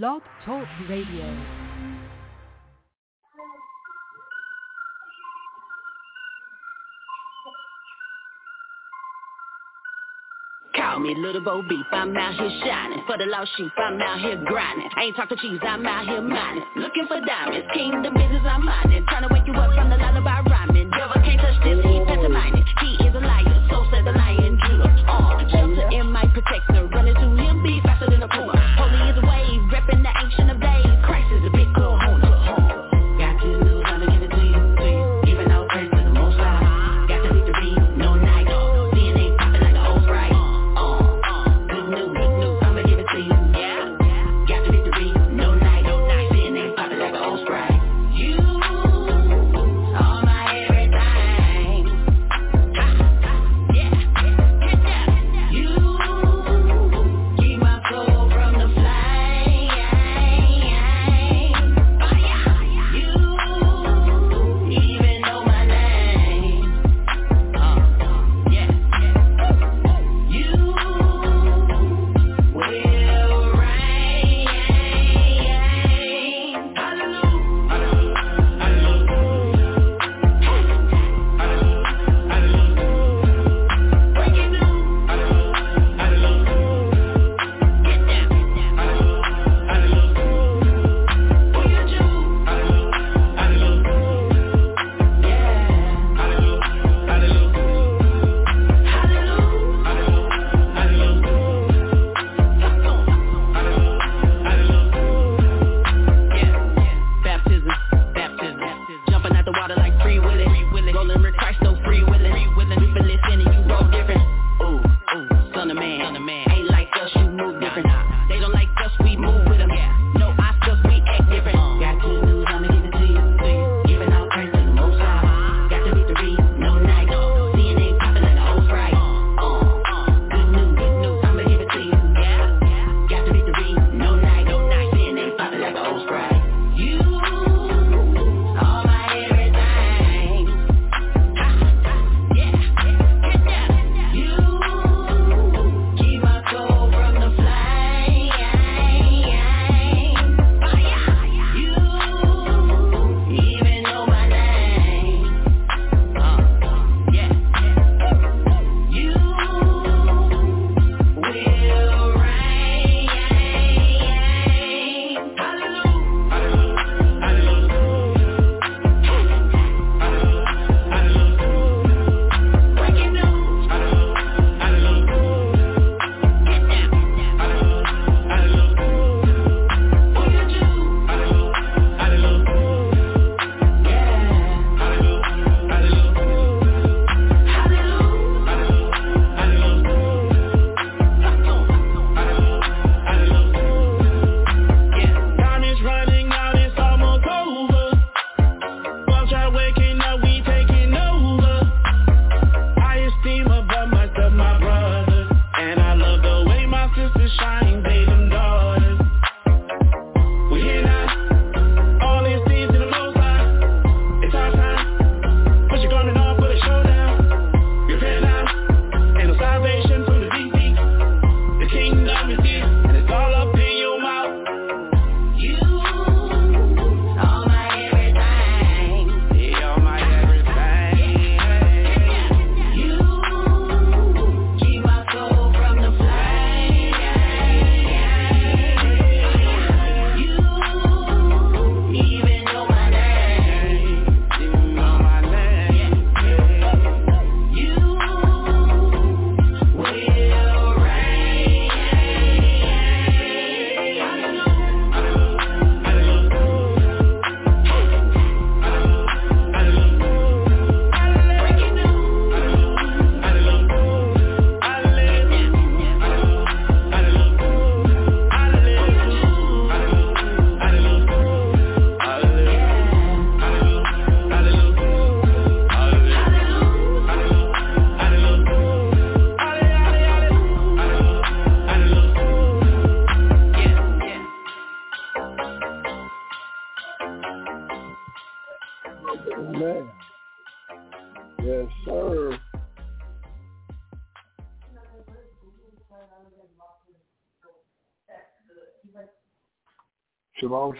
Blog 0.00 0.22
Talk 0.46 0.64
Radio. 0.88 1.36
Call 10.74 11.00
me 11.00 11.14
little 11.14 11.42
Bo 11.42 11.60
Beep, 11.68 11.84
I'm 11.92 12.16
out 12.16 12.32
here 12.32 12.48
shining. 12.64 13.02
For 13.06 13.18
the 13.18 13.26
lost 13.26 13.50
sheep, 13.58 13.70
I'm 13.76 14.00
out 14.00 14.20
here 14.20 14.42
grinding. 14.46 14.88
I 14.96 15.02
ain't 15.02 15.16
talking 15.16 15.36
cheese, 15.36 15.60
I'm 15.60 15.84
out 15.84 16.06
here 16.06 16.22
mining. 16.22 16.64
Looking 16.76 17.06
for 17.06 17.20
diamonds, 17.20 17.68
kingdom 17.74 18.14
business, 18.14 18.40
I'm 18.48 18.64
mining. 18.64 19.04
Trying 19.10 19.28
to 19.28 19.34
wake 19.34 19.46
you 19.46 19.52
up 19.52 19.74
from 19.74 19.90
the 19.90 19.98
lullaby 19.98 20.40
rhyming. 20.48 20.88
Devil 20.88 21.20
can't 21.20 21.38
touch 21.38 21.62
this, 21.64 21.84
he 21.84 22.00
pass 22.08 22.16
He 22.80 22.96
is 23.04 23.11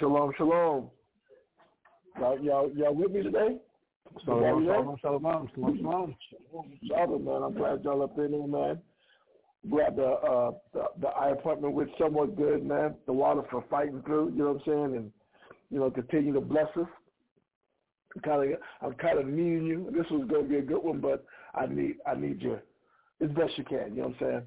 Shalom, 0.02 0.32
shalom. 0.36 0.90
Y'all, 2.18 2.40
y'all, 2.40 2.70
y'all 2.74 2.92
with 2.92 3.12
me 3.12 3.22
today? 3.22 3.58
Shalom, 4.24 4.64
shalom, 4.64 4.96
shalom, 5.00 5.48
shalom, 5.54 5.78
shalom. 5.78 6.16
Shalom, 6.88 7.24
man. 7.24 7.42
I'm 7.44 7.54
glad 7.54 7.84
y'all 7.84 8.02
up 8.02 8.18
in 8.18 8.32
there, 8.32 8.46
man. 8.48 8.80
Glad 9.70 9.94
the, 9.94 10.02
uh, 10.04 10.50
the 10.74 10.86
the 11.00 11.06
eye 11.06 11.30
appointment 11.30 11.74
went 11.74 11.90
somewhat 12.00 12.34
good, 12.34 12.66
man. 12.66 12.96
The 13.06 13.12
water 13.12 13.42
for 13.48 13.64
fighting 13.70 14.02
through, 14.04 14.30
you 14.30 14.38
know 14.38 14.54
what 14.54 14.62
I'm 14.66 14.90
saying, 14.90 14.96
and 14.96 15.12
you 15.70 15.78
know 15.78 15.88
continue 15.88 16.32
to 16.32 16.40
bless 16.40 16.76
us. 16.76 16.88
I'm 18.16 18.22
kind 18.22 18.54
of 18.54 18.58
I'm 18.80 18.94
kind 18.94 19.20
of 19.20 19.26
needing 19.28 19.66
you. 19.66 19.88
This 19.96 20.10
was 20.10 20.28
going 20.28 20.42
to 20.42 20.48
be 20.48 20.56
a 20.56 20.62
good 20.62 20.82
one, 20.82 21.00
but 21.00 21.24
I 21.54 21.66
need 21.66 21.98
I 22.10 22.16
need 22.16 22.42
you 22.42 22.58
as 23.20 23.30
best 23.30 23.56
you 23.56 23.62
can. 23.62 23.94
You 23.94 24.02
know 24.02 24.08
what 24.08 24.14
I'm 24.14 24.16
saying? 24.18 24.42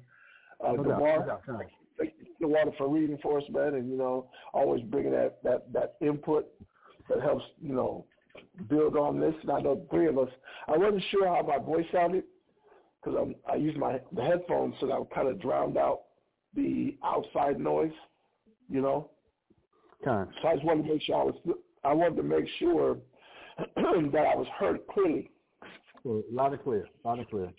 Uh, 0.62 0.72
No 0.72 0.84
doubt, 0.84 0.98
no 1.00 1.54
no 1.54 1.60
you, 1.60 1.85
the 1.98 2.48
water 2.48 2.72
for 2.76 2.88
reading 2.88 3.18
for 3.22 3.38
us, 3.38 3.44
man, 3.50 3.74
and 3.74 3.90
you 3.90 3.96
know 3.96 4.28
always 4.52 4.82
bringing 4.84 5.12
that 5.12 5.42
that 5.42 5.72
that 5.72 5.94
input 6.00 6.46
that 7.08 7.20
helps 7.20 7.44
you 7.60 7.74
know 7.74 8.04
build 8.68 8.96
on 8.96 9.20
this. 9.20 9.34
And 9.42 9.50
I 9.50 9.60
know 9.60 9.86
three 9.90 10.08
of 10.08 10.18
us. 10.18 10.28
I 10.68 10.76
wasn't 10.76 11.02
sure 11.10 11.26
how 11.26 11.42
my 11.42 11.58
voice 11.58 11.86
sounded 11.92 12.24
because 13.02 13.32
I 13.50 13.56
used 13.56 13.78
my 13.78 14.00
the 14.12 14.22
headphones 14.22 14.74
so 14.80 14.86
that 14.86 15.14
kind 15.14 15.28
of 15.28 15.40
drowned 15.40 15.76
out 15.76 16.02
the 16.54 16.96
outside 17.04 17.58
noise, 17.58 17.92
you 18.68 18.80
know. 18.80 19.10
Time. 20.04 20.28
So 20.42 20.48
I 20.48 20.54
just 20.54 20.64
wanted 20.64 20.84
to 20.84 20.92
make 20.92 21.02
sure 21.02 21.16
I 21.16 21.24
was. 21.24 21.34
I 21.84 21.92
wanted 21.92 22.16
to 22.16 22.22
make 22.22 22.46
sure 22.58 22.98
that 23.58 23.76
I 23.76 24.34
was 24.36 24.46
heard 24.58 24.80
clearly. 24.88 25.30
So, 26.02 26.22
loud 26.30 26.52
and 26.52 26.62
clear, 26.62 26.86
loud 27.04 27.18
and 27.18 27.28
clear. 27.28 27.52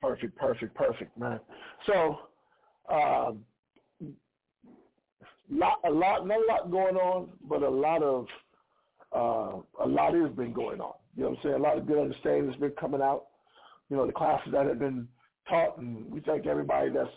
Perfect, 0.00 0.36
perfect, 0.36 0.74
perfect, 0.74 1.18
man. 1.18 1.40
So, 1.86 2.18
um, 2.90 3.44
lot, 5.50 5.78
a 5.84 5.90
lot, 5.90 6.26
not 6.26 6.38
a 6.38 6.46
lot 6.46 6.70
going 6.70 6.96
on, 6.96 7.30
but 7.48 7.62
a 7.62 7.68
lot 7.68 8.02
of, 8.02 8.26
uh, 9.14 9.84
a 9.84 9.88
lot 9.88 10.14
has 10.14 10.30
been 10.32 10.52
going 10.52 10.80
on. 10.80 10.94
You 11.16 11.24
know 11.24 11.30
what 11.30 11.38
I'm 11.38 11.42
saying? 11.44 11.54
A 11.56 11.62
lot 11.62 11.78
of 11.78 11.86
good 11.86 11.98
understanding 11.98 12.50
has 12.50 12.60
been 12.60 12.72
coming 12.72 13.02
out. 13.02 13.26
You 13.90 13.96
know, 13.96 14.06
the 14.06 14.12
classes 14.12 14.52
that 14.52 14.66
have 14.66 14.78
been 14.78 15.08
taught, 15.48 15.78
and 15.78 16.10
we 16.10 16.20
thank 16.20 16.46
everybody 16.46 16.90
that's 16.90 17.08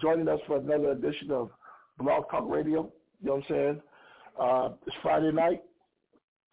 joining 0.00 0.28
us 0.28 0.40
for 0.46 0.58
another 0.58 0.92
edition 0.92 1.30
of 1.30 1.50
Blog 1.98 2.30
Talk 2.30 2.48
Radio. 2.48 2.92
You 3.20 3.28
know 3.28 3.34
what 3.34 3.44
I'm 3.50 3.54
saying? 3.54 3.82
Uh, 4.40 4.68
it's 4.86 4.96
Friday 5.02 5.32
night, 5.32 5.62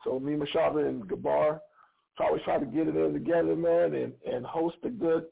so 0.03 0.19
me, 0.19 0.33
Mashaba, 0.33 0.87
and 0.87 1.07
Gabar 1.07 1.59
always 2.19 2.41
try 2.43 2.57
to 2.57 2.65
get 2.65 2.87
it 2.87 2.95
in 2.95 3.13
together, 3.13 3.55
man, 3.55 3.93
and, 3.93 4.13
and 4.25 4.45
host 4.45 4.77
a 4.83 4.89
good, 4.89 5.25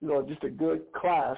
you 0.00 0.08
know, 0.08 0.22
just 0.22 0.44
a 0.44 0.50
good 0.50 0.82
class, 0.94 1.36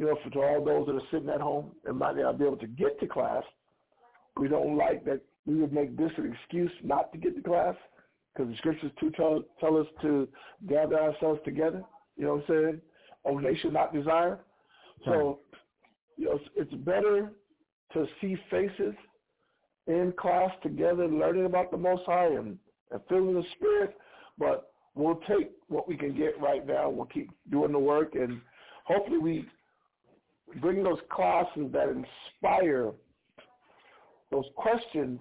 you 0.00 0.06
know, 0.06 0.16
for 0.24 0.30
to 0.30 0.40
all 0.40 0.64
those 0.64 0.86
that 0.86 0.94
are 0.94 1.08
sitting 1.10 1.28
at 1.28 1.42
home 1.42 1.72
and 1.84 1.98
might 1.98 2.16
not 2.16 2.38
be 2.38 2.46
able 2.46 2.56
to 2.56 2.66
get 2.66 2.98
to 3.00 3.06
class. 3.06 3.42
We 4.38 4.48
don't 4.48 4.78
like 4.78 5.04
that 5.04 5.20
we 5.44 5.56
would 5.56 5.74
make 5.74 5.94
this 5.94 6.10
an 6.16 6.34
excuse 6.34 6.72
not 6.82 7.12
to 7.12 7.18
get 7.18 7.36
to 7.36 7.42
class 7.42 7.74
because 8.32 8.50
the 8.50 8.56
scriptures 8.56 8.90
too 8.98 9.10
tell, 9.10 9.44
tell 9.60 9.76
us 9.76 9.86
to 10.00 10.26
gather 10.66 10.98
ourselves 10.98 11.40
together, 11.44 11.82
you 12.16 12.24
know 12.24 12.36
what 12.36 12.44
I'm 12.48 12.64
saying, 12.64 12.80
Oh, 13.26 13.38
they 13.38 13.54
should 13.56 13.74
not 13.74 13.92
desire. 13.92 14.38
So, 15.04 15.40
you 16.16 16.26
know, 16.26 16.36
it's, 16.36 16.48
it's 16.56 16.74
better 16.82 17.32
to 17.92 18.06
see 18.20 18.36
faces 18.50 18.94
in 19.86 20.14
class 20.18 20.50
together, 20.62 21.06
learning 21.06 21.44
about 21.44 21.70
the 21.70 21.76
Most 21.76 22.04
High 22.06 22.28
and, 22.28 22.56
and 22.90 23.00
feeling 23.10 23.34
the 23.34 23.44
Spirit. 23.56 23.94
But 24.38 24.72
we'll 24.94 25.20
take 25.28 25.50
what 25.68 25.86
we 25.86 25.96
can 25.98 26.16
get 26.16 26.40
right 26.40 26.66
now. 26.66 26.88
We'll 26.88 27.06
keep 27.06 27.30
doing 27.50 27.72
the 27.72 27.78
work, 27.78 28.14
and 28.14 28.40
hopefully 28.84 29.18
we 29.18 29.46
bring 30.60 30.82
those 30.82 30.98
classes 31.10 31.70
that 31.72 31.88
inspire 31.88 32.92
those 34.30 34.46
questions 34.56 35.20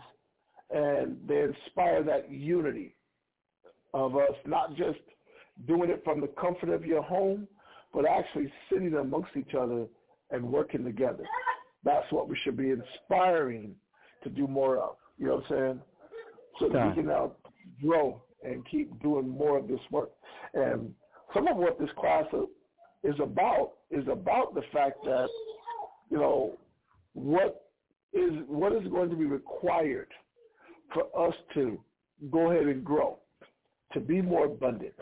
and 0.72 1.18
they 1.28 1.42
inspire 1.42 2.04
that 2.04 2.30
unity 2.32 2.96
of 3.94 4.16
us 4.16 4.34
not 4.46 4.76
just 4.76 5.00
doing 5.68 5.90
it 5.90 6.02
from 6.04 6.22
the 6.22 6.28
comfort 6.28 6.70
of 6.70 6.86
your 6.86 7.02
home, 7.02 7.48
but 7.94 8.06
actually 8.06 8.52
sitting 8.72 8.94
amongst 8.96 9.32
each 9.36 9.56
other 9.60 9.86
and 10.32 10.44
working 10.44 10.84
together. 10.84 11.24
That's 11.84 12.10
what 12.12 12.30
we 12.30 12.38
should 12.44 12.58
be 12.58 12.72
inspiring 12.72 13.76
to 14.24 14.30
do 14.30 14.48
more 14.48 14.78
of. 14.78 14.96
You 15.18 15.28
know 15.28 15.36
what 15.36 15.46
I'm 15.46 15.58
saying? 15.58 15.82
So 16.60 16.70
that 16.70 16.90
we 16.90 16.94
can 16.96 17.08
now 17.08 17.32
grow 17.82 18.22
and 18.44 18.64
keep 18.70 19.02
doing 19.02 19.28
more 19.28 19.58
of 19.58 19.68
this 19.68 19.80
work. 19.92 20.12
And 20.54 20.94
some 21.34 21.48
of 21.48 21.58
what 21.58 21.80
this 21.80 21.90
class 21.98 22.26
is 23.04 23.16
about 23.22 23.74
is 23.92 24.08
about 24.08 24.54
the 24.54 24.62
fact 24.74 24.98
that, 25.04 25.28
you 26.10 26.18
know, 26.18 26.58
what 27.14 27.70
is 28.14 28.32
what 28.48 28.74
is 28.74 28.88
going 28.90 29.10
to 29.10 29.16
be 29.16 29.26
required 29.26 30.10
for 30.94 31.28
us 31.28 31.34
to 31.54 31.80
go 32.32 32.52
ahead 32.52 32.68
and 32.68 32.84
grow, 32.84 33.18
to 33.94 34.00
be 34.00 34.22
more 34.22 34.46
abundant, 34.46 34.94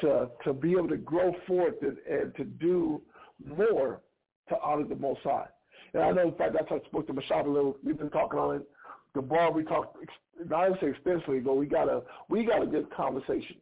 to 0.00 0.28
to 0.44 0.52
be 0.52 0.72
able 0.72 0.88
to 0.88 0.96
grow 0.96 1.32
forth 1.46 1.74
and, 1.82 1.96
and 2.10 2.34
to 2.36 2.44
do 2.44 3.00
more 3.44 4.00
to 4.48 4.56
honor 4.62 4.84
the 4.84 4.96
Most 4.96 5.20
High. 5.22 5.46
And 5.94 6.02
I 6.02 6.10
know, 6.10 6.28
in 6.28 6.34
fact, 6.34 6.54
that's 6.54 6.70
I 6.70 6.84
spoke 6.86 7.06
to 7.06 7.14
Mashab 7.14 7.46
a 7.46 7.48
little. 7.48 7.76
We've 7.84 7.98
been 7.98 8.10
talking 8.10 8.38
on 8.38 8.56
it. 8.56 8.62
The 9.14 9.22
bar 9.22 9.52
we 9.52 9.62
talked, 9.62 9.96
not 10.46 10.80
say 10.80 10.88
extensively, 10.88 11.40
but 11.40 11.54
we 11.54 11.66
got 11.66 11.88
a 11.88 12.02
we 12.28 12.44
got 12.44 12.62
a 12.62 12.66
good 12.66 12.90
conversation 12.94 13.56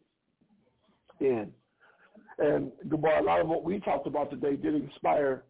in. 1.20 1.52
And 2.40 2.72
Gabar, 2.88 3.20
a 3.20 3.22
lot 3.22 3.40
of 3.40 3.48
what 3.48 3.64
we 3.64 3.78
talked 3.80 4.06
about 4.06 4.30
today 4.30 4.56
did 4.56 4.74
inspire 4.74 5.44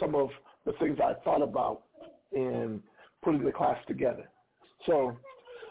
some 0.00 0.16
of 0.16 0.28
the 0.66 0.72
things 0.80 0.98
I 1.02 1.14
thought 1.24 1.40
about 1.40 1.82
in 2.32 2.82
putting 3.22 3.44
the 3.44 3.52
class 3.52 3.78
together. 3.86 4.28
So 4.86 5.16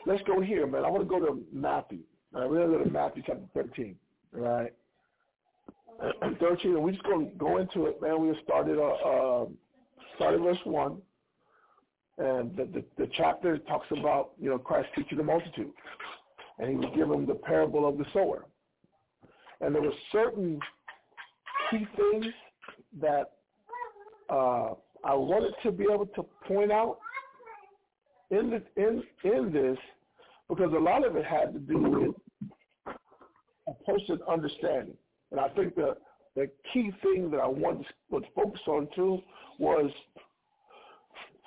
let's 0.05 0.23
go 0.23 0.39
here, 0.41 0.65
man. 0.65 0.85
I 0.85 0.89
want 0.89 1.03
to 1.03 1.09
go 1.09 1.19
to 1.19 1.43
Matthew. 1.51 1.99
All 2.33 2.41
right, 2.41 2.49
we're 2.49 2.59
going 2.59 2.71
to 2.71 2.77
go 2.77 2.83
to 2.85 2.89
Matthew 2.89 3.23
chapter 3.25 3.43
13. 3.53 3.95
All 4.35 4.41
right. 4.41 4.73
13, 6.39 6.71
and 6.71 6.83
we're 6.83 6.91
just 6.91 7.03
going 7.03 7.29
to 7.29 7.35
go 7.35 7.57
into 7.57 7.87
it, 7.87 8.01
man. 8.01 8.21
We 8.21 8.33
started, 8.43 8.79
uh, 8.79 8.93
uh, 8.93 9.45
started 10.15 10.41
verse 10.41 10.57
1. 10.63 10.97
And 12.17 12.55
the, 12.55 12.65
the, 12.65 12.83
the 12.97 13.09
chapter 13.17 13.57
talks 13.57 13.87
about, 13.91 14.31
you 14.39 14.49
know, 14.49 14.57
Christ 14.57 14.87
teaching 14.95 15.17
the 15.17 15.23
multitude. 15.23 15.71
And 16.59 16.69
he 16.69 16.75
was 16.75 16.93
given 16.95 17.25
the 17.25 17.35
parable 17.35 17.87
of 17.87 17.97
the 17.97 18.05
sower. 18.13 18.45
And 19.61 19.75
there 19.75 19.81
were 19.81 19.93
certain 20.11 20.59
key 21.69 21.85
things 21.95 22.25
that 22.99 23.31
uh, 24.29 24.73
I 25.03 25.13
wanted 25.13 25.53
to 25.63 25.71
be 25.71 25.85
able 25.91 26.07
to 26.07 26.23
point 26.47 26.71
out 26.71 26.97
in 28.31 28.49
this, 28.49 28.61
in 28.75 29.03
in 29.23 29.51
this 29.51 29.77
because 30.49 30.71
a 30.73 30.79
lot 30.79 31.05
of 31.05 31.15
it 31.15 31.25
had 31.25 31.53
to 31.53 31.59
do 31.59 31.77
with 31.77 32.95
a 33.67 33.73
person 33.91 34.19
understanding, 34.29 34.95
and 35.31 35.39
I 35.39 35.49
think 35.49 35.75
the 35.75 35.97
the 36.35 36.49
key 36.73 36.91
thing 37.03 37.29
that 37.31 37.39
I 37.39 37.47
wanted 37.47 37.85
to 38.11 38.19
to 38.19 38.27
focus 38.35 38.61
on 38.67 38.87
too 38.95 39.19
was 39.59 39.91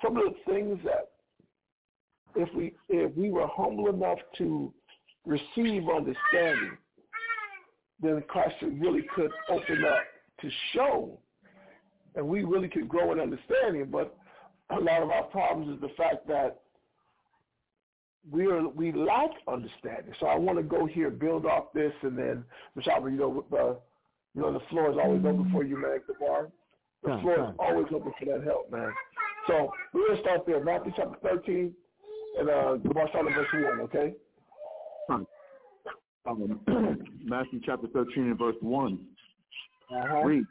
some 0.01 0.17
of 0.17 0.23
the 0.25 0.51
things 0.51 0.79
that 0.83 1.09
if 2.35 2.53
we 2.53 2.73
if 2.89 3.15
we 3.15 3.29
were 3.29 3.47
humble 3.47 3.89
enough 3.89 4.19
to 4.37 4.73
receive 5.25 5.83
understanding, 5.89 6.77
then 8.01 8.23
Christ 8.27 8.55
really 8.61 9.03
could 9.15 9.31
open 9.49 9.85
up 9.85 10.03
to 10.41 10.49
show, 10.73 11.19
and 12.15 12.27
we 12.27 12.43
really 12.43 12.67
could 12.67 12.87
grow 12.87 13.11
in 13.11 13.19
understanding. 13.19 13.87
But 13.91 14.15
a 14.69 14.79
lot 14.79 15.01
of 15.03 15.09
our 15.09 15.23
problems 15.23 15.75
is 15.75 15.81
the 15.81 15.93
fact 15.95 16.27
that 16.27 16.61
we 18.31 18.47
are 18.47 18.67
we 18.67 18.91
lack 18.91 19.29
understanding. 19.47 20.13
So 20.19 20.27
I 20.27 20.35
want 20.35 20.57
to 20.57 20.63
go 20.63 20.85
here, 20.85 21.09
build 21.09 21.45
off 21.45 21.73
this, 21.73 21.93
and 22.01 22.17
then 22.17 22.43
Michelle, 22.75 23.07
you 23.09 23.17
know, 23.17 23.45
the 23.51 23.77
you 24.33 24.41
know 24.41 24.51
the 24.51 24.65
floor 24.69 24.91
is 24.91 24.97
always 25.01 25.23
open 25.25 25.49
for 25.51 25.63
you, 25.63 25.77
man. 25.77 25.99
The 26.07 26.13
bar, 26.19 26.49
the 27.03 27.11
Yeah, 27.11 27.21
floor 27.21 27.49
is 27.49 27.55
always 27.59 27.87
open 27.93 28.11
for 28.19 28.25
that 28.25 28.43
help, 28.43 28.71
man. 28.71 28.91
So 29.47 29.71
we're 29.93 30.07
gonna 30.09 30.21
start 30.21 30.45
there, 30.45 30.63
Matthew 30.63 30.91
chapter 30.95 31.17
thirteen, 31.21 31.73
and 32.39 32.49
uh, 32.49 32.77
the 32.83 32.89
bar 32.93 33.07
starting 33.09 33.33
verse 33.33 33.47
one, 33.53 33.79
okay? 33.81 34.15
Um, 36.27 36.59
Matthew 37.23 37.59
chapter 37.65 37.87
13 37.87 38.23
and 38.23 38.37
verse 38.37 38.55
1 38.61 38.99
Uh-huh. 39.91 40.21
reads, 40.23 40.47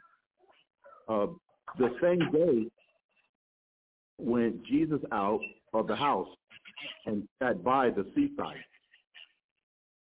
uh, 1.07 1.27
the 1.77 1.89
same 2.01 2.19
day 2.31 2.69
went 4.17 4.63
Jesus 4.65 4.99
out 5.11 5.39
of 5.73 5.87
the 5.87 5.95
house 5.95 6.27
and 7.05 7.27
sat 7.41 7.63
by 7.63 7.89
the 7.89 8.05
seaside. 8.15 8.55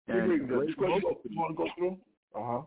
You 0.08 0.14
And 0.18 0.30
reading 0.30 0.46
great 0.48 0.68
this? 0.68 0.76
You 0.78 0.82
want 0.88 0.94
to 0.94 1.00
go- 1.08 1.20
you 1.24 1.38
want 1.38 1.50
to 1.50 1.64
go 1.64 1.68
through? 1.78 1.98
Uh 2.34 2.46
huh. 2.46 2.62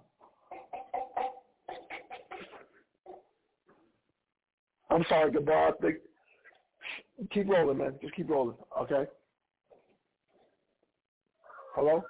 I'm 4.90 5.04
sorry, 5.10 5.32
think 5.82 5.96
keep 7.32 7.48
rolling, 7.50 7.78
man. 7.80 7.96
Just 8.02 8.16
keep 8.16 8.30
rolling, 8.30 8.56
okay? 8.80 9.06
Hello? 11.76 12.04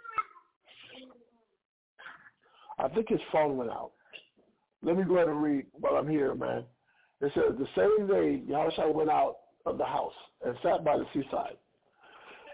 I 2.79 2.87
think 2.89 3.09
his 3.09 3.19
phone 3.31 3.57
went 3.57 3.69
out. 3.69 3.91
Let 4.81 4.97
me 4.97 5.03
go 5.03 5.15
ahead 5.15 5.29
and 5.29 5.41
read 5.41 5.65
while 5.73 5.95
I'm 5.95 6.07
here, 6.07 6.35
man. 6.35 6.63
It 7.21 7.31
says, 7.33 7.57
the 7.57 7.67
same 7.75 8.07
day 8.07 8.43
Yahushua 8.51 8.93
went 8.93 9.09
out 9.09 9.35
of 9.65 9.77
the 9.77 9.85
house 9.85 10.13
and 10.45 10.55
sat 10.61 10.83
by 10.83 10.97
the 10.97 11.05
seaside. 11.13 11.55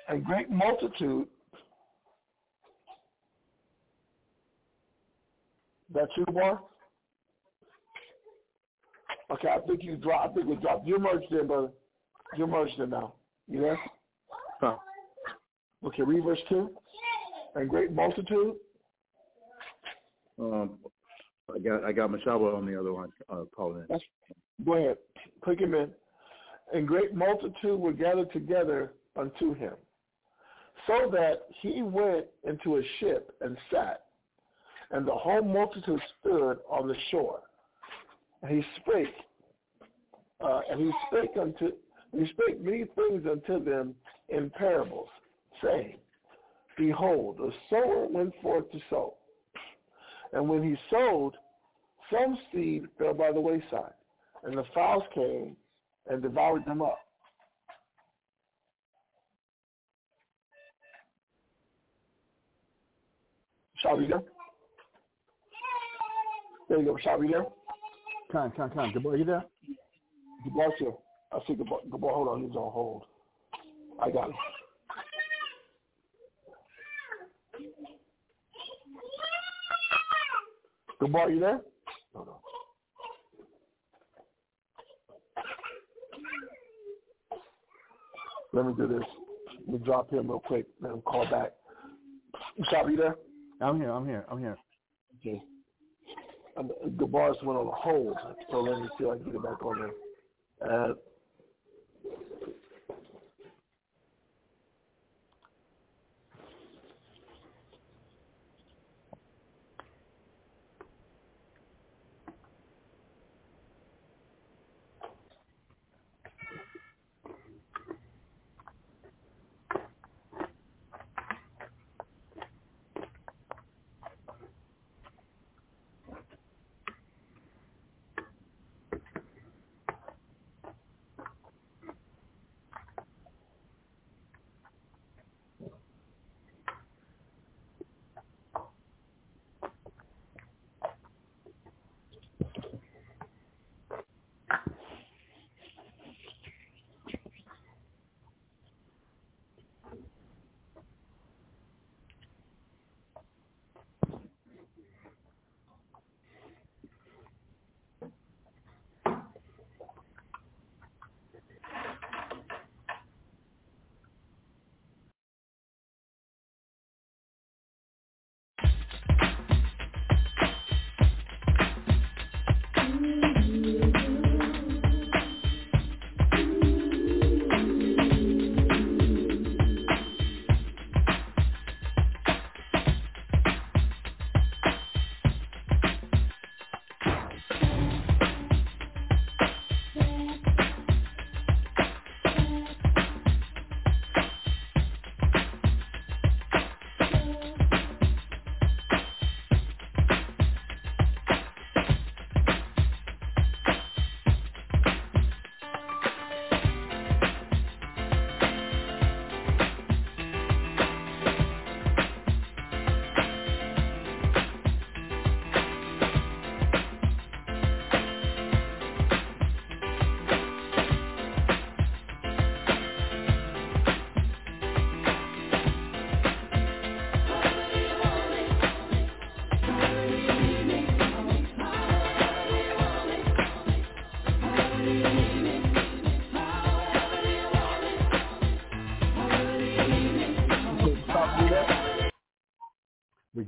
And 0.07 0.23
great 0.23 0.49
multitude 0.49 1.27
that 5.93 6.09
you 6.15 6.25
were? 6.31 6.59
Okay, 9.31 9.47
I 9.47 9.59
think 9.67 9.83
you 9.83 9.95
dropped. 9.95 10.31
I 10.31 10.35
think 10.35 10.47
we 10.47 10.55
dropped. 10.55 10.87
You 10.87 10.99
merged 10.99 11.31
in, 11.31 11.47
brother. 11.47 11.69
You 12.37 12.47
merged 12.47 12.79
in 12.79 12.89
now. 12.89 13.13
You 13.47 13.61
there? 13.61 13.79
Huh. 14.59 14.75
Okay, 15.83 16.03
read 16.03 16.23
verse 16.23 16.39
two. 16.47 16.71
And 17.55 17.69
great 17.69 17.91
multitude. 17.91 18.55
Um, 20.39 20.71
I 21.53 21.59
got 21.59 21.83
I 21.83 21.91
got 21.91 22.11
Mashaba 22.11 22.55
on 22.55 22.65
the 22.65 22.79
other 22.79 22.91
line 22.91 23.09
uh, 23.29 23.43
calling 23.55 23.79
in. 23.79 23.85
That's, 23.89 24.03
go 24.65 24.73
ahead. 24.75 24.97
Click 25.43 25.59
him 25.59 25.73
in. 25.73 25.89
And 26.73 26.87
great 26.87 27.15
multitude 27.15 27.79
were 27.79 27.93
gathered 27.93 28.31
together 28.31 28.93
unto 29.15 29.55
him, 29.55 29.73
so 30.85 31.09
that 31.11 31.47
he 31.61 31.81
went 31.81 32.27
into 32.43 32.77
a 32.77 32.81
ship 32.99 33.35
and 33.41 33.57
sat, 33.71 34.03
and 34.91 35.07
the 35.07 35.11
whole 35.11 35.41
multitude 35.41 35.99
stood 36.19 36.57
on 36.69 36.87
the 36.87 36.95
shore. 37.09 37.41
And 38.43 38.51
he 38.51 38.63
spake, 38.79 39.15
uh, 40.41 40.61
and 40.69 40.79
he 40.79 40.91
spake 41.07 41.31
unto 41.41 41.71
he 42.11 42.25
spake 42.27 42.61
many 42.61 42.85
things 42.95 43.25
unto 43.29 43.63
them 43.63 43.95
in 44.29 44.49
parables, 44.51 45.09
saying, 45.63 45.97
Behold, 46.77 47.37
the 47.37 47.51
sower 47.69 48.07
went 48.07 48.33
forth 48.41 48.71
to 48.71 48.79
sow. 48.89 49.15
And 50.33 50.47
when 50.47 50.63
he 50.63 50.75
sowed, 50.89 51.33
some 52.11 52.37
seed 52.51 52.85
fell 52.97 53.13
by 53.13 53.31
the 53.31 53.41
wayside, 53.41 53.93
and 54.43 54.57
the 54.57 54.63
fowls 54.73 55.03
came 55.13 55.55
and 56.07 56.21
devoured 56.21 56.65
them 56.65 56.81
up. 56.81 56.99
Shall 63.81 63.97
we 63.97 64.07
there? 64.07 64.21
There 66.67 66.79
you 66.79 66.85
go. 66.85 66.97
Shall 67.01 67.17
we 67.17 67.31
there? 67.31 67.45
Con, 68.31 68.51
con, 68.55 68.69
con. 68.71 68.91
Gabar, 68.91 69.17
you 69.17 69.25
there? 69.25 69.43
Gabar's 70.45 70.73
here. 70.77 70.91
I 71.31 71.39
see 71.47 71.53
Gabar. 71.53 71.79
Gabar, 71.89 72.13
hold 72.13 72.27
on. 72.27 72.43
He's 72.43 72.55
on 72.55 72.71
hold. 72.71 73.03
I 74.01 74.11
got 74.11 74.27
him. 74.27 74.35
Gabar, 81.01 81.33
you 81.33 81.39
there? 81.39 81.61
No, 82.13 82.23
no. 82.23 82.41
Let 88.51 88.65
me 88.65 88.73
do 88.75 88.87
this. 88.87 89.07
Let 89.67 89.79
me 89.79 89.85
drop 89.85 90.11
him 90.11 90.29
real 90.29 90.39
quick. 90.39 90.65
Let 90.81 90.91
him 90.93 91.01
call 91.01 91.25
back. 91.29 91.53
Shall 92.69 92.89
you 92.89 92.97
there? 92.97 93.15
I'm 93.61 93.79
here. 93.79 93.91
I'm 93.91 94.05
here. 94.05 94.25
I'm 94.29 94.39
here. 94.39 94.57
Okay. 95.19 95.41
Um, 96.57 96.71
bars 97.07 97.37
went 97.43 97.59
on 97.59 97.67
a 97.67 97.71
hold, 97.71 98.17
so 98.51 98.61
let 98.61 98.79
me 98.79 98.89
see 98.97 99.05
if 99.05 99.11
I 99.11 99.15
can 99.15 99.25
get 99.25 99.35
it 99.35 99.43
back 99.43 99.63
on 99.63 99.79
there. 99.79 100.69
Uh, 100.69 100.93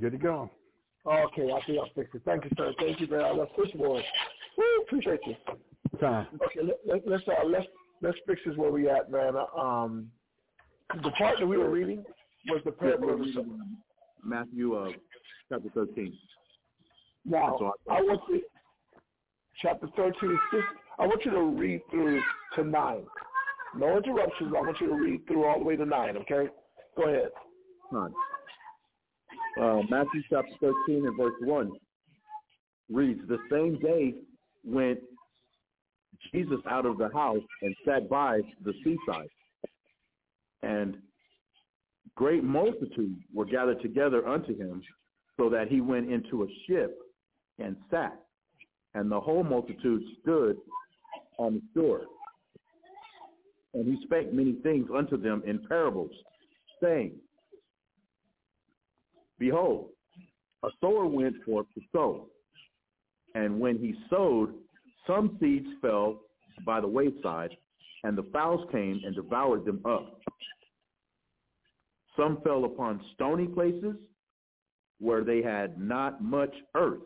good 0.02 0.12
to 0.12 0.18
go. 0.18 0.50
Okay, 1.06 1.50
I 1.50 1.60
think 1.66 1.78
I'll 1.78 1.90
fix 1.94 2.10
it. 2.14 2.22
Thank 2.24 2.44
you, 2.44 2.50
sir. 2.56 2.72
Thank 2.78 3.00
you 3.00 3.06
very 3.06 3.34
much. 3.36 3.48
Switchboard. 3.54 4.04
Woo, 4.58 4.64
appreciate 4.86 5.20
you. 5.26 5.34
Con. 5.98 6.26
Okay, 6.34 6.60
let, 6.62 6.76
let, 6.86 7.08
let's 7.08 7.24
uh, 7.28 7.44
let's 7.46 7.66
let's 8.02 8.18
fix 8.26 8.40
this 8.46 8.56
where 8.56 8.70
we 8.70 8.88
at, 8.88 9.10
man. 9.10 9.34
Uh, 9.36 9.58
Um, 9.60 10.10
the 11.02 11.10
part 11.12 11.38
that 11.38 11.46
we 11.46 11.56
were 11.56 11.70
reading 11.70 12.04
was 12.48 12.60
the 12.64 12.72
parable 12.72 13.12
of 13.14 13.18
the 13.20 13.32
sower. 13.34 13.44
Matthew 14.24 14.74
uh, 14.76 14.92
chapter 15.48 15.68
13. 15.74 16.12
Now, 17.24 17.56
So 17.58 17.72
I 17.90 18.00
want 18.02 18.20
to 18.28 18.40
chapter 19.60 19.86
thirteen. 19.96 20.38
Just, 20.52 20.64
I 20.98 21.06
want 21.06 21.24
you 21.24 21.30
to 21.30 21.42
read 21.42 21.80
through 21.90 22.20
to 22.56 22.64
nine. 22.64 23.06
No 23.76 23.96
interruptions. 23.96 24.52
I 24.56 24.60
want 24.60 24.80
you 24.80 24.88
to 24.88 24.94
read 24.94 25.26
through 25.26 25.44
all 25.44 25.58
the 25.58 25.64
way 25.64 25.76
to 25.76 25.84
nine. 25.86 26.16
Okay, 26.18 26.48
go 26.96 27.08
ahead. 27.08 27.30
Con. 27.90 28.12
Uh, 29.60 29.82
Matthew 29.90 30.22
chapter 30.30 30.52
13 30.60 31.06
and 31.06 31.16
verse 31.16 31.34
1 31.40 31.72
reads, 32.90 33.20
The 33.28 33.38
same 33.50 33.78
day 33.80 34.14
went 34.64 34.98
Jesus 36.32 36.60
out 36.70 36.86
of 36.86 36.98
the 36.98 37.10
house 37.12 37.42
and 37.60 37.74
sat 37.86 38.08
by 38.08 38.40
the 38.64 38.72
seaside. 38.84 39.28
And 40.62 40.96
great 42.14 42.44
multitudes 42.44 43.20
were 43.34 43.44
gathered 43.44 43.82
together 43.82 44.26
unto 44.26 44.56
him, 44.56 44.82
so 45.36 45.48
that 45.50 45.68
he 45.68 45.80
went 45.80 46.10
into 46.10 46.44
a 46.44 46.46
ship 46.66 46.98
and 47.58 47.76
sat. 47.90 48.16
And 48.94 49.10
the 49.10 49.20
whole 49.20 49.42
multitude 49.42 50.02
stood 50.20 50.56
on 51.38 51.54
the 51.54 51.80
shore. 51.80 52.02
And 53.74 53.86
he 53.86 54.02
spake 54.04 54.32
many 54.32 54.54
things 54.62 54.88
unto 54.94 55.16
them 55.16 55.42
in 55.46 55.58
parables, 55.66 56.10
saying, 56.82 57.12
Behold, 59.42 59.88
a 60.62 60.68
sower 60.80 61.04
went 61.04 61.34
forth 61.42 61.66
to 61.74 61.80
sow. 61.90 62.28
And 63.34 63.58
when 63.58 63.76
he 63.76 63.92
sowed, 64.08 64.54
some 65.04 65.36
seeds 65.40 65.66
fell 65.80 66.20
by 66.64 66.80
the 66.80 66.86
wayside, 66.86 67.50
and 68.04 68.16
the 68.16 68.22
fowls 68.32 68.64
came 68.70 69.00
and 69.04 69.16
devoured 69.16 69.64
them 69.64 69.80
up. 69.84 70.20
Some 72.16 72.38
fell 72.44 72.66
upon 72.66 73.00
stony 73.14 73.48
places 73.48 73.96
where 75.00 75.24
they 75.24 75.42
had 75.42 75.76
not 75.76 76.22
much 76.22 76.54
earth, 76.76 77.02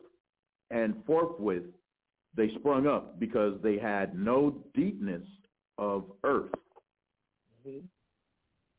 and 0.70 0.94
forthwith 1.06 1.64
they 2.36 2.50
sprung 2.58 2.86
up 2.86 3.18
because 3.18 3.54
they 3.62 3.78
had 3.78 4.14
no 4.14 4.62
deepness 4.74 5.26
of 5.78 6.04
earth. 6.22 6.52
Mm-hmm. 7.66 7.86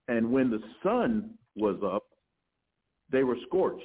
And 0.10 0.32
when 0.32 0.52
the 0.52 0.62
sun 0.84 1.32
was 1.56 1.78
up, 1.84 2.04
they 3.12 3.24
were 3.24 3.38
scorched. 3.46 3.84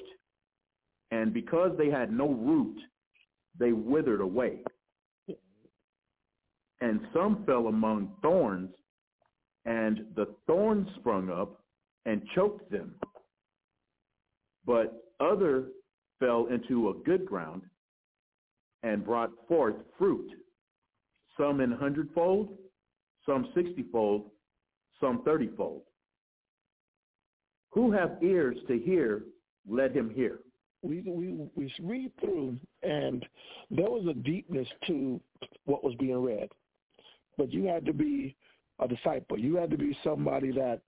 And 1.11 1.33
because 1.33 1.73
they 1.77 1.91
had 1.91 2.13
no 2.13 2.29
root, 2.29 2.79
they 3.59 3.73
withered 3.73 4.21
away. 4.21 4.61
And 6.81 7.01
some 7.13 7.45
fell 7.45 7.69
among 7.69 8.13
thorns, 8.23 8.71
and 9.65 10.07
the 10.17 10.35
thorns 10.47 10.89
sprung 10.97 11.31
up 11.31 11.63
and 12.07 12.23
choked 12.35 12.71
them. 12.71 12.95
But 14.65 15.05
other 15.21 15.67
fell 16.19 16.47
into 16.47 16.89
a 16.89 16.95
good 17.05 17.27
ground 17.27 17.63
and 18.83 19.05
brought 19.05 19.31
forth 19.47 19.77
fruit, 19.99 20.29
some 21.37 21.61
in 21.61 21.71
hundredfold, 21.71 22.57
some 23.25 23.49
sixtyfold, 23.55 24.31
some 25.01 25.23
thirtyfold. 25.25 25.83
Who 27.73 27.91
have 27.93 28.23
ears 28.23 28.57
to 28.69 28.79
hear, 28.79 29.25
let 29.69 29.95
him 29.95 30.11
hear. 30.11 30.41
We, 30.83 31.03
we, 31.07 31.49
we 31.55 31.73
read 31.81 32.11
through, 32.21 32.59
and 32.83 33.25
there 33.71 33.89
was 33.89 34.07
a 34.09 34.15
deepness 34.15 34.69
to 34.89 35.21
what 35.65 35.85
was 35.85 35.95
being 35.95 36.21
read. 36.23 36.49
But 37.39 37.53
you 37.53 37.65
had 37.65 37.87
to 37.87 37.93
be 37.93 38.37
a 38.79 38.89
disciple. 38.89 39.39
You 39.39 39.57
had 39.57 39.71
to 39.71 39.79
be 39.79 39.97
somebody 40.03 40.51
that 40.53 40.81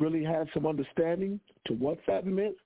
really 0.00 0.24
had 0.24 0.48
some 0.52 0.66
understanding 0.66 1.40
to 1.66 1.74
what 1.74 1.98
that 2.06 2.26
meant. 2.26 2.56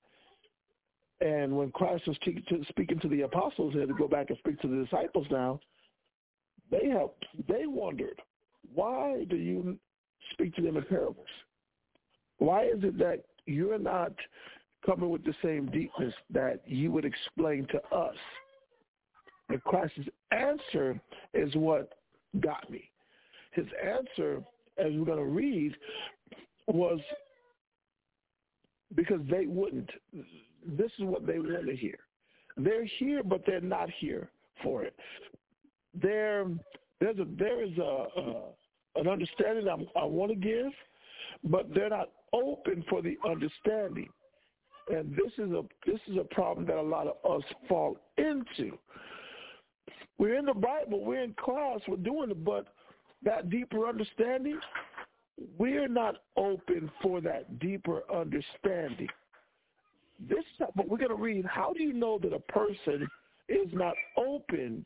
And 1.21 1.57
when 1.57 1.71
Christ 1.73 2.07
was 2.07 2.17
speaking 2.17 2.99
to 3.01 3.09
the 3.09 3.23
apostles, 3.23 3.75
he 3.75 3.81
had 3.81 3.89
to 3.89 3.95
go 3.95 4.09
back 4.09 4.31
and 4.31 4.39
speak 4.39 4.61
to 4.61 4.69
the 4.69 4.85
disciples 4.85 5.27
now. 5.31 5.61
They 6.71 6.89
have 6.89 7.09
they 7.49 7.67
wondered, 7.67 8.21
why 8.75 9.25
do 9.29 9.37
you 9.37 9.79
speak 10.33 10.55
to 10.57 10.63
them 10.63 10.77
in 10.77 10.85
parables? 10.85 11.27
Why 12.39 12.65
is 12.65 12.83
it 12.83 12.99
that 12.99 13.25
you're 13.47 13.79
not 13.79 14.13
coming 14.85 15.11
with 15.11 15.25
the 15.25 15.35
same 15.43 15.67
deepness 15.67 16.15
that 16.31 16.63
you 16.67 16.93
would 16.93 17.05
explain 17.05 17.67
to 17.73 17.83
us? 17.95 18.17
And 19.49 19.63
Christ's 19.65 20.09
answer 20.31 21.01
is 21.35 21.55
what 21.55 21.95
got 22.41 22.71
me. 22.71 22.91
His 23.53 23.67
answer, 23.85 24.43
as 24.79 24.93
we're 24.93 25.05
going 25.05 25.19
to 25.19 25.25
read, 25.25 25.75
was 26.67 27.01
because 28.95 29.21
they 29.31 29.47
wouldn't. 29.47 29.91
This 30.67 30.91
is 30.99 31.05
what 31.05 31.27
they 31.27 31.39
want 31.39 31.67
to 31.67 31.77
hear. 31.77 31.99
They're 32.57 32.85
here, 32.99 33.23
but 33.23 33.43
they're 33.47 33.61
not 33.61 33.89
here 33.99 34.31
for 34.63 34.85
it. 34.85 34.95
There, 35.95 36.47
there's 37.01 37.19
a 37.19 37.27
there 37.39 37.65
is 37.65 37.77
a, 37.79 38.07
a 38.17 38.43
an 38.97 39.09
understanding 39.09 39.69
I, 39.69 40.01
I 40.01 40.05
want 40.05 40.31
to 40.31 40.37
give, 40.37 40.73
but 41.45 41.73
they're 41.73 41.89
not 41.89 42.11
open 42.33 42.85
for 42.89 43.03
the 43.03 43.17
understanding. 43.29 44.09
And 44.91 45.13
this 45.13 45.33
is 45.37 45.53
a 45.53 45.63
this 45.87 46.01
is 46.07 46.17
a 46.17 46.35
problem 46.35 46.67
that 46.67 46.77
a 46.77 46.83
lot 46.83 47.07
of 47.07 47.43
us 47.43 47.47
fall 47.69 47.99
into. 48.17 48.79
We're 50.19 50.39
in 50.39 50.47
the 50.47 50.55
Bible, 50.55 51.05
we're 51.05 51.23
in 51.23 51.35
class, 51.35 51.81
we're 51.87 51.97
doing 51.97 52.31
it, 52.31 52.45
but 52.45 52.67
that 53.23 53.51
deeper 53.51 53.87
understanding, 53.87 54.59
we're 55.59 55.89
not 55.89 56.17
open 56.37 56.91
for 57.03 57.21
that 57.21 57.59
deeper 57.59 58.03
understanding. 58.13 59.09
This, 60.29 60.45
but 60.75 60.89
we're 60.89 60.99
to 60.99 61.15
read. 61.15 61.45
How 61.47 61.73
do 61.73 61.83
you 61.83 61.93
know 61.93 62.19
that 62.23 62.33
a 62.33 62.41
person 62.41 63.07
is 63.49 63.69
not 63.73 63.95
open 64.17 64.85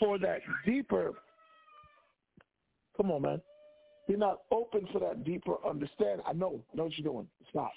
for 0.00 0.18
that 0.18 0.40
deeper? 0.64 1.12
Come 2.96 3.12
on, 3.12 3.22
man. 3.22 3.40
You're 4.06 4.18
not 4.18 4.42
open 4.50 4.86
for 4.92 5.00
that 5.00 5.24
deeper 5.24 5.54
understanding. 5.68 6.24
I 6.26 6.32
know. 6.32 6.60
I 6.72 6.76
Know 6.76 6.84
what 6.84 6.96
you're 6.96 7.12
doing. 7.12 7.26
Stop. 7.50 7.72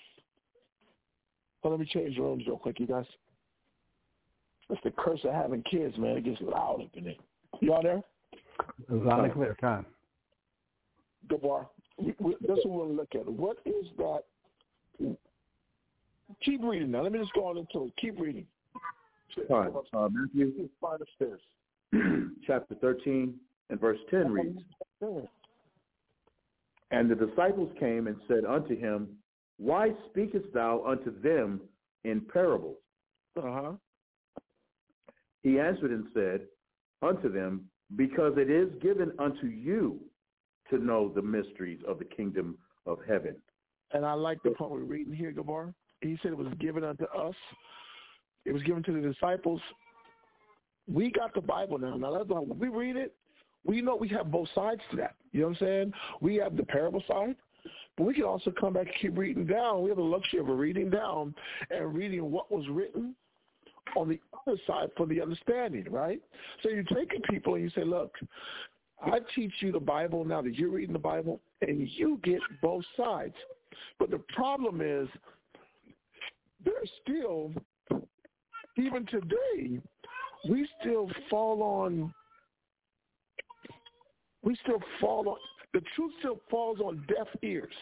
Well, 1.64 1.72
let 1.72 1.80
me 1.80 1.88
change 1.92 2.16
the 2.16 2.22
rooms 2.22 2.44
real 2.48 2.58
quick, 2.58 2.80
you 2.80 2.88
guys. 2.88 3.06
That's 4.70 4.82
the 4.84 4.92
curse 4.92 5.20
of 5.24 5.34
having 5.34 5.64
kids, 5.64 5.98
man. 5.98 6.18
It 6.18 6.26
gets 6.26 6.42
loud 6.42 6.82
up 6.82 6.90
in 6.94 7.06
there. 7.06 7.14
You 7.60 7.74
all 7.74 7.82
there? 7.82 8.02
Loud 8.90 9.26
and 9.26 9.34
clear. 9.34 9.58
Time. 9.60 9.86
Gabar, 11.28 11.68
that's 12.00 12.66
what 12.66 12.70
we're 12.70 12.86
going 12.86 12.90
to 12.90 12.96
look 12.96 13.16
at. 13.16 13.28
What 13.28 13.58
is 13.66 13.86
that? 13.98 14.24
Keep 16.44 16.64
reading 16.64 16.92
now. 16.92 17.02
Let 17.02 17.12
me 17.12 17.20
just 17.20 17.34
go 17.34 17.46
on 17.48 17.58
into 17.58 17.86
it. 17.86 17.94
Keep 17.98 18.20
reading. 18.20 18.46
All 19.50 19.60
right. 19.60 19.72
Uh, 19.94 20.10
Matthew 20.12 20.70
chapter 22.48 22.76
13 22.76 23.34
and 23.70 23.80
verse 23.80 23.98
10 24.12 24.32
reads, 24.32 24.60
And 26.92 27.10
the 27.10 27.16
disciples 27.16 27.72
came 27.80 28.08
and 28.08 28.18
said 28.28 28.46
unto 28.46 28.78
him, 28.78 29.10
Why 29.58 29.92
speakest 30.10 30.52
thou 30.54 30.84
unto 30.86 31.20
them 31.22 31.62
in 32.04 32.22
parables? 32.22 32.78
Uh-huh. 33.38 33.74
He 35.44 35.60
answered 35.60 35.92
and 35.92 36.06
said 36.14 36.42
unto 37.02 37.32
them, 37.32 37.66
Because 37.96 38.34
it 38.38 38.50
is 38.50 38.70
given 38.82 39.12
unto 39.20 39.48
you 39.48 40.00
to 40.70 40.78
know 40.78 41.10
the 41.10 41.22
mysteries 41.22 41.80
of 41.88 42.00
the 42.00 42.06
kingdom 42.06 42.58
of 42.86 43.00
heaven. 43.08 43.36
And 43.94 44.06
I 44.06 44.14
like 44.14 44.42
the 44.44 44.52
part 44.52 44.72
we're 44.72 44.80
reading 44.80 45.14
here, 45.14 45.32
Gabar. 45.32 45.74
He 46.02 46.18
said 46.22 46.32
it 46.32 46.38
was 46.38 46.54
given 46.60 46.84
unto 46.84 47.06
us. 47.06 47.36
It 48.46 48.54
was 48.54 48.64
given 48.64 48.84
to 48.84 48.94
the 48.94 49.02
disciples. 49.02 49.62
We 50.88 51.12
got 51.12 51.34
the 51.34 51.42
Bible 51.42 51.78
now. 51.78 51.98
Now 51.98 52.14
that's 52.18 52.30
why 52.30 52.40
we 52.40 52.68
read 52.68 52.96
it, 52.96 53.16
we 53.66 53.82
know 53.82 53.96
we 53.96 54.10
have 54.10 54.32
both 54.32 54.48
sides 54.56 54.82
to 54.92 54.98
that. 54.98 55.16
You 55.32 55.42
know 55.42 55.48
what 55.48 55.62
I'm 55.62 55.68
saying? 55.68 55.94
We 56.22 56.36
have 56.38 56.58
the 56.58 56.64
parable 56.64 57.04
side, 57.08 57.36
but 57.98 58.06
we 58.06 58.14
can 58.14 58.24
also 58.24 58.52
come 58.52 58.74
back 58.74 58.88
and 58.88 58.96
keep 59.02 59.18
reading 59.18 59.46
down. 59.46 59.84
We 59.84 59.90
have 59.90 59.98
the 59.98 60.04
luxury 60.04 60.40
of 60.40 60.48
reading 60.48 60.90
down 60.90 61.36
and 61.70 61.94
reading 61.94 62.32
what 62.32 62.52
was 62.52 62.68
written 62.70 63.16
on 63.96 64.10
the 64.10 64.20
other 64.48 64.58
side 64.68 64.90
for 64.96 65.06
the 65.06 65.22
understanding, 65.22 65.86
right? 65.90 66.22
So 66.64 66.70
you're 66.70 66.84
taking 66.84 67.22
people 67.30 67.56
and 67.56 67.64
you 67.64 67.70
say, 67.72 67.84
look, 67.84 68.14
I 69.02 69.20
teach 69.36 69.54
you 69.60 69.72
the 69.72 69.80
Bible 69.80 70.26
now 70.26 70.42
that 70.42 70.56
you're 70.56 70.70
reading 70.70 70.94
the 70.94 71.00
Bible, 71.00 71.40
and 71.62 71.88
you 71.90 72.20
get 72.24 72.40
both 72.62 72.84
sides. 72.98 73.36
But 73.98 74.12
the 74.12 74.22
problem 74.36 74.82
is, 74.82 75.08
there's 76.64 76.90
still, 77.04 77.52
even 78.78 79.06
today, 79.06 79.80
we 80.50 80.68
still 80.82 81.10
fall 81.30 81.64
on, 81.64 82.14
we 84.44 84.56
still 84.64 84.82
fall 85.00 85.28
on, 85.30 85.38
the 85.74 85.82
truth 85.96 86.14
still 86.20 86.40
falls 86.50 86.80
on 86.80 87.06
deaf 87.08 87.28
ears. 87.44 87.74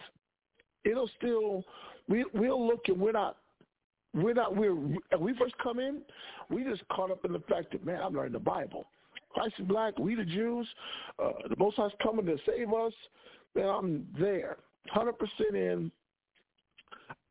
It'll 0.83 1.09
still, 1.17 1.63
we, 2.07 2.25
we'll 2.33 2.65
look 2.65 2.87
and 2.87 2.99
we're 2.99 3.11
not, 3.11 3.37
we're 4.13 4.33
not, 4.33 4.55
we're, 4.55 4.75
we 4.75 5.33
first 5.37 5.57
come 5.61 5.79
in, 5.79 6.01
we 6.49 6.63
just 6.63 6.87
caught 6.89 7.11
up 7.11 7.25
in 7.25 7.33
the 7.33 7.41
fact 7.49 7.71
that, 7.71 7.85
man, 7.85 7.99
I'm 8.01 8.13
learning 8.13 8.33
the 8.33 8.39
Bible. 8.39 8.87
Christ 9.33 9.55
is 9.59 9.65
black, 9.67 9.97
we 9.99 10.15
the 10.15 10.25
Jews, 10.25 10.67
uh, 11.23 11.31
the 11.49 11.55
Most 11.57 11.75
High's 11.75 11.91
coming 12.01 12.25
to 12.25 12.37
save 12.45 12.73
us, 12.73 12.93
then 13.53 13.65
I'm 13.65 14.07
there, 14.17 14.57
100% 14.95 15.13
in. 15.53 15.91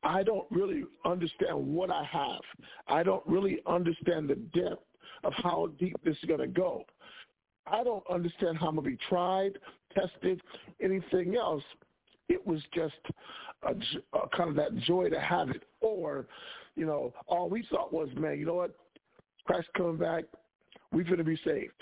I 0.02 0.22
don't 0.22 0.46
really 0.50 0.84
understand 1.04 1.56
what 1.56 1.90
I 1.90 2.04
have. 2.04 2.40
I 2.86 3.02
don't 3.02 3.26
really 3.26 3.60
understand 3.66 4.28
the 4.28 4.36
depth 4.36 4.84
of 5.24 5.32
how 5.42 5.70
deep 5.80 5.96
this 6.04 6.16
is 6.22 6.28
going 6.28 6.40
to 6.40 6.46
go. 6.46 6.84
I 7.66 7.84
don't 7.84 8.04
understand 8.10 8.58
how 8.58 8.68
I'm 8.68 8.76
going 8.76 8.84
to 8.84 8.90
be 8.90 8.98
tried, 9.08 9.58
tested, 9.94 10.40
anything 10.80 11.36
else. 11.36 11.62
It 12.28 12.44
was 12.46 12.60
just 12.74 12.94
a, 13.62 13.74
a 14.16 14.28
kind 14.36 14.50
of 14.50 14.56
that 14.56 14.76
joy 14.80 15.08
to 15.10 15.20
have 15.20 15.50
it. 15.50 15.62
Or, 15.80 16.26
you 16.74 16.86
know, 16.86 17.12
all 17.26 17.48
we 17.48 17.66
thought 17.70 17.92
was, 17.92 18.08
man, 18.16 18.38
you 18.38 18.46
know 18.46 18.54
what? 18.54 18.76
Christ 19.46 19.68
coming 19.76 19.96
back, 19.96 20.24
we're 20.92 21.04
going 21.04 21.18
to 21.18 21.24
be 21.24 21.38
saved. 21.44 21.72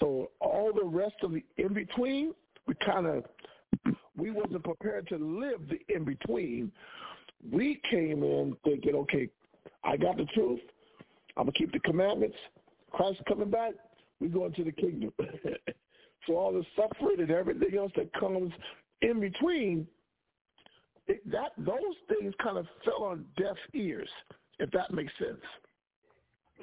So 0.00 0.30
all 0.40 0.72
the 0.72 0.84
rest 0.84 1.16
of 1.22 1.32
the 1.32 1.42
in 1.56 1.74
between, 1.74 2.34
we 2.66 2.74
kind 2.84 3.06
of 3.06 3.24
we 4.16 4.30
wasn't 4.30 4.64
prepared 4.64 5.08
to 5.08 5.16
live 5.16 5.60
the 5.68 5.78
in 5.94 6.04
between. 6.04 6.72
We 7.50 7.80
came 7.90 8.22
in 8.22 8.56
thinking, 8.64 8.94
okay, 8.94 9.28
I 9.84 9.96
got 9.96 10.16
the 10.16 10.26
truth. 10.34 10.60
I'm 11.36 11.44
gonna 11.44 11.52
keep 11.52 11.72
the 11.72 11.80
commandments. 11.80 12.36
Christ 12.92 13.20
coming 13.28 13.50
back. 13.50 13.72
We 14.20 14.28
go 14.28 14.46
into 14.46 14.64
the 14.64 14.72
kingdom. 14.72 15.12
So 16.26 16.36
all 16.36 16.52
the 16.52 16.64
suffering 16.76 17.20
and 17.20 17.30
everything 17.30 17.76
else 17.76 17.92
that 17.96 18.12
comes 18.12 18.52
in 19.00 19.18
between, 19.18 19.86
it, 21.06 21.22
that 21.30 21.52
those 21.56 21.96
things 22.08 22.34
kind 22.42 22.58
of 22.58 22.66
fell 22.84 23.04
on 23.04 23.24
deaf 23.38 23.56
ears, 23.74 24.08
if 24.58 24.70
that 24.72 24.92
makes 24.92 25.12
sense. 25.18 25.40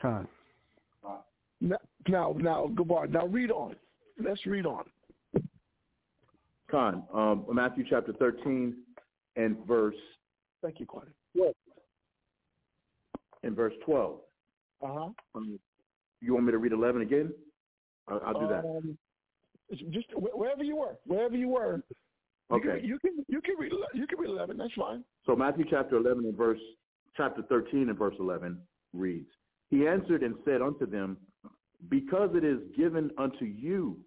Con. 0.01 0.27
Now, 1.61 1.77
now, 2.07 2.35
now 2.37 2.69
Gabar, 2.75 3.09
now 3.09 3.25
read 3.25 3.49
on. 3.49 3.75
Let's 4.23 4.45
read 4.45 4.65
on. 4.65 4.83
Con, 6.69 7.03
um, 7.13 7.45
Matthew 7.51 7.85
chapter 7.89 8.13
13 8.13 8.75
and 9.35 9.57
verse. 9.65 9.95
Thank 10.61 10.79
you, 10.79 10.85
Quinn. 10.85 11.05
What? 11.33 11.55
In 13.43 13.55
verse 13.55 13.73
12. 13.85 14.19
Uh-huh. 14.83 15.09
Um, 15.33 15.59
you 16.25 16.33
want 16.33 16.45
me 16.45 16.51
to 16.51 16.57
read 16.57 16.71
11 16.71 17.01
again? 17.01 17.33
I'll, 18.07 18.21
I'll 18.25 18.39
do 18.39 18.47
that. 18.47 18.65
Um, 18.65 18.97
just 19.91 20.07
wherever 20.15 20.63
you 20.63 20.75
were, 20.75 20.97
wherever 21.05 21.35
you 21.35 21.49
were. 21.49 21.81
Okay. 22.51 22.81
You 22.83 22.99
can, 22.99 23.17
you 23.25 23.25
can 23.25 23.25
you 23.27 23.41
can 23.41 23.55
read 23.57 23.71
you 23.93 24.07
can 24.07 24.19
read 24.19 24.29
11. 24.29 24.57
That's 24.57 24.73
fine. 24.77 25.03
So 25.25 25.35
Matthew 25.35 25.65
chapter 25.69 25.97
11 25.97 26.25
and 26.25 26.37
verse 26.37 26.59
chapter 27.17 27.41
13 27.43 27.89
and 27.89 27.97
verse 27.97 28.15
11 28.19 28.59
reads, 28.93 29.29
He 29.69 29.87
answered 29.87 30.21
and 30.21 30.35
said 30.45 30.61
unto 30.61 30.85
them, 30.85 31.17
Because 31.89 32.29
it 32.35 32.43
is 32.43 32.59
given 32.77 33.09
unto 33.17 33.45
you 33.45 33.97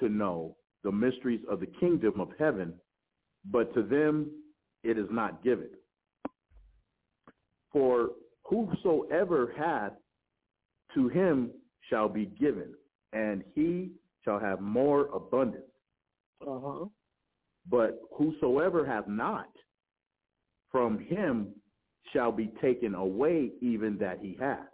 to 0.00 0.08
know 0.08 0.56
the 0.84 0.92
mysteries 0.92 1.40
of 1.50 1.60
the 1.60 1.66
kingdom 1.66 2.20
of 2.20 2.28
heaven, 2.38 2.74
but 3.50 3.74
to 3.74 3.82
them 3.82 4.30
it 4.84 4.98
is 4.98 5.06
not 5.10 5.42
given. 5.42 5.70
For 7.72 8.10
whosoever 8.44 9.52
hath, 9.56 9.92
to 10.94 11.08
him 11.08 11.50
shall 11.88 12.08
be 12.08 12.26
given, 12.26 12.74
and 13.12 13.42
he 13.54 13.90
shall 14.24 14.38
have 14.38 14.60
more 14.60 15.06
abundance. 15.14 15.64
Uh-huh. 16.46 16.86
But 17.70 18.00
whosoever 18.12 18.84
hath 18.84 19.06
not, 19.06 19.50
from 20.70 20.98
him 20.98 21.48
shall 22.12 22.32
be 22.32 22.52
taken 22.60 22.94
away 22.94 23.52
even 23.60 23.96
that 23.98 24.18
he 24.20 24.36
hath. 24.40 24.66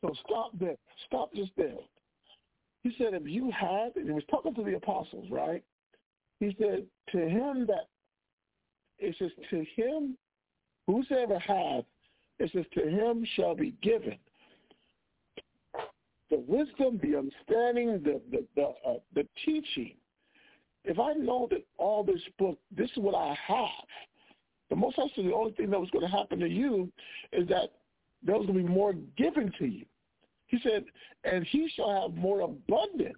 So 0.00 0.14
stop 0.24 0.52
there. 0.58 0.76
Stop 1.06 1.34
just 1.34 1.50
there. 1.56 1.74
He 2.84 2.94
said, 2.96 3.14
if 3.14 3.26
you 3.26 3.50
have, 3.50 3.96
and 3.96 4.06
he 4.06 4.12
was 4.12 4.22
talking 4.30 4.54
to 4.54 4.62
the 4.62 4.76
apostles, 4.76 5.26
right? 5.30 5.62
He 6.40 6.56
said, 6.58 6.86
to 7.10 7.18
him 7.18 7.66
that, 7.66 7.88
it 8.98 9.16
says, 9.18 9.30
to 9.50 9.64
him, 9.76 10.16
whosoever 10.86 11.38
hath, 11.38 11.84
it 12.38 12.50
says, 12.54 12.64
to 12.74 12.88
him 12.88 13.26
shall 13.34 13.54
be 13.56 13.74
given. 13.82 14.16
The 16.30 16.44
wisdom, 16.46 17.00
the 17.02 17.16
understanding, 17.16 18.02
the 18.02 18.20
the 18.30 18.46
the, 18.54 18.62
uh, 18.86 18.98
the 19.14 19.26
teaching. 19.44 19.94
If 20.84 20.98
I 20.98 21.12
know 21.14 21.48
that 21.50 21.66
all 21.76 22.04
this 22.04 22.20
book, 22.38 22.58
this 22.74 22.90
is 22.90 22.98
what 22.98 23.14
I 23.14 23.36
have, 23.46 23.88
the 24.70 24.76
most 24.76 24.98
likely 24.98 25.26
the 25.26 25.34
only 25.34 25.52
thing 25.52 25.70
that 25.70 25.80
was 25.80 25.90
going 25.90 26.04
to 26.04 26.10
happen 26.10 26.38
to 26.40 26.48
you 26.48 26.90
is 27.32 27.48
that 27.48 27.72
there 28.22 28.36
was 28.36 28.46
going 28.46 28.58
to 28.58 28.64
be 28.64 28.68
more 28.68 28.94
given 29.16 29.52
to 29.58 29.66
you. 29.66 29.84
He 30.46 30.58
said, 30.62 30.84
and 31.24 31.44
he 31.44 31.70
shall 31.74 32.02
have 32.02 32.14
more 32.14 32.40
abundant 32.40 33.16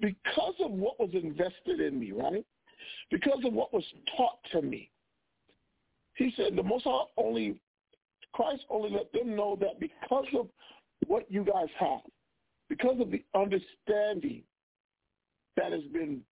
because 0.00 0.54
of 0.60 0.70
what 0.70 1.00
was 1.00 1.10
invested 1.14 1.80
in 1.80 1.98
me, 1.98 2.12
right? 2.12 2.44
Because 3.10 3.40
of 3.44 3.52
what 3.52 3.72
was 3.72 3.84
taught 4.16 4.38
to 4.52 4.62
me. 4.62 4.90
He 6.14 6.32
said, 6.36 6.54
the 6.54 6.62
most 6.62 6.86
only, 7.16 7.58
Christ 8.32 8.64
only 8.68 8.90
let 8.90 9.12
them 9.12 9.34
know 9.34 9.56
that 9.60 9.80
because 9.80 10.26
of 10.38 10.48
what 11.12 11.30
you 11.30 11.44
guys 11.44 11.68
have, 11.78 12.00
because 12.70 12.98
of 12.98 13.10
the 13.10 13.22
understanding 13.34 14.42
that 15.58 15.70
has 15.70 15.82
been 15.92 16.22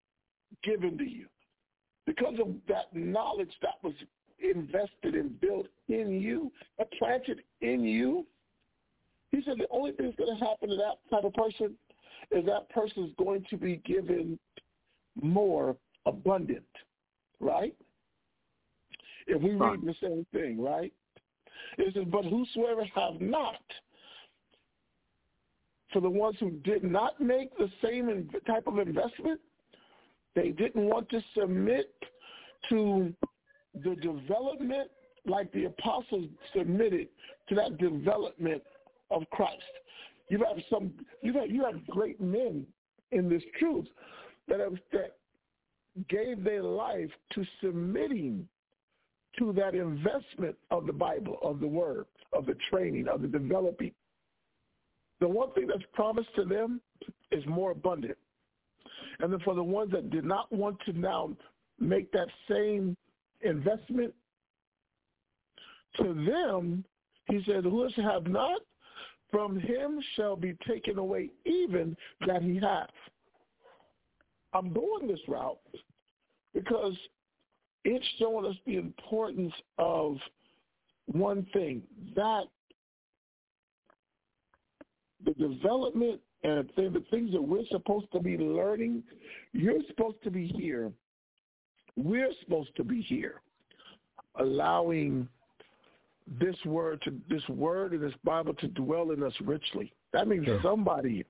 given 0.65 0.97
to 0.97 1.05
you, 1.05 1.27
because 2.07 2.37
of 2.41 2.55
that 2.67 2.87
knowledge 2.95 3.53
that 3.61 3.75
was 3.83 3.93
invested 4.39 5.15
and 5.17 5.39
built 5.39 5.67
in 5.89 6.19
you, 6.19 6.51
planted 6.99 7.43
in 7.61 7.85
you, 7.85 8.25
he 9.33 9.43
said 9.45 9.59
the 9.59 9.67
only 9.71 9.93
thing 9.93 10.07
that's 10.07 10.17
going 10.17 10.39
to 10.39 10.43
happen 10.43 10.71
to 10.71 10.77
that 10.77 10.97
type 11.11 11.25
of 11.25 11.35
person 11.35 11.75
is 12.31 12.47
that 12.47 12.71
person 12.71 13.05
is 13.05 13.11
going 13.23 13.45
to 13.51 13.59
be 13.59 13.83
given 13.85 14.39
more 15.21 15.77
abundant, 16.07 16.65
right? 17.39 17.75
If 19.27 19.43
we 19.43 19.51
read 19.51 19.81
the 19.83 19.95
same 20.03 20.25
thing, 20.33 20.59
right? 20.59 20.91
It 21.77 21.93
says, 21.93 22.05
but 22.11 22.25
whosoever 22.25 22.87
have 22.95 23.21
not, 23.21 23.61
for 25.93 26.01
the 26.01 26.11
ones 26.11 26.37
who 26.41 26.51
did 26.51 26.85
not 26.85 27.21
make 27.21 27.57
the 27.57 27.71
same 27.83 28.29
type 28.47 28.67
of 28.67 28.79
investment, 28.79 29.41
they 30.35 30.51
didn't 30.51 30.87
want 30.87 31.09
to 31.11 31.21
submit 31.39 31.93
to 32.69 33.13
the 33.75 33.97
development 33.97 34.91
like 35.27 35.53
the 35.53 35.65
apostles 35.65 36.27
submitted 36.55 37.09
to 37.49 37.55
that 37.55 37.79
development 37.79 38.63
of 39.11 39.23
Christ. 39.31 39.63
You 40.29 40.39
have 40.39 40.63
some 40.71 40.93
you 41.23 41.33
have 41.35 41.51
you 41.51 41.65
have 41.65 41.85
great 41.87 42.21
men 42.21 42.65
in 43.11 43.29
this 43.29 43.43
truth 43.59 43.87
that 44.49 44.61
have 44.61 44.75
that 44.93 45.17
gave 46.09 46.45
their 46.45 46.63
life 46.63 47.11
to 47.35 47.45
submitting 47.61 48.47
to 49.39 49.53
that 49.53 49.75
investment 49.75 50.57
of 50.71 50.87
the 50.87 50.93
Bible, 50.93 51.39
of 51.43 51.61
the 51.61 51.67
word, 51.67 52.07
of 52.33 52.47
the 52.47 52.57
training, 52.71 53.09
of 53.09 53.23
the 53.23 53.29
developing. 53.29 53.93
The 55.21 55.29
one 55.29 55.53
thing 55.53 55.67
that's 55.67 55.85
promised 55.93 56.35
to 56.37 56.45
them 56.45 56.81
is 57.31 57.45
more 57.47 57.71
abundant. 57.73 58.17
And 59.21 59.33
then 59.33 59.41
for 59.41 59.55
the 59.55 59.63
ones 59.63 59.93
that 59.93 60.11
did 60.11 60.25
not 60.25 60.51
want 60.51 60.79
to 60.87 60.93
now 60.93 61.37
make 61.79 62.11
that 62.13 62.29
same 62.49 62.97
investment, 63.43 64.15
to 65.99 66.15
them, 66.15 66.85
he 67.29 67.43
said, 67.47 67.65
who 67.65 67.89
have 68.03 68.27
not, 68.27 68.61
from 69.31 69.59
him 69.59 70.01
shall 70.17 70.37
be 70.37 70.57
taken 70.67 70.99
away 70.99 71.31
even 71.45 71.97
that 72.27 72.43
he 72.43 72.57
hath. 72.57 72.91
I'm 74.53 74.73
going 74.73 75.07
this 75.07 75.21
route 75.29 75.59
because 76.55 76.97
it's 77.85 78.05
showing 78.19 78.47
us 78.47 78.57
the 78.67 78.77
importance 78.77 79.53
of 79.79 80.17
one 81.07 81.47
thing, 81.53 81.83
that 82.15 82.45
the 85.25 85.33
development 85.33 86.21
and 86.43 86.69
the 86.77 87.05
things 87.11 87.33
that 87.33 87.43
we're 87.43 87.67
supposed 87.71 88.11
to 88.13 88.21
be 88.21 88.39
learning, 88.39 89.03
you're 89.53 89.81
supposed 89.89 90.23
to 90.25 90.31
be 90.31 90.47
here. 90.47 90.91
We're 91.97 92.33
supposed 92.43 92.75
to 92.77 92.85
be 92.85 93.03
here, 93.03 93.43
allowing 94.37 95.29
this 96.39 96.57
word 96.65 97.03
to 97.03 97.13
this 97.29 97.47
word 97.49 97.93
in 97.93 98.01
this 98.01 98.15
Bible 98.25 98.55
to 98.55 98.69
dwell 98.69 99.11
in 99.11 99.23
us 99.23 99.35
richly. 99.41 99.93
That 100.13 100.29
means 100.29 100.47
sure. 100.47 100.61
somebody 100.63 101.25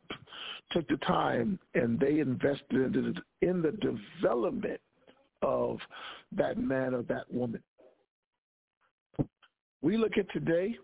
took 0.73 0.87
the 0.89 0.99
time 0.99 1.59
and 1.75 1.99
they 1.99 2.21
invested 2.21 2.95
in 2.95 3.15
the, 3.41 3.47
in 3.47 3.63
the 3.63 3.73
development 3.73 4.81
of 5.43 5.79
that 6.37 6.59
man 6.59 6.95
or 6.95 7.03
that 7.03 7.33
woman. 7.33 7.63
We 9.83 9.97
look 9.97 10.19
at 10.19 10.31
today 10.33 10.77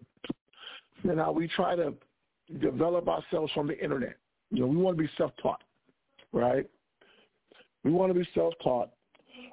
and 1.04 1.18
how 1.18 1.32
we 1.32 1.48
try 1.48 1.76
to 1.76 1.92
develop 2.60 3.08
ourselves 3.08 3.52
from 3.52 3.66
the 3.66 3.78
internet. 3.82 4.16
You 4.50 4.60
know, 4.60 4.66
we 4.66 4.76
want 4.76 4.96
to 4.96 5.02
be 5.02 5.10
self-taught, 5.16 5.62
right? 6.32 6.68
We 7.84 7.90
want 7.90 8.12
to 8.12 8.18
be 8.18 8.28
self-taught. 8.34 8.90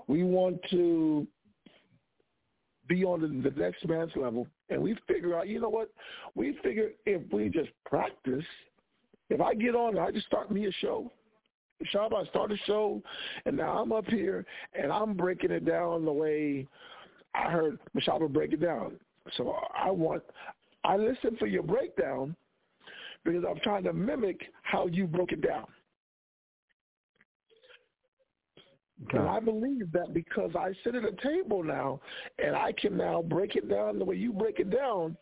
We 0.08 0.23
want 0.23 0.60
to 0.71 1.27
be 2.88 3.03
on 3.03 3.21
the, 3.21 3.49
the 3.49 3.56
next 3.60 3.88
man's 3.88 4.12
level, 4.15 4.47
and 4.69 4.82
we 4.82 4.95
figure 5.08 5.38
out, 5.38 5.47
you 5.47 5.60
know 5.60 5.69
what? 5.69 5.89
We 6.36 6.58
figure 6.63 6.89
if 7.06 7.21
we 7.32 7.49
just 7.49 7.69
practice, 7.86 8.43
if 9.29 9.41
I 9.41 9.53
get 9.53 9.75
on, 9.75 9.97
I 9.97 10.12
just 10.12 10.27
start 10.27 10.51
me 10.51 10.67
a 10.67 10.71
show. 10.73 11.12
Shab, 11.93 12.13
I 12.13 12.25
start 12.29 12.51
a 12.51 12.58
show, 12.65 13.01
and 13.45 13.58
now 13.58 13.77
I'm 13.77 13.91
up 13.91 14.06
here, 14.06 14.45
and 14.79 14.91
I'm 14.91 15.15
breaking 15.15 15.51
it 15.51 15.65
down 15.65 16.06
the 16.06 16.13
way 16.13 16.67
I 17.34 17.49
heard 17.49 17.79
Mashaba 17.97 18.32
break 18.32 18.53
it 18.53 18.62
down. 18.62 18.93
So 19.38 19.56
I 19.75 19.89
want, 19.89 20.23
I 20.84 20.97
listen 20.97 21.36
for 21.38 21.47
your 21.47 21.63
breakdown 21.63 22.36
because 23.24 23.44
I'm 23.50 23.60
trying 23.64 23.84
to 23.84 23.94
mimic 23.94 24.42
how 24.64 24.88
you 24.88 25.08
broke 25.08 25.32
it 25.32 25.42
down. 25.42 25.66
Okay. 29.06 29.18
And 29.18 29.28
I 29.28 29.40
believe 29.40 29.92
that 29.92 30.14
because 30.14 30.52
I 30.58 30.72
sit 30.84 30.96
at 30.96 31.04
a 31.04 31.12
table 31.22 31.64
now 31.64 32.00
and 32.40 32.56
I 32.56 32.72
can 32.74 32.96
now 32.96 33.22
break 33.22 33.56
it 33.56 33.70
down 33.70 34.00
the 34.00 34.06
way 34.06 34.16
you 34.16 34.32
break 34.32 34.60
it 34.60 34.70
down, 34.70 35.18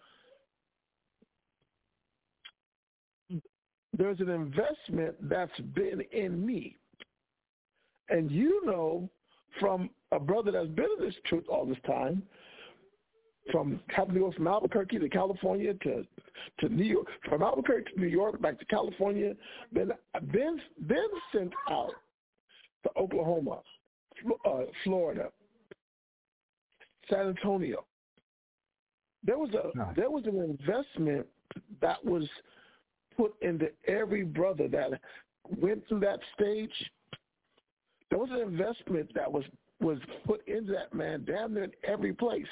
there's 3.98 4.20
an 4.20 4.30
investment 4.30 5.16
that's 5.30 5.58
been 5.74 6.02
in 6.12 6.46
me. 6.46 6.78
And 8.10 8.30
you 8.30 8.62
know 8.66 9.10
from 9.60 9.90
a 10.12 10.20
brother 10.20 10.52
that's 10.52 10.68
been 10.68 10.88
in 10.98 11.06
this 11.06 11.16
truth 11.26 11.46
all 11.50 11.66
this 11.66 11.78
time 11.86 12.24
from 13.52 13.80
having 13.88 14.14
to 14.14 14.20
go 14.20 14.32
from 14.32 14.48
Albuquerque 14.48 15.00
to 15.00 15.10
California 15.10 15.74
to 15.74 16.06
to 16.60 16.70
New 16.70 16.84
York, 16.84 17.08
from 17.28 17.42
Albuquerque 17.42 17.94
to 17.94 18.00
New 18.00 18.08
York, 18.08 18.42
back 18.42 18.60
to 18.60 18.66
California, 18.66 19.34
then 19.72 19.92
then 20.34 20.62
then 20.80 21.08
sent 21.32 21.54
out 21.70 21.92
to 22.84 22.90
Oklahoma, 22.98 23.62
uh, 24.46 24.62
Florida, 24.84 25.30
San 27.10 27.28
Antonio. 27.30 27.86
There 29.24 29.38
was 29.38 29.50
a 29.52 29.76
Nice. 29.78 29.96
there 29.96 30.10
was 30.10 30.26
an 30.26 30.40
investment 30.40 31.26
that 31.82 32.04
was 32.04 32.28
put 33.18 33.34
into 33.42 33.70
every 33.88 34.24
brother 34.24 34.68
that 34.68 35.00
went 35.60 35.88
through 35.88 36.00
that 36.02 36.20
stage. 36.34 36.74
There 38.10 38.20
was 38.20 38.30
an 38.32 38.40
investment 38.40 39.12
that 39.16 39.32
was 39.32 39.44
was 39.80 39.98
put 40.26 40.48
into 40.48 40.72
that 40.74 40.94
man 40.94 41.24
damn 41.26 41.54
near 41.54 41.64
in 41.64 41.72
every 41.84 42.14
place. 42.14 42.46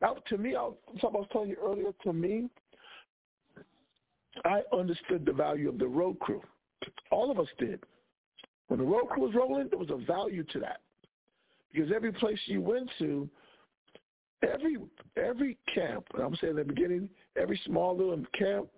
Now, 0.00 0.16
to 0.28 0.38
me, 0.38 0.54
I, 0.56 0.68
something 1.00 1.16
I 1.16 1.18
was 1.18 1.28
telling 1.32 1.48
you 1.48 1.56
earlier, 1.62 1.92
to 2.04 2.12
me, 2.12 2.48
I 4.44 4.62
understood 4.72 5.24
the 5.24 5.32
value 5.32 5.68
of 5.68 5.78
the 5.78 5.86
road 5.86 6.18
crew. 6.18 6.42
All 7.10 7.30
of 7.30 7.38
us 7.38 7.48
did. 7.58 7.82
When 8.68 8.80
the 8.80 8.86
road 8.86 9.06
crew 9.08 9.24
was 9.24 9.34
rolling, 9.34 9.68
there 9.70 9.78
was 9.78 9.90
a 9.90 10.04
value 10.04 10.44
to 10.44 10.60
that. 10.60 10.80
Because 11.72 11.90
every 11.94 12.12
place 12.12 12.38
you 12.46 12.60
went 12.60 12.90
to, 12.98 13.28
every 14.42 14.76
every 15.16 15.56
camp, 15.74 16.06
I'm 16.18 16.36
saying 16.36 16.52
in 16.52 16.56
the 16.56 16.64
beginning, 16.64 17.08
every 17.40 17.60
small 17.66 17.96
little 17.96 18.22
camp, 18.38 18.68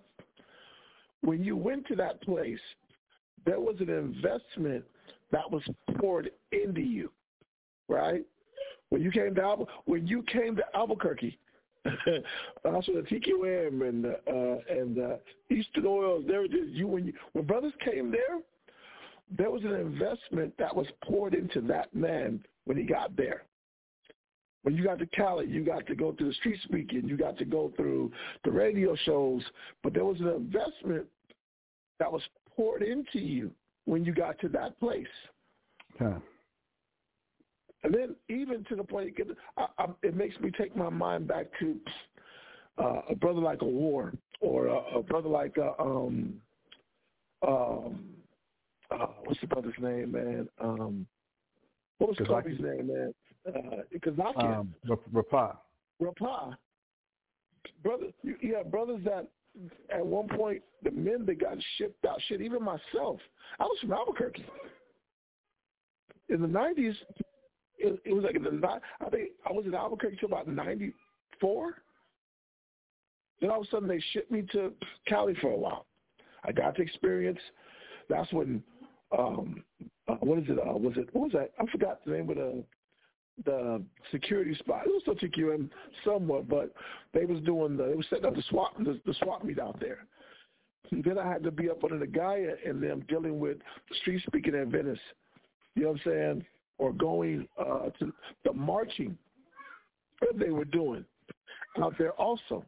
when 1.23 1.43
you 1.43 1.57
went 1.57 1.87
to 1.89 1.97
that 1.97 2.21
place, 2.23 2.61
there 3.45 3.61
was 3.61 3.77
an 3.81 3.89
investment 3.89 4.85
that 5.33 5.51
was 5.51 5.63
poured 5.99 6.31
into 6.53 6.81
you, 6.81 7.11
right? 7.89 8.25
When 8.91 9.03
you 9.03 9.11
came 9.11 9.35
to 9.35 9.41
Albu- 9.41 9.67
when 9.85 10.07
you 10.07 10.23
came 10.23 10.57
to 10.57 10.65
Albuquerque, 10.75 11.39
also 12.65 12.93
the 12.93 13.03
TQM 13.03 13.89
and 13.89 14.07
uh, 14.07 14.59
and 14.69 14.99
uh, 14.99 15.17
Eastern 15.51 15.87
Oils, 15.87 16.25
there 16.27 16.41
was 16.41 16.51
you 16.53 16.87
when 16.87 17.07
you 17.07 17.13
when 17.33 17.45
brothers 17.45 17.73
came 17.85 18.11
there, 18.11 18.41
there 19.37 19.51
was 19.51 19.63
an 19.65 19.75
investment 19.75 20.55
that 20.59 20.75
was 20.75 20.87
poured 21.05 21.35
into 21.35 21.61
that 21.63 21.95
man 21.95 22.43
when 22.65 22.77
he 22.77 22.85
got 22.85 23.17
there. 23.17 23.45
When 24.63 24.77
you 24.77 24.85
got 24.85 24.99
to 24.99 25.07
Cali, 25.07 25.47
you 25.47 25.65
got 25.65 25.87
to 25.87 25.95
go 25.95 26.13
through 26.13 26.29
the 26.29 26.35
street 26.35 26.59
speaking, 26.65 27.09
you 27.09 27.17
got 27.17 27.39
to 27.39 27.45
go 27.45 27.73
through 27.77 28.11
the 28.45 28.51
radio 28.51 28.97
shows, 29.05 29.43
but 29.83 29.95
there 29.95 30.05
was 30.05 30.21
an 30.21 30.29
investment 30.29 31.07
that 31.99 32.11
was 32.11 32.23
poured 32.55 32.83
into 32.83 33.19
you 33.19 33.51
when 33.85 34.05
you 34.05 34.13
got 34.13 34.39
to 34.41 34.49
that 34.49 34.79
place. 34.81 35.07
Okay. 36.01 36.17
And 37.85 37.95
then 37.95 38.17
even 38.29 38.65
to 38.65 38.77
the 38.77 38.85
point, 38.85 39.15
it, 39.17 39.29
I, 39.57 39.67
I, 39.79 39.87
it 40.03 40.17
makes 40.17 40.39
me 40.41 40.51
take 40.51 40.77
my 40.77 40.89
mind 40.89 41.29
back 41.29 41.47
to 41.61 41.77
uh, 42.79 43.01
a 43.11 43.15
brother 43.15 43.41
like 43.41 43.63
a 43.63 43.67
War 43.67 44.13
or 44.41 44.67
a, 44.67 44.99
a 44.99 45.03
brother 45.03 45.29
like 45.29 45.57
a, 45.57 45.81
um, 45.81 46.35
um, 47.47 48.05
uh, 48.91 49.07
what's 49.25 49.41
the 49.41 49.47
brother's 49.47 49.75
name, 49.81 50.13
man? 50.13 50.49
Um, 50.61 51.07
what 51.99 52.11
was? 52.11 52.19
Kobe's 52.27 52.61
name, 52.61 52.89
man? 52.89 53.15
Uh, 53.47 53.99
Kazaki. 53.99 54.59
Um, 54.59 54.75
Rapa. 55.13 55.57
Rapa. 56.03 56.57
Brother, 57.83 58.07
you, 58.23 58.37
you 58.41 58.55
have 58.57 58.71
brothers 58.71 59.01
that 59.05 59.29
at 59.93 60.05
one 60.05 60.29
point 60.29 60.63
the 60.83 60.91
men 60.91 61.27
that 61.27 61.41
got 61.41 61.57
shipped 61.77 62.05
out. 62.05 62.21
Shit, 62.29 62.41
even 62.41 62.63
myself. 62.63 63.21
I 63.59 63.65
was 63.65 63.79
from 63.81 63.93
Albuquerque. 63.93 64.45
In 66.29 66.41
the 66.41 66.49
nineties, 66.49 66.95
it, 67.79 68.01
it 68.05 68.13
was 68.13 68.25
like 68.25 68.37
in 68.37 68.43
the 68.43 68.81
I 69.01 69.11
think 69.11 69.31
I 69.49 69.53
was 69.53 69.65
in 69.67 69.75
Albuquerque 69.75 70.17
till 70.19 70.29
about 70.29 70.49
ninety 70.49 70.93
four. 71.41 71.83
Then 73.41 73.51
all 73.51 73.61
of 73.61 73.67
a 73.67 73.71
sudden 73.71 73.89
they 73.89 74.03
shipped 74.13 74.31
me 74.31 74.43
to 74.53 74.73
Cali 75.07 75.35
for 75.41 75.51
a 75.51 75.57
while. 75.57 75.87
I 76.45 76.53
got 76.53 76.77
to 76.77 76.83
experience. 76.83 77.39
That's 78.09 78.33
when 78.33 78.63
um 79.17 79.63
uh, 80.09 80.15
what 80.15 80.39
is 80.39 80.45
it? 80.49 80.59
Uh, 80.59 80.73
was 80.73 80.95
it 80.97 81.09
what 81.13 81.25
was 81.25 81.33
that? 81.33 81.53
I 81.59 81.71
forgot 81.71 82.05
the 82.05 82.13
name 82.13 82.31
of 82.31 82.37
the 82.37 82.65
the 83.45 83.83
security 84.11 84.55
spot. 84.57 84.83
It 84.87 84.89
was 84.89 85.03
still 85.03 85.15
TQM 85.15 85.71
somewhat, 86.05 86.49
but 86.49 86.73
they 87.15 87.25
was 87.25 87.41
doing 87.43 87.77
the 87.77 87.85
they 87.85 87.95
was 87.95 88.07
setting 88.11 88.27
up 88.27 88.35
the 88.35 88.43
swap 88.51 88.77
the, 88.79 89.01
the 89.07 89.15
swap 89.23 89.45
meet 89.45 89.59
out 89.59 89.79
there. 89.81 90.07
Then 90.91 91.19
I 91.19 91.31
had 91.31 91.43
to 91.43 91.51
be 91.51 91.69
up 91.69 91.85
under 91.85 91.99
the 91.99 92.07
guy 92.07 92.47
and 92.65 92.83
them 92.83 93.05
dealing 93.09 93.39
with 93.39 93.59
street 94.01 94.23
speaking 94.27 94.55
at 94.55 94.69
Venice. 94.69 94.99
You 95.75 95.83
know 95.83 95.89
what 95.91 96.01
I'm 96.07 96.13
saying? 96.13 96.47
Or 96.79 96.93
going 96.93 97.49
uh, 97.59 97.91
to 97.99 98.13
the 98.45 98.53
marching 98.53 99.19
that 100.21 100.39
they 100.39 100.51
were 100.51 100.65
doing 100.65 101.05
out 101.83 101.95
there 101.99 102.13
also. 102.13 102.65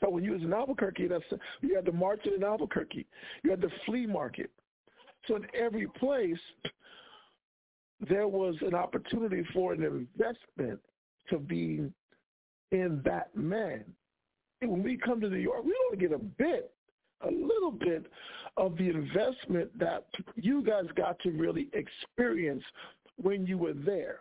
So 0.00 0.10
when 0.10 0.24
you 0.24 0.32
was 0.32 0.42
in 0.42 0.52
Albuquerque, 0.52 1.08
that's 1.08 1.24
you 1.60 1.74
had 1.74 1.86
the 1.86 1.92
march 1.92 2.20
in 2.26 2.42
Albuquerque. 2.42 3.06
You 3.42 3.50
had 3.50 3.60
the 3.60 3.70
flea 3.86 4.06
market. 4.06 4.50
So 5.26 5.36
in 5.36 5.46
every 5.58 5.86
place, 5.86 6.38
there 8.08 8.28
was 8.28 8.54
an 8.60 8.74
opportunity 8.74 9.44
for 9.54 9.72
an 9.72 9.82
investment 9.82 10.80
to 11.30 11.38
be 11.38 11.90
in 12.72 13.02
that 13.04 13.34
man. 13.34 13.84
And 14.60 14.70
when 14.70 14.82
we 14.82 14.96
come 14.96 15.20
to 15.20 15.28
New 15.28 15.36
York, 15.36 15.64
we 15.64 15.74
don't 15.90 16.00
get 16.00 16.12
a 16.12 16.18
bit, 16.18 16.72
a 17.22 17.30
little 17.30 17.70
bit 17.70 18.06
of 18.56 18.76
the 18.76 18.90
investment 18.90 19.76
that 19.78 20.06
you 20.36 20.62
guys 20.62 20.84
got 20.96 21.18
to 21.20 21.30
really 21.30 21.68
experience 21.72 22.62
when 23.20 23.46
you 23.46 23.58
were 23.58 23.74
there. 23.74 24.18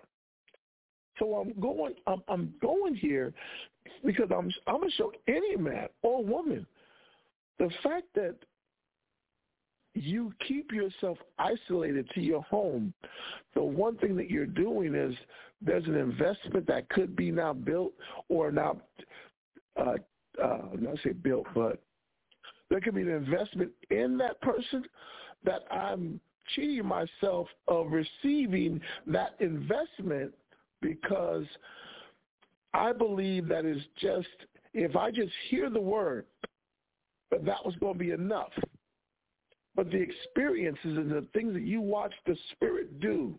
So 1.19 1.35
I'm 1.35 1.59
going, 1.59 1.93
I'm, 2.07 2.23
I'm 2.27 2.53
going 2.61 2.95
here 2.95 3.33
because 4.03 4.29
I'm, 4.31 4.51
I'm 4.67 4.79
gonna 4.79 4.91
show 4.91 5.11
any 5.27 5.55
man 5.55 5.87
or 6.01 6.23
woman 6.23 6.65
the 7.59 7.69
fact 7.81 8.07
that 8.15 8.35
you 9.93 10.33
keep 10.47 10.71
yourself 10.71 11.17
isolated 11.37 12.09
to 12.15 12.21
your 12.21 12.41
home, 12.43 12.93
the 13.53 13.61
one 13.61 13.95
thing 13.97 14.15
that 14.15 14.29
you're 14.29 14.45
doing 14.45 14.95
is 14.95 15.15
there's 15.61 15.85
an 15.85 15.95
investment 15.95 16.65
that 16.67 16.89
could 16.89 17.15
be 17.15 17.31
now 17.31 17.53
built 17.53 17.93
or 18.27 18.51
now, 18.51 18.77
uh, 19.79 19.95
uh, 20.43 20.57
not 20.79 20.97
say 21.03 21.11
built, 21.11 21.45
but 21.53 21.79
there 22.69 22.81
could 22.81 22.95
be 22.95 23.01
an 23.01 23.09
investment 23.09 23.71
in 23.91 24.17
that 24.17 24.41
person 24.41 24.83
that 25.45 25.61
I'm 25.69 26.19
cheating 26.55 26.85
myself 26.85 27.47
of 27.67 27.87
receiving 27.91 28.81
that 29.07 29.35
investment 29.39 30.33
because 30.81 31.45
I 32.73 32.91
believe 32.91 33.47
that 33.47 33.65
is 33.65 33.81
just, 33.99 34.27
if 34.73 34.95
I 34.95 35.11
just 35.11 35.31
hear 35.49 35.69
the 35.69 35.81
word, 35.81 36.25
but 37.29 37.45
that 37.45 37.65
was 37.65 37.75
going 37.79 37.93
to 37.93 37.99
be 37.99 38.11
enough 38.11 38.51
but 39.75 39.89
the 39.89 39.97
experiences 39.97 40.97
and 40.97 41.09
the 41.09 41.25
things 41.33 41.53
that 41.53 41.63
you 41.63 41.81
watch 41.81 42.13
the 42.25 42.37
Spirit 42.51 42.99
do. 42.99 43.35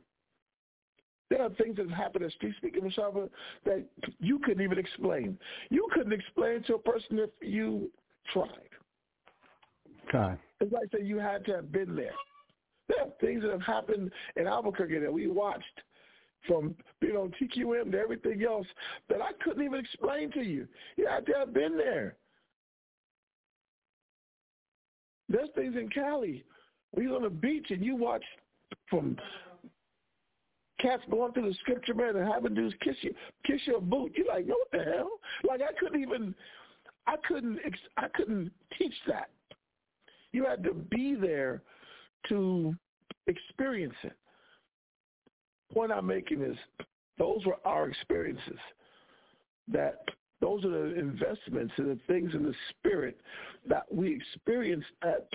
There 1.30 1.42
are 1.42 1.50
things 1.50 1.76
that 1.76 1.90
happen 1.90 2.22
at 2.22 2.32
Street 2.32 2.54
Speaking 2.58 2.82
Mashaba 2.82 3.28
that 3.64 3.84
you 4.20 4.38
couldn't 4.40 4.62
even 4.62 4.78
explain. 4.78 5.38
You 5.70 5.88
couldn't 5.92 6.12
explain 6.12 6.62
to 6.64 6.74
a 6.74 6.78
person 6.78 7.18
if 7.18 7.30
you 7.40 7.90
tried. 8.32 8.48
Okay. 10.08 10.34
It's 10.60 10.72
like 10.72 10.90
that 10.92 11.04
you 11.04 11.18
had 11.18 11.44
to 11.46 11.56
have 11.56 11.72
been 11.72 11.96
there. 11.96 12.12
There 12.88 13.00
are 13.00 13.10
things 13.20 13.42
that 13.42 13.50
have 13.50 13.62
happened 13.62 14.10
in 14.36 14.46
Albuquerque 14.46 14.98
that 14.98 15.12
we 15.12 15.26
watched 15.26 15.80
from 16.46 16.74
being 17.00 17.16
on 17.16 17.32
TQM 17.40 17.92
to 17.92 17.98
everything 17.98 18.42
else 18.42 18.66
that 19.08 19.22
I 19.22 19.30
couldn't 19.42 19.64
even 19.64 19.80
explain 19.80 20.30
to 20.32 20.42
you. 20.42 20.68
You 20.96 21.04
to 21.04 21.32
have 21.38 21.54
been 21.54 21.76
there. 21.76 22.16
There's 25.28 25.48
things 25.54 25.74
in 25.76 25.88
Cali. 25.88 26.44
We 26.94 27.06
was 27.06 27.16
on 27.16 27.22
the 27.22 27.30
beach 27.30 27.66
and 27.70 27.82
you 27.82 27.96
watch 27.96 28.24
from 28.88 29.16
cats 30.80 31.02
going 31.10 31.32
through 31.32 31.48
the 31.48 31.54
scripture 31.60 31.94
man 31.94 32.16
and 32.16 32.30
having 32.30 32.54
dudes 32.54 32.74
kiss 32.82 32.96
you, 33.00 33.14
kiss 33.46 33.60
your 33.64 33.80
boot. 33.80 34.12
You're 34.16 34.26
like, 34.26 34.46
what 34.46 34.68
the 34.70 34.84
hell? 34.84 35.10
Like 35.48 35.60
I 35.62 35.72
couldn't 35.80 36.00
even, 36.00 36.34
I 37.06 37.14
couldn't, 37.26 37.58
I 37.96 38.08
couldn't 38.14 38.52
teach 38.78 38.94
that. 39.08 39.30
You 40.32 40.44
had 40.44 40.62
to 40.64 40.74
be 40.74 41.14
there 41.14 41.62
to 42.28 42.74
experience 43.26 43.94
it. 44.02 44.16
Point 45.72 45.92
I'm 45.92 46.06
making 46.06 46.42
is 46.42 46.56
those 47.18 47.44
were 47.46 47.58
our 47.64 47.88
experiences. 47.88 48.58
That 49.68 50.04
those 50.40 50.64
are 50.64 50.70
the 50.70 50.98
investments 50.98 51.72
and 51.78 51.88
the 51.90 51.98
things 52.06 52.34
in 52.34 52.42
the 52.42 52.54
spirit 52.70 53.18
that 53.66 53.84
we 53.90 54.14
experienced 54.14 54.88
that 55.02 55.28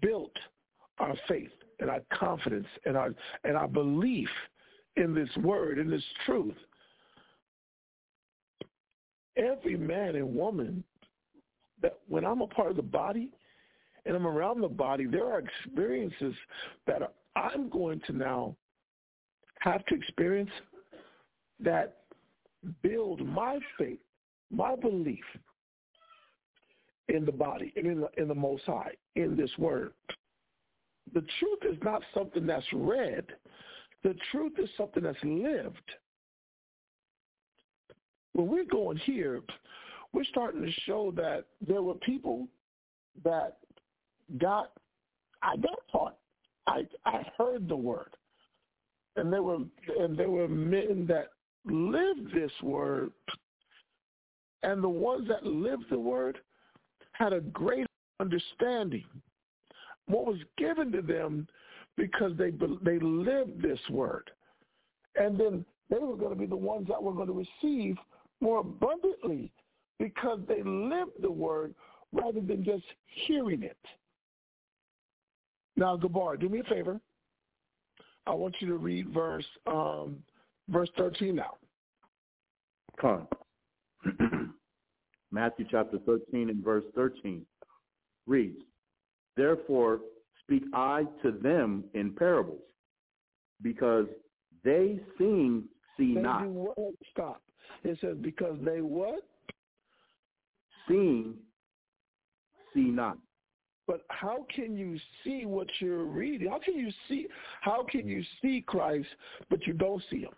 built 0.00 0.32
our 0.98 1.14
faith 1.28 1.50
and 1.80 1.90
our 1.90 2.00
confidence 2.12 2.66
and 2.86 2.96
our 2.96 3.14
and 3.44 3.56
our 3.56 3.68
belief 3.68 4.30
in 4.96 5.14
this 5.14 5.28
word, 5.42 5.78
in 5.78 5.90
this 5.90 6.02
truth. 6.24 6.54
Every 9.36 9.76
man 9.76 10.16
and 10.16 10.34
woman 10.34 10.82
that 11.82 11.98
when 12.08 12.24
I'm 12.24 12.40
a 12.40 12.46
part 12.46 12.70
of 12.70 12.76
the 12.76 12.82
body 12.82 13.32
and 14.06 14.14
I'm 14.14 14.26
around 14.26 14.60
the 14.60 14.68
body, 14.68 15.06
there 15.06 15.26
are 15.26 15.40
experiences 15.40 16.34
that 16.86 17.14
I'm 17.34 17.68
going 17.68 18.00
to 18.06 18.12
now 18.12 18.56
have 19.60 19.84
to 19.86 19.94
experience 19.94 20.50
that 21.60 21.98
build 22.82 23.26
my 23.26 23.58
faith, 23.78 23.98
my 24.50 24.76
belief 24.76 25.24
in 27.08 27.24
the 27.24 27.32
body 27.32 27.72
and 27.76 27.86
in 27.86 28.00
the, 28.00 28.08
in 28.16 28.28
the 28.28 28.34
Most 28.34 28.64
High, 28.64 28.92
in 29.16 29.36
this 29.36 29.50
word. 29.58 29.92
The 31.14 31.24
truth 31.38 31.60
is 31.70 31.78
not 31.82 32.02
something 32.14 32.46
that's 32.46 32.66
read. 32.72 33.26
The 34.02 34.14
truth 34.30 34.52
is 34.58 34.68
something 34.76 35.02
that's 35.02 35.18
lived. 35.22 35.76
When 38.32 38.48
we're 38.48 38.64
going 38.64 38.98
here, 38.98 39.40
we're 40.12 40.24
starting 40.24 40.62
to 40.62 40.72
show 40.84 41.12
that 41.16 41.44
there 41.66 41.82
were 41.82 41.94
people 41.94 42.48
that 43.24 43.58
got, 44.38 44.72
I 45.42 45.56
got 45.56 45.78
taught. 45.90 46.16
I, 46.66 46.86
I 47.04 47.24
heard 47.38 47.68
the 47.68 47.76
word. 47.76 48.10
And 49.16 49.32
there 49.32 49.42
were 49.42 49.58
and 49.98 50.18
there 50.18 50.28
were 50.28 50.48
men 50.48 51.06
that 51.08 51.28
lived 51.64 52.34
this 52.34 52.52
word, 52.62 53.12
and 54.62 54.84
the 54.84 54.88
ones 54.88 55.26
that 55.28 55.44
lived 55.46 55.86
the 55.90 55.98
word 55.98 56.38
had 57.12 57.32
a 57.32 57.40
great 57.40 57.86
understanding. 58.20 59.04
What 60.06 60.26
was 60.26 60.38
given 60.58 60.92
to 60.92 61.00
them 61.00 61.48
because 61.96 62.32
they 62.36 62.50
they 62.84 62.98
lived 62.98 63.62
this 63.62 63.80
word, 63.88 64.30
and 65.18 65.40
then 65.40 65.64
they 65.88 65.98
were 65.98 66.16
going 66.16 66.34
to 66.34 66.38
be 66.38 66.46
the 66.46 66.54
ones 66.54 66.86
that 66.88 67.02
were 67.02 67.14
going 67.14 67.28
to 67.28 67.46
receive 67.62 67.96
more 68.40 68.58
abundantly 68.58 69.50
because 69.98 70.40
they 70.46 70.62
lived 70.62 71.22
the 71.22 71.30
word 71.30 71.74
rather 72.12 72.40
than 72.40 72.64
just 72.64 72.84
hearing 73.26 73.62
it. 73.62 73.78
Now, 75.76 75.96
Gabar, 75.96 76.40
do 76.40 76.48
me 76.48 76.60
a 76.60 76.64
favor. 76.64 77.00
I 78.26 78.34
want 78.34 78.56
you 78.60 78.68
to 78.68 78.76
read 78.76 79.12
verse 79.12 79.44
um, 79.66 80.16
verse 80.68 80.88
13 80.96 81.36
now. 81.36 81.56
Con. 83.00 83.26
Matthew 85.30 85.66
chapter 85.70 85.98
13 86.06 86.50
and 86.50 86.64
verse 86.64 86.84
13 86.94 87.44
reads, 88.26 88.62
Therefore 89.36 90.00
speak 90.42 90.62
I 90.72 91.04
to 91.22 91.30
them 91.30 91.84
in 91.94 92.12
parables, 92.12 92.62
because 93.62 94.06
they 94.64 94.98
seeing 95.18 95.64
see 95.96 96.14
They 96.14 96.20
not? 96.20 96.46
Stop. 97.12 97.42
It 97.84 97.98
says 98.00 98.16
because 98.20 98.56
they 98.64 98.80
what? 98.80 99.22
seeing 100.88 101.34
see 102.74 102.80
not. 102.80 103.18
But 103.86 104.02
how 104.08 104.46
can 104.54 104.76
you 104.76 104.98
see 105.22 105.46
what 105.46 105.68
you're 105.78 106.04
reading? 106.04 106.48
How 106.48 106.58
can 106.58 106.76
you 106.76 106.90
see? 107.08 107.28
How 107.60 107.84
can 107.88 108.06
you 108.08 108.22
see 108.42 108.64
Christ 108.66 109.06
but 109.48 109.66
you 109.66 109.74
don't 109.74 110.02
see 110.10 110.20
him? 110.20 110.32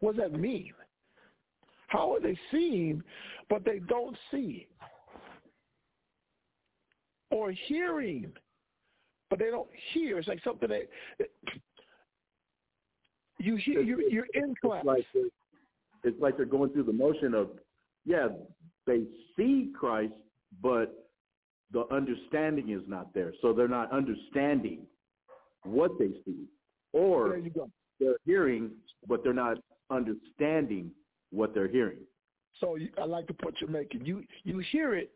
What 0.00 0.16
does 0.16 0.30
that 0.30 0.38
mean? 0.38 0.72
How 1.88 2.14
are 2.14 2.20
they 2.20 2.38
seeing 2.50 3.02
but 3.48 3.64
they 3.64 3.80
don't 3.80 4.16
see? 4.30 4.66
Or 7.30 7.52
hearing, 7.52 8.32
but 9.28 9.38
they 9.38 9.50
don't 9.50 9.68
hear. 9.92 10.18
It's 10.18 10.26
like 10.26 10.42
something 10.42 10.68
that 10.68 10.88
you 13.38 13.56
hear. 13.56 13.82
You're, 13.82 14.00
you're 14.02 14.26
in 14.34 14.54
class. 14.60 14.84
It's 14.84 14.86
like, 14.86 15.04
it's 16.02 16.20
like 16.20 16.36
they're 16.36 16.46
going 16.46 16.70
through 16.70 16.84
the 16.84 16.92
motion 16.92 17.34
of, 17.34 17.50
yeah, 18.04 18.28
they 18.86 19.04
see 19.36 19.70
Christ, 19.78 20.12
but 20.62 20.99
the 21.72 21.84
understanding 21.92 22.70
is 22.70 22.82
not 22.86 23.12
there. 23.14 23.32
So 23.42 23.52
they're 23.52 23.68
not 23.68 23.92
understanding 23.92 24.86
what 25.64 25.92
they 25.98 26.10
see. 26.24 26.46
Or 26.92 27.38
they're 28.00 28.16
hearing, 28.26 28.70
but 29.06 29.22
they're 29.22 29.32
not 29.32 29.58
understanding 29.90 30.90
what 31.30 31.54
they're 31.54 31.68
hearing. 31.68 31.98
So 32.58 32.76
you, 32.76 32.88
I 32.98 33.04
like 33.04 33.26
the 33.26 33.34
point 33.34 33.56
you're 33.60 33.70
making. 33.70 34.04
You 34.04 34.24
you 34.42 34.58
hear 34.72 34.94
it, 34.94 35.10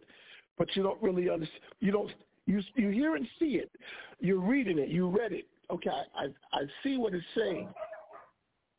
but 0.57 0.69
you 0.77 0.83
don't 0.83 1.03
really 1.03 1.29
understand. 1.29 1.62
You 1.81 1.93
don't 1.93 2.11
you 2.47 2.62
you 2.77 2.90
hear 2.90 3.17
and 3.17 3.27
see 3.38 3.57
it. 3.57 3.71
You're 4.21 4.40
reading 4.40 4.79
it. 4.79 4.88
You 4.88 5.09
read 5.09 5.33
it. 5.33 5.47
Okay, 5.71 5.90
I 5.90 6.27
I 6.53 6.62
see 6.83 6.97
what 6.97 7.14
it's 7.14 7.25
saying, 7.37 7.69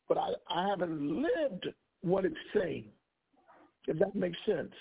but 0.08 0.16
I 0.16 0.30
I 0.48 0.68
haven't 0.68 1.22
lived 1.22 1.66
what 2.02 2.24
it's 2.24 2.36
saying. 2.54 2.84
If 3.86 3.98
that 3.98 4.14
makes 4.14 4.38
sense. 4.46 4.72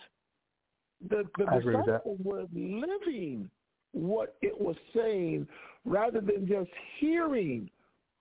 The 1.10 1.24
the 1.38 1.46
I 1.46 1.58
agree 1.58 1.76
with 1.76 1.86
that. 1.86 2.04
disciples 2.04 2.20
were 2.24 2.46
living 2.54 3.50
what 3.92 4.36
it 4.42 4.60
was 4.60 4.76
saying 4.96 5.48
rather 5.86 6.20
than 6.22 6.48
just 6.48 6.70
hearing 7.00 7.70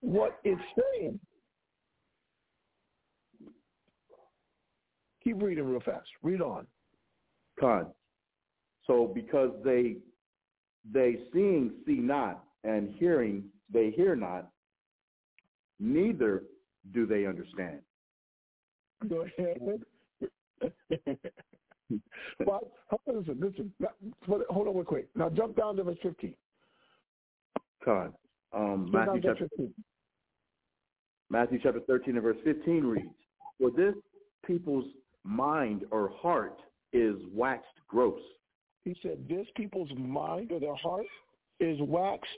what 0.01 0.39
it's 0.45 0.61
saying. 0.79 1.19
Keep 5.23 5.43
reading 5.43 5.65
real 5.65 5.81
fast. 5.81 6.07
Read 6.23 6.43
on. 6.43 6.67
Con. 7.59 7.87
So 8.87 9.11
because 9.13 9.51
they 9.65 9.97
they 10.93 11.19
seeing 11.33 11.73
see 11.87 11.95
not 11.95 12.45
and 12.65 12.95
hearing 12.99 13.45
they 13.73 13.91
hear 13.91 14.15
not, 14.15 14.51
neither 15.81 16.45
do 16.93 17.07
they 17.07 17.25
understand. 17.27 17.81
Go 19.09 19.27
ahead. 19.39 19.81
well, 22.47 22.71
hold 22.89 23.01
on, 23.09 23.19
listen, 23.19 23.39
listen. 23.41 23.73
Hold 24.27 24.69
on 24.69 24.75
real 24.75 24.85
quick. 24.85 25.09
Now 25.15 25.29
jump 25.29 25.57
down 25.57 25.77
to 25.77 25.85
verse 25.85 25.99
15. 26.03 26.35
Con. 27.85 28.13
Um, 28.53 28.91
Matthew 28.91 29.21
chapter 29.23 29.49
15. 29.49 29.75
Matthew 31.31 31.59
chapter 31.63 31.81
13 31.81 32.15
and 32.15 32.23
verse 32.23 32.37
15 32.45 32.85
reads, 32.85 33.09
For 33.61 33.71
this 33.71 33.95
people's 34.47 34.87
mind 35.25 35.85
or 35.91 36.11
heart 36.21 36.59
is 36.93 37.17
waxed 37.33 37.67
gross. 37.89 38.21
He 38.85 38.95
said, 39.03 39.27
this 39.29 39.47
people's 39.57 39.91
mind 39.97 40.53
or 40.53 40.61
their 40.61 40.77
heart 40.77 41.07
is 41.59 41.79
waxed 41.81 42.29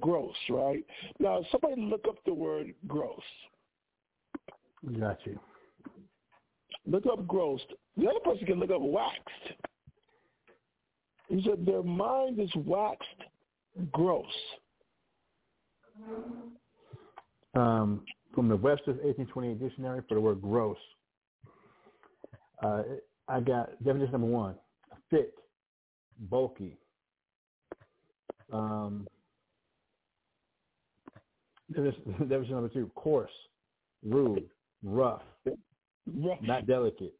gross, 0.00 0.34
right? 0.50 0.84
Now, 1.20 1.44
somebody 1.52 1.80
look 1.80 2.04
up 2.08 2.16
the 2.26 2.34
word 2.34 2.74
gross. 2.86 3.20
Got 4.98 5.18
you. 5.24 5.38
Look 6.86 7.06
up 7.06 7.26
gross. 7.26 7.60
The 7.96 8.06
other 8.08 8.20
person 8.20 8.46
can 8.46 8.60
look 8.60 8.70
up 8.70 8.80
waxed. 8.80 9.20
He 11.28 11.42
said, 11.42 11.64
their 11.66 11.82
mind 11.82 12.38
is 12.38 12.50
waxed 12.54 13.02
gross. 13.92 14.24
Um, 17.54 18.02
from 18.34 18.48
the 18.48 18.56
Webster's 18.56 18.98
1828 19.02 19.58
dictionary 19.58 20.02
for 20.08 20.14
the 20.14 20.20
word 20.20 20.42
gross, 20.42 20.76
uh, 22.62 22.82
I 23.28 23.40
got 23.40 23.82
definition 23.82 24.12
number 24.12 24.26
one: 24.26 24.54
thick, 25.10 25.30
bulky. 26.30 26.76
Um, 28.52 29.08
definition 31.74 32.50
number 32.50 32.68
two: 32.68 32.90
coarse, 32.94 33.30
rude, 34.04 34.44
Rough. 34.82 35.22
not 36.42 36.66
delicate. 36.66 37.14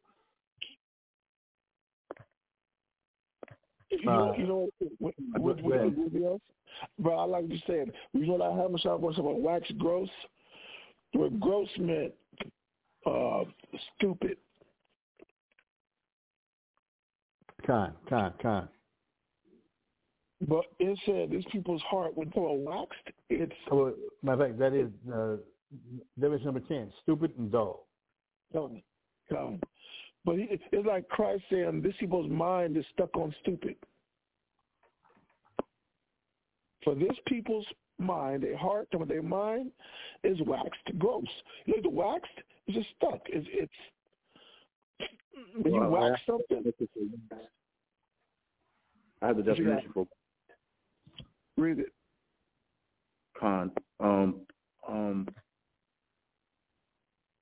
You 3.91 4.05
know, 4.05 4.31
Uh, 4.33 4.37
you 4.37 4.47
know 4.47 4.69
ahead. 4.81 4.93
what, 5.39 5.63
what 5.63 6.25
else? 6.25 6.41
Bro, 6.99 7.19
I 7.19 7.25
like 7.25 7.45
you 7.49 7.59
said. 7.67 7.93
You 8.13 8.27
know 8.27 8.35
what 8.35 8.53
I 8.53 8.57
have 8.61 8.71
myself 8.71 9.01
was 9.01 9.19
about 9.19 9.41
wax 9.41 9.71
gross? 9.79 10.09
Where 11.13 11.31
gross 11.31 11.69
meant 11.79 12.13
uh, 13.07 13.45
stupid. 13.97 14.37
Con, 17.67 17.93
con, 18.09 18.33
con. 18.41 18.69
But 20.47 20.65
it 20.79 20.99
said 21.07 21.31
this 21.31 21.45
people's 21.51 21.83
heart 21.89 22.17
when 22.17 22.31
talking 22.31 22.63
about 22.67 22.89
waxed, 22.91 23.17
it's 23.31 23.53
well, 23.71 23.95
matter 24.23 24.45
of 24.45 24.49
fact, 24.51 24.59
that 24.59 24.75
is 24.75 24.91
uh, 25.13 25.37
definition 26.21 26.45
number 26.47 26.61
ten: 26.61 26.93
stupid 27.03 27.33
and 27.39 27.51
dull. 27.51 27.87
um, 28.55 28.83
um, 29.37 29.59
but 30.27 30.35
it's 30.39 30.87
like 30.87 31.09
Christ 31.09 31.45
saying 31.51 31.81
this 31.83 31.95
people's 31.99 32.29
mind 32.31 32.77
is 32.77 32.85
stuck 32.93 33.17
on 33.17 33.33
stupid. 33.41 33.77
For 36.85 36.95
this 36.95 37.17
people's 37.27 37.67
mind, 37.99 38.43
their 38.43 38.57
heart, 38.57 38.89
their 39.09 39.23
mind 39.23 39.71
is 40.25 40.37
waxed 40.43 40.99
gross. 40.99 41.25
You 41.65 41.77
know, 41.77 41.83
the 41.83 41.91
waxed 41.91 42.27
is 42.67 42.75
just 42.75 42.89
stuck. 42.97 43.21
It's, 43.27 43.47
it's 43.51 43.73
when 45.63 45.73
you 45.75 45.81
Well, 45.89 46.13
I- 46.13 46.19
something, 46.27 46.73
I 49.23 49.27
have 49.29 49.37
the 49.37 49.43
What 49.45 49.59
you 49.59 49.65
got? 49.65 49.77
definition 49.77 49.93
for 49.95 50.07
read 51.57 51.79
it. 51.79 51.93
con. 53.39 53.71
Um, 54.01 54.41
um, 54.89 55.27
what's 55.27 55.39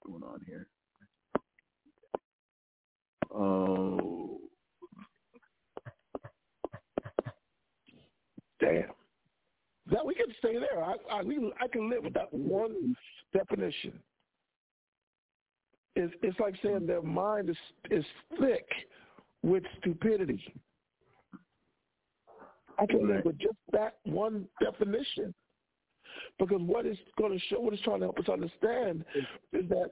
going 0.06 0.22
on 0.22 0.40
here? 0.46 0.68
Oh, 3.34 4.38
Damn. 8.60 8.84
That 9.90 10.06
we 10.06 10.14
can 10.14 10.26
stay 10.38 10.54
there. 10.54 10.82
I 10.82 10.94
I, 11.10 11.22
we, 11.22 11.52
I 11.60 11.68
can 11.68 11.90
live 11.90 12.04
with 12.04 12.14
that 12.14 12.32
one 12.32 12.96
definition. 13.32 13.92
It's, 15.96 16.12
it's 16.22 16.38
like 16.40 16.54
saying 16.62 16.86
their 16.86 17.02
mind 17.02 17.50
is 17.50 17.56
is 17.90 18.04
thick 18.40 18.66
with 19.42 19.62
stupidity. 19.80 20.42
I 22.78 22.86
can 22.86 23.06
live 23.06 23.24
with 23.24 23.38
just 23.38 23.56
that 23.72 23.96
one 24.04 24.46
definition. 24.60 25.34
Because 26.38 26.60
what 26.62 26.86
it's 26.86 26.98
going 27.18 27.32
to 27.32 27.38
show, 27.46 27.60
what 27.60 27.74
it's 27.74 27.82
trying 27.82 28.00
to 28.00 28.06
help 28.06 28.18
us 28.18 28.28
understand 28.28 29.04
is 29.52 29.68
that 29.68 29.90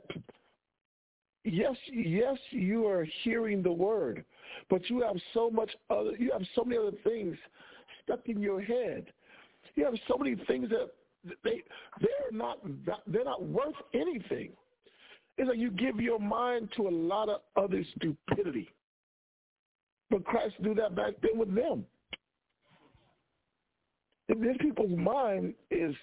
yes, 1.45 1.77
yes, 1.93 2.37
you 2.51 2.87
are 2.87 3.07
hearing 3.23 3.63
the 3.63 3.73
word, 3.73 4.25
but 4.71 4.89
you 4.89 5.01
have 5.03 5.17
so 5.35 5.51
much 5.51 5.71
other, 5.91 6.13
you 6.19 6.31
have 6.33 6.43
so 6.55 6.65
many 6.65 6.79
other 6.79 6.97
things 7.05 7.37
stuck 8.03 8.21
in 8.27 8.41
your 8.41 8.61
head. 8.61 9.07
You 9.75 9.85
have 9.85 9.95
so 10.09 10.17
many 10.19 10.37
things 10.47 10.69
that 10.71 10.91
they 11.45 11.63
they're 12.01 12.33
not 12.33 12.59
they're 13.07 13.25
not 13.25 13.43
worth 13.45 13.75
anything. 13.95 14.51
It's 15.39 15.49
like 15.49 15.59
you 15.59 15.71
give 15.71 15.97
your 15.97 16.19
mind 16.19 16.69
to 16.77 16.89
a 16.89 16.91
lot 16.91 17.29
of 17.29 17.41
other 17.57 17.83
stupidity. 17.97 18.69
But 20.11 20.25
Christ 20.25 20.55
knew 20.61 20.75
that 20.75 20.95
back 20.95 21.15
then 21.23 21.39
with 21.39 21.55
them. 21.55 21.87
These 24.29 24.57
people's 24.61 24.97
mind 24.99 25.55
is 25.71 25.95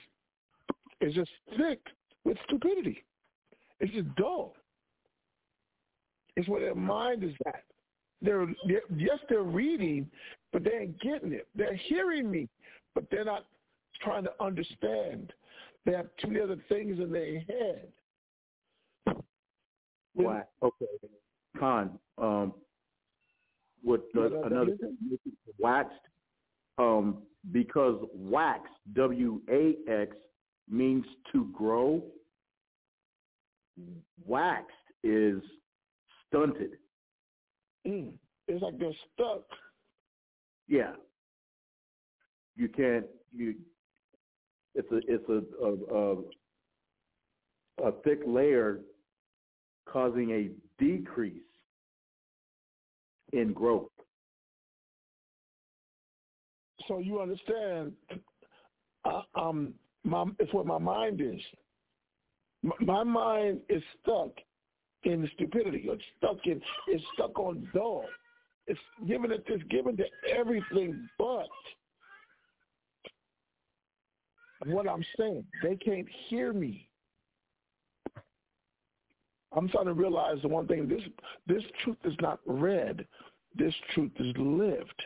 is 1.01 1.13
just 1.13 1.29
thick 1.57 1.79
with 2.23 2.37
stupidity. 2.47 3.03
It's 3.79 3.93
just 3.93 4.13
dull. 4.15 4.55
It's 6.39 6.47
where 6.47 6.61
their 6.61 6.73
mind 6.73 7.25
is 7.25 7.33
at. 7.47 7.65
They're, 8.21 8.47
they're 8.65 8.81
yes, 8.95 9.19
they're 9.27 9.43
reading, 9.43 10.09
but 10.53 10.63
they 10.63 10.71
ain't 10.71 11.01
getting 11.01 11.33
it. 11.33 11.49
They're 11.53 11.75
hearing 11.75 12.31
me, 12.31 12.47
but 12.95 13.03
they're 13.11 13.25
not 13.25 13.45
trying 14.01 14.23
to 14.23 14.31
understand. 14.39 15.33
They 15.85 15.91
have 15.91 16.07
too 16.21 16.29
many 16.29 16.39
other 16.39 16.55
things 16.69 16.97
in 16.97 17.11
their 17.11 17.41
head. 17.41 17.87
Why? 20.13 20.43
Okay. 20.63 20.85
Con, 21.59 21.99
um, 22.17 22.53
what 23.83 24.05
the, 24.13 24.41
another 24.45 24.77
waxed, 25.59 25.91
um, 26.77 27.17
because 27.51 28.01
wax, 28.13 28.69
W-A-X, 28.93 30.15
means 30.69 31.05
to 31.33 31.49
grow. 31.51 32.01
Waxed 34.25 34.69
is 35.03 35.41
stunted. 36.29 36.71
Mm. 37.85 38.13
It's 38.47 38.61
like 38.63 38.79
they're 38.79 38.91
stuck. 39.13 39.43
Yeah. 40.67 40.93
You 42.55 42.69
can't. 42.69 43.05
You. 43.35 43.55
It's 44.75 44.91
a. 44.91 44.97
It's 45.07 45.29
a. 45.29 45.41
A, 45.63 45.95
a, 45.95 46.15
a 47.81 47.91
thick 48.03 48.19
layer 48.25 48.81
causing 49.87 50.31
a 50.31 50.83
decrease 50.83 51.41
in 53.33 53.53
growth. 53.53 53.89
So 56.87 56.99
you 56.99 57.21
understand, 57.21 57.93
uh, 59.05 59.21
um, 59.35 59.73
my, 60.03 60.25
it's 60.39 60.53
what 60.53 60.65
my 60.65 60.77
mind 60.77 61.21
is. 61.21 61.39
My, 62.63 62.75
my 62.81 63.03
mind 63.03 63.59
is 63.69 63.83
stuck 64.01 64.31
in 65.03 65.29
stupidity. 65.35 65.83
It's 65.85 66.03
stuck 66.17 66.45
in. 66.45 66.61
It's 66.87 67.03
stuck 67.13 67.37
on 67.39 67.67
dull. 67.73 68.05
It's 68.67 68.79
given 69.07 69.31
it. 69.31 69.43
It's 69.47 69.63
given 69.69 69.97
to 69.97 70.05
everything 70.29 71.09
but 71.17 71.47
what 74.65 74.87
I'm 74.87 75.05
saying. 75.17 75.45
They 75.63 75.75
can't 75.75 76.07
hear 76.27 76.53
me. 76.53 76.87
I'm 79.51 79.67
starting 79.69 79.93
to 79.93 79.99
realize 79.99 80.37
the 80.41 80.47
one 80.47 80.67
thing. 80.67 80.87
This 80.87 81.01
this 81.47 81.63
truth 81.83 81.97
is 82.03 82.13
not 82.21 82.39
read. 82.45 83.05
This 83.55 83.73
truth 83.93 84.11
is 84.19 84.33
lived. 84.37 85.03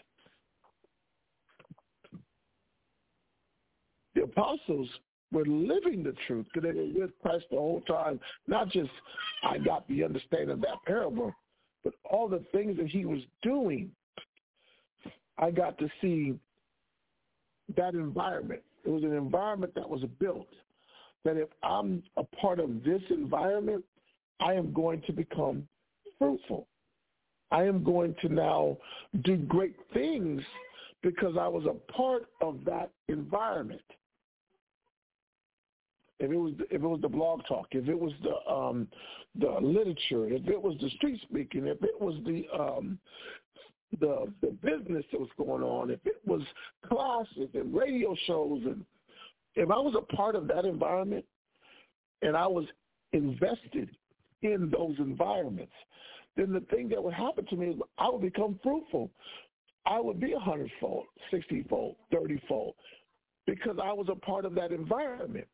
The 4.16 4.24
apostles 4.24 4.90
were 5.34 5.46
living 5.46 6.04
the 6.04 6.14
truth 6.28 6.46
because 6.54 6.76
they 6.76 7.00
with 7.00 7.12
Christ 7.22 7.46
the 7.52 7.58
whole 7.58 7.82
time. 7.82 8.20
Not 8.48 8.70
just 8.70 8.92
I 9.44 9.58
got 9.58 9.88
the 9.88 10.04
understanding 10.04 10.52
of 10.52 10.62
that 10.62 10.78
parable, 10.86 11.34
but 11.84 11.94
all 12.10 12.30
the 12.30 12.44
things 12.52 12.78
that 12.78 12.88
he 12.88 13.06
was 13.06 13.20
doing. 13.42 13.92
I 15.38 15.52
got 15.52 15.78
to 15.80 15.90
see 16.00 16.36
that 17.76 17.96
environment. 17.96 18.62
It 18.86 18.90
was 18.90 19.04
an 19.04 19.14
environment 19.14 19.74
that 19.76 19.90
was 19.90 20.02
built. 20.20 20.48
That 21.26 21.38
if 21.38 21.50
I'm 21.64 22.04
a 22.18 22.24
part 22.24 22.60
of 22.60 22.84
this 22.84 23.02
environment, 23.10 23.84
I 24.40 24.54
am 24.54 24.74
going 24.74 25.02
to 25.08 25.14
become 25.14 25.68
fruitful. 26.20 26.68
I 27.52 27.64
am 27.64 27.84
going 27.84 28.16
to 28.22 28.30
now 28.30 28.78
do 29.24 29.38
great 29.38 29.76
things 29.94 30.42
because 31.02 31.36
I 31.40 31.48
was 31.48 31.66
a 31.66 31.92
part 31.92 32.26
of 32.42 32.60
that 32.66 32.92
environment 33.08 33.82
if 36.24 36.32
it 36.32 36.38
was 36.38 36.54
if 36.72 36.82
it 36.82 36.88
was 36.88 37.02
the 37.02 37.10
blog 37.10 37.42
talk, 37.48 37.68
if 37.72 37.90
it 37.90 38.00
was 38.00 38.14
the 38.24 38.52
um, 38.52 38.88
the 39.40 39.50
literature, 39.62 40.28
if 40.28 40.48
it 40.48 40.62
was 40.62 40.76
the 40.82 40.90
street 40.92 41.20
speaking, 41.24 41.68
if 41.68 41.84
it 41.84 42.00
was 42.00 42.16
the 42.26 42.44
um, 42.58 42.98
the 44.00 44.32
the 44.42 44.52
business 44.62 45.04
that 45.12 45.20
was 45.20 45.30
going 45.38 45.64
on, 45.64 45.92
if 45.92 46.00
it 46.06 46.22
was 46.26 46.42
classes 46.88 47.50
and 47.54 47.76
radio 47.76 48.16
shows, 48.26 48.62
and 48.64 48.86
if 49.56 49.70
I 49.70 49.78
was 49.78 49.96
a 49.98 50.16
part 50.16 50.36
of 50.36 50.48
that 50.48 50.64
environment, 50.64 51.26
and 52.22 52.38
I 52.38 52.48
was 52.48 52.66
invested 53.12 53.90
in 54.44 54.72
those 54.72 54.96
environments, 55.00 55.74
then 56.38 56.54
the 56.54 56.62
thing 56.74 56.88
that 56.90 57.04
would 57.04 57.14
happen 57.14 57.46
to 57.48 57.56
me 57.58 57.68
is 57.68 57.76
I 57.98 58.10
would 58.10 58.22
become 58.22 58.60
fruitful. 58.64 59.10
I 59.86 60.00
would 60.00 60.22
be 60.22 60.32
a 60.32 60.40
hundredfold, 60.40 61.04
sixtyfold, 61.30 61.98
thirtyfold, 62.14 62.76
because 63.46 63.78
I 63.84 63.92
was 63.92 64.08
a 64.10 64.16
part 64.16 64.46
of 64.46 64.56
that 64.56 64.72
environment. 64.72 65.48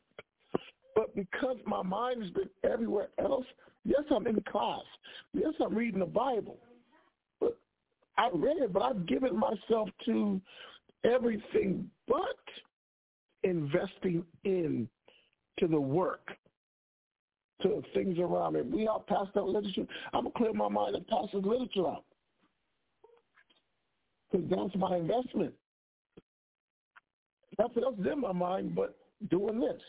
But 0.99 1.15
because 1.15 1.55
my 1.65 1.81
mind 1.81 2.21
has 2.21 2.31
been 2.31 2.49
everywhere 2.69 3.07
else, 3.19 3.45
yes, 3.85 4.01
I'm 4.13 4.27
in 4.27 4.37
class. 4.51 4.83
Yes, 5.33 5.53
I'm 5.63 5.73
reading 5.73 6.01
the 6.01 6.05
Bible. 6.05 6.57
But 7.39 7.57
I 8.17 8.27
read 8.33 8.57
it, 8.57 8.73
but 8.73 8.81
I've 8.81 9.05
given 9.05 9.39
myself 9.39 9.87
to 10.07 10.41
everything 11.05 11.89
but 12.05 12.19
investing 13.43 14.25
in 14.43 14.89
to 15.59 15.67
the 15.67 15.79
work, 15.79 16.31
to 17.61 17.81
things 17.93 18.19
around 18.19 18.55
me. 18.55 18.63
We 18.63 18.87
all 18.87 19.05
passed 19.07 19.37
out 19.37 19.47
literature. 19.47 19.87
I'm 20.11 20.23
going 20.23 20.33
to 20.33 20.37
clear 20.37 20.53
my 20.53 20.67
mind 20.67 20.97
and 20.97 21.07
pass 21.07 21.27
the 21.31 21.37
literature 21.37 21.87
out. 21.87 22.03
Because 24.29 24.49
that's 24.49 24.75
my 24.75 24.97
investment. 24.97 25.53
Nothing 27.57 27.83
else 27.85 27.95
is 27.99 28.05
in 28.05 28.19
my 28.19 28.33
mind 28.33 28.75
but 28.75 28.97
doing 29.29 29.61
this. 29.61 29.81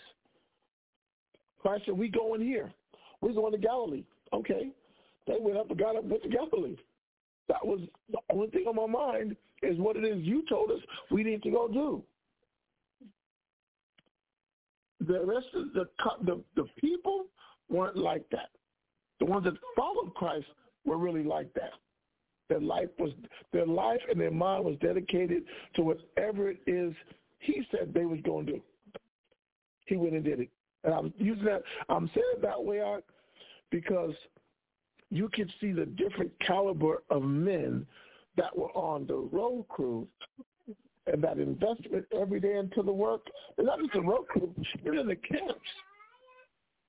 Christ 1.61 1.85
said, 1.87 1.97
we 1.97 2.09
going 2.09 2.41
here. 2.41 2.73
We're 3.21 3.33
going 3.33 3.53
to 3.53 3.59
Galilee. 3.59 4.05
Okay. 4.33 4.71
They 5.27 5.37
went 5.39 5.59
up 5.59 5.71
and 5.71 5.79
got 5.79 5.97
up 5.97 6.05
went 6.05 6.23
to 6.23 6.29
Galilee. 6.29 6.77
That 7.49 7.65
was 7.65 7.81
the 8.11 8.19
only 8.33 8.49
thing 8.49 8.65
on 8.67 8.77
my 8.77 8.87
mind 8.87 9.37
is 9.63 9.79
what 9.79 9.97
it 9.97 10.05
is 10.05 10.19
you 10.23 10.45
told 10.49 10.71
us 10.71 10.79
we 11.11 11.23
need 11.23 11.43
to 11.43 11.51
go 11.51 11.69
do. 11.69 12.03
The 15.07 15.25
rest 15.25 15.47
of 15.55 15.73
the 15.73 15.89
the, 16.25 16.43
the 16.57 16.67
people 16.81 17.27
weren't 17.69 17.97
like 17.97 18.29
that. 18.31 18.51
The 19.19 19.27
ones 19.27 19.45
that 19.45 19.55
followed 19.77 20.15
Christ 20.15 20.47
were 20.85 20.97
really 20.97 21.25
like 21.25 21.53
that. 21.55 21.73
Their 22.49 22.61
life 22.61 22.89
was 22.99 23.13
their 23.53 23.67
life 23.67 24.01
and 24.11 24.21
their 24.21 24.31
mind 24.31 24.65
was 24.65 24.77
dedicated 24.81 25.45
to 25.77 25.83
whatever 25.83 26.51
it 26.51 26.59
is 26.67 26.95
he 27.39 27.63
said 27.71 27.93
they 27.95 28.05
was 28.05 28.21
going 28.25 28.47
to 28.47 28.53
do. 28.53 28.63
He 29.87 29.97
went 29.97 30.15
and 30.15 30.25
did 30.25 30.41
it. 30.41 30.49
And 30.85 30.95
I'm 30.95 31.12
using 31.18 31.45
that, 31.45 31.62
I'm 31.89 32.09
saying 32.14 32.26
it 32.37 32.43
that 32.43 32.62
way, 32.62 32.81
Art, 32.81 33.05
because 33.70 34.14
you 35.11 35.28
can 35.28 35.51
see 35.61 35.72
the 35.72 35.87
different 35.87 36.33
caliber 36.47 37.03
of 37.11 37.22
men 37.22 37.87
that 38.37 38.57
were 38.57 38.70
on 38.72 39.07
the 39.07 39.16
road 39.16 39.66
crew 39.68 40.07
and 41.07 41.22
that 41.22 41.39
investment 41.39 42.07
every 42.18 42.41
day 42.41 42.57
into 42.57 42.83
the 42.83 42.93
work. 42.93 43.26
And 43.59 43.66
not 43.66 43.81
just 43.81 43.93
the 43.93 44.01
road 44.01 44.26
crew, 44.28 44.55
even 44.87 44.99
in 44.99 45.09
the 45.09 45.16
camps. 45.16 45.61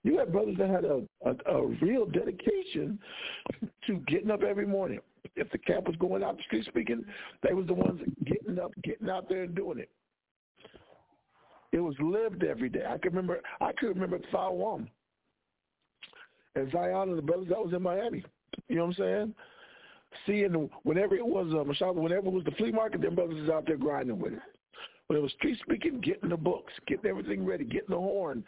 You 0.04 0.18
had 0.18 0.32
brothers 0.32 0.56
that 0.58 0.70
had 0.70 0.86
a, 0.86 1.02
a, 1.26 1.58
a 1.58 1.68
real 1.82 2.06
dedication 2.06 3.00
to 3.88 3.98
getting 4.08 4.32
up 4.32 4.42
every 4.42 4.66
morning. 4.66 5.00
If 5.36 5.52
the 5.52 5.60
camp 5.60 5.88
was 5.88 5.96
going 5.98 6.24
out 6.24 6.38
the 6.38 6.44
street 6.44 6.66
speaking, 6.66 7.06
they 7.44 7.54
was 7.54 7.68
the 7.68 7.74
ones 7.74 8.02
getting 8.26 8.60
up, 8.60 8.72
getting 8.84 9.10
out 9.10 9.30
there 9.30 9.44
and 9.44 9.56
doing 9.56 9.80
it. 9.80 9.90
It 11.72 11.80
was 11.80 11.96
lived 12.00 12.44
every 12.44 12.70
day. 12.70 12.84
I 12.88 12.98
can 12.98 13.12
remember. 13.12 13.42
I 13.62 13.72
could 13.74 13.90
remember 13.90 14.20
One 14.34 14.90
and 16.56 16.72
Zion 16.72 17.10
and 17.10 17.18
the 17.18 17.22
brothers 17.22 17.48
that 17.50 17.58
was 17.58 17.74
in 17.74 17.82
Miami. 17.82 18.24
You 18.68 18.76
know 18.76 18.86
what 18.86 19.00
I'm 19.00 19.04
saying? 19.04 19.36
Seeing 20.28 20.70
whenever 20.84 21.16
it 21.16 21.26
was 21.26 21.54
uh, 21.58 21.64
Michelle, 21.64 21.94
whenever 21.94 22.28
it 22.28 22.34
was 22.34 22.44
the 22.44 22.52
flea 22.52 22.72
market, 22.72 23.02
them 23.02 23.16
brothers 23.16 23.42
is 23.42 23.50
out 23.50 23.66
there 23.66 23.78
grinding 23.78 24.20
with 24.20 24.34
it. 24.34 24.40
When 25.08 25.18
it 25.18 25.22
was 25.22 25.32
street 25.34 25.58
speaking, 25.64 26.02
getting 26.02 26.30
the 26.30 26.38
books, 26.38 26.74
getting 26.88 27.10
everything 27.10 27.46
ready, 27.46 27.64
getting 27.64 27.90
the 27.90 27.98
horn, 27.98 28.44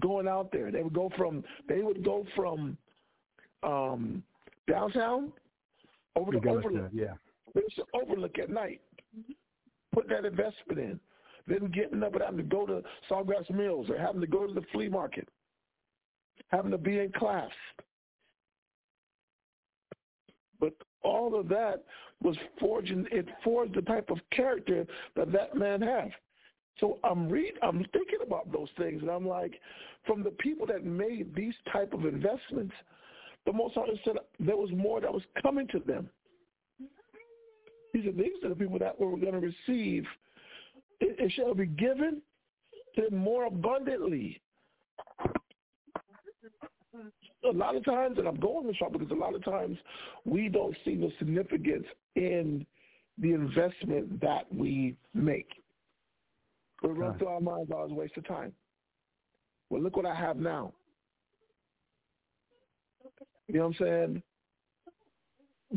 going 0.00 0.28
out 0.28 0.50
there. 0.52 0.70
They 0.70 0.82
would 0.82 0.94
go 0.94 1.10
from 1.16 1.44
they 1.68 1.82
would 1.82 2.04
go 2.04 2.26
from 2.34 2.76
um, 3.62 4.22
downtown 4.68 5.32
over 6.16 6.32
the 6.32 6.48
overlook. 6.48 6.90
yeah. 6.92 7.14
An 7.54 7.62
overlook 7.94 8.38
at 8.38 8.50
night. 8.50 8.80
Put 9.94 10.08
that 10.08 10.24
investment 10.24 10.78
in. 10.78 11.00
Then 11.48 11.70
getting 11.72 12.02
up 12.02 12.14
and 12.14 12.22
having 12.22 12.38
to 12.38 12.42
go 12.42 12.66
to 12.66 12.82
Sawgrass 13.10 13.48
Mills 13.50 13.88
or 13.88 13.98
having 13.98 14.20
to 14.20 14.26
go 14.26 14.46
to 14.46 14.52
the 14.52 14.64
flea 14.72 14.88
market, 14.88 15.28
having 16.48 16.70
to 16.70 16.78
be 16.78 16.98
in 16.98 17.12
class. 17.12 17.50
But 20.60 20.74
all 21.02 21.38
of 21.38 21.48
that 21.48 21.84
was 22.22 22.36
forging. 22.58 23.06
It 23.10 23.26
forged 23.44 23.74
the 23.74 23.82
type 23.82 24.10
of 24.10 24.18
character 24.30 24.86
that 25.16 25.32
that 25.32 25.56
man 25.56 25.80
had. 25.80 26.10
So 26.80 26.98
I'm 27.02 27.28
read. 27.28 27.54
I'm 27.62 27.78
thinking 27.92 28.18
about 28.24 28.52
those 28.52 28.68
things, 28.76 29.02
and 29.02 29.10
I'm 29.10 29.26
like, 29.26 29.60
from 30.06 30.22
the 30.22 30.30
people 30.30 30.66
that 30.66 30.84
made 30.84 31.34
these 31.34 31.54
type 31.72 31.92
of 31.92 32.04
investments, 32.04 32.74
the 33.46 33.52
most 33.52 33.74
High 33.74 33.86
said 34.04 34.16
there 34.38 34.56
was 34.56 34.70
more 34.72 35.00
that 35.00 35.12
was 35.12 35.22
coming 35.42 35.66
to 35.68 35.80
them. 35.80 36.08
He 37.92 38.04
said 38.04 38.16
these 38.16 38.32
are 38.44 38.50
the 38.50 38.54
people 38.54 38.78
that 38.78 39.00
were 39.00 39.16
going 39.16 39.40
to 39.40 39.52
receive. 39.68 40.04
It, 41.00 41.16
it 41.18 41.32
shall 41.32 41.54
be 41.54 41.66
given 41.66 42.22
to 42.96 43.02
them 43.02 43.18
more 43.18 43.46
abundantly. 43.46 44.40
A 47.44 47.52
lot 47.52 47.76
of 47.76 47.84
times, 47.84 48.18
and 48.18 48.26
I'm 48.26 48.40
going 48.40 48.66
to 48.66 48.72
route 48.80 48.92
because 48.92 49.10
a 49.10 49.14
lot 49.14 49.34
of 49.34 49.44
times 49.44 49.78
we 50.24 50.48
don't 50.48 50.76
see 50.84 50.96
the 50.96 51.12
significance 51.18 51.86
in 52.16 52.66
the 53.18 53.32
investment 53.32 54.20
that 54.20 54.52
we 54.52 54.96
make. 55.14 55.48
We 56.82 56.90
run 56.90 57.18
through 57.18 57.28
our 57.28 57.40
minds, 57.40 57.70
oh, 57.74 57.84
it's 57.84 57.92
a 57.92 57.94
waste 57.94 58.16
of 58.16 58.26
time. 58.26 58.52
Well, 59.70 59.82
look 59.82 59.96
what 59.96 60.06
I 60.06 60.14
have 60.14 60.36
now. 60.36 60.72
You 63.48 63.54
know 63.58 63.68
what 63.68 63.80
I'm 63.80 63.86
saying? 63.86 64.22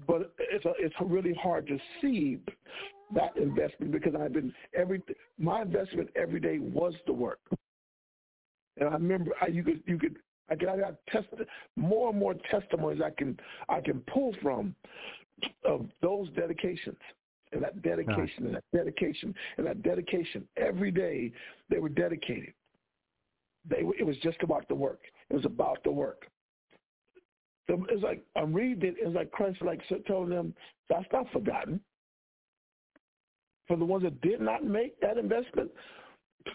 But 0.07 0.34
it's 0.39 0.65
a, 0.65 0.74
it's 0.80 0.95
really 1.01 1.34
hard 1.34 1.67
to 1.67 1.78
see 2.01 2.39
that 3.16 3.38
investment 3.38 3.91
because 3.91 4.14
I've 4.16 4.34
been 4.34 4.53
every 4.76 5.01
my 5.38 5.62
investment 5.62 6.09
every 6.16 6.39
day 6.39 6.59
was 6.59 6.93
the 7.05 7.14
work, 7.14 7.39
and 8.78 8.89
I 8.89 8.93
remember 8.93 9.32
I, 9.41 9.47
you 9.47 9.64
could 9.64 9.84
you 9.86 9.97
could 9.97 10.18
I 10.49 10.55
got 10.55 10.76
I 10.76 10.80
got 10.80 10.95
test 11.07 11.28
more 11.76 12.09
and 12.09 12.20
more 12.20 12.36
testimonies 12.49 13.01
I 13.03 13.09
can 13.09 13.39
I 13.70 13.82
can 13.82 14.01
pull 14.14 14.36
from 14.41 14.76
of 15.66 15.88
those 16.01 16.30
dedications 16.32 16.97
and 17.51 17.64
that 17.64 17.82
dedication 17.82 18.45
and 18.45 18.55
that 18.55 18.64
dedication 18.74 19.34
and 19.57 19.68
that 19.68 19.82
dedication 19.84 20.47
every 20.57 20.91
day 20.91 21.32
they 21.70 21.80
were 21.80 21.89
dedicated. 21.89 22.53
They 23.70 23.84
it 23.99 24.05
was 24.05 24.18
just 24.18 24.38
about 24.41 24.68
the 24.68 24.76
work. 24.76 25.01
It 25.30 25.36
was 25.36 25.45
about 25.45 25.84
the 25.84 25.91
work. 25.91 26.28
So 27.68 27.86
It's 27.89 28.03
like 28.03 28.24
I'm 28.36 28.53
reading 28.53 28.89
it. 28.89 28.95
It's 28.99 29.16
like 29.16 29.32
Christ 29.32 29.62
like 29.62 29.82
so 29.88 29.97
telling 30.07 30.30
them 30.30 30.53
that's 30.89 31.05
not 31.14 31.32
forgotten. 31.32 31.80
For 33.72 33.78
the 33.78 33.86
ones 33.86 34.03
that 34.03 34.19
did 34.19 34.41
not 34.41 34.65
make 34.65 34.99
that 34.99 35.17
investment, 35.17 35.72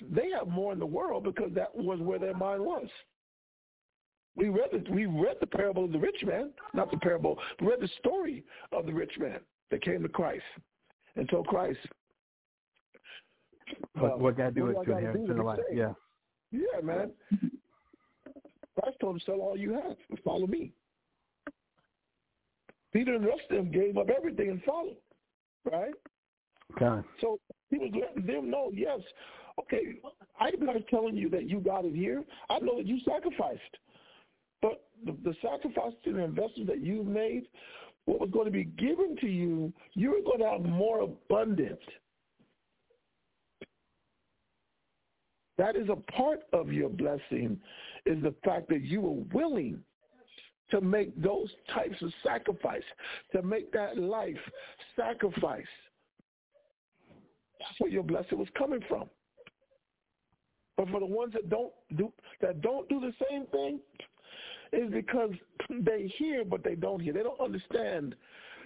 they 0.03 0.29
have 0.39 0.49
more 0.49 0.75
in 0.75 0.79
the 0.79 0.85
world 0.85 1.25
because 1.25 1.51
that 1.55 1.75
was 1.75 1.99
where 1.99 2.19
their 2.19 2.37
mind 2.37 2.61
was. 2.61 2.89
We 4.37 4.51
read 4.51 4.69
the, 4.71 4.85
we 4.93 5.07
read 5.07 5.37
the 5.41 5.47
parable 5.47 5.87
of 5.87 5.93
the 5.93 5.99
rich 5.99 6.23
man, 6.27 6.51
not 6.75 6.91
the 6.91 6.99
parable. 6.99 7.39
We 7.59 7.69
read 7.69 7.81
the 7.81 7.89
story 8.01 8.45
of 8.71 8.85
the 8.85 8.93
rich 8.93 9.13
man 9.19 9.41
that 9.71 9.81
came 9.83 10.03
to 10.03 10.11
Christ 10.11 10.45
and 11.17 11.27
told 11.31 11.47
Christ, 11.47 11.79
What, 13.95 14.13
uh, 14.13 14.17
what 14.19 14.37
God 14.37 14.55
do 14.55 14.67
it 14.67 14.75
to 14.85 15.13
do 15.15 15.27
to 15.27 15.35
be 15.35 15.41
life? 15.41 15.59
Yeah. 15.73 15.95
Yeah, 16.53 16.83
man. 16.83 17.13
Christ 18.79 18.99
told 19.01 19.17
him, 19.17 19.23
sell 19.25 19.41
all 19.41 19.57
you 19.57 19.73
have 19.73 19.97
and 20.11 20.19
follow 20.23 20.47
me. 20.47 20.71
Peter 22.93 23.15
and 23.15 23.25
the 23.25 23.29
rest 23.29 23.45
of 23.49 23.57
them 23.57 23.71
gave 23.73 23.97
up 23.97 24.11
everything 24.15 24.51
and 24.51 24.63
followed, 24.65 24.99
right? 25.65 25.95
God. 26.79 27.05
So 27.21 27.39
he 27.71 27.79
was 27.79 27.91
letting 27.93 28.27
them 28.27 28.51
know, 28.51 28.71
yes, 28.73 29.01
okay, 29.61 29.99
I'm 30.39 30.65
not 30.65 30.77
telling 30.91 31.17
you 31.17 31.29
that 31.31 31.49
you 31.49 31.61
got 31.61 31.85
it 31.85 31.95
here. 31.95 32.23
I 32.51 32.59
know 32.59 32.77
that 32.77 32.87
you 32.87 32.99
sacrificed. 33.07 33.61
But 34.63 34.85
the, 35.05 35.17
the 35.25 35.35
sacrifice 35.43 35.93
and 36.05 36.17
the 36.17 36.25
investment 36.25 36.69
that 36.69 36.81
you've 36.81 37.07
made, 37.07 37.45
what 38.05 38.21
was 38.21 38.31
going 38.31 38.47
to 38.47 38.53
be 38.53 38.65
given 38.65 39.17
to 39.21 39.27
you, 39.27 39.73
you 39.95 40.11
were 40.11 40.23
going 40.23 40.41
to 40.41 40.51
have 40.51 40.63
more 40.63 41.01
abundant. 41.01 41.79
That 45.59 45.77
is 45.77 45.89
a 45.89 45.97
part 46.13 46.41
of 46.53 46.73
your 46.73 46.91
blessing, 46.91 47.59
is 48.05 48.23
the 48.23 48.35
fact 48.45 48.69
that 48.69 48.83
you 48.83 49.01
were 49.01 49.25
willing 49.33 49.81
to 50.71 50.81
make 50.81 51.21
those 51.23 51.49
types 51.75 52.01
of 52.03 52.13
sacrifice, 52.25 52.83
to 53.33 53.43
make 53.43 53.73
that 53.73 53.97
life 53.97 54.37
sacrifice. 54.97 55.65
That's 57.67 57.81
where 57.81 57.91
your 57.91 58.03
blessing 58.03 58.39
was 58.39 58.49
coming 58.57 58.81
from. 58.89 59.09
But 60.77 60.91
for 60.91 61.01
the 61.01 61.07
ones 61.07 61.33
that 61.33 61.49
don't 61.49 61.73
do 61.97 62.13
that 62.41 62.61
don't 62.61 62.89
do 62.89 63.01
the 63.01 63.13
same 63.31 63.47
thing, 63.47 63.81
is 64.73 64.91
because 64.93 65.31
they 65.71 66.13
hear 66.19 66.45
but 66.45 66.63
they 66.63 66.75
don't 66.75 67.01
hear. 67.01 67.13
They 67.13 67.23
don't 67.23 67.41
understand 67.41 68.15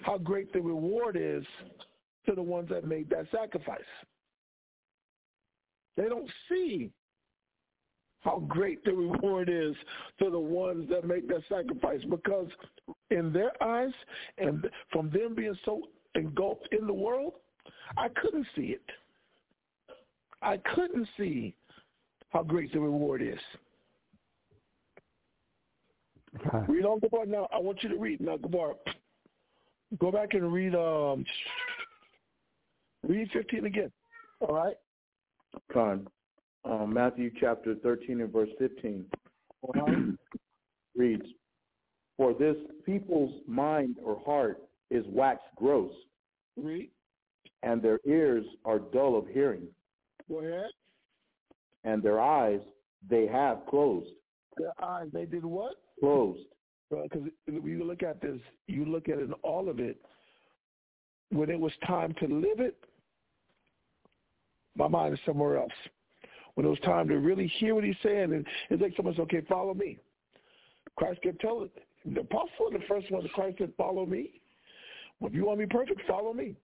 how 0.02 0.18
great 0.18 0.52
the 0.52 0.60
reward 0.60 1.16
is 1.18 1.44
to 2.26 2.34
the 2.34 2.42
ones 2.42 2.68
that 2.70 2.86
made 2.86 3.10
that 3.10 3.26
sacrifice. 3.30 3.80
They 5.96 6.08
don't 6.08 6.30
see 6.48 6.90
how 8.20 8.44
great 8.48 8.84
the 8.84 8.92
reward 8.92 9.48
is 9.48 9.74
to 10.18 10.30
the 10.30 10.38
ones 10.38 10.88
that 10.90 11.06
make 11.06 11.26
that 11.28 11.42
sacrifice 11.48 12.00
because 12.08 12.48
in 13.10 13.32
their 13.32 13.50
eyes 13.62 13.92
and 14.38 14.68
from 14.92 15.10
them 15.10 15.34
being 15.34 15.56
so 15.64 15.82
engulfed 16.14 16.68
in 16.72 16.86
the 16.86 16.92
world, 16.92 17.34
I 17.96 18.08
couldn't 18.20 18.46
see 18.56 18.66
it. 18.76 18.82
I 20.42 20.56
couldn't 20.74 21.06
see 21.18 21.54
how 22.30 22.42
great 22.42 22.72
the 22.72 22.80
reward 22.80 23.22
is. 23.22 23.38
God. 26.50 26.68
Read 26.68 26.84
on 26.84 27.00
Gabar 27.00 27.26
now. 27.26 27.48
I 27.52 27.58
want 27.58 27.82
you 27.82 27.88
to 27.88 27.96
read 27.96 28.20
now, 28.20 28.36
Gabar. 28.36 28.74
Go 29.98 30.12
back 30.12 30.34
and 30.34 30.52
read 30.52 30.74
um 30.74 31.24
read 33.06 33.28
fifteen 33.32 33.66
again. 33.66 33.90
All 34.40 34.54
right? 34.54 34.76
Con. 35.72 36.06
Um, 36.64 36.92
Matthew 36.92 37.30
chapter 37.40 37.74
13 37.82 38.20
and 38.20 38.30
verse 38.32 38.50
15 38.58 39.04
Uh-huh. 39.66 39.92
reads, 40.94 41.24
For 42.18 42.34
this 42.34 42.54
people's 42.84 43.32
mind 43.46 43.96
or 44.04 44.20
heart 44.24 44.60
is 44.90 45.04
waxed 45.08 45.42
gross, 45.56 45.92
Read. 46.56 46.90
And 47.62 47.82
their 47.82 48.00
ears 48.06 48.44
are 48.64 48.78
dull 48.78 49.16
of 49.16 49.26
hearing, 49.28 49.66
Go 50.28 50.38
ahead. 50.40 50.70
and 51.84 52.02
their 52.02 52.20
eyes 52.20 52.60
they 53.08 53.26
have 53.26 53.66
closed. 53.68 54.10
Their 54.56 54.72
eyes, 54.82 55.08
they 55.12 55.24
did 55.24 55.44
what? 55.44 55.74
Closed. 56.00 56.46
Because 56.90 57.28
when 57.46 57.64
you 57.64 57.84
look 57.84 58.02
at 58.02 58.20
this, 58.20 58.40
you 58.66 58.84
look 58.84 59.08
at 59.08 59.18
it 59.18 59.30
all 59.42 59.68
of 59.68 59.78
it. 59.78 59.96
When 61.30 61.48
it 61.48 61.58
was 61.58 61.72
time 61.86 62.14
to 62.20 62.26
live 62.26 62.58
it, 62.58 62.76
my 64.76 64.88
mind 64.88 65.14
is 65.14 65.20
somewhere 65.24 65.56
else. 65.58 65.70
When 66.54 66.66
it 66.66 66.68
was 66.68 66.80
time 66.80 67.08
to 67.08 67.18
really 67.18 67.46
hear 67.58 67.74
what 67.76 67.84
he's 67.84 67.94
saying, 68.02 68.32
and 68.32 68.44
it's 68.70 68.82
like 68.82 68.92
someone 68.96 69.14
said, 69.14 69.22
okay, 69.22 69.42
follow 69.48 69.72
me. 69.72 69.98
Christ 70.96 71.22
kept 71.22 71.40
telling 71.40 71.70
the 72.04 72.20
apostle, 72.20 72.70
the 72.72 72.80
first 72.88 73.10
one, 73.10 73.26
Christ 73.34 73.58
said, 73.58 73.72
follow 73.76 74.04
me. 74.04 74.40
Well, 75.20 75.28
if 75.30 75.34
you 75.34 75.46
want 75.46 75.60
me 75.60 75.66
perfect, 75.66 76.00
follow 76.08 76.32
me. 76.32 76.56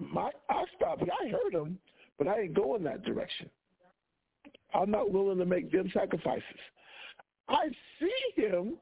My, 0.00 0.30
I 0.48 0.64
stopped. 0.76 1.02
I 1.02 1.28
heard 1.28 1.54
him, 1.54 1.78
but 2.18 2.26
I 2.26 2.40
ain't 2.40 2.54
going 2.54 2.82
that 2.84 3.04
direction. 3.04 3.50
I'm 4.74 4.90
not 4.90 5.10
willing 5.12 5.38
to 5.38 5.44
make 5.44 5.70
them 5.70 5.90
sacrifices. 5.92 6.42
I 7.48 7.68
see 7.98 8.42
him, 8.42 8.74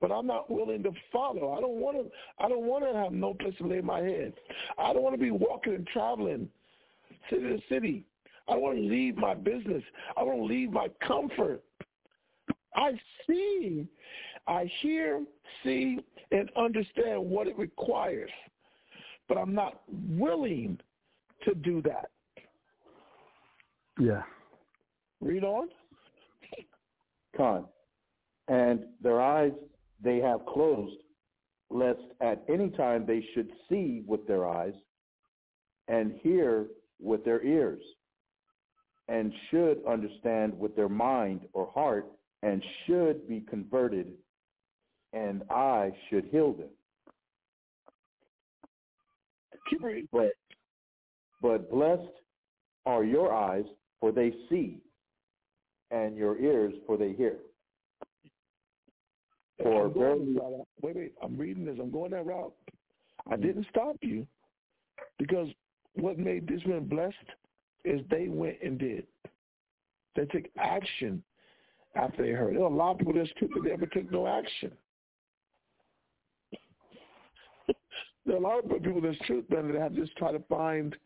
but 0.00 0.10
I'm 0.10 0.26
not 0.26 0.50
willing 0.50 0.82
to 0.84 0.92
follow. 1.12 1.52
I 1.52 1.60
don't 1.60 1.80
want 1.80 1.96
to. 1.96 2.10
I 2.38 2.48
don't 2.48 2.64
want 2.64 2.84
to 2.84 2.98
have 2.98 3.12
no 3.12 3.34
place 3.34 3.54
to 3.58 3.66
lay 3.66 3.80
my 3.80 4.00
head. 4.00 4.32
I 4.78 4.92
don't 4.92 5.02
want 5.02 5.14
to 5.14 5.20
be 5.20 5.30
walking 5.30 5.74
and 5.74 5.86
traveling 5.88 6.48
city 7.30 7.42
to 7.42 7.58
city. 7.68 8.04
I 8.48 8.52
don't 8.52 8.62
want 8.62 8.76
to 8.76 8.84
leave 8.84 9.16
my 9.16 9.34
business. 9.34 9.82
I 10.16 10.22
want 10.22 10.38
to 10.38 10.44
leave 10.44 10.70
my 10.70 10.88
comfort. 11.06 11.62
I 12.76 12.92
see, 13.26 13.86
I 14.46 14.70
hear, 14.82 15.24
see, 15.62 16.00
and 16.32 16.50
understand 16.56 17.24
what 17.24 17.46
it 17.46 17.56
requires, 17.56 18.30
but 19.28 19.38
I'm 19.38 19.54
not 19.54 19.82
willing 19.88 20.78
to 21.44 21.54
do 21.54 21.82
that. 21.82 22.10
Yeah. 23.98 24.22
Read 25.20 25.44
on. 25.44 25.68
Con. 27.36 27.66
And 28.48 28.84
their 29.02 29.20
eyes 29.20 29.52
they 30.02 30.18
have 30.18 30.44
closed, 30.46 31.00
lest 31.70 32.00
at 32.20 32.44
any 32.48 32.68
time 32.70 33.06
they 33.06 33.24
should 33.34 33.50
see 33.68 34.02
with 34.06 34.26
their 34.26 34.46
eyes 34.46 34.74
and 35.88 36.12
hear 36.22 36.66
with 37.00 37.24
their 37.24 37.42
ears, 37.42 37.82
and 39.08 39.32
should 39.50 39.82
understand 39.86 40.58
with 40.58 40.74
their 40.76 40.88
mind 40.88 41.40
or 41.52 41.70
heart 41.74 42.06
and 42.42 42.62
should 42.86 43.26
be 43.26 43.40
converted, 43.40 44.12
and 45.12 45.42
I 45.50 45.90
should 46.08 46.26
heal 46.26 46.52
them. 46.52 46.68
Keep 49.68 49.82
reading. 49.82 50.08
But, 50.12 50.32
but 51.40 51.70
blessed 51.70 52.02
are 52.86 53.04
your 53.04 53.32
eyes, 53.32 53.64
for 54.00 54.12
they 54.12 54.32
see, 54.48 54.78
and 55.90 56.16
your 56.16 56.38
ears, 56.38 56.74
for 56.86 56.96
they 56.96 57.12
hear. 57.12 57.36
For 59.62 59.88
verily, 59.88 60.36
wait, 60.82 60.96
wait, 60.96 61.12
I'm 61.22 61.36
reading 61.36 61.64
this. 61.64 61.76
I'm 61.80 61.90
going 61.90 62.10
that 62.10 62.26
route. 62.26 62.52
I 63.26 63.36
Mhm. 63.36 63.42
didn't 63.42 63.66
stop 63.70 63.96
you 64.02 64.26
because 65.18 65.48
what 65.94 66.18
made 66.18 66.46
this 66.46 66.64
man 66.66 66.86
blessed 66.86 67.16
is 67.84 68.06
they 68.08 68.28
went 68.28 68.60
and 68.62 68.78
did. 68.78 69.06
They 70.16 70.26
took 70.26 70.44
action 70.56 71.22
after 71.94 72.22
they 72.22 72.32
heard. 72.32 72.54
There 72.54 72.62
are 72.62 72.70
a 72.70 72.74
lot 72.74 72.92
of 72.92 72.98
people 72.98 73.14
that's 73.14 73.32
true, 73.34 73.48
but 73.52 73.62
they 73.62 73.70
never 73.70 73.86
took 73.86 74.10
no 74.10 74.26
action. 74.26 74.76
There 78.26 78.36
are 78.36 78.38
a 78.38 78.42
lot 78.42 78.64
of 78.64 78.70
people 78.82 79.00
that's 79.00 79.18
truth, 79.26 79.44
that 79.50 79.64
have 79.78 79.94
just 79.94 80.16
tried 80.16 80.32
to 80.32 80.42
find 80.48 80.96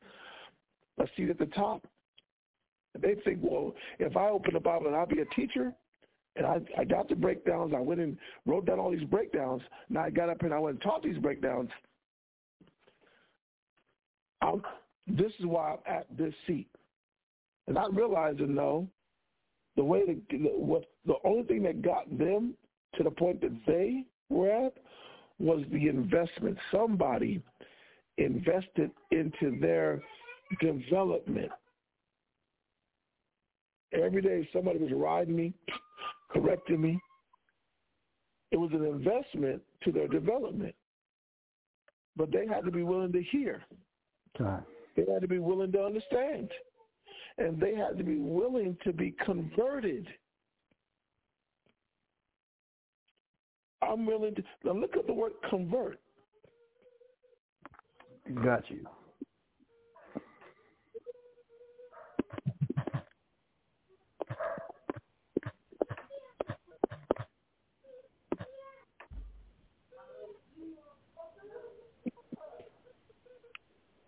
a 0.98 1.06
seat 1.16 1.30
at 1.30 1.38
the 1.38 1.46
top. 1.46 1.86
And 2.94 3.02
they 3.02 3.14
think, 3.22 3.38
well, 3.42 3.74
if 3.98 4.16
I 4.16 4.28
open 4.28 4.54
the 4.54 4.60
Bible 4.60 4.86
and 4.86 4.96
I'll 4.96 5.06
be 5.06 5.20
a 5.20 5.34
teacher, 5.36 5.72
and 6.36 6.46
I, 6.46 6.60
I 6.78 6.84
got 6.84 7.08
the 7.08 7.16
breakdowns. 7.16 7.74
I 7.76 7.80
went 7.80 8.00
and 8.00 8.16
wrote 8.46 8.66
down 8.66 8.78
all 8.78 8.92
these 8.92 9.04
breakdowns. 9.04 9.60
Now 9.88 10.02
I 10.02 10.10
got 10.10 10.28
up 10.28 10.42
and 10.42 10.54
I 10.54 10.58
went 10.58 10.76
and 10.76 10.82
taught 10.82 11.02
these 11.02 11.18
breakdowns. 11.18 11.68
I'm, 14.40 14.62
this 15.08 15.32
is 15.40 15.46
why 15.46 15.72
I'm 15.72 15.78
at 15.92 16.06
this 16.16 16.32
seat. 16.46 16.68
And 17.66 17.74
not 17.74 17.94
realizing, 17.94 18.54
though, 18.54 18.86
the 19.76 19.82
way 19.84 20.02
that 20.06 20.40
what 20.56 20.84
the 21.06 21.16
only 21.24 21.42
thing 21.42 21.62
that 21.64 21.82
got 21.82 22.08
them 22.16 22.54
to 22.96 23.02
the 23.02 23.10
point 23.10 23.40
that 23.40 23.56
they 23.66 24.04
were 24.28 24.50
at 24.50 24.74
was 25.39 25.64
the 25.72 25.89
investment. 25.89 26.59
Somebody 26.72 27.43
invested 28.16 28.91
into 29.11 29.59
their 29.61 30.01
development. 30.61 31.51
Every 33.93 34.20
day 34.20 34.49
somebody 34.53 34.78
was 34.78 34.93
riding 34.93 35.36
me, 35.36 35.55
correcting 36.30 36.80
me. 36.80 36.99
It 38.51 38.57
was 38.57 38.70
an 38.72 38.84
investment 38.84 39.62
to 39.84 39.93
their 39.93 40.09
development. 40.09 40.74
But 42.16 42.32
they 42.32 42.47
had 42.47 42.64
to 42.64 42.70
be 42.70 42.82
willing 42.82 43.12
to 43.12 43.22
hear. 43.22 43.62
God. 44.39 44.64
They 44.97 45.05
had 45.11 45.22
to 45.22 45.28
be 45.28 45.39
willing 45.39 45.72
to 45.72 45.82
understand. 45.82 46.51
And 47.39 47.61
they 47.61 47.74
had 47.74 47.97
to 47.99 48.05
be 48.05 48.16
willing 48.16 48.76
to 48.84 48.93
be 48.93 49.14
converted. 49.24 50.07
I'm 53.83 54.07
willing 54.07 54.35
to 54.35 54.43
now 54.64 54.72
look 54.72 54.97
at 54.97 55.07
the 55.07 55.12
word 55.12 55.33
convert. 55.49 55.99
Got 58.45 58.64
you. 58.70 58.87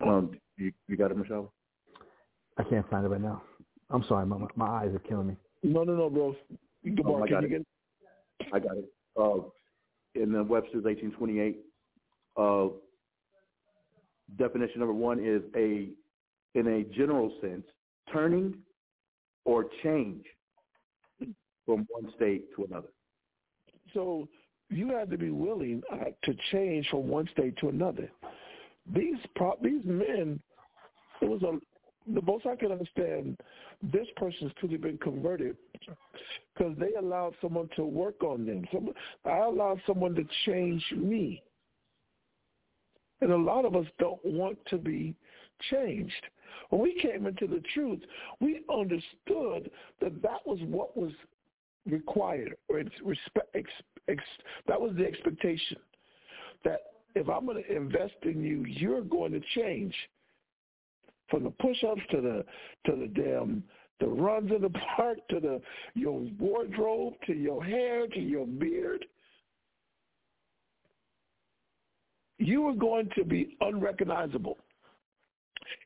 um, 0.05 0.37
you, 0.57 0.71
you 0.87 0.97
got 0.97 1.11
it, 1.11 1.17
Michelle? 1.17 1.53
I 2.57 2.63
can't 2.63 2.87
find 2.89 3.05
it 3.05 3.09
right 3.09 3.21
now. 3.21 3.41
I'm 3.89 4.03
sorry, 4.07 4.25
my 4.25 4.37
my 4.55 4.67
eyes 4.67 4.93
are 4.93 4.99
killing 4.99 5.27
me. 5.27 5.35
No, 5.63 5.83
no, 5.83 5.95
no, 5.95 6.09
bro. 6.09 6.35
Good 6.83 6.99
Oh, 7.05 7.15
I 7.15 7.17
morning. 7.17 7.33
got 7.33 7.41
you 7.43 7.47
it. 7.47 7.65
get 8.39 8.53
I 8.53 8.59
got 8.59 8.77
it. 8.77 8.85
Uh, 9.19 9.37
in 10.15 10.31
the 10.31 10.43
Webster's 10.43 10.83
1828, 10.83 11.59
uh, 12.37 12.67
definition 14.37 14.79
number 14.79 14.93
one 14.93 15.19
is 15.19 15.41
a, 15.55 15.89
in 16.57 16.67
a 16.67 16.83
general 16.95 17.31
sense, 17.41 17.65
turning 18.11 18.55
or 19.45 19.65
change 19.83 20.23
from 21.65 21.85
one 21.89 22.11
state 22.15 22.45
to 22.55 22.65
another. 22.65 22.89
So 23.93 24.27
you 24.69 24.89
had 24.89 25.09
to 25.11 25.17
be 25.17 25.29
willing 25.29 25.81
uh, 25.91 26.05
to 26.23 26.33
change 26.51 26.87
from 26.89 27.07
one 27.07 27.27
state 27.33 27.57
to 27.57 27.69
another. 27.69 28.09
These 28.93 29.17
pro- 29.35 29.57
these 29.61 29.83
men, 29.85 30.39
it 31.21 31.29
was 31.29 31.41
a 31.43 31.59
the 32.13 32.21
most 32.21 32.45
I 32.45 32.55
can 32.55 32.71
understand. 32.71 33.39
This 33.81 34.07
person's 34.15 34.51
truly 34.59 34.77
been 34.77 34.97
converted 34.97 35.57
because 36.53 36.75
they 36.77 36.93
allowed 36.99 37.33
someone 37.41 37.69
to 37.75 37.83
work 37.83 38.23
on 38.23 38.45
them. 38.45 38.65
Some, 38.71 38.89
I 39.25 39.37
allowed 39.39 39.81
someone 39.87 40.15
to 40.15 40.23
change 40.45 40.83
me, 40.95 41.41
and 43.21 43.31
a 43.31 43.37
lot 43.37 43.65
of 43.65 43.75
us 43.75 43.85
don't 43.99 44.23
want 44.25 44.57
to 44.69 44.77
be 44.77 45.15
changed. 45.71 46.25
When 46.69 46.81
we 46.81 46.99
came 47.01 47.27
into 47.27 47.47
the 47.47 47.61
truth, 47.73 47.99
we 48.39 48.61
understood 48.73 49.71
that 50.01 50.21
that 50.21 50.45
was 50.45 50.59
what 50.63 50.95
was 50.95 51.11
required, 51.89 52.55
or 52.69 52.83
respect, 53.03 53.55
ex, 53.55 53.69
ex, 54.07 54.23
that 54.67 54.79
was 54.79 54.93
the 54.95 55.05
expectation. 55.05 55.77
That 56.63 56.79
if 57.15 57.27
I'm 57.29 57.45
going 57.45 57.63
to 57.63 57.75
invest 57.75 58.13
in 58.23 58.43
you, 58.43 58.63
you're 58.65 59.01
going 59.01 59.31
to 59.31 59.41
change. 59.55 59.93
From 61.31 61.43
the 61.45 61.49
push-ups 61.49 62.01
to 62.11 62.21
the 62.21 62.45
to 62.85 62.95
the 62.95 63.07
damn 63.07 63.63
the 64.01 64.07
runs 64.07 64.51
in 64.51 64.61
the 64.61 64.69
park 64.95 65.17
to 65.29 65.39
the 65.39 65.61
your 65.93 66.19
wardrobe 66.39 67.13
to 67.27 67.33
your 67.33 67.63
hair 67.63 68.07
to 68.07 68.19
your 68.19 68.45
beard, 68.45 69.05
you 72.37 72.67
are 72.67 72.73
going 72.73 73.09
to 73.15 73.23
be 73.23 73.55
unrecognizable. 73.61 74.57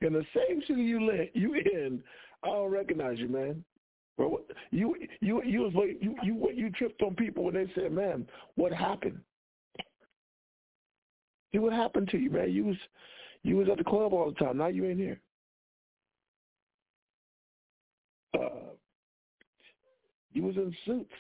In 0.02 0.14
the 0.14 0.26
same 0.34 0.62
city 0.68 0.82
you 0.82 1.06
live, 1.06 1.28
you 1.34 1.54
in, 1.54 2.02
I 2.43 2.48
don't 2.48 2.72
recognize 2.72 3.20
you, 3.20 3.28
man. 3.28 3.64
Bro, 4.18 4.41
you 4.72 4.96
you 5.20 5.43
you 5.43 5.62
was 5.62 5.74
like 5.76 5.98
you 6.02 6.16
you 6.24 6.50
you 6.54 6.70
tripped 6.72 7.02
on 7.02 7.16
people 7.16 7.43
when 7.43 7.54
they 7.54 7.70
said, 7.76 7.91
"Man, 7.91 8.26
what 8.56 8.72
happened?" 8.72 9.20
See 11.52 11.60
what 11.60 11.74
happened 11.74 12.10
to 12.10 12.18
you, 12.18 12.30
man. 12.30 12.52
You 12.52 12.66
was 12.66 12.78
you 13.43 13.58
was 13.58 13.68
at 13.70 13.78
the 13.78 13.84
club 13.84 14.14
all 14.14 14.32
the 14.32 14.46
time. 14.46 14.58
Now 14.58 14.68
you 14.68 14.86
ain't 14.86 15.00
here. 15.00 15.20
Uh, 18.36 18.50
you 20.34 20.44
was 20.44 20.56
in 20.58 20.76
suits. 20.86 21.12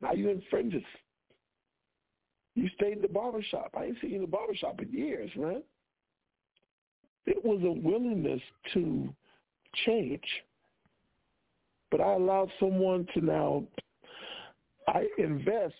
Now 0.00 0.12
you 0.12 0.28
in 0.28 0.42
fringes. 0.50 0.82
You 2.54 2.68
stayed 2.76 2.96
in 2.96 3.02
the 3.02 3.08
barber 3.08 3.42
shop. 3.42 3.74
I 3.76 3.84
ain't 3.84 3.96
seen 4.00 4.10
you 4.10 4.16
in 4.16 4.22
the 4.22 4.28
barber 4.28 4.54
shop 4.54 4.80
in 4.80 4.92
years, 4.92 5.30
man. 5.36 5.62
It 7.24 7.42
was 7.44 7.60
a 7.62 7.72
willingness 7.72 8.42
to 8.74 9.14
change. 9.86 10.24
But 11.90 12.00
I 12.00 12.14
allowed 12.14 12.50
someone 12.58 13.06
to 13.14 13.20
now 13.20 13.64
I 14.88 15.06
invest. 15.18 15.74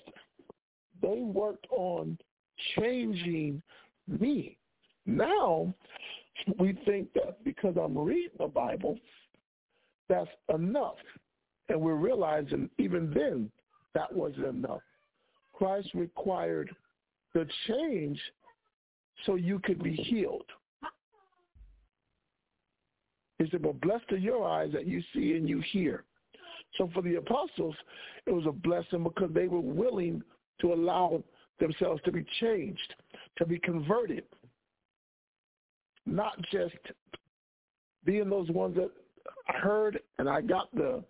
They 1.01 1.21
worked 1.21 1.67
on 1.71 2.17
changing 2.79 3.63
me. 4.07 4.57
Now 5.05 5.75
we 6.59 6.79
think 6.87 7.13
that 7.15 7.43
because 7.45 7.75
I'm 7.77 7.99
reading 7.99 8.31
the 8.39 8.47
Bible, 8.47 8.99
that's 10.13 10.29
enough. 10.55 10.97
And 11.71 11.81
we're 11.81 11.95
realizing 11.95 12.69
even 12.79 13.13
then 13.15 13.51
that 13.95 14.13
wasn't 14.13 14.47
enough. 14.47 14.83
Christ 15.55 15.89
required 15.95 16.71
the 17.33 17.47
change 17.67 18.21
so 19.25 19.37
you 19.37 19.59
could 19.61 19.83
be 19.83 19.95
healed. 19.95 20.45
He 23.39 23.49
said, 23.51 23.63
but 23.63 23.81
blessed 23.81 24.13
are 24.13 24.19
your 24.19 24.47
eyes 24.47 24.71
that 24.75 24.87
you 24.87 25.03
see 25.15 25.33
and 25.33 25.49
you 25.49 25.63
hear. 25.73 26.05
So 26.77 26.91
for 26.93 27.03
the 27.03 27.17
apostles, 27.17 27.75
it 28.27 28.33
was 28.33 28.45
a 28.47 28.53
blessing 28.53 29.03
because 29.03 29.31
they 29.33 29.49
were 29.49 29.61
willing 29.61 30.23
to 30.61 30.75
allow 30.75 31.23
themselves 31.59 32.03
to 32.05 32.13
be 32.13 32.25
changed, 32.41 32.95
to 33.39 33.47
be 33.47 33.59
converted, 33.59 34.25
not 36.05 36.35
just 36.51 36.77
being 38.05 38.29
those 38.29 38.51
ones 38.51 38.77
that 38.77 38.91
I 39.49 39.59
heard 39.59 40.01
and 40.19 40.29
I 40.29 40.41
got 40.41 40.75
the, 40.75 41.03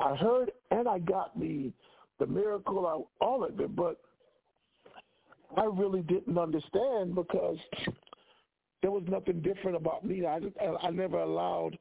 I 0.00 0.14
heard 0.16 0.50
and 0.70 0.88
I 0.88 0.98
got 0.98 1.38
the, 1.38 1.72
the 2.18 2.26
miracle, 2.26 2.86
uh, 2.86 3.24
all 3.24 3.44
of 3.44 3.60
it, 3.60 3.74
but 3.76 3.98
I 5.56 5.64
really 5.64 6.02
didn't 6.02 6.38
understand 6.38 7.14
because 7.14 7.58
there 8.82 8.90
was 8.90 9.04
nothing 9.08 9.40
different 9.40 9.76
about 9.76 10.04
me. 10.04 10.26
I, 10.26 10.40
I 10.82 10.90
never 10.90 11.20
allowed 11.20 11.78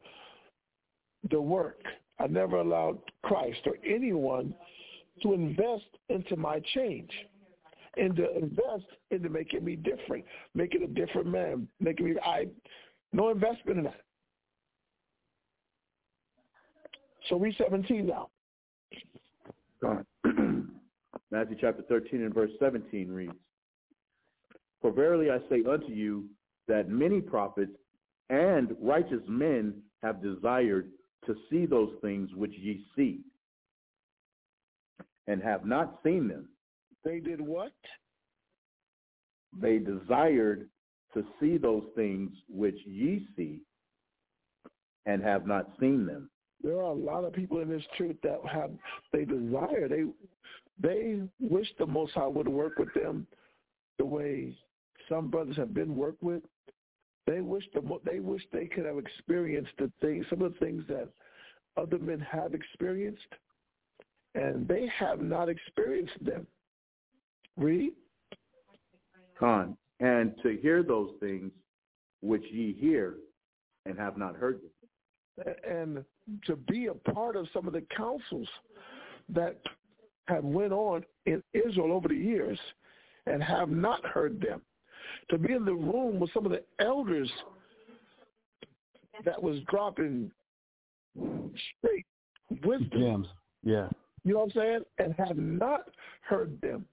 the 1.30 1.42
work. 1.42 1.82
I 2.20 2.28
never 2.28 2.58
allowed 2.58 3.00
Christ 3.24 3.60
or 3.66 3.76
anyone 3.86 4.54
to 5.22 5.34
invest 5.34 5.86
into 6.10 6.36
my 6.36 6.62
change 6.74 7.12
and 7.98 8.16
to 8.16 8.38
invest 8.38 8.86
into 9.12 9.30
making 9.30 9.64
me 9.64 9.76
different, 9.76 10.26
making 10.56 10.84
a 10.84 10.88
different 10.88 11.28
man, 11.28 11.68
making 11.80 12.06
me, 12.06 12.16
I, 12.24 12.48
no 13.12 13.30
investment 13.30 13.80
in 13.80 13.84
that. 13.86 14.02
So 17.30 17.38
read 17.38 17.56
17 17.58 18.08
now. 18.08 18.30
Matthew 21.32 21.58
chapter 21.60 21.84
13 21.88 22.24
and 22.24 22.34
verse 22.34 22.52
17 22.60 23.10
reads, 23.10 23.34
For 24.82 24.92
verily 24.92 25.30
I 25.30 25.40
say 25.50 25.64
unto 25.70 25.92
you 25.92 26.26
that 26.68 26.90
many 26.90 27.22
prophets 27.22 27.72
and 28.30 28.76
righteous 28.82 29.22
men 29.28 29.74
have 30.02 30.22
desired 30.22 30.90
to 31.26 31.36
see 31.50 31.66
those 31.66 31.92
things 32.02 32.30
which 32.36 32.54
ye 32.58 32.84
see, 32.96 33.22
and 35.28 35.42
have 35.42 35.66
not 35.66 36.00
seen 36.04 36.28
them. 36.28 36.50
They 37.04 37.20
did 37.20 37.40
what? 37.40 37.72
They 39.60 39.78
desired 39.78 40.70
to 41.14 41.24
see 41.40 41.58
those 41.58 41.84
things 41.96 42.32
which 42.50 42.78
ye 42.86 43.26
see, 43.36 43.62
and 45.06 45.24
have 45.24 45.48
not 45.48 45.72
seen 45.80 46.06
them. 46.06 46.30
There 46.64 46.78
are 46.78 46.92
a 46.92 46.94
lot 46.94 47.26
of 47.26 47.34
people 47.34 47.60
in 47.60 47.70
this 47.70 47.84
truth 47.98 48.16
that 48.24 48.40
have 48.50 48.72
they 49.12 49.26
desire 49.26 49.88
they 49.88 50.06
they 50.82 51.22
wish 51.40 51.68
the 51.78 51.86
Most 51.86 52.14
High 52.14 52.28
would 52.28 52.48
work 52.48 52.80
with 52.80 52.94
them 52.94 53.28
the 54.00 54.06
way 54.06 54.56
some 55.10 55.30
brothers 55.30 55.58
have 55.58 55.74
been 55.74 55.96
worked 55.96 56.24
with. 56.24 56.42
They 57.28 57.42
wish 57.42 57.64
the 57.74 57.82
they 58.06 58.20
wish 58.20 58.42
they 58.52 58.66
could 58.66 58.86
have 58.86 58.98
experienced 58.98 59.72
the 59.78 59.92
things, 60.02 60.26
some 60.30 60.42
of 60.42 60.54
the 60.54 60.60
things 60.60 60.84
that 60.88 61.10
other 61.78 62.00
men 62.00 62.20
have 62.20 62.54
experienced, 62.54 63.22
and 64.36 64.68
they 64.68 64.88
have 64.98 65.22
not 65.22 65.50
experienced 65.50 66.24
them. 66.24 66.48
Read. 67.58 67.94
Con, 69.40 69.78
and 70.00 70.34
to 70.44 70.58
hear 70.62 70.84
those 70.84 71.12
things 71.20 71.52
which 72.22 72.44
ye 72.52 72.74
hear 72.74 73.16
and 73.86 73.98
have 73.98 74.18
not 74.18 74.36
heard 74.36 74.60
them. 75.38 75.56
And 75.68 76.06
to 76.46 76.56
be 76.56 76.88
a 76.88 76.94
part 76.94 77.36
of 77.36 77.48
some 77.54 77.68
of 77.68 77.74
the 77.74 77.84
councils 77.96 78.48
that 79.30 79.60
have 80.28 80.44
went 80.44 80.72
on 80.72 81.04
in 81.26 81.44
Israel 81.54 81.92
over 81.92 82.08
the 82.08 82.16
years 82.16 82.60
and 83.26 83.44
have 83.44 83.70
not 83.70 84.06
heard 84.06 84.42
them. 84.42 84.62
To 85.30 85.38
be 85.38 85.54
in 85.54 85.66
the 85.66 85.74
room 85.74 86.20
with 86.20 86.32
some 86.34 86.46
of 86.46 86.52
the 86.52 86.64
elders 86.80 87.32
that 89.26 89.42
was 89.42 89.60
dropping 89.70 90.32
straight 91.16 92.06
wisdom. 92.64 92.90
Gems. 93.00 93.28
Yeah. 93.64 93.90
You 94.24 94.34
know 94.34 94.40
what 94.40 94.56
I'm 94.56 94.62
saying? 94.62 94.80
And 94.98 95.16
have 95.18 95.38
not 95.38 95.90
heard 96.22 96.60
them. 96.62 96.86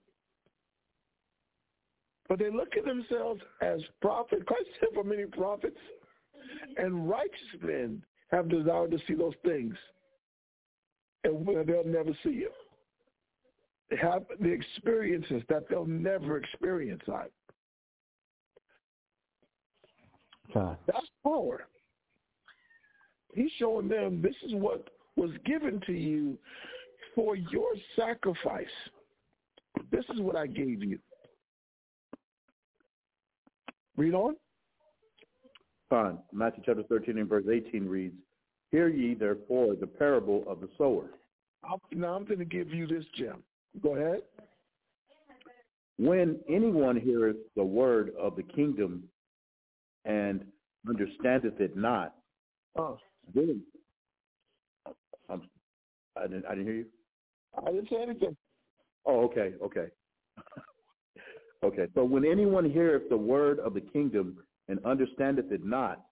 But 2.29 2.39
they 2.39 2.51
look 2.51 2.77
at 2.77 2.85
themselves 2.85 3.41
as 3.61 3.81
prophets. 4.01 4.43
Christ 4.47 4.69
said 4.79 4.91
for 4.95 5.03
many 5.03 5.25
prophets 5.25 5.79
and 6.77 7.09
righteous 7.09 7.61
men 7.61 8.03
have 8.31 8.49
desired 8.49 8.91
to 8.93 8.99
see 9.07 9.15
those 9.15 9.35
things. 9.45 9.75
And 11.25 11.47
where 11.47 11.65
they'll 11.65 11.85
never 11.85 12.13
see 12.23 12.45
it. 12.47 12.53
They 13.91 13.97
have 13.97 14.25
the 14.41 14.49
experiences 14.49 15.43
that 15.49 15.69
they'll 15.69 15.85
never 15.85 16.39
experience. 16.39 17.03
I. 17.09 17.25
That's 20.87 21.07
power. 21.23 21.67
He's 23.35 23.51
showing 23.59 23.89
them 23.89 24.23
this 24.23 24.35
is 24.45 24.55
what 24.55 24.89
was 25.17 25.31
given 25.45 25.81
to 25.87 25.93
you 25.93 26.39
for 27.15 27.37
your 27.37 27.73
sacrifice. 27.97 28.67
This 29.93 30.05
is 30.13 30.21
what 30.21 30.37
I 30.37 30.47
gave 30.47 30.83
you. 30.83 30.99
Read 33.97 34.15
on. 34.15 34.37
Matthew 36.33 36.63
chapter 36.65 36.83
13 36.85 37.19
and 37.19 37.29
verse 37.29 37.45
18 37.51 37.87
reads, 37.87 38.15
Hear 38.71 38.89
ye 38.89 39.15
therefore 39.15 39.75
the 39.75 39.87
parable 39.87 40.45
of 40.47 40.61
the 40.61 40.69
sower. 40.79 41.07
Now 41.93 42.15
I'm 42.15 42.25
going 42.25 42.39
to 42.39 42.45
give 42.45 42.71
you 42.71 42.87
this 42.87 43.05
gem. 43.17 43.43
Go 43.83 43.97
ahead. 43.97 44.23
When 45.99 46.39
anyone 46.49 46.99
heareth 46.99 47.37
the 47.57 47.65
word 47.65 48.13
of 48.19 48.37
the 48.37 48.43
kingdom 48.43 49.03
and 50.05 50.45
understandeth 50.89 51.61
it 51.61 51.77
not, 51.77 52.15
Oh, 52.77 52.99
then 53.35 53.63
um, 55.29 55.43
I 56.17 56.23
didn't 56.23 56.47
I 56.47 56.51
didn't 56.51 56.67
hear 56.67 56.75
you. 56.77 56.87
I 57.59 57.71
didn't 57.71 57.89
say 57.91 58.03
anything. 58.03 58.37
Oh, 59.07 59.25
okay, 59.25 59.55
okay. 59.63 59.87
okay. 61.65 61.87
So 61.95 62.05
when 62.05 62.25
anyone 62.25 62.69
heareth 62.71 63.09
the 63.09 63.17
word 63.17 63.59
of 63.59 63.75
the 63.75 63.81
kingdom 63.81 64.39
and 64.71 64.85
understandeth 64.85 65.51
it 65.51 65.65
not, 65.65 66.03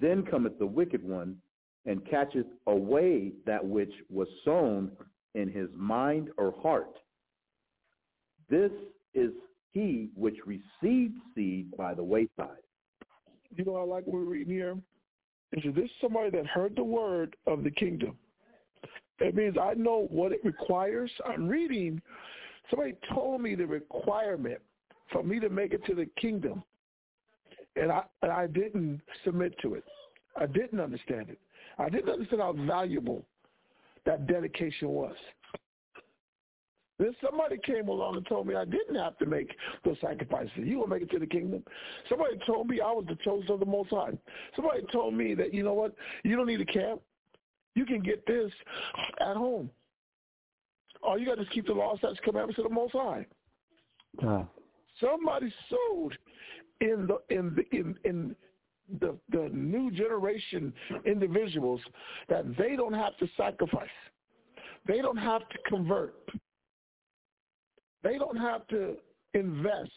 then 0.00 0.24
cometh 0.24 0.58
the 0.58 0.66
wicked 0.66 1.04
one 1.04 1.36
and 1.84 2.04
catcheth 2.08 2.46
away 2.66 3.32
that 3.46 3.64
which 3.64 3.92
was 4.10 4.28
sown 4.44 4.90
in 5.34 5.48
his 5.48 5.68
mind 5.76 6.30
or 6.38 6.54
heart. 6.62 6.96
This 8.48 8.72
is 9.14 9.30
he 9.72 10.08
which 10.14 10.36
received 10.46 11.14
seed 11.34 11.76
by 11.76 11.94
the 11.94 12.02
wayside. 12.02 12.62
You 13.54 13.64
know, 13.64 13.76
I 13.76 13.82
like 13.82 14.06
what 14.06 14.14
we're 14.14 14.24
reading 14.24 14.52
here. 14.52 14.76
Is 15.52 15.74
this 15.74 15.90
somebody 16.00 16.30
that 16.30 16.46
heard 16.46 16.74
the 16.74 16.84
word 16.84 17.36
of 17.46 17.62
the 17.62 17.70
kingdom? 17.70 18.16
It 19.18 19.34
means 19.34 19.56
I 19.60 19.74
know 19.74 20.08
what 20.10 20.32
it 20.32 20.40
requires. 20.44 21.10
I'm 21.26 21.46
reading. 21.46 22.00
Somebody 22.70 22.94
told 23.12 23.42
me 23.42 23.54
the 23.54 23.66
requirement 23.66 24.60
for 25.10 25.22
me 25.22 25.38
to 25.40 25.50
make 25.50 25.74
it 25.74 25.84
to 25.86 25.94
the 25.94 26.06
kingdom, 26.18 26.62
and 27.76 27.90
I 27.90 28.02
and 28.22 28.32
I 28.32 28.46
didn't 28.46 29.00
submit 29.24 29.54
to 29.62 29.74
it. 29.74 29.84
I 30.36 30.46
didn't 30.46 30.80
understand 30.80 31.28
it. 31.28 31.38
I 31.78 31.88
didn't 31.88 32.10
understand 32.10 32.42
how 32.42 32.52
valuable 32.52 33.24
that 34.06 34.26
dedication 34.26 34.88
was. 34.88 35.16
Then 36.98 37.14
somebody 37.24 37.56
came 37.64 37.88
along 37.88 38.16
and 38.16 38.26
told 38.26 38.46
me 38.46 38.54
I 38.54 38.64
didn't 38.64 38.94
have 38.94 39.18
to 39.18 39.26
make 39.26 39.50
those 39.84 39.96
sacrifices. 40.00 40.52
You 40.56 40.78
will 40.78 40.86
make 40.86 41.02
it 41.02 41.10
to 41.10 41.18
the 41.18 41.26
kingdom. 41.26 41.64
Somebody 42.08 42.38
told 42.46 42.68
me 42.68 42.80
I 42.80 42.92
was 42.92 43.06
the 43.08 43.16
chosen 43.24 43.50
of 43.50 43.60
the 43.60 43.66
Most 43.66 43.90
High. 43.90 44.16
Somebody 44.54 44.82
told 44.92 45.14
me 45.14 45.34
that, 45.34 45.52
you 45.52 45.64
know 45.64 45.72
what, 45.74 45.94
you 46.22 46.36
don't 46.36 46.46
need 46.46 46.60
a 46.60 46.66
camp. 46.66 47.00
You 47.74 47.86
can 47.86 48.02
get 48.02 48.24
this 48.26 48.52
at 49.20 49.36
home. 49.36 49.70
All 51.02 51.18
you 51.18 51.26
got 51.26 51.38
to 51.38 51.46
keep 51.46 51.66
the 51.66 51.72
law, 51.72 51.96
statutes, 51.96 52.20
commandments 52.22 52.58
of 52.58 52.64
the 52.64 52.70
Most 52.70 52.92
High. 52.92 53.26
Okay. 54.22 54.48
Somebody 55.02 55.52
sowed 55.68 56.16
in 56.80 57.06
the 57.06 57.18
in 57.34 57.54
the 57.54 57.76
in, 57.76 57.94
in 58.04 58.36
the 59.00 59.16
the 59.30 59.50
new 59.52 59.90
generation 59.90 60.72
individuals 61.04 61.80
that 62.28 62.44
they 62.56 62.76
don't 62.76 62.92
have 62.92 63.16
to 63.18 63.28
sacrifice. 63.36 63.88
They 64.86 64.98
don't 64.98 65.16
have 65.16 65.48
to 65.48 65.58
convert. 65.68 66.14
They 68.02 68.18
don't 68.18 68.36
have 68.36 68.66
to 68.68 68.96
invest. 69.34 69.90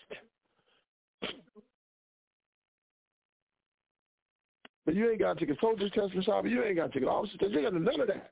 But 4.86 4.93
you 4.93 5.10
ain't 5.10 5.20
got 5.20 5.39
to 5.39 5.45
take 5.45 5.56
a 5.56 5.60
soldier's 5.60 5.91
test 5.91 6.14
for 6.14 6.22
Shabbat. 6.22 6.51
You 6.51 6.64
ain't 6.64 6.76
got 6.76 6.88
to 6.88 6.93
take 6.93 7.01
an 7.01 7.10
officer's 7.10 7.39
test. 7.39 7.51
You 7.51 7.60
ain't 7.60 7.72
got 7.72 7.78
to 7.78 7.84
none 7.84 8.01
of 8.01 8.08
that. 8.08 8.32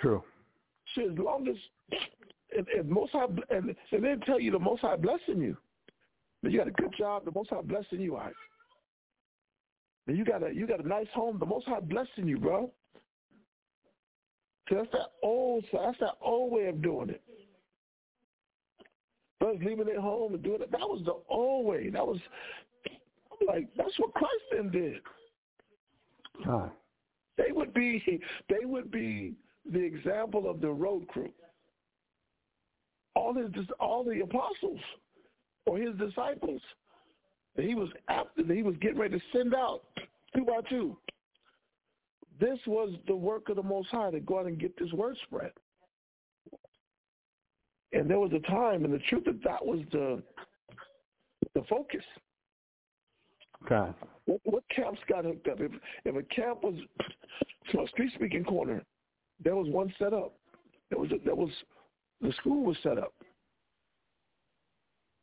True. 0.00 0.22
Shit, 0.94 1.12
as 1.12 1.18
long 1.18 1.48
as 1.48 1.56
and, 2.56 2.66
and 2.68 2.88
most 2.88 3.12
high 3.12 3.26
and 3.50 3.74
and 3.92 4.04
then 4.04 4.20
tell 4.20 4.40
you 4.40 4.50
the 4.50 4.58
most 4.58 4.80
high 4.80 4.96
blessing 4.96 5.40
you. 5.40 5.56
That 6.42 6.50
you 6.50 6.58
got 6.58 6.68
a 6.68 6.72
good 6.72 6.92
job, 6.98 7.24
the 7.24 7.30
most 7.30 7.50
high 7.50 7.62
blessing 7.62 8.00
you, 8.00 8.16
right. 8.16 8.32
And 10.06 10.18
you 10.18 10.24
got 10.24 10.42
a 10.42 10.52
you 10.52 10.66
got 10.66 10.84
a 10.84 10.88
nice 10.88 11.06
home, 11.14 11.38
the 11.38 11.46
most 11.46 11.66
high 11.66 11.80
blessing 11.80 12.26
you, 12.26 12.38
bro. 12.38 12.70
So 14.68 14.76
that's 14.76 14.90
that 14.92 15.12
old 15.22 15.64
so 15.70 15.80
that's 15.84 15.98
that 16.00 16.16
old 16.20 16.52
way 16.52 16.66
of 16.66 16.82
doing 16.82 17.10
it. 17.10 17.22
Us 19.40 19.56
leaving 19.64 19.88
it 19.88 19.98
home 19.98 20.34
and 20.34 20.42
doing 20.42 20.62
it. 20.62 20.70
That 20.70 20.80
was 20.80 21.02
the 21.04 21.16
old 21.28 21.66
way. 21.66 21.90
That 21.90 22.06
was 22.06 22.18
I'm 23.40 23.46
like, 23.46 23.68
that's 23.76 23.98
what 23.98 24.14
Christ 24.14 24.32
then 24.52 24.70
did. 24.70 25.00
Okay. 26.46 26.72
They 27.38 27.52
would 27.52 27.72
be 27.74 28.20
they 28.48 28.64
would 28.64 28.90
be 28.90 29.34
the 29.70 29.80
example 29.80 30.50
of 30.50 30.60
the 30.60 30.70
road 30.70 31.06
crew. 31.08 31.30
All 33.14 33.34
his 33.34 33.50
all 33.78 34.04
the 34.04 34.20
apostles 34.20 34.80
or 35.66 35.78
his 35.78 35.94
disciples 35.96 36.60
that 37.56 37.64
he 37.64 37.74
was 37.74 37.88
after 38.08 38.42
that 38.42 38.56
he 38.56 38.62
was 38.62 38.74
getting 38.80 38.98
ready 38.98 39.18
to 39.18 39.24
send 39.32 39.54
out 39.54 39.82
two 40.34 40.44
by 40.44 40.60
two. 40.68 40.96
This 42.40 42.58
was 42.66 42.94
the 43.06 43.14
work 43.14 43.48
of 43.48 43.56
the 43.56 43.62
Most 43.62 43.88
High 43.88 44.10
to 44.10 44.20
go 44.20 44.40
out 44.40 44.46
and 44.46 44.58
get 44.58 44.76
this 44.78 44.92
word 44.92 45.16
spread. 45.24 45.52
And 47.92 48.08
there 48.08 48.18
was 48.18 48.32
a 48.32 48.40
time, 48.50 48.84
and 48.84 48.92
the 48.92 48.98
truth 49.10 49.24
that 49.26 49.42
that 49.44 49.64
was 49.64 49.80
the 49.92 50.22
the 51.54 51.62
focus. 51.68 52.04
Okay. 53.64 53.92
What, 54.24 54.40
what 54.44 54.64
camps 54.74 55.00
got 55.08 55.24
hooked 55.24 55.46
up? 55.48 55.60
If 55.60 55.72
if 56.04 56.16
a 56.16 56.22
camp 56.34 56.64
was 56.64 56.74
from 57.70 57.84
a 57.84 57.88
street 57.88 58.12
speaking 58.14 58.44
corner, 58.44 58.82
there 59.44 59.54
was 59.54 59.68
one 59.68 59.92
set 59.98 60.12
up. 60.12 60.34
There 60.90 60.98
was 60.98 61.10
a, 61.12 61.18
there 61.24 61.34
was 61.34 61.50
the 62.22 62.32
school 62.34 62.64
was 62.64 62.76
set 62.82 62.98
up, 62.98 63.12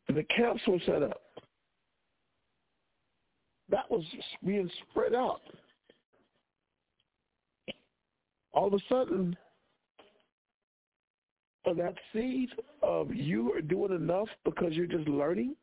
the 0.07 0.23
camps 0.35 0.61
were 0.67 0.79
set 0.85 1.01
up. 1.01 1.21
That 3.69 3.89
was 3.89 4.03
being 4.45 4.69
spread 4.89 5.13
out. 5.13 5.41
All 8.51 8.67
of 8.67 8.73
a 8.73 8.79
sudden, 8.89 9.37
that 11.65 11.93
seed 12.11 12.49
of 12.81 13.13
you 13.13 13.53
are 13.53 13.61
doing 13.61 13.93
enough 13.93 14.27
because 14.43 14.73
you're 14.73 14.87
just 14.87 15.07
learning, 15.07 15.55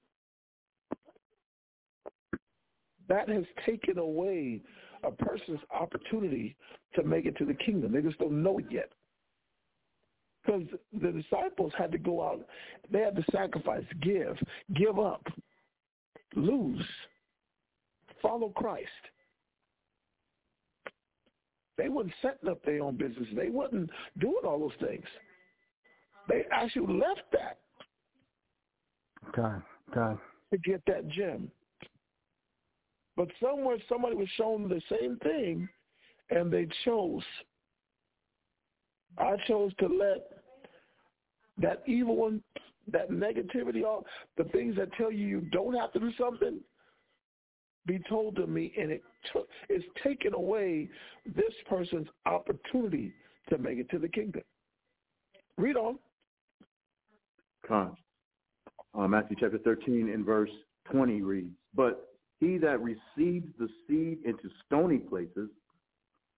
that 3.08 3.28
has 3.28 3.44
taken 3.64 3.98
away 3.98 4.62
a 5.02 5.10
person's 5.10 5.60
opportunity 5.72 6.56
to 6.94 7.02
make 7.02 7.26
it 7.26 7.36
to 7.38 7.44
the 7.44 7.54
kingdom. 7.54 7.92
They 7.92 8.02
just 8.02 8.18
don't 8.18 8.42
know 8.42 8.58
it 8.58 8.66
yet. 8.70 8.90
Because 10.46 10.62
the 11.00 11.10
disciples 11.10 11.72
had 11.76 11.90
to 11.92 11.98
go 11.98 12.22
out, 12.22 12.46
they 12.90 13.00
had 13.00 13.16
to 13.16 13.24
sacrifice, 13.32 13.84
give, 14.00 14.36
give 14.74 14.98
up, 14.98 15.26
lose, 16.36 16.84
follow 18.22 18.50
Christ. 18.50 18.86
They 21.76 21.88
weren't 21.88 22.12
setting 22.22 22.48
up 22.48 22.64
their 22.64 22.82
own 22.82 22.96
business. 22.96 23.26
They 23.34 23.50
wasn't 23.50 23.90
doing 24.18 24.42
all 24.44 24.60
those 24.60 24.88
things. 24.88 25.04
They 26.28 26.44
actually 26.50 26.94
left 26.94 27.22
that. 27.32 27.58
Okay. 29.28 29.56
Okay. 29.90 30.20
To 30.52 30.58
get 30.58 30.82
that 30.86 31.08
gem. 31.08 31.50
But 33.16 33.28
somewhere 33.42 33.76
somebody 33.88 34.14
was 34.14 34.28
shown 34.36 34.68
the 34.68 34.80
same 34.88 35.18
thing 35.18 35.68
and 36.30 36.52
they 36.52 36.66
chose. 36.84 37.22
I 39.18 39.36
chose 39.46 39.72
to 39.78 39.86
let 39.86 40.35
that 41.58 41.82
evil 41.86 42.16
one, 42.16 42.42
that 42.92 43.10
negativity, 43.10 43.84
all 43.84 44.04
the 44.36 44.44
things 44.44 44.76
that 44.76 44.92
tell 44.94 45.10
you 45.10 45.26
you 45.26 45.40
don't 45.52 45.74
have 45.74 45.92
to 45.92 46.00
do 46.00 46.10
something, 46.18 46.60
be 47.86 48.00
told 48.08 48.36
to 48.36 48.46
me, 48.46 48.72
and 48.78 48.90
it 48.90 49.02
took 49.32 49.48
it's 49.68 49.84
taken 50.02 50.34
away 50.34 50.88
this 51.24 51.54
person's 51.68 52.08
opportunity 52.26 53.12
to 53.48 53.58
make 53.58 53.78
it 53.78 53.88
to 53.90 53.98
the 53.98 54.08
kingdom. 54.08 54.42
Read 55.56 55.76
on. 55.76 55.98
Con. 57.66 57.96
Uh, 58.96 59.06
Matthew 59.06 59.36
chapter 59.38 59.58
13 59.58 60.10
and 60.12 60.24
verse 60.24 60.50
20 60.90 61.22
reads, 61.22 61.54
But 61.74 62.08
he 62.40 62.58
that 62.58 62.80
receives 62.80 63.46
the 63.58 63.68
seed 63.86 64.18
into 64.24 64.50
stony 64.66 64.98
places, 64.98 65.48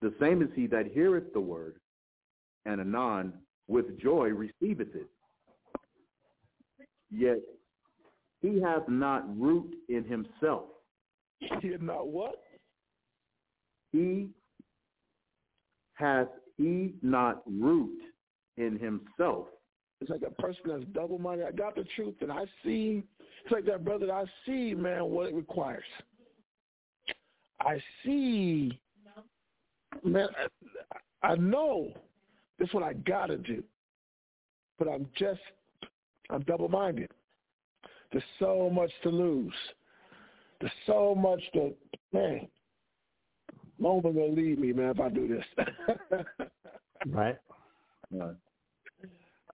the 0.01 0.13
same 0.19 0.41
is 0.41 0.49
he 0.55 0.67
that 0.67 0.87
heareth 0.87 1.33
the 1.33 1.41
word, 1.41 1.75
and 2.65 2.79
anon 2.79 3.33
with 3.69 3.97
joy 3.99 4.29
receiveth 4.29 4.93
it. 4.95 5.07
Yet 7.11 7.39
he 8.41 8.59
hath 8.59 8.87
not 8.89 9.25
root 9.39 9.73
in 9.87 10.03
himself. 10.03 10.63
He 11.61 11.69
hath 11.69 11.81
not 11.81 12.07
what? 12.07 12.41
He 13.93 14.29
hath 15.93 16.27
he 16.57 16.93
not 17.01 17.43
root 17.47 17.97
in 18.57 18.77
himself. 18.77 19.47
It's 20.01 20.09
like 20.09 20.23
a 20.25 20.41
person 20.41 20.61
that's 20.67 20.83
double-minded. 20.93 21.45
I 21.45 21.51
got 21.51 21.75
the 21.75 21.85
truth, 21.95 22.15
and 22.21 22.31
I 22.31 22.45
see. 22.63 23.03
It's 23.43 23.51
like 23.51 23.65
that 23.65 23.83
brother. 23.83 24.11
I 24.11 24.25
see, 24.45 24.73
man, 24.73 25.05
what 25.05 25.27
it 25.27 25.33
requires. 25.33 25.83
I 27.61 27.81
see, 28.03 28.79
man. 30.03 30.27
I, 31.21 31.27
I 31.27 31.35
know 31.35 31.93
this 32.59 32.67
is 32.67 32.73
what 32.73 32.83
I 32.83 32.93
gotta 32.93 33.37
do, 33.37 33.63
but 34.77 34.87
I'm 34.87 35.07
just, 35.17 35.39
I'm 36.29 36.41
double-minded. 36.41 37.09
There's 38.11 38.23
so 38.37 38.69
much 38.71 38.91
to 39.03 39.09
lose. 39.09 39.53
There's 40.59 40.73
so 40.85 41.15
much 41.15 41.41
to, 41.53 41.73
man. 42.11 42.47
Moment 43.79 44.15
gonna 44.15 44.27
leave 44.27 44.59
me, 44.59 44.73
man, 44.73 44.89
if 44.89 44.99
I 44.99 45.09
do 45.09 45.27
this. 45.27 45.67
right. 47.07 47.37
Right. 48.11 48.35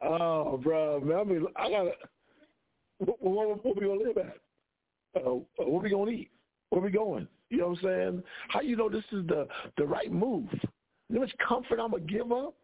Oh, 0.02 0.58
bro, 0.58 1.00
man, 1.02 1.18
I 1.18 1.24
mean, 1.24 1.46
I 1.56 1.70
gotta. 1.70 1.92
What, 2.98 3.22
what, 3.22 3.66
what 3.66 3.76
we 3.76 3.88
gonna 3.88 4.02
live 4.02 4.18
at? 4.18 5.22
Uh, 5.22 5.36
what 5.58 5.84
we 5.84 5.90
gonna 5.90 6.12
eat? 6.12 6.32
Where 6.70 6.82
we 6.82 6.92
going? 6.92 7.28
You 7.50 7.58
know 7.60 7.68
what 7.70 7.80
I'm 7.80 7.84
saying? 7.84 8.24
How 8.50 8.62
you 8.62 8.76
know 8.76 8.90
this 8.90 9.04
is 9.12 9.26
the 9.28 9.48
the 9.78 9.86
right 9.86 10.12
move? 10.12 10.48
You 10.52 11.16
know 11.16 11.20
how 11.20 11.20
much 11.20 11.36
comfort 11.48 11.80
I'm 11.80 11.92
gonna 11.92 12.04
give 12.04 12.32
up? 12.32 12.56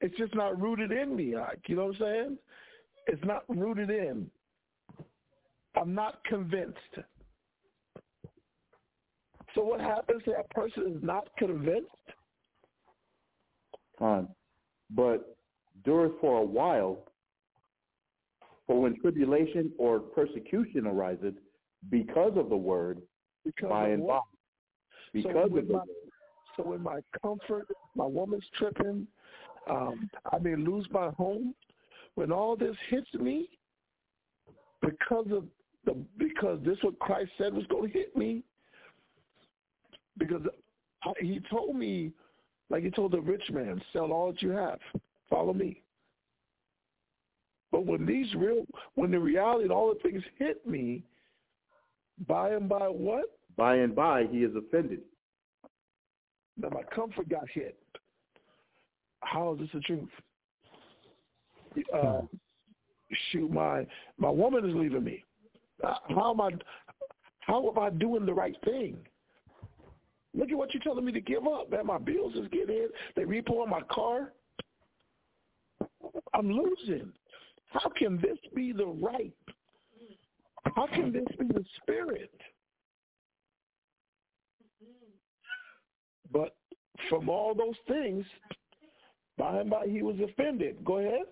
It's 0.00 0.16
just 0.16 0.34
not 0.34 0.60
rooted 0.60 0.92
in 0.92 1.16
me. 1.16 1.36
Like, 1.36 1.60
you 1.66 1.76
know 1.76 1.86
what 1.86 1.96
I'm 1.96 2.00
saying? 2.00 2.38
It's 3.06 3.24
not 3.24 3.44
rooted 3.48 3.90
in. 3.90 4.30
I'm 5.76 5.94
not 5.94 6.24
convinced. 6.24 6.78
So 9.54 9.64
what 9.64 9.80
happens 9.80 10.22
if 10.26 10.36
that 10.36 10.50
person 10.50 10.94
is 10.96 11.02
not 11.02 11.28
convinced? 11.38 11.88
Fine. 13.98 14.28
But 14.90 15.36
dureth 15.86 16.18
for 16.20 16.40
a 16.40 16.44
while, 16.44 16.98
for 18.66 18.82
when 18.82 19.00
tribulation 19.00 19.72
or 19.78 20.00
persecution 20.00 20.86
arises 20.86 21.34
because 21.90 22.32
of 22.36 22.50
the 22.50 22.56
word, 22.56 23.00
Because 23.44 23.70
by 23.70 23.88
and 23.88 24.06
by. 24.06 24.20
Because 25.12 25.32
so 25.32 25.38
of 25.40 25.52
the 25.66 25.72
my, 25.72 25.78
word. 25.78 25.86
so 26.56 26.62
when 26.64 26.82
my 26.82 27.00
comfort, 27.22 27.68
my 27.94 28.04
woman's 28.04 28.44
tripping, 28.58 29.06
um, 29.68 30.08
I 30.32 30.38
may 30.38 30.56
lose 30.56 30.86
my 30.90 31.10
home. 31.10 31.54
When 32.14 32.32
all 32.32 32.56
this 32.56 32.76
hits 32.88 33.12
me, 33.14 33.48
because 34.80 35.26
of 35.32 35.44
the 35.84 35.96
because 36.18 36.58
this 36.64 36.78
what 36.82 36.98
Christ 36.98 37.30
said 37.38 37.54
was 37.54 37.66
going 37.66 37.90
to 37.90 37.98
hit 37.98 38.16
me. 38.16 38.42
Because 40.18 40.42
I, 41.04 41.12
he 41.20 41.40
told 41.50 41.76
me, 41.76 42.12
like 42.70 42.82
he 42.82 42.90
told 42.90 43.12
the 43.12 43.20
rich 43.20 43.42
man, 43.50 43.80
sell 43.92 44.12
all 44.12 44.32
that 44.32 44.42
you 44.42 44.50
have, 44.50 44.78
follow 45.28 45.52
me. 45.52 45.82
But 47.70 47.84
when 47.84 48.06
these 48.06 48.32
real, 48.34 48.64
when 48.94 49.10
the 49.10 49.18
reality 49.18 49.64
and 49.64 49.72
all 49.72 49.92
the 49.92 50.00
things 50.00 50.22
hit 50.38 50.66
me, 50.66 51.02
by 52.26 52.50
and 52.50 52.68
by 52.68 52.88
what? 52.88 53.26
By 53.56 53.76
and 53.76 53.94
by 53.94 54.26
he 54.30 54.38
is 54.38 54.54
offended. 54.56 55.00
Now 56.56 56.70
my 56.70 56.82
comfort 56.94 57.28
got 57.28 57.48
hit. 57.50 57.78
How 59.26 59.54
is 59.54 59.60
this 59.60 59.68
the 59.74 59.80
truth? 59.80 60.08
Uh, 61.92 62.22
shoot, 63.30 63.50
my 63.50 63.86
my 64.18 64.30
woman 64.30 64.68
is 64.68 64.74
leaving 64.74 65.04
me. 65.04 65.24
Uh, 65.84 65.94
How 66.08 66.30
am 66.30 66.40
I? 66.40 66.50
How 67.40 67.68
am 67.68 67.78
I 67.78 67.90
doing 67.90 68.24
the 68.24 68.32
right 68.32 68.56
thing? 68.64 68.96
Look 70.34 70.50
at 70.50 70.56
what 70.56 70.72
you're 70.74 70.82
telling 70.82 71.04
me 71.04 71.12
to 71.12 71.20
give 71.20 71.46
up, 71.46 71.70
man. 71.70 71.86
My 71.86 71.98
bills 71.98 72.34
is 72.34 72.48
getting 72.52 72.76
in. 72.76 72.88
They 73.14 73.22
repo 73.22 73.62
on 73.62 73.70
my 73.70 73.82
car. 73.90 74.32
I'm 76.34 76.50
losing. 76.50 77.12
How 77.72 77.88
can 77.96 78.16
this 78.20 78.38
be 78.54 78.72
the 78.72 78.86
right? 78.86 79.32
How 80.74 80.86
can 80.86 81.12
this 81.12 81.24
be 81.38 81.46
the 81.46 81.64
spirit? 81.82 82.32
But 86.32 86.54
from 87.08 87.28
all 87.28 87.54
those 87.54 87.76
things, 87.88 88.24
by 89.38 89.60
and 89.60 89.70
by 89.70 89.86
he 89.86 90.02
was 90.02 90.16
offended. 90.20 90.84
Go 90.84 90.98
ahead. 90.98 91.26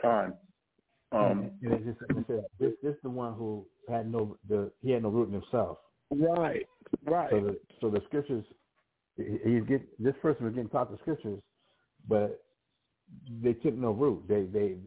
Con. 0.00 0.34
Um, 1.12 1.50
and 1.62 1.74
it 1.74 1.84
just, 1.84 2.00
it 2.10 2.26
says, 2.26 2.44
this 2.58 2.72
this 2.82 2.94
is 2.94 3.02
the 3.02 3.10
one 3.10 3.34
who 3.34 3.66
had 3.88 4.10
no 4.10 4.38
the 4.48 4.72
he 4.80 4.90
had 4.92 5.02
no 5.02 5.10
root 5.10 5.28
in 5.28 5.34
himself. 5.34 5.78
Right, 6.10 6.66
right. 7.04 7.30
So 7.30 7.40
the 7.40 7.60
so 7.80 7.90
the 7.90 8.00
scriptures, 8.06 8.44
he- 9.16 9.38
he's 9.44 9.64
get 9.68 10.02
this 10.02 10.14
person 10.22 10.46
was 10.46 10.54
getting 10.54 10.70
taught 10.70 10.90
the 10.90 10.98
scriptures, 11.02 11.40
but 12.08 12.42
they 13.42 13.52
took 13.54 13.74
no 13.74 13.90
root. 13.92 14.26
They 14.26 14.44
they 14.44 14.78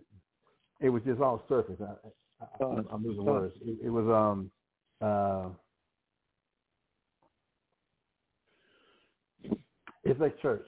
it 0.82 0.90
was 0.90 1.04
just 1.04 1.22
all 1.22 1.44
surface. 1.48 1.80
I, 1.80 2.44
I, 2.44 2.66
I'm, 2.66 2.88
I'm 2.92 3.04
losing 3.06 3.24
words. 3.26 3.56
It, 3.62 3.86
it 3.86 3.90
was 3.90 4.08
um 4.08 4.52
uh. 5.02 5.50
It's 10.04 10.20
like 10.20 10.40
church. 10.42 10.66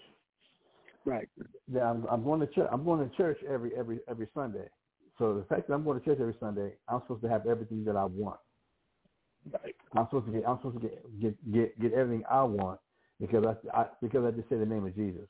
Right. 1.08 1.30
Yeah, 1.74 1.90
I'm, 1.92 2.06
I'm 2.12 2.24
going 2.26 2.42
to 2.42 2.48
church. 2.48 2.70
I'm 2.72 2.86
going 2.86 3.10
to 3.10 3.18
church 3.18 3.40
every 3.50 3.72
every 3.78 4.02
every 4.10 4.30
Sunday. 4.36 4.68
So 5.20 5.36
the 5.40 5.46
fact 5.46 5.70
that 5.70 5.76
I'm 5.76 5.86
going 5.86 6.00
to 6.00 6.06
church 6.06 6.20
every 6.22 6.36
Sunday, 6.42 6.74
I'm 6.90 7.02
supposed 7.04 7.24
to 7.24 7.30
have 7.30 7.48
everything 7.48 7.86
that 7.86 7.98
I 7.98 8.06
want. 8.06 8.42
Right. 9.52 9.76
I'm 9.96 10.06
supposed 10.08 10.28
to 10.28 10.34
get 10.34 10.48
I'm 10.48 10.58
supposed 10.60 10.82
to 10.82 10.90
get 10.90 11.22
get 11.22 11.54
get, 11.54 11.82
get 11.82 11.94
everything 11.94 12.26
I 12.30 12.44
want 12.44 12.82
because 13.22 13.46
I, 13.48 13.78
I 13.82 13.88
because 14.02 14.26
I 14.26 14.32
just 14.32 14.50
say 14.50 14.58
the 14.58 14.66
name 14.68 14.86
of 14.88 14.96
Jesus. 14.96 15.28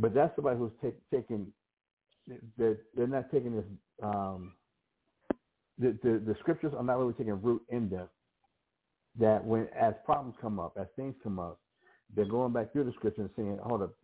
But 0.00 0.14
that's 0.14 0.34
somebody 0.36 0.58
who's 0.58 0.72
take, 0.82 0.96
taking 1.10 1.52
they're 2.58 2.78
they're 2.96 3.08
not 3.08 3.30
taking 3.32 3.56
this 3.56 3.66
um 4.02 4.54
the, 5.78 5.98
the 6.02 6.22
the 6.26 6.36
scriptures 6.40 6.74
are 6.76 6.84
not 6.84 6.98
really 6.98 7.14
taking 7.14 7.40
root 7.42 7.62
in 7.70 7.90
them. 7.90 8.08
That 9.18 9.44
when 9.44 9.68
as 9.78 9.94
problems 10.04 10.36
come 10.40 10.60
up, 10.60 10.76
as 10.80 10.88
things 10.96 11.16
come 11.22 11.38
up, 11.40 11.60
they're 12.14 12.24
going 12.24 12.52
back 12.52 12.72
through 12.72 12.84
the 12.84 12.92
scripture 12.92 13.22
and 13.22 13.30
saying, 13.36 13.58
Hold 13.62 13.82
up, 13.82 13.94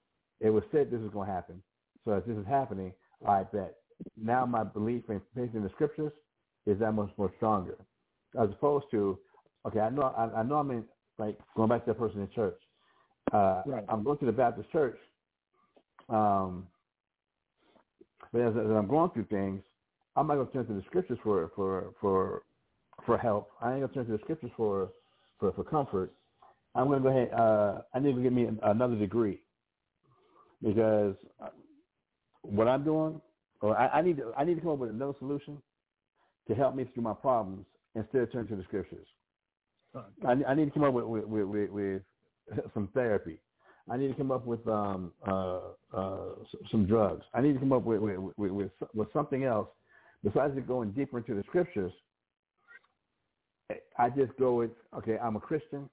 it 0.41 0.51
was 0.51 0.65
said 0.73 0.91
this 0.91 1.01
is 1.01 1.11
gonna 1.13 1.31
happen. 1.31 1.63
So 2.05 2.13
as 2.13 2.23
this 2.27 2.37
is 2.37 2.47
happening, 2.47 2.93
I 3.27 3.45
bet 3.45 3.77
now 4.17 4.45
my 4.47 4.65
belief 4.65 5.05
and 5.09 5.21
faith 5.35 5.51
in 5.55 5.63
the 5.63 5.71
scriptures 5.71 6.13
is 6.67 6.79
that 6.81 6.93
much 6.93 7.11
more 7.17 7.33
stronger 7.37 7.79
as 8.41 8.51
opposed 8.51 8.87
to, 8.91 9.19
okay, 9.67 9.81
I 9.81 9.91
know, 9.91 10.03
I, 10.03 10.41
I 10.41 10.43
know 10.43 10.57
I'm 10.57 10.71
in, 10.71 10.85
like, 11.19 11.39
going 11.57 11.69
back 11.69 11.85
to 11.85 11.93
that 11.93 11.99
person 11.99 12.21
in 12.21 12.29
church. 12.35 12.59
Uh, 13.33 13.63
Right. 13.67 13.85
I'm 13.89 14.03
going 14.03 14.19
to 14.19 14.27
the 14.27 14.33
Baptist 14.33 14.71
church, 14.73 14.99
Um, 16.09 16.67
but 18.33 18.41
as, 18.43 18.55
as 18.57 18.71
I'm 18.71 18.89
going 18.89 19.11
through 19.11 19.27
things, 19.27 19.63
I'm 20.17 20.27
not 20.27 20.37
gonna 20.37 20.51
turn 20.51 20.67
to 20.67 20.75
the 20.75 20.83
scriptures 20.87 21.19
for 21.23 21.51
for 21.55 21.95
for 22.01 22.43
for 23.07 23.19
help. 23.19 23.51
I 23.61 23.73
ain't 23.73 23.81
gonna 23.81 23.93
turn 23.93 24.07
to 24.07 24.13
the 24.13 24.19
scriptures 24.25 24.51
for 24.57 24.91
for 25.39 25.53
for 25.53 25.65
comfort. 25.65 26.13
I'm 26.75 26.89
gonna 26.89 27.01
go 27.01 27.09
ahead. 27.09 27.31
Uh, 27.33 27.83
I 27.95 27.99
need 27.99 28.15
to 28.15 28.23
get 28.23 28.33
me 28.33 28.49
another 28.63 28.97
degree 28.97 29.41
because 30.63 31.15
what 32.43 32.69
I'm 32.69 32.85
doing, 32.85 33.21
or 33.61 33.79
I, 33.79 33.89
I 33.99 34.03
need 34.03 34.17
to 34.19 34.33
I 34.37 34.45
need 34.45 34.55
to 34.55 34.61
come 34.61 34.71
up 34.71 34.79
with 34.79 34.91
another 34.91 35.15
solution 35.19 35.59
to 36.49 36.55
help 36.55 36.75
me 36.75 36.87
through 36.93 37.03
my 37.03 37.15
problems 37.15 37.67
instead 37.95 38.23
of 38.23 38.33
turning 38.33 38.49
to 38.49 38.57
the 38.57 38.65
scriptures. 38.65 39.07
I, 40.27 40.37
I 40.49 40.55
need 40.55 40.67
to 40.67 40.71
come 40.71 40.85
up 40.85 40.95
with 40.95 41.05
with, 41.05 41.25
with, 41.25 41.47
with, 41.47 41.71
with 41.71 42.03
some 42.75 42.89
therapy. 42.95 43.39
I 43.91 43.97
need 43.97 44.09
to 44.09 44.15
come 44.15 44.31
up 44.31 44.47
with 44.47 44.67
um, 44.69 45.13
uh, 45.27 45.61
uh, 45.93 46.19
some 46.71 46.87
drugs. 46.87 47.25
I 47.35 47.41
need 47.41 47.55
to 47.55 47.59
come 47.59 47.73
up 47.73 47.85
with 47.85 48.01
with, 48.01 48.19
with, 48.37 48.51
with, 48.51 48.71
with 48.95 49.13
something 49.13 49.45
else 49.45 49.69
besides 50.25 50.55
going 50.67 50.93
deeper 50.93 51.19
into 51.19 51.35
the 51.35 51.43
scriptures. 51.49 51.93
I 53.99 54.09
just 54.11 54.33
go 54.39 54.55
with 54.55 54.71
okay. 54.97 55.19
I'm 55.23 55.37
a 55.37 55.41
Christian. 55.41 55.89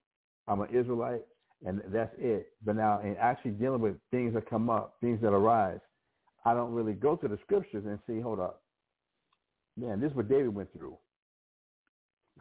I'm 0.49 0.61
an 0.61 0.69
Israelite, 0.69 1.21
and 1.65 1.81
that's 1.87 2.13
it. 2.17 2.47
But 2.65 2.75
now, 2.75 2.99
in 3.01 3.15
actually 3.17 3.51
dealing 3.51 3.81
with 3.81 3.95
things 4.11 4.33
that 4.33 4.49
come 4.49 4.69
up, 4.69 4.95
things 4.99 5.21
that 5.21 5.29
arise, 5.29 5.79
I 6.45 6.53
don't 6.53 6.73
really 6.73 6.93
go 6.93 7.15
to 7.15 7.27
the 7.27 7.37
scriptures 7.45 7.83
and 7.85 7.99
see, 8.07 8.19
hold 8.19 8.39
up, 8.39 8.63
man, 9.77 10.01
this 10.01 10.09
is 10.09 10.17
what 10.17 10.27
David 10.27 10.53
went 10.53 10.71
through. 10.73 10.97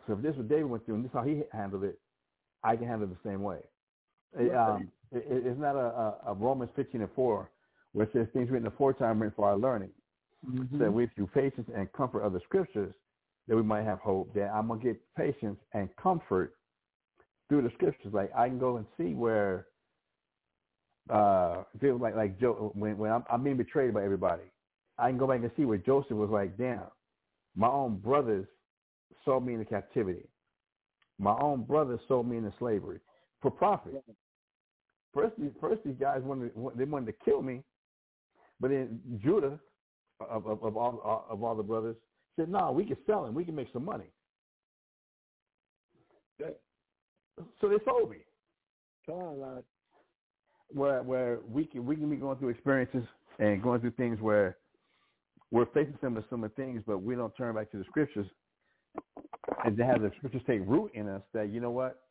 So 0.06 0.14
if 0.14 0.22
this 0.22 0.32
is 0.32 0.38
what 0.38 0.48
David 0.48 0.64
went 0.64 0.86
through, 0.86 0.96
and 0.96 1.04
this 1.04 1.10
is 1.10 1.14
how 1.14 1.24
he 1.24 1.42
handled 1.52 1.84
it, 1.84 1.98
I 2.64 2.76
can 2.76 2.86
handle 2.86 3.08
it 3.08 3.16
the 3.22 3.28
same 3.28 3.42
way. 3.42 3.58
It, 4.38 4.54
um, 4.54 4.88
it, 5.12 5.24
it's 5.28 5.60
not 5.60 5.76
a, 5.76 6.30
a, 6.30 6.34
Romans 6.34 6.70
15 6.76 7.02
and 7.02 7.10
4 7.14 7.50
where 7.92 8.06
it 8.06 8.12
says 8.12 8.26
things 8.32 8.50
written 8.50 8.66
aforetime 8.66 9.20
written 9.20 9.34
for 9.34 9.48
our 9.48 9.56
learning. 9.56 9.90
Mm-hmm. 10.48 10.80
So 10.80 10.90
we 10.90 11.08
through 11.14 11.28
patience 11.28 11.68
and 11.74 11.90
comfort 11.92 12.20
of 12.20 12.32
the 12.32 12.40
scriptures 12.40 12.94
that 13.48 13.56
we 13.56 13.62
might 13.62 13.84
have 13.84 13.98
hope 13.98 14.32
that 14.34 14.50
I'm 14.54 14.68
gonna 14.68 14.80
get 14.80 15.00
patience 15.16 15.58
and 15.72 15.88
comfort 16.00 16.54
through 17.48 17.62
the 17.62 17.70
scriptures. 17.74 18.12
Like 18.12 18.30
I 18.36 18.48
can 18.48 18.58
go 18.58 18.76
and 18.76 18.86
see 18.96 19.14
where 19.14 19.66
uh 21.10 21.62
feels 21.80 22.00
like 22.00 22.14
like 22.14 22.38
Joe 22.38 22.72
when 22.74 22.98
when 22.98 23.10
I'm, 23.10 23.24
I'm 23.30 23.42
being 23.42 23.56
betrayed 23.56 23.94
by 23.94 24.04
everybody. 24.04 24.42
I 24.98 25.08
can 25.08 25.18
go 25.18 25.28
back 25.28 25.40
and 25.40 25.50
see 25.56 25.64
where 25.64 25.78
Joseph 25.78 26.16
was 26.16 26.30
like, 26.30 26.58
damn, 26.58 26.82
my 27.56 27.68
own 27.68 27.98
brothers 27.98 28.46
sold 29.24 29.46
me 29.46 29.54
into 29.54 29.64
captivity. 29.64 30.26
My 31.18 31.36
own 31.40 31.64
brothers 31.64 32.00
sold 32.08 32.28
me 32.28 32.36
into 32.36 32.52
slavery 32.58 33.00
for 33.40 33.50
profit. 33.50 34.02
First, 35.14 35.34
first 35.60 35.82
these 35.84 35.96
guys 35.98 36.20
wanted 36.22 36.52
they 36.76 36.84
wanted 36.84 37.06
to 37.06 37.24
kill 37.24 37.42
me, 37.42 37.62
but 38.60 38.70
then 38.70 39.00
Judah, 39.22 39.58
of, 40.20 40.46
of, 40.46 40.62
of 40.62 40.76
all 40.76 41.26
of 41.28 41.42
all 41.42 41.54
the 41.54 41.62
brothers, 41.62 41.96
said, 42.36 42.48
"No, 42.48 42.72
we 42.72 42.84
can 42.84 42.96
sell 43.06 43.24
him. 43.26 43.34
We 43.34 43.44
can 43.44 43.54
make 43.54 43.68
some 43.72 43.84
money." 43.84 44.10
So 47.60 47.68
they 47.68 47.76
sold 47.84 48.10
me. 48.10 48.18
Where 50.70 51.02
where 51.02 51.38
we 51.48 51.64
can 51.64 51.86
we 51.86 51.96
can 51.96 52.10
be 52.10 52.16
going 52.16 52.38
through 52.38 52.50
experiences 52.50 53.04
and 53.38 53.62
going 53.62 53.80
through 53.80 53.92
things 53.92 54.20
where 54.20 54.58
we're 55.50 55.66
facing 55.66 55.96
similar 56.00 56.24
similar 56.28 56.50
things, 56.50 56.82
but 56.86 56.98
we 56.98 57.14
don't 57.14 57.34
turn 57.36 57.54
back 57.54 57.70
to 57.70 57.78
the 57.78 57.84
scriptures 57.84 58.26
and 59.64 59.76
to 59.76 59.84
have 59.84 60.02
the 60.02 60.10
scriptures 60.18 60.42
take 60.46 60.60
root 60.66 60.90
in 60.94 61.08
us. 61.08 61.22
That 61.32 61.50
you 61.50 61.60
know 61.60 61.70
what, 61.70 62.02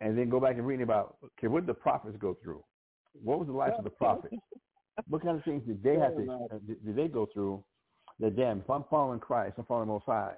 and 0.00 0.16
then 0.16 0.30
go 0.30 0.38
back 0.38 0.56
and 0.56 0.66
read 0.66 0.80
about 0.80 1.16
okay, 1.24 1.48
what 1.48 1.66
did 1.66 1.68
the 1.68 1.80
prophets 1.80 2.16
go 2.20 2.36
through? 2.42 2.62
What 3.22 3.38
was 3.38 3.48
the 3.48 3.54
life 3.54 3.72
of 3.76 3.84
the 3.84 3.90
prophets? 3.90 4.36
What 5.08 5.22
kind 5.22 5.36
of 5.36 5.44
things 5.44 5.62
did 5.66 5.82
they 5.82 5.96
have 5.96 6.14
to 6.16 6.30
uh, 6.30 6.58
did 6.66 6.94
they 6.94 7.08
go 7.08 7.26
through? 7.32 7.64
That 8.20 8.36
damn, 8.36 8.60
if 8.60 8.70
I'm 8.70 8.84
following 8.88 9.18
Christ, 9.18 9.54
I'm 9.58 9.64
following 9.64 9.88
Most 9.88 10.04
High. 10.06 10.34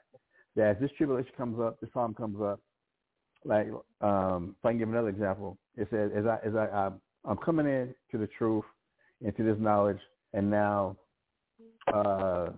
That 0.55 0.77
as 0.77 0.81
this 0.81 0.91
tribulation 0.97 1.33
comes 1.37 1.61
up, 1.61 1.79
this 1.81 1.91
problem 1.91 2.15
comes 2.15 2.41
up. 2.41 2.61
Like, 3.47 3.69
um, 4.01 4.57
if 4.59 4.65
I 4.65 4.71
can 4.71 4.79
give 4.79 4.89
another 4.89 5.09
example, 5.09 5.57
it 5.77 5.89
says 5.91 6.11
as 6.17 6.27
I 6.27 6.39
as 6.47 6.55
I 6.57 6.67
I'm, 6.67 7.01
I'm 7.25 7.37
coming 7.37 7.67
in 7.67 7.95
to 8.11 8.19
the 8.19 8.29
truth, 8.39 8.65
into 9.21 9.45
this 9.45 9.57
knowledge, 9.59 10.01
and 10.33 10.51
now 10.51 10.97
uh, 11.93 12.49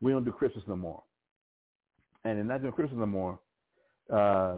we 0.00 0.12
don't 0.12 0.24
do 0.24 0.32
Christmas 0.32 0.64
no 0.66 0.76
more. 0.76 1.02
And 2.24 2.38
in 2.38 2.46
not 2.46 2.62
doing 2.62 2.72
Christmas 2.72 2.98
no 2.98 3.06
more, 3.06 3.38
uh, 4.12 4.56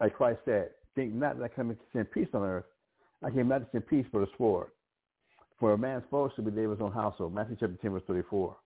like 0.00 0.16
Christ 0.16 0.40
said, 0.44 0.70
think 0.94 1.12
not 1.12 1.38
that 1.38 1.44
I 1.44 1.48
come 1.48 1.70
to 1.70 1.76
send 1.92 2.10
peace 2.10 2.28
on 2.34 2.42
earth. 2.42 2.64
I 3.22 3.30
came 3.30 3.48
not 3.48 3.58
to 3.58 3.66
send 3.72 3.86
peace 3.86 4.06
but 4.12 4.20
a 4.20 4.26
sword. 4.38 4.68
For 5.58 5.74
a 5.74 5.78
man's 5.78 6.04
foe 6.10 6.30
should 6.34 6.46
be 6.46 6.50
David's 6.50 6.80
own 6.80 6.92
household. 6.92 7.34
Matthew 7.34 7.56
chapter 7.60 7.76
10 7.82 7.90
verse 7.92 8.02
34. 8.06 8.56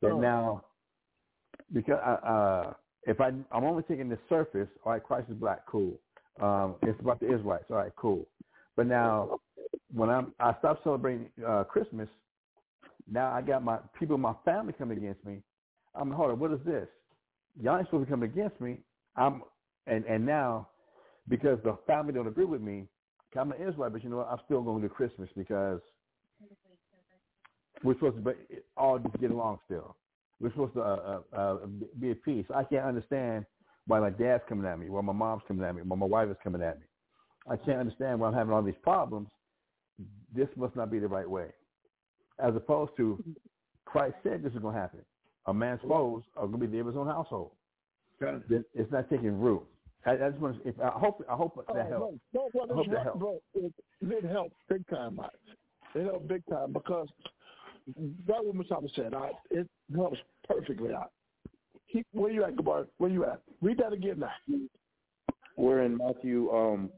That 0.00 0.10
oh. 0.12 0.20
now, 0.20 0.64
because 1.72 1.98
uh, 2.04 2.26
uh, 2.26 2.72
if 3.08 3.20
I, 3.20 3.28
I'm 3.50 3.64
only 3.64 3.82
taking 3.84 4.08
the 4.08 4.18
surface, 4.28 4.68
all 4.84 4.92
right, 4.92 5.02
Christ 5.02 5.28
is 5.30 5.36
black, 5.36 5.66
cool. 5.66 5.98
Um, 6.40 6.76
it's 6.82 7.00
about 7.00 7.18
the 7.20 7.26
Israelites, 7.26 7.64
all 7.70 7.76
right, 7.76 7.90
cool. 7.96 8.28
But 8.76 8.86
now, 8.86 9.40
when 9.92 10.10
I'm, 10.10 10.32
I 10.38 10.54
stop 10.58 10.80
celebrating 10.84 11.30
uh, 11.44 11.64
Christmas, 11.64 12.08
now 13.10 13.32
I 13.32 13.40
got 13.40 13.64
my 13.64 13.78
people 13.98 14.18
my 14.18 14.34
family 14.44 14.74
coming 14.74 14.98
against 14.98 15.24
me. 15.24 15.38
I'm 15.94 16.10
hold 16.10 16.30
on, 16.30 16.38
what 16.38 16.52
is 16.52 16.60
this? 16.64 16.86
Y'all 17.60 17.78
ain't 17.78 17.86
supposed 17.86 18.06
to 18.06 18.10
come 18.10 18.22
against 18.22 18.60
me. 18.60 18.78
I'm 19.16 19.42
and 19.86 20.04
and 20.04 20.24
now 20.24 20.68
because 21.28 21.58
the 21.64 21.76
family 21.86 22.12
don't 22.12 22.28
agree 22.28 22.44
with 22.44 22.60
me, 22.60 22.84
I'm 23.36 23.52
an 23.52 23.58
Israelite, 23.60 23.92
but 23.92 24.04
you 24.04 24.10
know 24.10 24.18
what? 24.18 24.28
I'm 24.30 24.38
still 24.44 24.62
going 24.62 24.82
to 24.82 24.88
do 24.88 24.94
Christmas 24.94 25.28
because 25.36 25.80
we're 27.82 27.94
supposed 27.94 28.16
to 28.16 28.20
be, 28.22 28.32
all 28.76 28.98
just 28.98 29.18
get 29.18 29.30
along 29.30 29.58
still. 29.64 29.96
We're 30.40 30.50
supposed 30.50 30.74
to 30.74 30.82
uh, 30.82 31.20
uh, 31.32 31.36
uh, 31.36 31.56
be 31.98 32.12
at 32.12 32.22
peace. 32.22 32.46
I 32.54 32.62
can't 32.64 32.84
understand 32.84 33.44
why 33.86 34.00
my 34.00 34.10
dad's 34.10 34.44
coming 34.48 34.66
at 34.66 34.78
me, 34.78 34.88
why 34.88 35.00
my 35.00 35.12
mom's 35.12 35.42
coming 35.48 35.64
at 35.64 35.74
me, 35.74 35.82
why 35.82 35.96
my 35.96 36.06
wife 36.06 36.28
is 36.28 36.36
coming 36.44 36.62
at 36.62 36.78
me. 36.78 36.86
I 37.50 37.56
can't 37.56 37.78
understand 37.78 38.20
why 38.20 38.28
I'm 38.28 38.34
having 38.34 38.52
all 38.52 38.62
these 38.62 38.74
problems. 38.82 39.28
This 40.34 40.48
must 40.56 40.76
not 40.76 40.90
be 40.90 40.98
the 40.98 41.08
right 41.08 41.28
way. 41.28 41.46
As 42.38 42.54
opposed 42.54 42.92
to 42.98 43.22
Christ 43.84 44.14
said 44.22 44.42
this 44.42 44.52
is 44.52 44.58
going 44.60 44.74
to 44.74 44.80
happen. 44.80 45.00
A 45.46 45.54
man's 45.54 45.80
foes 45.88 46.22
are 46.36 46.46
going 46.46 46.60
to 46.60 46.66
be 46.66 46.72
the 46.72 46.80
of 46.80 46.86
his 46.88 46.96
own 46.96 47.06
household. 47.06 47.50
It's 48.20 48.92
not 48.92 49.08
taking 49.08 49.40
root. 49.40 49.62
I, 50.04 50.12
I 50.12 50.30
just 50.30 50.40
want 50.40 50.62
to. 50.62 50.68
If, 50.68 50.80
I 50.80 50.90
hope. 50.90 51.24
I 51.28 51.34
hope 51.34 51.56
that 51.56 51.64
oh, 51.68 51.88
helps. 51.88 52.18
No, 52.32 52.48
no, 52.54 52.62
I 52.70 52.74
hope 52.74 52.90
that 52.90 53.02
helps. 53.02 53.18
Bro, 53.18 53.40
it, 53.54 53.72
it 54.02 54.24
helps 54.24 54.54
big 54.68 54.86
time. 54.88 55.18
It 55.94 56.04
helps 56.04 56.26
big 56.28 56.42
time 56.48 56.72
because 56.72 57.08
that 58.26 58.44
what 58.44 58.54
Machado 58.54 58.88
said. 58.94 59.14
I, 59.14 59.30
it 59.50 59.68
helps 59.94 60.18
perfectly. 60.46 60.94
I, 60.94 61.04
he, 61.86 62.04
where 62.12 62.30
you 62.30 62.44
at, 62.44 62.56
Gabar? 62.56 62.86
Where 62.98 63.10
you 63.10 63.24
at? 63.24 63.40
Read 63.62 63.78
that 63.78 63.92
again 63.92 64.20
now. 64.20 64.58
We're 65.56 65.82
in 65.82 65.96
Matthew 65.96 66.50
um, 66.50 66.90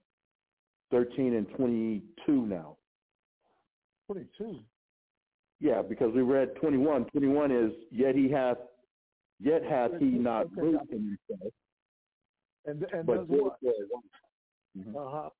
13 0.90 1.34
and 1.34 1.46
22 1.56 2.46
now. 2.46 2.76
22? 4.06 4.58
Yeah, 5.60 5.82
because 5.82 6.12
we 6.14 6.22
read 6.22 6.54
21. 6.60 7.04
21 7.06 7.50
is, 7.52 7.72
yet 7.90 8.14
he 8.14 8.30
hath, 8.30 8.56
yet 9.40 9.62
hath 9.62 9.92
he 9.98 10.06
not 10.06 10.46
okay, 10.46 10.60
root 10.60 10.80
in 10.90 11.18
himself. 11.28 11.52
And, 12.66 12.84
and 12.92 13.06
but 13.06 13.28
what? 13.28 13.56
Mm-hmm. 14.76 14.96
Uh-huh. 14.96 15.30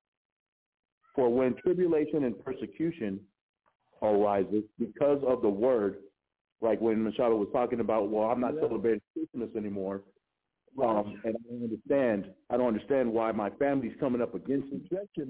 For 1.15 1.29
when 1.29 1.55
tribulation 1.55 2.23
and 2.23 2.43
persecution 2.43 3.19
arises 4.01 4.63
because 4.79 5.21
of 5.27 5.41
the 5.41 5.49
word, 5.49 5.97
like 6.61 6.79
when 6.79 7.03
Machado 7.03 7.35
was 7.35 7.49
talking 7.51 7.79
about, 7.79 8.09
well, 8.09 8.29
I'm 8.29 8.39
not 8.39 8.53
yeah. 8.55 8.61
celebrating 8.61 9.01
Christmas 9.13 9.49
anymore. 9.55 10.03
Um, 10.81 11.19
and 11.25 11.35
I 11.35 11.49
don't 11.49 11.63
understand. 11.63 12.33
I 12.49 12.57
don't 12.57 12.67
understand 12.67 13.11
why 13.11 13.31
my 13.33 13.49
family's 13.51 13.95
coming 13.99 14.21
up 14.21 14.35
against 14.35 14.71
me. 14.71 14.81
Exactly. 14.83 15.25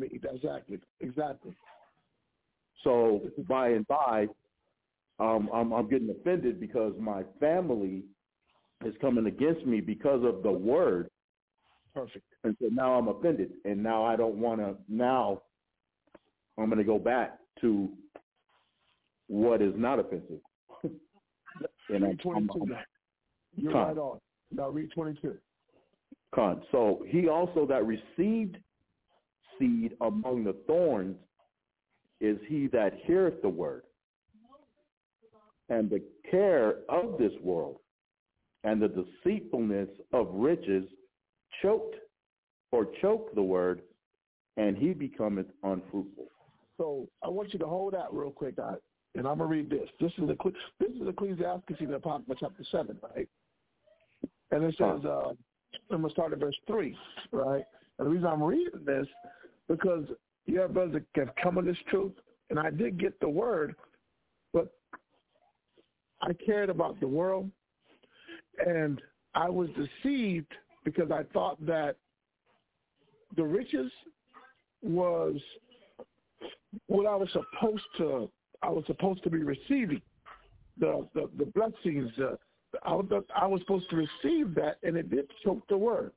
Exactly. 1.00 1.56
So 2.84 3.22
by 3.48 3.70
and 3.70 3.88
by, 3.88 4.28
um, 5.20 5.50
I'm, 5.54 5.72
I'm 5.72 5.90
getting 5.90 6.10
offended 6.10 6.60
because 6.60 6.94
my 7.00 7.24
family 7.40 8.04
is 8.86 8.94
coming 9.02 9.26
against 9.28 9.66
me 9.66 9.82
because 9.82 10.24
of 10.24 10.44
the 10.44 10.52
word. 10.52 11.10
Perfect. 11.94 12.26
And 12.44 12.56
so 12.62 12.68
now 12.72 12.94
I'm 12.94 13.08
offended, 13.08 13.52
and 13.66 13.82
now 13.82 14.04
I 14.04 14.16
don't 14.16 14.36
want 14.36 14.62
to. 14.62 14.76
Now 14.88 15.42
I'm 16.58 16.68
going 16.68 16.78
to 16.78 16.84
go 16.84 17.00
back 17.00 17.38
to 17.62 17.90
what 19.28 19.62
is 19.62 19.74
not 19.76 20.00
offensive. 20.00 20.40
And 21.90 22.04
read 22.04 22.20
22 22.20 22.66
now. 22.66 22.80
You're 23.56 23.74
right 23.74 23.98
on. 23.98 24.20
Now 24.52 24.70
read 24.70 24.92
22. 24.92 25.36
Con. 26.34 26.62
So 26.72 27.04
he 27.08 27.28
also 27.28 27.66
that 27.68 27.86
received 27.86 28.58
seed 29.60 29.96
among 30.02 30.44
the 30.44 30.56
thorns 30.66 31.18
is 32.20 32.38
he 32.48 32.68
that 32.68 32.94
heareth 33.04 33.42
the 33.42 33.50
word. 33.50 33.84
And 35.70 35.90
the 35.90 36.02
care 36.30 36.78
of 36.90 37.18
this 37.18 37.32
world 37.42 37.78
and 38.64 38.82
the 38.82 38.90
deceitfulness 38.90 39.90
of 40.14 40.28
riches 40.32 40.86
choked 41.62 41.96
or 42.72 42.88
choke 43.02 43.34
the 43.36 43.42
word, 43.42 43.82
and 44.58 44.78
he 44.78 44.94
becometh 44.94 45.48
unfruitful. 45.64 46.28
So 46.78 47.08
I 47.24 47.30
want 47.30 47.54
you 47.54 47.60
to 47.60 47.68
hold 47.68 47.94
that 47.94 48.08
real 48.12 48.32
quick, 48.32 48.56
I, 48.60 48.76
and 49.16 49.28
I'm 49.28 49.38
gonna 49.38 49.50
read 49.50 49.70
this. 49.70 49.90
This 50.00 50.12
is 50.18 50.30
Eccle- 50.30 50.56
this 50.80 50.92
is 50.92 51.08
Ecclesiastes 51.08 51.80
in 51.80 51.94
Apocrypha 51.94 52.36
chapter 52.40 52.64
seven, 52.72 52.98
right? 53.16 53.28
And 54.52 54.64
it 54.64 54.76
says, 54.78 55.04
uh, 55.06 55.34
I'm 55.90 56.02
gonna 56.02 56.10
start 56.10 56.34
at 56.34 56.40
verse 56.40 56.58
three, 56.68 56.98
right? 57.32 57.64
And 57.98 58.08
the 58.08 58.12
reason 58.12 58.28
I'm 58.28 58.44
reading 58.44 58.84
this 58.86 59.08
because 59.68 60.06
you 60.46 60.60
have 60.60 60.74
brothers 60.74 61.02
that 61.16 61.26
have 61.26 61.36
come 61.42 61.58
in 61.58 61.66
this 61.66 61.78
truth, 61.90 62.14
and 62.50 62.60
I 62.60 62.70
did 62.70 63.00
get 63.00 63.20
the 63.20 63.30
word, 63.30 63.76
but 64.54 64.74
I 66.22 66.34
cared 66.34 66.70
about 66.70 67.00
the 67.00 67.08
world, 67.08 67.50
and 68.66 69.02
I 69.34 69.50
was 69.50 69.70
deceived 70.04 70.52
because 70.84 71.12
I 71.12 71.24
thought 71.32 71.64
that 71.66 71.98
the 73.36 73.44
riches 73.44 73.92
was 74.82 75.36
what 76.88 77.06
I 77.06 77.16
was 77.16 77.30
supposed 77.32 77.84
to 77.98 78.30
I 78.64 78.70
was 78.70 78.84
supposed 78.88 79.24
to 79.24 79.30
be 79.30 79.40
receiving 79.40 80.02
the 80.80 81.08
the, 81.14 81.30
the 81.38 81.46
blessings. 81.46 82.12
Uh, 82.20 82.36
I, 82.84 82.94
was, 82.94 83.24
I 83.36 83.48
was 83.48 83.60
supposed 83.62 83.90
to 83.90 83.98
receive 83.98 84.56
that, 84.56 84.78
and 84.84 84.96
it 84.96 85.10
did 85.10 85.30
choke 85.44 85.68
the 85.68 85.78
word. 85.78 86.12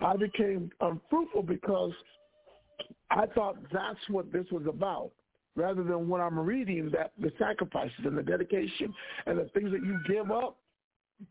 I 0.00 0.16
became 0.16 0.70
unfruitful 0.80 1.42
because 1.42 1.92
I 3.10 3.26
thought 3.26 3.56
that's 3.72 3.98
what 4.08 4.32
this 4.32 4.46
was 4.52 4.64
about, 4.68 5.10
rather 5.56 5.82
than 5.82 6.08
what 6.08 6.20
I'm 6.20 6.38
reading 6.38 6.90
that 6.92 7.12
the 7.18 7.32
sacrifices 7.38 7.98
and 8.04 8.16
the 8.16 8.22
dedication 8.22 8.94
and 9.26 9.38
the 9.38 9.50
things 9.54 9.72
that 9.72 9.82
you 9.84 9.98
give 10.06 10.30
up. 10.30 10.56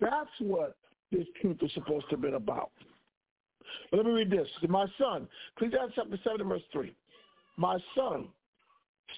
That's 0.02 0.30
what 0.40 0.76
this 1.12 1.26
truth 1.42 1.58
is 1.62 1.72
supposed 1.74 2.10
to 2.10 2.16
have 2.16 2.22
been 2.22 2.34
about. 2.34 2.72
But 3.90 3.98
let 3.98 4.06
me 4.06 4.12
read 4.12 4.30
this. 4.30 4.48
My 4.68 4.86
son, 4.98 5.28
Ecclesiastes 5.56 5.94
chapter 5.96 6.20
7 6.24 6.48
verse 6.48 6.62
3. 6.74 6.94
My 7.56 7.78
son, 7.96 8.28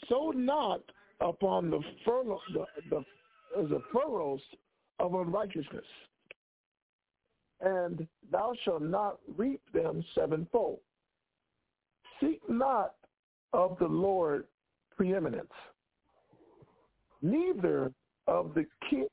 sow 0.08 0.32
not 0.32 0.82
upon 1.22 1.70
the, 1.70 1.80
furrow, 2.05 2.39
the, 2.53 2.65
the, 2.89 3.03
the 3.67 3.82
furrows 3.93 4.41
of 4.99 5.13
unrighteousness, 5.13 5.86
and 7.61 8.07
thou 8.32 8.53
shalt 8.63 8.82
not 8.82 9.20
reap 9.38 9.61
them 9.74 10.03
sevenfold. 10.15 10.80
Seek 12.20 12.41
not 12.49 12.95
of 13.53 13.78
the 13.80 13.88
Lord 13.88 14.45
preeminence, 14.95 15.51
neither 17.22 17.91
of 18.28 18.53
the 18.53 18.65
king 18.89 19.07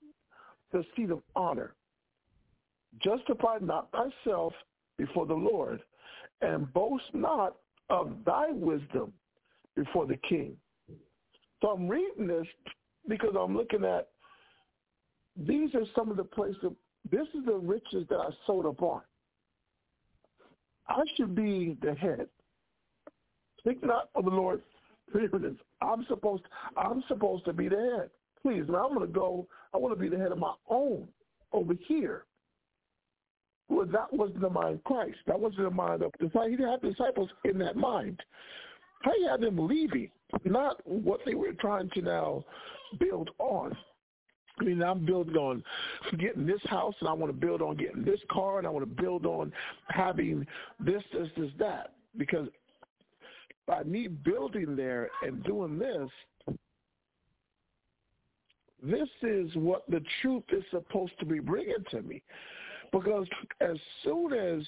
the 0.73 0.85
seat 0.97 1.11
of 1.11 1.23
honor. 1.35 1.75
Justify 3.03 3.59
not 3.61 3.89
thyself 3.93 4.53
before 4.99 5.27
the 5.27 5.35
Lord, 5.35 5.81
and 6.41 6.73
boast 6.73 7.05
not 7.13 7.57
of 7.91 8.13
thy 8.25 8.51
wisdom 8.51 9.13
before 9.75 10.07
the 10.07 10.17
king. 10.29 10.57
So 11.61 11.69
I'm 11.69 11.89
reading 11.89 12.27
this 12.27 12.47
because 13.09 13.35
I'm 13.39 13.57
looking 13.57 13.85
at 13.85 14.09
these 15.37 15.75
are 15.75 15.85
some 15.95 16.11
of 16.11 16.17
the 16.17 16.25
places. 16.25 16.73
This 17.11 17.27
is 17.35 17.45
the 17.45 17.55
riches 17.55 18.07
that 18.09 18.17
I 18.17 18.31
sowed 18.47 18.67
upon. 18.67 19.03
I 20.89 21.03
should 21.17 21.35
be 21.35 21.77
the 21.83 21.95
head. 21.95 22.29
Think 23.65 23.85
not 23.85 24.11
of 24.15 24.25
the 24.25 24.31
Lord. 24.31 24.63
I'm 25.83 26.05
supposed 26.09 26.43
I'm 26.77 27.03
supposed 27.09 27.45
to 27.47 27.53
be 27.53 27.69
the 27.69 27.99
head. 27.99 28.11
Please, 28.43 28.65
I'm 28.69 28.95
going 28.95 29.01
to 29.01 29.07
go. 29.07 29.47
I 29.75 29.79
want 29.79 29.95
to 29.95 30.01
be 30.01 30.09
the 30.09 30.19
head 30.19 30.33
of 30.33 30.39
my 30.39 30.55
own 30.69 31.09
over 31.53 31.75
here. 31.87 32.25
Well, 33.69 33.87
that 33.87 34.13
wasn't 34.13 34.41
the 34.41 34.51
mind 34.51 34.77
of 34.77 34.85
Christ. 34.85 35.17
That 35.27 35.39
wasn't 35.39 35.65
the 35.65 35.71
mind 35.71 36.03
of 36.03 36.13
the 36.21 36.31
He 36.45 36.57
didn't 36.57 36.71
have 36.71 36.83
disciples 36.83 37.31
in 37.45 37.59
that 37.59 37.77
mind. 37.77 38.21
How 39.03 39.13
you 39.15 39.29
had 39.29 39.41
them 39.41 39.67
leaving, 39.67 40.11
not 40.45 40.81
what 40.87 41.21
they 41.25 41.35
were 41.35 41.53
trying 41.53 41.91
to 41.91 42.03
now 42.03 42.45
build 42.99 43.31
on. 43.39 43.77
I 44.59 44.65
mean, 44.65 44.83
I'm 44.83 45.05
building 45.05 45.37
on 45.37 45.63
getting 46.19 46.47
this 46.47 46.63
house, 46.65 46.95
and 47.01 47.09
I 47.09 47.13
want 47.13 47.31
to 47.31 47.39
build 47.39 47.61
on 47.61 47.77
getting 47.77 48.05
this 48.05 48.21
car, 48.31 48.59
and 48.59 48.67
I 48.67 48.71
want 48.71 48.89
to 48.89 49.03
build 49.03 49.27
on 49.27 49.53
having 49.89 50.47
this, 50.81 51.03
this, 51.13 51.29
this, 51.37 51.51
that. 51.59 51.93
Because 52.17 52.49
by 53.67 53.83
me 53.83 54.09
building 54.09 54.75
there 54.75 55.11
and 55.23 55.45
doing 55.45 55.79
this, 55.79 56.11
this 58.83 59.09
is 59.23 59.51
what 59.57 59.89
the 59.91 60.03
truth 60.23 60.45
is 60.51 60.65
supposed 60.71 61.19
to 61.19 61.27
be 61.27 61.39
bringing 61.39 61.85
to 61.91 62.03
me. 62.03 62.23
Because 62.93 63.27
as 63.61 63.77
soon 64.05 64.33
as 64.33 64.63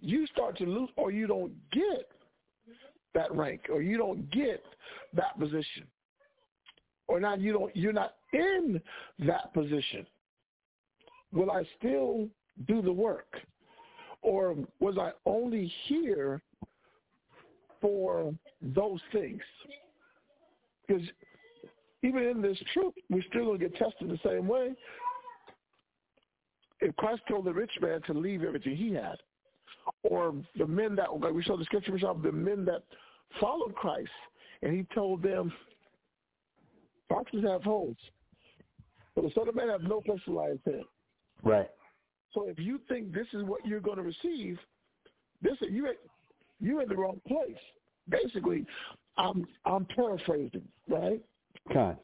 you 0.00 0.26
start 0.28 0.56
to 0.58 0.64
lose 0.64 0.90
or 0.96 1.10
you 1.10 1.26
don't 1.26 1.52
get 1.70 2.08
that 3.16 3.34
rank 3.34 3.62
or 3.72 3.82
you 3.82 3.96
don't 3.98 4.30
get 4.30 4.62
that 5.14 5.38
position 5.38 5.84
or 7.08 7.18
not 7.18 7.40
you 7.40 7.52
don't 7.52 7.74
you're 7.74 7.92
not 7.92 8.14
in 8.32 8.80
that 9.18 9.52
position 9.54 10.06
will 11.32 11.50
i 11.50 11.64
still 11.78 12.28
do 12.66 12.82
the 12.82 12.92
work? 12.92 13.36
Or 14.22 14.56
was 14.80 14.96
i 14.98 15.12
only 15.24 15.72
here 15.84 16.40
for 17.80 18.34
those 18.60 19.00
things? 19.12 19.42
Because 20.86 21.02
even 22.02 22.22
in 22.24 22.42
this 22.42 22.58
truth 22.72 22.94
we're 23.10 23.22
still 23.28 23.46
going 23.46 23.60
to 23.60 23.68
get 23.68 23.76
tested 23.76 24.08
the 24.08 24.18
same 24.28 24.48
way. 24.48 24.72
If 26.80 26.94
christ 26.96 27.22
told 27.28 27.44
the 27.44 27.52
rich 27.52 27.70
man 27.80 28.02
to 28.02 28.14
leave 28.14 28.42
everything 28.42 28.76
he 28.76 28.92
had 28.92 29.16
or 30.02 30.34
the 30.58 30.66
men 30.66 30.96
that 30.96 31.20
like 31.20 31.32
we 31.32 31.44
saw 31.44 31.56
the 31.56 31.64
scripture 31.64 31.96
of 32.08 32.22
the 32.22 32.32
men 32.32 32.64
that 32.64 32.82
followed 33.40 33.74
Christ, 33.74 34.10
and 34.62 34.72
he 34.74 34.84
told 34.94 35.22
them, 35.22 35.52
"Foxes 37.08 37.44
have 37.44 37.62
holes, 37.62 37.96
but 39.14 39.22
the 39.22 39.30
Son 39.34 39.48
of 39.48 39.54
Man 39.54 39.68
have 39.68 39.82
no 39.82 40.00
place 40.00 40.20
to 40.24 40.32
lie 40.32 40.54
head." 40.64 40.84
Right. 41.42 41.70
So 42.32 42.48
if 42.48 42.58
you 42.58 42.78
think 42.88 43.12
this 43.12 43.26
is 43.32 43.44
what 43.44 43.64
you're 43.66 43.80
going 43.80 43.96
to 43.96 44.02
receive, 44.02 44.58
this 45.42 45.56
you 45.60 45.88
you're 46.60 46.82
in 46.82 46.88
the 46.88 46.96
wrong 46.96 47.20
place. 47.26 47.56
Basically, 48.08 48.66
I'm 49.16 49.46
I'm 49.64 49.84
paraphrasing, 49.86 50.66
right? 50.88 51.22
Okay. 51.70 51.98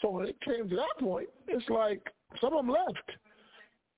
So 0.00 0.10
when 0.10 0.26
it 0.26 0.40
came 0.40 0.68
to 0.68 0.76
that 0.76 1.04
point, 1.04 1.28
it's 1.46 1.68
like 1.68 2.02
some 2.40 2.52
of 2.54 2.64
them 2.64 2.68
left. 2.68 3.10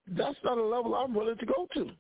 That's 0.09 0.39
not 0.43 0.59
a 0.59 0.63
level 0.63 0.95
I'm 0.95 1.15
willing 1.15 1.37
to 1.37 1.47
go 1.47 1.69
to. 1.75 1.91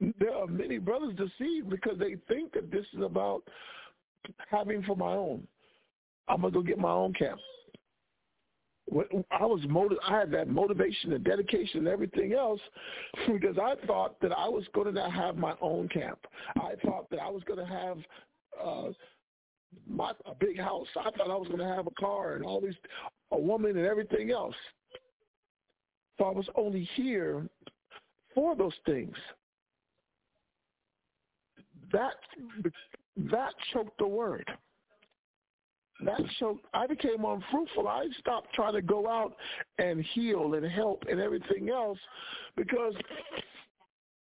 There 0.00 0.34
are 0.34 0.46
many 0.46 0.78
brothers 0.78 1.14
deceived 1.16 1.70
because 1.70 1.98
they 1.98 2.16
think 2.28 2.52
that 2.52 2.70
this 2.70 2.86
is 2.92 3.02
about 3.02 3.42
having 4.50 4.82
for 4.82 4.96
my 4.96 5.12
own. 5.12 5.46
I'm 6.28 6.40
gonna 6.40 6.52
go 6.52 6.62
get 6.62 6.78
my 6.78 6.90
own 6.90 7.12
camp. 7.12 7.40
I 9.30 9.46
was 9.46 9.60
motiv- 9.68 9.98
I 10.06 10.18
had 10.18 10.30
that 10.32 10.48
motivation 10.48 11.12
and 11.14 11.24
dedication 11.24 11.80
and 11.80 11.88
everything 11.88 12.32
else 12.32 12.60
because 13.26 13.56
I 13.58 13.74
thought 13.86 14.20
that 14.20 14.32
I 14.32 14.48
was 14.48 14.64
going 14.74 14.94
to 14.94 15.10
have 15.10 15.36
my 15.36 15.54
own 15.60 15.88
camp. 15.88 16.18
I 16.56 16.74
thought 16.84 17.08
that 17.10 17.20
I 17.20 17.30
was 17.30 17.42
going 17.44 17.58
to 17.58 17.66
have 17.66 17.98
uh, 18.62 18.92
my 19.88 20.12
a 20.26 20.34
big 20.38 20.58
house. 20.58 20.86
I 20.98 21.10
thought 21.10 21.30
I 21.30 21.36
was 21.36 21.48
going 21.48 21.60
to 21.60 21.74
have 21.74 21.86
a 21.86 21.90
car 21.92 22.34
and 22.34 22.44
all 22.44 22.60
these 22.60 22.74
a 23.32 23.38
woman 23.38 23.76
and 23.76 23.86
everything 23.86 24.30
else. 24.30 24.54
So 26.18 26.24
I 26.24 26.30
was 26.30 26.48
only 26.54 26.88
here 26.94 27.48
for 28.34 28.54
those 28.54 28.74
things 28.86 29.16
that 31.94 32.14
that 33.30 33.54
choked 33.72 33.98
the 33.98 34.06
word. 34.06 34.48
That 36.04 36.20
choked. 36.40 36.66
I 36.74 36.86
became 36.86 37.24
unfruitful. 37.24 37.86
I 37.86 38.06
stopped 38.18 38.48
trying 38.52 38.74
to 38.74 38.82
go 38.82 39.08
out 39.08 39.34
and 39.78 40.04
heal 40.12 40.54
and 40.54 40.66
help 40.70 41.04
and 41.08 41.20
everything 41.20 41.70
else 41.70 41.98
because 42.56 42.94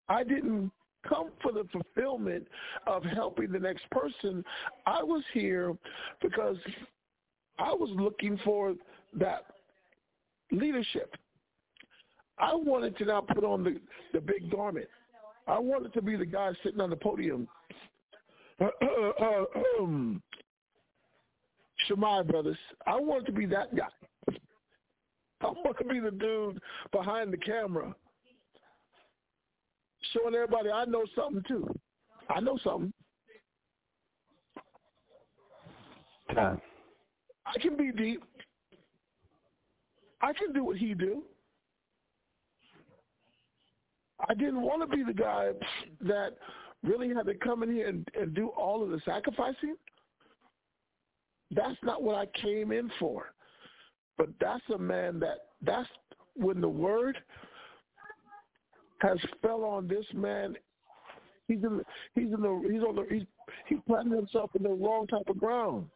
I 0.10 0.24
didn't 0.24 0.72
come 1.08 1.30
for 1.42 1.52
the 1.52 1.66
fulfillment 1.72 2.48
of 2.88 3.04
helping 3.04 3.52
the 3.52 3.60
next 3.60 3.90
person. 3.92 4.44
I 4.86 5.04
was 5.04 5.24
here 5.34 5.78
because 6.22 6.58
I 7.60 7.72
was 7.72 7.90
looking 7.94 8.40
for 8.44 8.74
that 9.20 9.46
leadership. 10.52 11.16
I 12.40 12.56
wanted 12.56 12.98
to 12.98 13.06
now 13.06 13.22
put 13.22 13.44
on 13.44 13.64
the, 13.64 13.80
the 14.14 14.22
big 14.22 14.50
garment. 14.50 14.88
I 15.48 15.60
wanted 15.60 15.94
to 15.94 16.02
be 16.02 16.16
the 16.16 16.26
guy 16.26 16.52
sitting 16.64 16.82
on 16.82 16.90
the 16.90 16.96
podium. 16.96 17.48
Shemai 21.90 22.28
brothers, 22.28 22.58
I 22.86 23.00
wanted 23.00 23.26
to 23.28 23.32
be 23.32 23.46
that 23.48 23.76
guy. 23.76 23.88
I 25.42 25.48
want 25.48 25.78
to 25.78 25.86
be 25.86 26.00
the 26.00 26.12
dude 26.12 26.60
behind 26.92 27.32
the 27.32 27.38
camera, 27.38 27.96
showing 30.14 30.36
everybody 30.36 30.70
I 30.70 30.84
know 30.86 31.06
something 31.16 31.44
too. 31.48 31.74
I 32.30 32.42
know 32.42 32.60
something. 32.64 32.92
Time. 36.36 36.62
I 37.46 37.58
can 37.60 37.78
be 37.78 37.92
deep. 37.92 38.22
I 40.22 40.34
can 40.34 40.54
do 40.54 40.66
what 40.66 40.78
he 40.78 40.94
do. 40.94 41.24
I 44.28 44.34
didn't 44.34 44.62
want 44.62 44.82
to 44.82 44.96
be 44.96 45.04
the 45.04 45.14
guy 45.14 45.52
that 46.02 46.34
really 46.84 47.14
have 47.14 47.26
to 47.26 47.34
come 47.36 47.64
in 47.64 47.74
here 47.74 47.88
and, 47.88 48.08
and 48.20 48.34
do 48.34 48.50
all 48.50 48.84
of 48.84 48.90
the 48.90 49.02
sacrificing? 49.06 49.76
That's 51.52 51.78
not 51.84 52.04
what 52.04 52.16
I 52.16 52.26
came 52.42 52.72
in 52.72 52.92
for. 53.00 53.34
But 54.18 54.30
that's 54.40 54.64
a 54.74 54.78
man 54.78 55.20
that 55.20 55.38
that's 55.62 55.88
when 56.36 56.62
the 56.62 56.70
word 56.70 57.18
has 59.00 59.18
fell 59.42 59.64
on 59.64 59.88
this 59.88 60.06
man. 60.14 60.56
He's 61.48 61.64
in 61.64 61.82
he's 62.16 62.34
in 62.34 62.42
the 62.42 62.70
he's 62.72 62.84
on 62.84 62.96
the 62.96 63.06
he's 63.10 63.24
he 63.68 63.76
planted 63.88 64.16
himself 64.16 64.52
in 64.56 64.64
the 64.64 64.70
wrong 64.70 65.08
type 65.08 65.28
of 65.28 65.40
ground. 65.40 65.88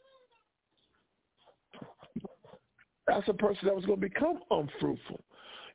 That's 3.07 3.27
a 3.27 3.33
person 3.33 3.65
that 3.65 3.75
was 3.75 3.85
going 3.85 3.99
to 3.99 4.09
become 4.09 4.39
unfruitful. 4.49 5.21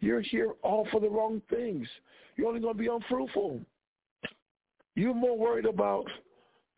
You're 0.00 0.22
here 0.22 0.54
all 0.62 0.88
for 0.90 1.00
the 1.00 1.08
wrong 1.08 1.42
things. 1.50 1.86
You're 2.36 2.48
only 2.48 2.60
going 2.60 2.74
to 2.74 2.78
be 2.78 2.88
unfruitful. 2.88 3.60
You're 4.98 5.14
more 5.14 5.38
worried 5.38 5.64
about 5.64 6.06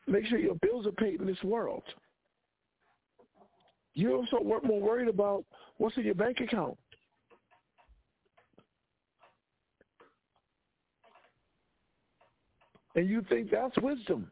make 0.07 0.27
sure 0.27 0.39
your 0.39 0.57
bills 0.57 0.87
are 0.87 0.93
paid 0.93 1.23
in 1.23 1.27
this 1.27 1.43
world. 1.43 1.83
You're 3.95 4.15
also 4.15 4.41
more 4.43 4.79
worried 4.79 5.09
about 5.09 5.47
what's 5.79 5.97
in 5.97 6.05
your 6.05 6.15
bank 6.15 6.41
account. 6.41 6.77
And 12.95 13.09
you 13.09 13.25
think 13.31 13.51
that's 13.51 13.79
wisdom. 13.79 14.31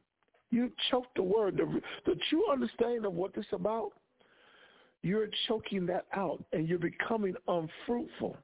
You 0.50 0.70
choke 0.90 1.06
the 1.16 1.22
word. 1.22 1.56
The, 1.56 1.80
the 2.04 2.20
true 2.28 2.52
understanding 2.52 3.06
of 3.06 3.14
what 3.14 3.34
this 3.34 3.46
is 3.46 3.52
about, 3.54 3.92
you're 5.02 5.28
choking 5.46 5.86
that 5.86 6.04
out 6.14 6.44
and 6.52 6.68
you're 6.68 6.78
becoming 6.78 7.34
unfruitful. 7.46 8.36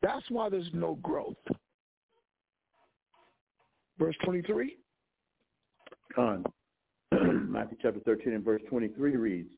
That's 0.00 0.30
why 0.30 0.48
there's 0.48 0.70
no 0.72 0.94
growth. 1.02 1.34
Verse 3.98 4.16
23. 4.24 4.76
Con. 6.14 6.44
Matthew 7.12 7.76
chapter 7.82 8.00
13 8.00 8.32
and 8.34 8.44
verse 8.44 8.62
23 8.68 9.16
reads, 9.16 9.50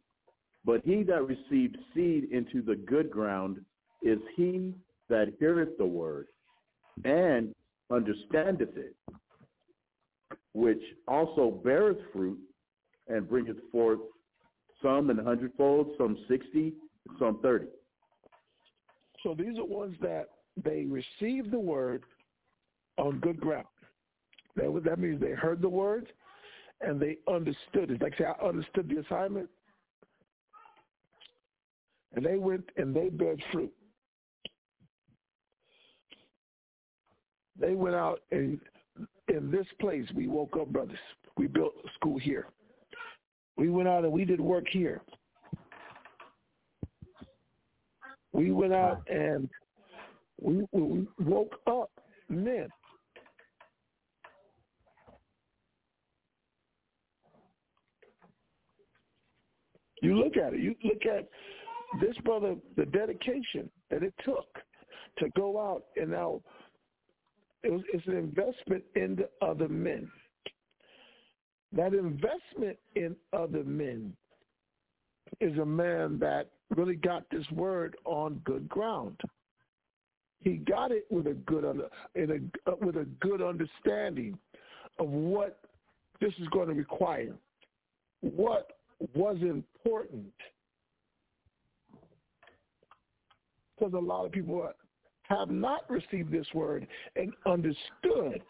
But 0.65 0.83
he 0.85 1.03
that 1.05 1.27
received 1.27 1.77
seed 1.95 2.29
into 2.33 2.63
the 2.63 2.77
good 2.77 3.11
ground 3.11 3.61
is 4.03 4.19
he 4.37 4.75
that 5.09 5.33
heareth 5.39 5.77
the 5.79 5.87
word 5.87 6.27
and 7.05 7.55
understandeth 7.91 8.77
it, 8.77 8.95
which 10.53 10.83
also 11.09 11.61
beareth 11.65 11.99
fruit 12.13 12.39
and 13.09 13.29
bringeth 13.29 13.57
forth 13.71 14.01
some 14.83 15.11
an 15.11 15.19
hundredfold, 15.19 15.91
some 15.97 16.19
sixty, 16.29 16.75
some 17.19 17.41
thirty. 17.41 17.67
So 19.23 19.35
these 19.35 19.59
are 19.59 19.65
ones 19.65 19.97
that 20.03 20.29
they 20.63 20.85
received 20.85 21.51
the 21.51 21.59
word 21.59 22.03
on 22.99 23.19
good 23.21 23.41
ground. 23.41 23.67
That, 24.57 24.83
that 24.85 24.99
means 24.99 25.21
they 25.21 25.33
heard 25.33 25.61
the 25.61 25.69
words 25.69 26.07
and 26.81 27.01
they 27.01 27.19
understood 27.29 27.91
it. 27.91 28.03
Like 28.03 28.15
say, 28.19 28.25
I 28.25 28.47
understood 28.47 28.89
the 28.89 29.01
assignment. 29.01 29.49
And 32.15 32.25
they 32.25 32.37
went 32.37 32.65
and 32.77 32.95
they 32.95 33.09
bear 33.09 33.35
fruit. 33.53 33.73
They 37.59 37.75
went 37.75 37.95
out 37.95 38.21
and 38.31 38.61
in 39.29 39.51
this 39.51 39.67
place 39.81 40.07
we 40.15 40.29
woke 40.29 40.57
up, 40.61 40.69
brothers. 40.69 40.99
We 41.37 41.47
built 41.47 41.73
a 41.85 41.89
school 41.95 42.19
here. 42.19 42.47
We 43.57 43.71
went 43.71 43.89
out 43.89 44.05
and 44.05 44.13
we 44.13 44.25
did 44.25 44.41
work 44.41 44.67
here. 44.71 45.01
We 48.33 48.51
went 48.51 48.73
out 48.73 49.03
and 49.09 49.49
we, 50.41 50.65
we 50.73 51.07
woke 51.21 51.55
up 51.67 51.91
men. 52.29 52.69
You 60.05 60.19
look 60.19 60.37
at 60.37 60.53
it. 60.53 60.61
You 60.61 60.75
look 60.85 61.07
at 61.07 61.27
this 61.99 62.15
brother, 62.25 62.57
the 62.77 62.85
dedication 62.85 63.71
that 63.91 64.03
it 64.03 64.13
took 64.23 64.59
to 65.19 65.31
go 65.35 65.59
out 65.59 65.85
and 65.97 66.11
now 66.11 66.43
it 67.63 67.73
was, 67.73 67.81
it's 67.95 68.07
an 68.07 68.17
investment 68.17 68.85
in 68.97 69.17
the 69.17 69.31
other 69.45 69.67
men. 69.67 70.11
That 71.73 71.95
investment 71.95 72.77
in 72.95 73.17
other 73.33 73.65
men 73.65 74.13
is 75.41 75.57
a 75.57 75.65
man 75.65 76.19
that 76.19 76.51
really 76.77 76.97
got 76.97 77.25
this 77.31 77.51
word 77.51 77.97
on 78.05 78.43
good 78.45 78.69
ground. 78.69 79.19
He 80.41 80.57
got 80.57 80.93
it 80.93 81.07
with 81.09 81.29
a 81.29 81.35
good 81.47 81.65
in 82.15 82.53
a, 82.67 82.71
uh, 82.71 82.75
with 82.83 82.97
a 82.97 83.07
good 83.21 83.41
understanding 83.41 84.39
of 84.99 85.09
what 85.09 85.61
this 86.21 86.35
is 86.39 86.49
going 86.49 86.69
to 86.69 86.75
require, 86.75 87.33
what 88.21 88.73
was 89.15 89.37
important. 89.41 90.33
Because 93.77 93.93
a 93.95 93.99
lot 93.99 94.25
of 94.25 94.33
people 94.33 94.69
have 95.25 95.51
not 95.51 95.89
received 95.91 96.31
this 96.31 96.47
word 96.55 96.87
and 97.17 97.33
understood 97.47 98.43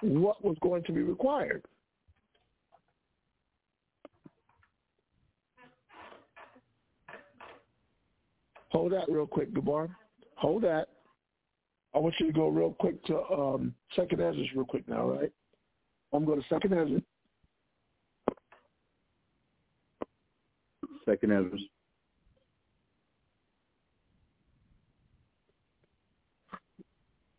what 0.00 0.42
was 0.44 0.56
going 0.62 0.82
to 0.84 0.92
be 0.92 1.02
required. 1.02 1.62
Hold 8.70 8.92
that 8.92 9.08
real 9.08 9.26
quick, 9.26 9.52
Gabar. 9.54 9.88
Hold 10.34 10.62
that. 10.64 10.88
I 11.94 11.98
want 11.98 12.14
you 12.20 12.26
to 12.26 12.32
go 12.32 12.48
real 12.48 12.72
quick 12.72 13.02
to 13.06 13.22
um, 13.32 13.74
Second 13.94 14.20
Ezra 14.20 14.44
real 14.54 14.66
quick 14.66 14.86
now, 14.86 15.08
right? 15.08 15.32
I'm 16.12 16.26
going 16.26 16.40
to 16.40 16.48
Second 16.48 16.74
Ezra. 16.74 17.00
Second 21.06 21.32
Ezra. 21.32 21.58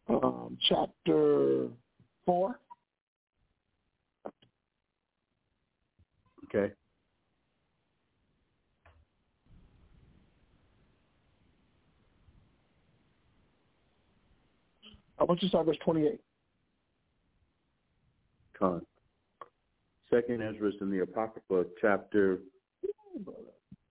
Um, 0.09 0.57
chapter 0.69 1.67
four. 2.25 2.57
Okay. 6.45 6.73
I 15.19 15.23
want 15.25 15.41
you 15.41 15.47
to 15.47 15.49
start 15.49 15.65
verse 15.65 15.77
28. 15.83 16.21
Con. 18.57 18.81
Second 20.09 20.41
Ezra 20.41 20.71
in 20.79 20.89
the 20.89 21.01
Apocrypha, 21.01 21.65
chapter 21.81 22.39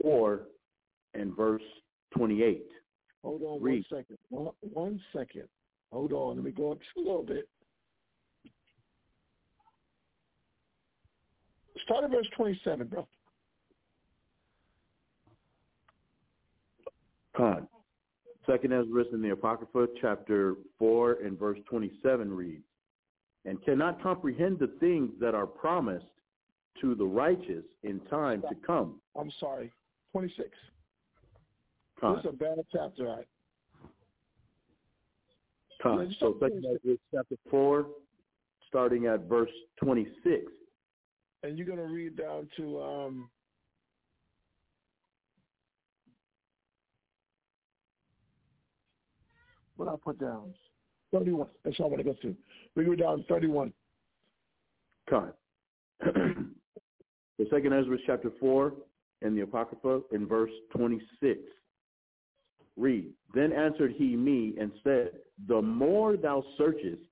4 0.06 0.42
and 1.14 1.36
verse 1.36 1.62
28. 2.16 2.64
Hold 3.24 3.42
on 3.42 3.60
Read. 3.60 3.84
one 3.90 4.00
second. 4.00 4.18
One, 4.28 4.52
one 4.60 5.00
second. 5.12 5.48
Hold 5.90 6.12
on. 6.12 6.36
Let 6.36 6.44
me 6.44 6.52
go 6.52 6.70
up 6.70 6.78
just 6.78 6.96
a 6.96 7.00
little 7.00 7.24
bit. 7.24 7.48
Start 11.82 12.04
at 12.04 12.10
verse 12.10 12.28
27, 12.36 12.86
bro. 12.86 13.08
Con. 17.36 17.66
Second 18.48 18.72
Ezra 18.72 19.04
in 19.12 19.20
the 19.20 19.30
Apocrypha, 19.30 19.88
chapter 20.00 20.54
4 20.78 21.18
and 21.24 21.36
verse 21.36 21.58
27 21.68 22.32
reads, 22.32 22.62
And 23.44 23.60
cannot 23.64 24.00
comprehend 24.00 24.60
the 24.60 24.70
things 24.78 25.10
that 25.20 25.34
are 25.34 25.48
promised 25.48 26.06
to 26.80 26.94
the 26.94 27.04
righteous 27.04 27.64
in 27.82 27.98
time 28.08 28.42
to 28.42 28.54
come. 28.64 29.00
I'm 29.18 29.32
sorry. 29.40 29.72
26. 30.16 30.48
Con. 32.00 32.16
This 32.16 32.24
is 32.24 32.30
a 32.30 32.32
bad 32.32 32.56
chapter, 32.72 33.04
right? 33.04 33.26
Con. 35.82 36.08
Yeah, 36.08 36.16
So 36.18 36.36
Second 36.40 36.64
Ezra 36.64 36.96
chapter 37.12 37.36
4, 37.50 37.86
starting 38.66 39.04
at 39.04 39.28
verse 39.28 39.50
26. 39.84 40.46
And 41.42 41.58
you're 41.58 41.66
going 41.66 41.78
to 41.78 41.84
read 41.84 42.16
down 42.16 42.48
to 42.56 42.82
um, 42.82 43.28
what 49.76 49.90
I 49.90 49.96
put 50.02 50.18
down. 50.18 50.54
31. 51.12 51.48
That's 51.62 51.78
all 51.78 51.86
I 51.86 51.88
want 51.90 51.98
to 51.98 52.04
go 52.04 52.16
through. 52.22 52.36
We 52.74 52.86
go 52.86 52.94
down 52.94 53.22
31. 53.28 53.70
Con. 55.10 55.32
the 56.00 57.46
second 57.50 57.74
Ezra 57.74 57.98
chapter 58.06 58.32
4 58.40 58.72
in 59.22 59.34
the 59.34 59.42
Apocrypha 59.42 60.02
in 60.12 60.26
verse 60.26 60.50
26. 60.70 61.40
Read, 62.76 63.10
Then 63.34 63.52
answered 63.52 63.92
he 63.96 64.16
me 64.16 64.54
and 64.60 64.70
said, 64.84 65.10
The 65.48 65.62
more 65.62 66.16
thou 66.16 66.44
searchest, 66.58 67.02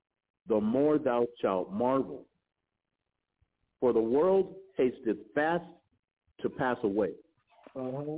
the 0.47 0.61
more 0.61 0.97
thou 0.99 1.25
shalt 1.41 1.71
marvel. 1.71 2.25
For 3.79 3.93
the 3.93 4.01
world 4.01 4.55
hasteth 4.77 5.17
fast 5.33 5.65
to 6.41 6.49
pass 6.49 6.77
away, 6.83 7.13
Uh-huh. 7.75 8.17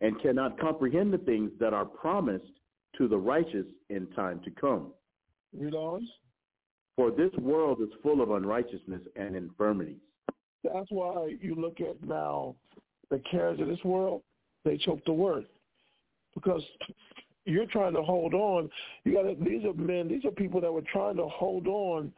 and 0.00 0.20
cannot 0.20 0.58
comprehend 0.58 1.12
the 1.12 1.18
things 1.18 1.52
that 1.60 1.72
are 1.72 1.84
promised 1.84 2.52
to 2.96 3.06
the 3.06 3.18
righteous 3.18 3.66
in 3.88 4.08
time 4.08 4.40
to 4.40 4.50
come. 4.50 4.92
Read 5.56 5.74
on. 5.74 6.06
For 6.96 7.10
this 7.10 7.32
world 7.34 7.80
is 7.80 7.88
full 8.02 8.20
of 8.20 8.30
unrighteousness 8.32 9.02
and 9.16 9.36
infirmities. 9.36 10.00
That's 10.64 10.90
why 10.90 11.36
you 11.40 11.54
look 11.54 11.80
at 11.80 12.02
now 12.06 12.54
the 13.10 13.20
cares 13.30 13.60
of 13.60 13.66
this 13.66 13.82
world, 13.84 14.22
they 14.64 14.76
choke 14.76 15.04
the 15.04 15.12
word. 15.12 15.46
Because 16.34 16.62
you're 17.44 17.66
trying 17.66 17.94
to 17.94 18.02
hold 18.02 18.34
on. 18.34 18.70
You 19.04 19.14
got 19.14 19.44
these 19.44 19.64
are 19.64 19.74
men, 19.74 20.08
these 20.08 20.24
are 20.24 20.30
people 20.30 20.60
that 20.60 20.72
were 20.72 20.84
trying 20.92 21.16
to 21.16 21.26
hold 21.26 21.66
on 21.66 22.12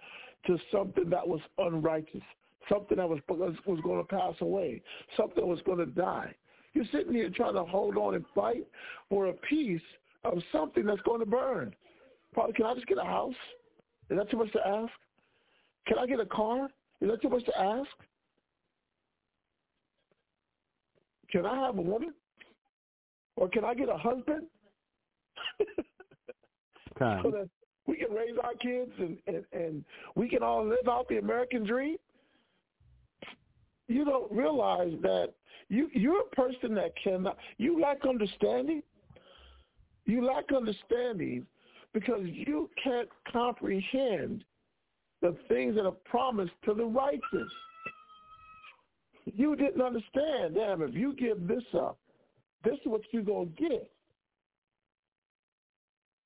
to 0.46 0.58
something 0.70 1.08
that 1.10 1.26
was 1.26 1.40
unrighteous, 1.58 2.22
something 2.68 2.96
that 2.96 3.08
was 3.08 3.20
was 3.30 3.80
going 3.82 3.98
to 3.98 4.08
pass 4.08 4.34
away, 4.40 4.82
something 5.16 5.36
that 5.36 5.46
was 5.46 5.60
going 5.64 5.78
to 5.78 5.86
die. 5.86 6.34
You're 6.74 6.84
sitting 6.90 7.12
here 7.12 7.30
trying 7.30 7.54
to 7.54 7.64
hold 7.64 7.96
on 7.96 8.14
and 8.14 8.24
fight 8.34 8.66
for 9.08 9.26
a 9.26 9.32
piece 9.32 9.82
of 10.24 10.38
something 10.50 10.84
that's 10.84 11.02
going 11.02 11.20
to 11.20 11.26
burn. 11.26 11.74
Probably, 12.32 12.54
can 12.54 12.66
I 12.66 12.74
just 12.74 12.86
get 12.86 12.98
a 12.98 13.04
house? 13.04 13.34
Is 14.10 14.16
that 14.16 14.30
too 14.30 14.38
much 14.38 14.52
to 14.52 14.66
ask? 14.66 14.92
Can 15.86 15.98
I 15.98 16.06
get 16.06 16.20
a 16.20 16.26
car? 16.26 16.68
Is 17.00 17.10
that 17.10 17.20
too 17.20 17.28
much 17.28 17.44
to 17.44 17.58
ask? 17.58 17.90
Can 21.32 21.46
I 21.46 21.66
have 21.66 21.78
a 21.78 21.82
woman? 21.82 22.12
Or 23.36 23.48
can 23.48 23.64
I 23.64 23.74
get 23.74 23.88
a 23.88 23.96
husband? 23.96 24.46
so 27.22 27.30
that 27.30 27.48
we 27.86 27.96
can 27.96 28.14
raise 28.14 28.36
our 28.42 28.54
kids 28.54 28.92
and, 28.98 29.18
and, 29.26 29.44
and 29.52 29.84
we 30.14 30.28
can 30.28 30.42
all 30.42 30.64
live 30.64 30.88
out 30.88 31.08
the 31.08 31.18
American 31.18 31.64
dream? 31.64 31.96
You 33.88 34.04
don't 34.04 34.30
realize 34.30 34.92
that 35.02 35.32
you 35.68 35.88
you're 35.92 36.20
a 36.20 36.34
person 36.34 36.74
that 36.74 36.92
cannot 37.02 37.36
you 37.58 37.80
lack 37.80 38.06
understanding. 38.06 38.82
You 40.04 40.24
lack 40.24 40.52
understanding 40.54 41.46
because 41.94 42.22
you 42.24 42.68
can't 42.82 43.08
comprehend 43.32 44.44
the 45.20 45.36
things 45.48 45.76
that 45.76 45.86
are 45.86 45.96
promised 46.04 46.52
to 46.64 46.74
the 46.74 46.84
righteous. 46.84 47.52
You 49.24 49.56
didn't 49.56 49.82
understand, 49.82 50.54
damn, 50.54 50.82
if 50.82 50.94
you 50.94 51.14
give 51.14 51.46
this 51.46 51.62
up, 51.74 51.98
this 52.64 52.74
is 52.74 52.80
what 52.84 53.02
you're 53.10 53.22
going 53.22 53.52
to 53.54 53.68
get. 53.68 53.90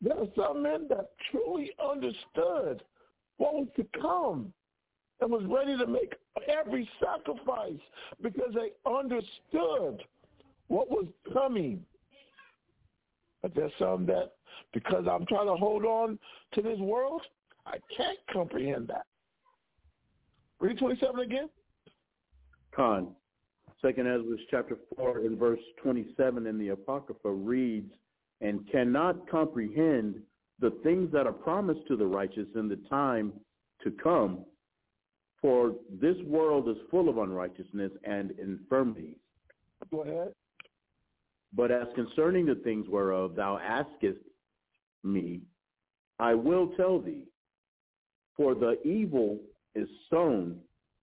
There 0.01 0.19
are 0.19 0.27
some 0.37 0.63
men 0.63 0.87
that 0.89 1.11
truly 1.31 1.71
understood 1.83 2.83
what 3.39 3.55
was 3.55 3.69
to 3.77 3.87
come 4.01 4.53
and 5.21 5.31
was 5.31 5.45
ready 5.47 5.77
to 5.79 5.87
make 5.87 6.15
every 6.49 6.89
sacrifice 7.01 7.81
because 8.23 8.55
they 8.55 8.71
understood 8.91 10.03
what 10.69 10.91
was 10.91 11.07
coming. 11.33 11.85
But 13.43 13.55
there's 13.55 13.73
some 13.79 14.07
that, 14.07 14.33
because 14.73 15.07
I'm 15.11 15.27
trying 15.27 15.47
to 15.47 15.57
hold 15.57 15.85
on 15.85 16.19
to 16.55 16.63
this 16.63 16.79
world, 16.79 17.23
I 17.67 17.79
can't 17.97 18.19
comprehend 18.33 18.89
that. 18.89 19.07
Read 20.61 20.79
27 20.79 21.21
again. 21.21 21.49
Con. 22.77 23.09
Second 23.81 24.07
Ezra 24.07 24.37
chapter 24.51 24.79
4 24.97 25.21
and 25.21 25.39
verse 25.39 25.61
27 25.83 26.47
in 26.47 26.59
the 26.59 26.69
Apocrypha 26.69 27.31
reads, 27.31 27.93
and 28.43 28.71
cannot 28.71 29.29
comprehend 29.31 30.17
the 30.61 30.71
things 30.83 31.11
that 31.13 31.27
are 31.27 31.33
promised 31.33 31.81
to 31.89 31.97
the 31.97 32.07
righteous 32.07 32.47
in 32.55 32.69
the 32.69 32.79
time 32.89 33.33
to 33.83 33.91
come, 33.91 34.45
for 35.41 35.75
this 36.01 36.17
world 36.27 36.69
is 36.69 36.77
full 36.91 37.09
of 37.09 37.19
unrighteousness 37.19 37.93
and 38.05 38.33
infirmities. 38.33 39.17
Go 39.91 40.03
ahead. 40.03 40.33
But 41.55 41.71
as 41.71 41.87
concerning 41.95 42.47
the 42.47 42.57
things 42.57 42.87
whereof 42.89 43.35
thou 43.37 43.59
askest 43.59 44.21
me, 45.03 45.41
I 46.19 46.35
will 46.35 46.69
tell 46.77 47.01
thee, 47.01 47.25
for 48.37 48.55
the 48.55 48.77
evil 48.87 49.39
is 49.75 49.89
sown 50.11 50.59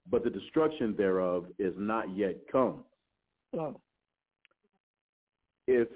but 0.10 0.24
the 0.24 0.30
destruction 0.30 0.96
thereof 0.98 1.46
is 1.60 1.74
not 1.78 2.16
yet 2.16 2.36
come. 2.52 2.84
Oh. 3.58 3.80
If 5.68 5.88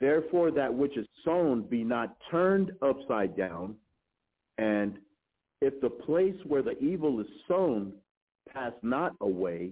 therefore 0.00 0.50
that 0.52 0.72
which 0.72 0.96
is 0.96 1.06
sown 1.24 1.62
be 1.62 1.84
not 1.84 2.16
turned 2.30 2.72
upside 2.82 3.36
down, 3.36 3.74
and 4.56 4.98
if 5.60 5.80
the 5.80 5.90
place 5.90 6.36
where 6.46 6.62
the 6.62 6.78
evil 6.78 7.20
is 7.20 7.26
sown 7.46 7.92
pass 8.52 8.72
not 8.82 9.14
away, 9.20 9.70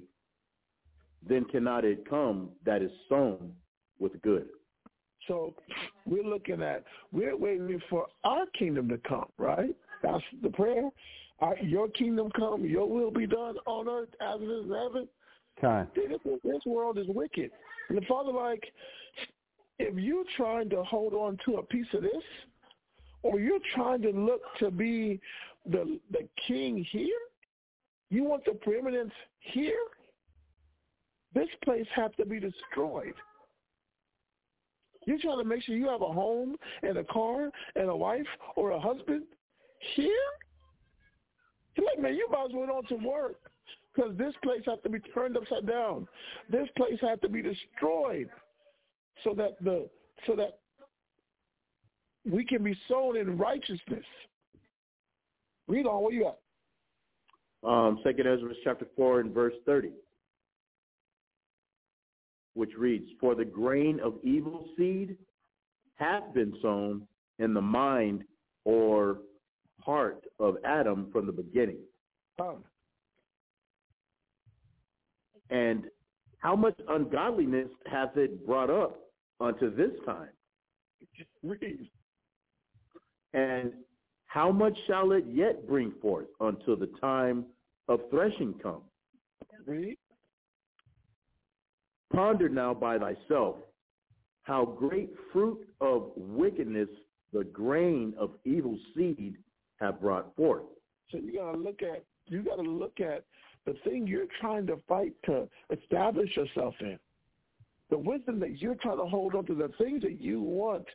then 1.26 1.44
cannot 1.46 1.84
it 1.84 2.08
come 2.08 2.50
that 2.64 2.82
is 2.82 2.90
sown 3.08 3.52
with 3.98 4.20
good. 4.22 4.48
So 5.26 5.54
we're 6.04 6.22
looking 6.22 6.62
at, 6.62 6.84
we're 7.10 7.36
waiting 7.36 7.80
for 7.90 8.06
our 8.24 8.44
kingdom 8.58 8.88
to 8.90 8.98
come, 9.08 9.26
right? 9.38 9.74
That's 10.02 10.22
the 10.42 10.50
prayer 10.50 10.90
your 11.62 11.88
kingdom 11.88 12.30
come, 12.36 12.64
your 12.64 12.88
will 12.88 13.10
be 13.10 13.26
done 13.26 13.56
on 13.66 13.88
earth 13.88 14.08
as 14.20 14.40
it 14.40 14.44
is 14.44 14.64
in 14.64 14.70
heaven. 14.70 15.08
This, 15.94 16.38
this 16.44 16.62
world 16.66 16.98
is 16.98 17.06
wicked. 17.08 17.50
And 17.88 17.98
the 17.98 18.02
Father, 18.06 18.32
like, 18.32 18.64
if 19.78 19.96
you're 19.96 20.24
trying 20.36 20.70
to 20.70 20.82
hold 20.82 21.14
on 21.14 21.38
to 21.44 21.56
a 21.56 21.62
piece 21.62 21.86
of 21.94 22.02
this, 22.02 22.12
or 23.22 23.40
you're 23.40 23.58
trying 23.74 24.02
to 24.02 24.10
look 24.10 24.40
to 24.60 24.70
be 24.70 25.20
the 25.70 25.98
the 26.10 26.28
king 26.46 26.86
here, 26.90 27.08
you 28.10 28.24
want 28.24 28.44
the 28.44 28.52
preeminence 28.52 29.12
here, 29.40 29.74
this 31.34 31.48
place 31.64 31.86
has 31.94 32.10
to 32.18 32.24
be 32.24 32.40
destroyed. 32.40 33.14
You're 35.06 35.18
trying 35.18 35.38
to 35.38 35.44
make 35.44 35.62
sure 35.62 35.76
you 35.76 35.88
have 35.88 36.02
a 36.02 36.12
home 36.12 36.56
and 36.82 36.98
a 36.98 37.04
car 37.04 37.50
and 37.76 37.88
a 37.88 37.96
wife 37.96 38.26
or 38.56 38.70
a 38.70 38.80
husband 38.80 39.24
here? 39.94 40.10
Like, 41.78 42.00
man, 42.00 42.14
you 42.14 42.28
might 42.30 42.46
as 42.46 42.52
well 42.54 42.70
on 42.70 42.84
to 42.86 42.94
work 43.06 43.36
because 43.94 44.16
this 44.16 44.34
place 44.42 44.62
has 44.66 44.78
to 44.82 44.88
be 44.88 44.98
turned 45.14 45.36
upside 45.36 45.66
down. 45.66 46.06
This 46.50 46.68
place 46.76 46.98
has 47.02 47.18
to 47.20 47.28
be 47.28 47.42
destroyed 47.42 48.28
so 49.24 49.34
that 49.34 49.56
the 49.62 49.88
so 50.26 50.34
that 50.36 50.58
we 52.30 52.44
can 52.44 52.62
be 52.62 52.76
sown 52.88 53.16
in 53.16 53.38
righteousness. 53.38 54.04
Read 55.68 55.86
on. 55.86 56.02
What 56.02 56.12
you 56.12 56.24
got? 56.24 56.38
Um, 57.68 58.00
Second 58.04 58.26
Ezra 58.26 58.52
chapter 58.64 58.86
four 58.96 59.20
and 59.20 59.32
verse 59.32 59.54
thirty, 59.64 59.92
which 62.54 62.70
reads, 62.76 63.10
"For 63.20 63.34
the 63.34 63.44
grain 63.44 64.00
of 64.00 64.14
evil 64.22 64.68
seed 64.76 65.16
hath 65.96 66.32
been 66.34 66.54
sown 66.62 67.06
in 67.38 67.54
the 67.54 67.62
mind 67.62 68.24
or 68.64 69.18
heart 69.86 70.24
of 70.40 70.56
Adam 70.64 71.08
from 71.12 71.26
the 71.26 71.32
beginning. 71.32 71.78
Oh. 72.40 72.58
And 75.48 75.84
how 76.38 76.56
much 76.56 76.76
ungodliness 76.88 77.68
hath 77.86 78.16
it 78.16 78.44
brought 78.44 78.68
up 78.68 78.98
unto 79.40 79.74
this 79.74 79.92
time? 80.04 80.28
Read. 81.44 81.88
And 83.32 83.72
how 84.26 84.50
much 84.50 84.76
shall 84.88 85.12
it 85.12 85.24
yet 85.30 85.68
bring 85.68 85.92
forth 86.02 86.26
until 86.40 86.76
the 86.76 86.90
time 87.00 87.46
of 87.88 88.00
threshing 88.10 88.54
come? 88.60 88.82
Read. 89.66 89.96
Ponder 92.12 92.48
now 92.48 92.74
by 92.74 92.98
thyself 92.98 93.56
how 94.42 94.64
great 94.64 95.10
fruit 95.32 95.58
of 95.80 96.10
wickedness 96.16 96.88
the 97.32 97.44
grain 97.44 98.14
of 98.18 98.30
evil 98.44 98.78
seed 98.94 99.36
have 99.80 100.00
brought 100.00 100.34
forth. 100.36 100.64
So 101.10 101.18
you 101.18 101.38
gotta 101.38 101.58
look 101.58 101.82
at 101.82 102.04
you 102.26 102.42
gotta 102.42 102.62
look 102.62 103.00
at 103.00 103.24
the 103.64 103.74
thing 103.84 104.06
you're 104.06 104.26
trying 104.40 104.66
to 104.68 104.78
fight 104.88 105.12
to 105.26 105.48
establish 105.70 106.36
yourself 106.36 106.74
in. 106.80 106.98
The 107.90 107.98
wisdom 107.98 108.40
that 108.40 108.60
you're 108.60 108.74
trying 108.76 108.98
to 108.98 109.06
hold 109.06 109.34
on 109.34 109.46
to, 109.46 109.54
the 109.54 109.70
things 109.78 110.02
that 110.02 110.20
you 110.20 110.40
want 110.40 110.86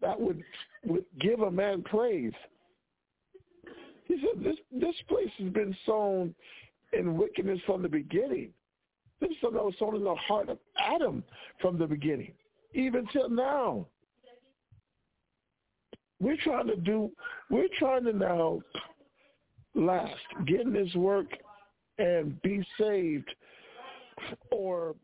that 0.00 0.20
would 0.20 0.42
would 0.84 1.04
give 1.20 1.40
a 1.40 1.50
man 1.50 1.82
praise. 1.82 2.32
He 4.04 4.16
said 4.20 4.44
this 4.44 4.56
this 4.72 4.94
place 5.08 5.30
has 5.38 5.52
been 5.52 5.76
sown 5.86 6.34
in 6.92 7.16
wickedness 7.16 7.60
from 7.66 7.82
the 7.82 7.88
beginning. 7.88 8.50
This 9.20 9.30
is 9.30 9.36
something 9.40 9.58
that 9.58 9.64
was 9.64 9.74
sown 9.78 9.96
in 9.96 10.04
the 10.04 10.14
heart 10.14 10.48
of 10.48 10.58
Adam 10.78 11.24
from 11.60 11.78
the 11.78 11.86
beginning, 11.86 12.32
even 12.74 13.06
till 13.12 13.30
now. 13.30 13.86
We're 16.20 16.36
trying 16.42 16.68
to 16.68 16.76
do, 16.76 17.10
we're 17.50 17.68
trying 17.78 18.04
to 18.04 18.12
now 18.12 18.60
last, 19.74 20.14
get 20.46 20.60
in 20.60 20.72
this 20.72 20.94
work 20.94 21.26
and 21.98 22.40
be 22.42 22.64
saved 22.78 23.28
or 24.50 24.94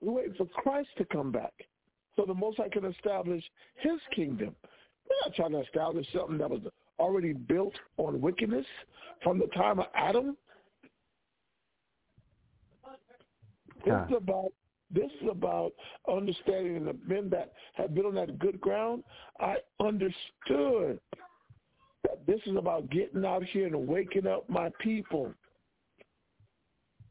wait 0.00 0.36
for 0.36 0.46
Christ 0.46 0.88
to 0.98 1.04
come 1.04 1.30
back 1.30 1.52
so 2.16 2.24
the 2.26 2.34
Most 2.34 2.56
High 2.56 2.68
can 2.68 2.84
establish 2.84 3.44
his 3.76 4.00
kingdom. 4.14 4.54
We're 5.08 5.16
not 5.24 5.34
trying 5.36 5.52
to 5.52 5.60
establish 5.60 6.06
something 6.12 6.38
that 6.38 6.50
was 6.50 6.62
already 6.98 7.32
built 7.32 7.74
on 7.96 8.20
wickedness 8.20 8.66
from 9.22 9.38
the 9.38 9.46
time 9.48 9.78
of 9.78 9.86
Adam. 9.94 10.36
It's 13.86 14.12
about 14.14 14.52
this 14.90 15.10
is 15.20 15.28
about 15.30 15.72
understanding 16.10 16.84
the 16.84 16.96
men 17.06 17.28
that 17.30 17.52
have 17.74 17.94
been 17.94 18.06
on 18.06 18.14
that 18.14 18.38
good 18.38 18.60
ground. 18.60 19.04
I 19.38 19.56
understood 19.80 20.98
that 22.04 22.26
this 22.26 22.40
is 22.46 22.56
about 22.56 22.88
getting 22.90 23.24
out 23.24 23.44
here 23.44 23.66
and 23.66 23.86
waking 23.86 24.26
up 24.26 24.48
my 24.48 24.70
people. 24.80 25.34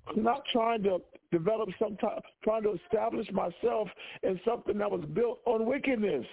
I'm 0.08 0.24
not 0.24 0.44
trying 0.52 0.84
to 0.84 0.99
develop 1.32 1.70
some 1.78 1.98
type, 1.98 2.24
trying 2.44 2.64
to 2.64 2.78
establish 2.86 3.30
myself 3.32 3.90
in 4.24 4.40
something 4.45 4.78
that 4.78 4.90
was 4.90 5.04
built 5.14 5.40
on 5.45 5.66
wickedness. 5.66 6.26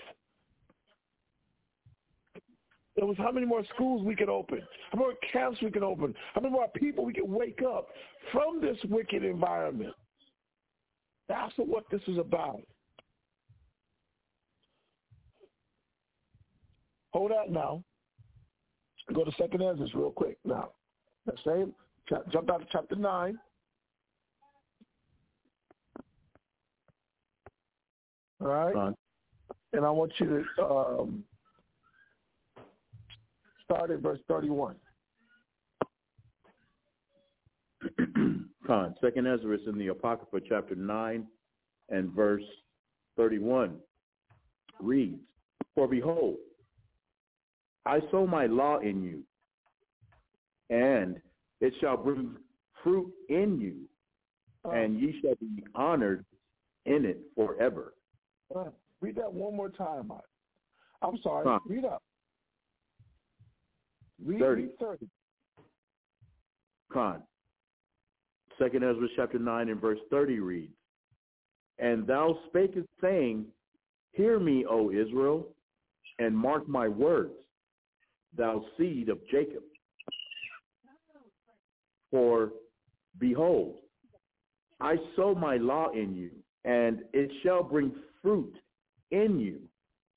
It 2.97 3.05
was 3.05 3.16
how 3.19 3.33
many 3.33 3.45
more 3.45 3.65
schools 3.75 4.05
we 4.05 4.15
could 4.15 4.29
open, 4.29 4.61
how 4.93 4.99
many 4.99 5.11
more 5.11 5.15
camps 5.33 5.61
we 5.61 5.71
could 5.73 5.83
open, 5.83 6.15
how 6.33 6.41
many 6.41 6.53
more 6.53 6.69
people 6.77 7.05
we 7.05 7.12
could 7.12 7.29
wake 7.29 7.61
up 7.66 7.89
from 8.31 8.61
this 8.61 8.79
wicked 8.89 9.25
environment. 9.25 9.95
That's 11.28 11.52
what 11.56 11.84
this 11.90 12.02
is 12.06 12.18
about. 12.18 12.62
Hold 17.12 17.30
that 17.30 17.51
now. 17.51 17.82
Go 19.12 19.24
to 19.24 19.32
Second 19.38 19.62
Ezra 19.62 19.86
real 19.94 20.10
quick 20.10 20.38
now. 20.44 20.70
That 21.26 21.36
same 21.46 21.74
jump 22.32 22.51
out 22.51 22.60
to 22.60 22.66
chapter 22.70 22.96
nine. 22.96 23.38
All 28.40 28.48
right. 28.48 28.74
Fine. 28.74 28.94
And 29.72 29.84
I 29.84 29.90
want 29.90 30.12
you 30.18 30.44
to 30.56 30.62
um, 30.62 31.24
start 33.64 33.90
at 33.90 34.01
verse 34.01 34.20
31. 34.28 34.76
Khan, 38.66 38.95
Second 39.01 39.27
Ezra 39.27 39.59
in 39.66 39.78
the 39.78 39.89
Apocrypha, 39.89 40.41
chapter 40.49 40.74
9 40.74 41.27
and 41.91 42.11
verse 42.12 42.43
31 43.16 43.77
reads, 44.81 45.20
For 45.74 45.86
behold, 45.86 46.36
I 47.86 48.01
sow 48.11 48.27
my 48.27 48.47
law 48.47 48.78
in 48.78 49.03
you, 49.03 49.23
and 50.74 51.20
it 51.61 51.74
shall 51.81 51.97
bring 51.97 52.36
fruit 52.82 53.12
in 53.28 53.61
you, 53.61 53.89
Uh, 54.65 54.70
and 54.70 54.99
ye 54.99 55.20
shall 55.20 55.35
be 55.35 55.62
honored 55.74 56.24
in 56.86 57.05
it 57.05 57.20
forever. 57.35 57.95
uh, 58.55 58.70
read 59.01 59.16
that 59.16 59.32
one 59.32 59.55
more 59.55 59.69
time. 59.69 60.07
Mike. 60.09 60.20
I'm 61.03 61.19
sorry. 61.19 61.45
Huh. 61.45 61.59
Read 61.66 61.85
up. 61.85 62.03
Read 64.24 64.39
30. 64.41 64.62
read 64.62 64.78
30. 64.78 65.11
Khan. 66.91 67.23
Second 68.59 68.85
Ezra 68.85 69.09
chapter 69.16 69.39
9 69.39 69.68
and 69.68 69.81
verse 69.81 69.98
30 70.10 70.40
reads, 70.40 70.72
And 71.78 72.06
thou 72.06 72.39
spakest, 72.48 72.86
saying, 73.01 73.47
Hear 74.12 74.39
me, 74.39 74.64
O 74.68 74.90
Israel, 74.90 75.48
and 76.18 76.36
mark 76.36 76.68
my 76.68 76.86
words, 76.86 77.32
thou 78.36 78.64
seed 78.78 79.09
of 79.09 79.18
Jacob. 79.31 79.62
For 82.10 82.52
behold, 83.18 83.78
I 84.81 84.97
sow 85.16 85.35
my 85.35 85.56
law 85.56 85.90
in 85.90 86.14
you, 86.14 86.31
and 86.64 87.01
it 87.12 87.31
shall 87.43 87.62
bring 87.62 87.93
fruit 88.22 88.55
in 89.10 89.40
you. 89.40 89.60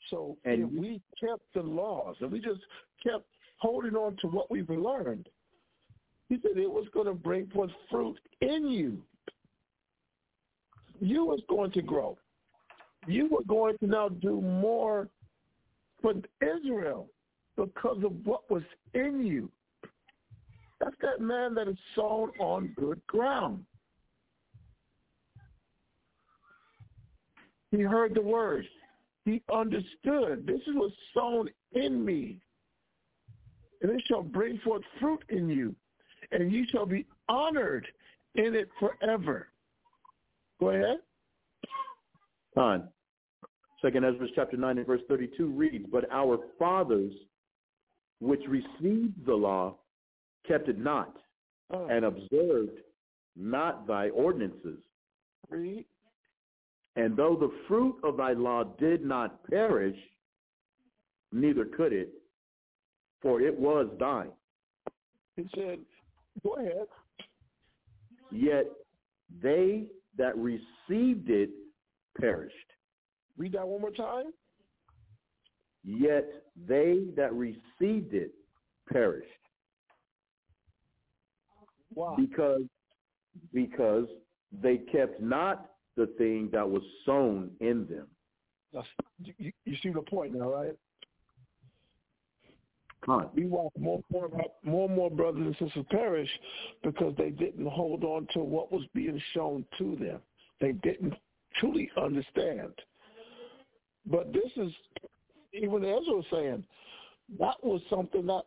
So 0.10 0.38
And 0.46 0.64
if 0.64 0.72
we 0.72 1.02
kept 1.20 1.44
the 1.54 1.62
laws 1.62 2.16
and 2.22 2.32
we 2.32 2.40
just 2.40 2.62
kept 3.04 3.26
holding 3.58 3.96
on 3.96 4.16
to 4.22 4.28
what 4.28 4.50
we've 4.50 4.70
learned, 4.70 5.28
he 6.30 6.38
said 6.42 6.58
it 6.58 6.70
was 6.70 6.88
going 6.94 7.06
to 7.06 7.14
bring 7.14 7.48
forth 7.48 7.72
fruit 7.90 8.20
in 8.42 8.68
you. 8.68 9.02
You 11.00 11.26
was 11.26 11.42
going 11.50 11.72
to 11.72 11.82
grow. 11.82 12.18
You 13.08 13.28
were 13.30 13.44
going 13.48 13.78
to 13.80 13.88
now 13.88 14.10
do 14.10 14.42
more 14.42 15.08
for 16.02 16.14
Israel 16.42 17.08
because 17.56 18.04
of 18.04 18.14
what 18.26 18.50
was 18.50 18.64
in 18.94 19.26
you. 19.26 19.50
That's 20.80 20.96
that 21.02 21.22
man 21.22 21.56
that 21.56 21.68
is 21.68 21.78
sown 21.96 22.32
on 22.40 22.74
good 22.76 23.02
ground. 23.08 23.64
He 27.72 27.82
heard 27.82 28.14
the 28.14 28.22
word. 28.22 28.66
He 29.26 29.42
understood. 29.54 30.46
This 30.46 30.62
is 30.68 30.74
what's 30.74 30.94
sown 31.14 31.50
in 31.74 32.04
me. 32.04 32.38
And 33.82 33.92
it 33.92 34.04
shall 34.08 34.24
bring 34.24 34.58
forth 34.60 34.84
fruit 35.00 35.24
in 35.30 35.50
you, 35.50 35.76
and 36.32 36.52
you 36.52 36.66
shall 36.72 36.86
be 36.86 37.06
honored 37.30 37.88
in 38.36 38.56
it 38.56 38.70
forever. 38.80 39.48
Go 40.60 40.70
ahead. 40.70 40.98
On. 42.56 42.88
Second 43.82 44.04
Ezra 44.06 44.28
chapter 44.36 44.58
9 44.58 44.78
and 44.80 44.88
verse 44.88 45.02
32 45.08 45.48
reads, 45.48 45.86
But 45.92 46.12
our 46.12 46.40
fathers, 46.58 47.14
which 48.20 48.42
received 48.48 49.26
the 49.26 49.36
law, 49.36 49.76
kept 50.48 50.68
it 50.70 50.80
not, 50.80 51.16
Uh, 51.70 51.86
and 51.86 52.06
observed 52.06 52.80
not 53.36 53.86
thy 53.88 54.10
ordinances. 54.10 54.80
read. 55.50 55.86
And 56.96 57.16
though 57.16 57.36
the 57.36 57.50
fruit 57.68 58.00
of 58.04 58.18
thy 58.18 58.34
law 58.34 58.64
did 58.64 59.06
not 59.06 59.44
perish, 59.44 59.98
neither 61.32 61.66
could 61.66 61.94
it, 61.94 62.10
for 63.22 63.40
it 63.42 63.56
was 63.58 63.88
thine. 64.00 64.32
He 65.36 65.48
said, 65.54 65.86
go 66.44 66.56
ahead. 66.56 66.88
Yet 68.32 68.66
they 69.42 69.86
that 70.18 70.38
received 70.38 71.30
it 71.30 71.50
perished. 72.20 72.56
Read 73.38 73.54
that 73.54 73.68
one 73.68 73.82
more 73.82 73.92
time. 73.92 74.32
Yet 75.84 76.28
they 76.68 77.06
that 77.16 77.34
received 77.34 78.14
it 78.14 78.32
perished. 78.92 79.28
Why? 81.94 82.16
because 82.16 82.62
because 83.54 84.06
they 84.52 84.78
kept 84.78 85.22
not 85.22 85.72
the 85.96 86.08
thing 86.18 86.50
that 86.52 86.70
was 86.70 86.84
sown 87.06 87.52
in 87.60 87.88
them. 87.88 88.08
That's, 88.74 88.88
you, 89.24 89.52
you 89.66 89.76
see 89.82 89.90
the 89.90 90.02
point 90.02 90.34
now, 90.34 90.54
right? 90.54 90.76
Con. 93.08 93.30
We 93.34 93.46
watch 93.46 93.72
more, 93.80 94.02
more, 94.12 94.30
more 94.64 94.88
and 94.88 94.96
more 94.96 95.10
brothers 95.10 95.42
and 95.42 95.56
sisters 95.68 95.86
perish 95.90 96.30
because 96.84 97.14
they 97.18 97.30
didn't 97.30 97.68
hold 97.68 98.04
on 98.04 98.28
to 98.34 98.40
what 98.40 98.72
was 98.72 98.84
being 98.94 99.22
shown 99.34 99.66
to 99.78 99.96
them. 99.96 100.20
They 100.60 100.74
didn't 100.74 101.14
truly 101.60 101.90
understand. 102.02 102.74
But 104.06 104.34
this 104.34 104.52
is, 104.58 104.72
even 105.54 105.86
Ezra 105.86 106.16
was 106.16 106.26
saying, 106.32 106.66
that 107.40 107.56
was 107.64 107.82
something 107.90 108.26
that 108.26 108.44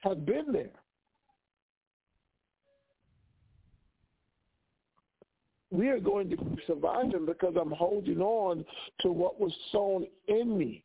had 0.00 0.24
been 0.24 0.52
there. 0.52 0.70
We 5.70 5.88
are 5.88 6.00
going 6.00 6.30
to 6.30 6.36
be 6.36 6.62
surviving 6.66 7.26
because 7.26 7.54
I'm 7.60 7.72
holding 7.72 8.20
on 8.20 8.64
to 9.00 9.12
what 9.12 9.38
was 9.38 9.52
sown 9.70 10.06
in 10.28 10.56
me 10.56 10.84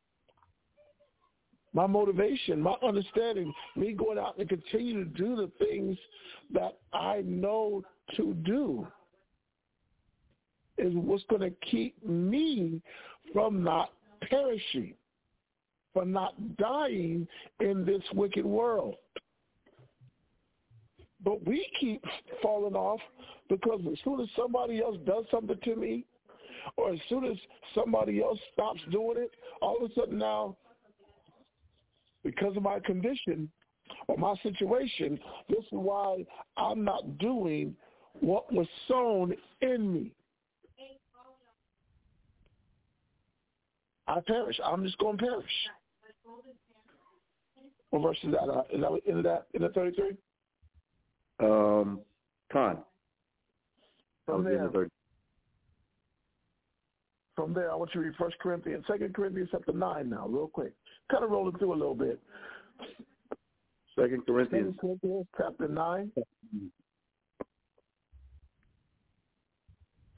my 1.74 1.88
motivation, 1.88 2.62
my 2.62 2.76
understanding, 2.84 3.54
me 3.76 3.94
going 3.94 4.18
out 4.18 4.38
and 4.38 4.48
continue 4.48 5.04
to 5.04 5.10
do 5.10 5.36
the 5.36 5.52
things 5.60 5.98
that 6.54 6.78
I 6.94 7.24
know 7.26 7.84
to 8.16 8.34
do 8.45 8.88
is 10.78 10.94
what's 10.94 11.24
going 11.30 11.41
to 11.41 11.54
keep 11.70 12.04
me 12.06 12.82
from 13.34 13.64
not 13.64 13.90
perishing, 14.30 14.94
from 15.94 16.12
not 16.12 16.34
dying 16.58 17.28
in 17.60 17.86
this 17.86 18.02
wicked 18.14 18.45
world. 18.45 18.95
But 21.24 21.45
we 21.45 21.66
keep 21.80 22.04
falling 22.41 22.76
off 22.76 23.00
because 23.50 23.82
as 23.91 23.98
soon 24.04 24.20
as 24.20 24.28
somebody 24.36 24.82
else 24.82 24.98
does 25.06 25.26
something 25.32 25.58
to 25.64 25.76
me, 25.76 26.06
or 26.78 26.91
as 26.91 27.00
soon 27.10 27.26
as 27.26 27.38
somebody 27.76 28.22
else 28.22 28.40
stops 28.54 28.80
doing 28.91 29.18
it, 29.18 29.32
all 29.62 29.78
of 29.78 29.90
a 29.90 29.94
sudden 29.94 30.18
now 30.18 30.56
because 32.24 32.56
of 32.58 32.64
my 32.64 32.80
condition 32.80 33.50
or 34.08 34.18
my 34.18 34.36
situation, 34.44 35.20
this 35.50 35.60
is 35.60 35.72
why 35.72 36.26
I'm 36.58 36.84
not 36.84 37.18
doing 37.18 37.76
what 38.20 38.52
was 38.52 38.68
sown 38.88 39.34
in 39.62 39.94
me. 39.94 40.12
I 44.08 44.20
perish. 44.26 44.60
I'm 44.64 44.84
just 44.84 44.98
going 44.98 45.18
to 45.18 45.24
perish. 45.24 45.45
What 47.90 48.02
verse 48.02 48.18
is 48.24 48.32
that? 48.32 48.41
Uh, 48.41 48.64
is 48.74 48.82
that 48.82 49.12
in 49.12 49.22
that 49.24 49.48
in 49.54 49.62
the 49.62 49.70
33? 49.70 50.18
Um, 51.40 52.02
Con. 52.52 52.80
From 54.26 54.44
was 54.44 54.54
in 54.54 54.58
the 54.58 54.70
there. 54.70 54.90
From 57.35 57.53
there, 57.53 57.72
I 57.72 57.76
want 57.76 57.91
you 57.93 58.01
to 58.01 58.07
read 58.07 58.15
First 58.18 58.38
Corinthians, 58.39 58.85
Second 58.88 59.14
Corinthians 59.14 59.49
chapter 59.51 59.73
nine 59.73 60.10
now, 60.10 60.27
real 60.27 60.47
quick. 60.47 60.73
Kind 61.11 61.23
of 61.23 61.31
rolling 61.31 61.57
through 61.57 61.73
a 61.73 61.76
little 61.76 61.95
bit. 61.95 62.19
Second 63.99 64.26
Corinthians. 64.26 64.76
Corinthians 64.80 65.27
chapter 65.38 65.68
nine. 65.68 66.11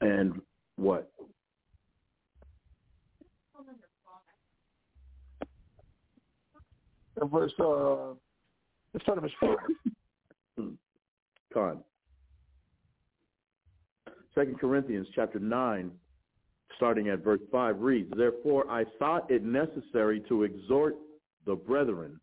And 0.00 0.40
what? 0.76 1.10
and 7.20 7.30
verse. 7.30 7.52
Uh, 7.58 8.14
let's 8.92 9.02
start 9.04 9.18
at 9.18 9.22
verse 9.22 9.32
four. 9.40 9.56
Con. 11.52 11.80
Second 14.34 14.60
Corinthians 14.60 15.06
chapter 15.14 15.38
nine, 15.38 15.90
starting 16.76 17.08
at 17.08 17.24
verse 17.24 17.40
five 17.50 17.80
reads, 17.80 18.12
Therefore 18.16 18.70
I 18.70 18.84
thought 18.98 19.30
it 19.30 19.42
necessary 19.42 20.20
to 20.28 20.44
exhort 20.44 20.96
the 21.46 21.54
brethren 21.54 22.20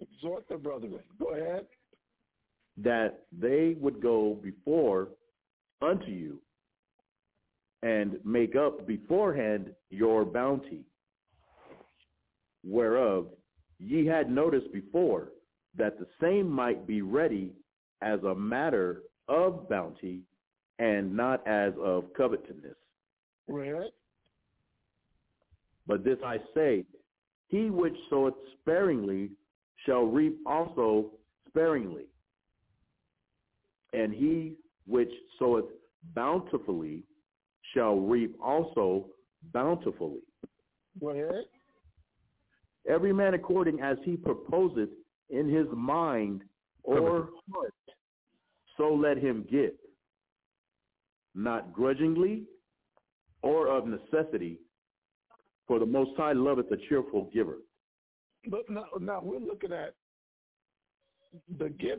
Exhort 0.00 0.44
the 0.48 0.56
brethren. 0.56 0.98
Go 1.18 1.34
ahead. 1.34 1.66
that 2.76 3.26
they 3.30 3.76
would 3.80 4.02
go 4.02 4.36
before 4.42 5.08
unto 5.80 6.10
you 6.10 6.40
and 7.82 8.18
make 8.24 8.56
up 8.56 8.86
beforehand 8.86 9.70
your 9.90 10.24
bounty, 10.24 10.84
whereof 12.64 13.28
ye 13.78 14.04
had 14.06 14.30
noticed 14.30 14.72
before 14.72 15.28
that 15.76 15.98
the 15.98 16.06
same 16.20 16.50
might 16.50 16.86
be 16.86 17.02
ready 17.02 17.52
as 18.02 18.20
a 18.24 18.34
matter 18.34 19.02
of 19.28 19.68
bounty 19.68 20.20
and 20.78 21.14
not 21.14 21.46
as 21.46 21.72
of 21.80 22.12
covetousness. 22.16 22.76
Ahead. 23.48 23.90
But 25.86 26.04
this 26.04 26.18
I 26.24 26.38
say, 26.54 26.84
he 27.48 27.70
which 27.70 27.96
soweth 28.08 28.34
sparingly 28.60 29.30
shall 29.84 30.04
reap 30.04 30.38
also 30.46 31.10
sparingly. 31.48 32.06
And 33.92 34.12
he 34.12 34.54
which 34.86 35.10
soweth 35.38 35.66
bountifully 36.14 37.02
shall 37.74 37.96
reap 38.00 38.34
also 38.42 39.06
bountifully. 39.52 40.22
Go 41.00 41.10
ahead. 41.10 41.44
Every 42.88 43.12
man 43.12 43.34
according 43.34 43.80
as 43.80 43.96
he 44.04 44.16
proposeth 44.16 44.90
in 45.30 45.48
his 45.48 45.66
mind 45.74 46.42
or 46.82 47.28
heart, 47.52 47.74
so 48.76 48.94
let 48.94 49.16
him 49.16 49.46
give, 49.50 49.72
not 51.34 51.72
grudgingly 51.72 52.44
or 53.44 53.68
of 53.68 53.86
necessity, 53.86 54.58
for 55.68 55.78
the 55.78 55.86
Most 55.86 56.12
High 56.16 56.32
loveth 56.32 56.72
a 56.72 56.76
cheerful 56.88 57.30
giver. 57.32 57.58
But 58.48 58.68
now, 58.70 58.86
now 59.00 59.20
we're 59.22 59.38
looking 59.38 59.72
at 59.72 59.94
the 61.58 61.68
give. 61.68 61.98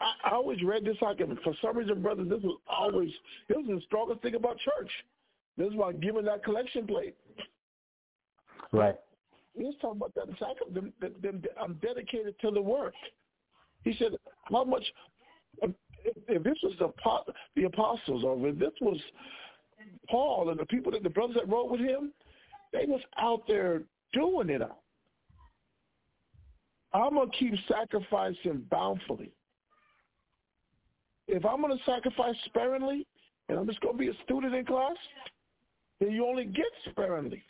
I, 0.00 0.12
I 0.24 0.34
always 0.34 0.62
read 0.62 0.84
this 0.84 0.96
like, 1.02 1.18
for 1.44 1.54
some 1.60 1.76
reason, 1.76 2.02
brothers, 2.02 2.28
this 2.28 2.42
was 2.42 2.58
always 2.68 3.10
this 3.48 3.58
was 3.58 3.66
the 3.66 3.80
strongest 3.86 4.22
thing 4.22 4.34
about 4.34 4.58
church. 4.58 4.90
This 5.58 5.68
is 5.68 5.74
about 5.74 6.00
giving 6.00 6.24
that 6.24 6.44
collection 6.44 6.86
plate. 6.86 7.16
Right. 8.72 8.96
He 9.56 9.64
was 9.64 9.74
talking 9.80 9.98
about 9.98 10.14
that 10.14 10.28
sacrament. 10.38 10.74
Them, 10.74 10.92
them, 11.00 11.14
them, 11.22 11.42
I'm 11.60 11.74
dedicated 11.74 12.34
to 12.40 12.50
the 12.50 12.60
work. 12.60 12.94
He 13.84 13.94
said, 13.98 14.12
how 14.44 14.64
much? 14.64 14.84
Um, 15.62 15.74
if, 16.04 16.16
if 16.28 16.42
this 16.42 16.58
was 16.62 16.74
the, 16.78 16.92
the 17.54 17.64
apostles, 17.64 18.24
or 18.24 18.48
if 18.48 18.58
this 18.58 18.72
was 18.80 18.98
Paul 20.08 20.50
and 20.50 20.58
the 20.58 20.66
people 20.66 20.92
that 20.92 21.02
the 21.02 21.10
brothers 21.10 21.36
that 21.36 21.48
rode 21.48 21.70
with 21.70 21.80
him, 21.80 22.12
they 22.72 22.86
was 22.86 23.00
out 23.18 23.42
there 23.46 23.82
doing 24.12 24.50
it 24.50 24.62
out. 24.62 24.80
I'm 26.92 27.14
gonna 27.14 27.30
keep 27.38 27.54
sacrificing 27.68 28.64
bountifully. 28.70 29.32
If 31.28 31.44
I'm 31.44 31.60
gonna 31.60 31.76
sacrifice 31.84 32.36
sparingly, 32.46 33.06
and 33.48 33.58
I'm 33.58 33.66
just 33.66 33.80
gonna 33.80 33.98
be 33.98 34.08
a 34.08 34.14
student 34.24 34.54
in 34.54 34.64
class, 34.64 34.96
then 36.00 36.12
you 36.12 36.26
only 36.26 36.44
get 36.44 36.66
sparingly. 36.90 37.42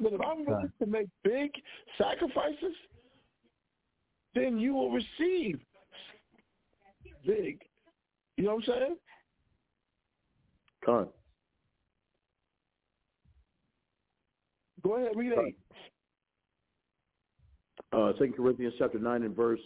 But 0.00 0.12
if 0.12 0.20
I'm 0.20 0.44
willing 0.44 0.72
to 0.80 0.86
make 0.86 1.08
big 1.24 1.50
sacrifices, 1.96 2.74
then 4.34 4.58
you 4.58 4.74
will 4.74 4.92
receive 4.92 5.60
big. 7.26 7.60
You 8.36 8.44
know 8.44 8.54
what 8.54 8.68
I'm 8.68 8.74
saying? 8.74 8.96
Con. 10.88 11.06
Go 14.82 14.96
ahead, 14.96 15.12
read 15.16 15.32
eight. 15.32 15.56
uh, 17.92 18.12
2 18.12 18.32
Corinthians 18.34 18.72
chapter 18.78 18.98
9 18.98 19.22
and 19.22 19.36
verse 19.36 19.60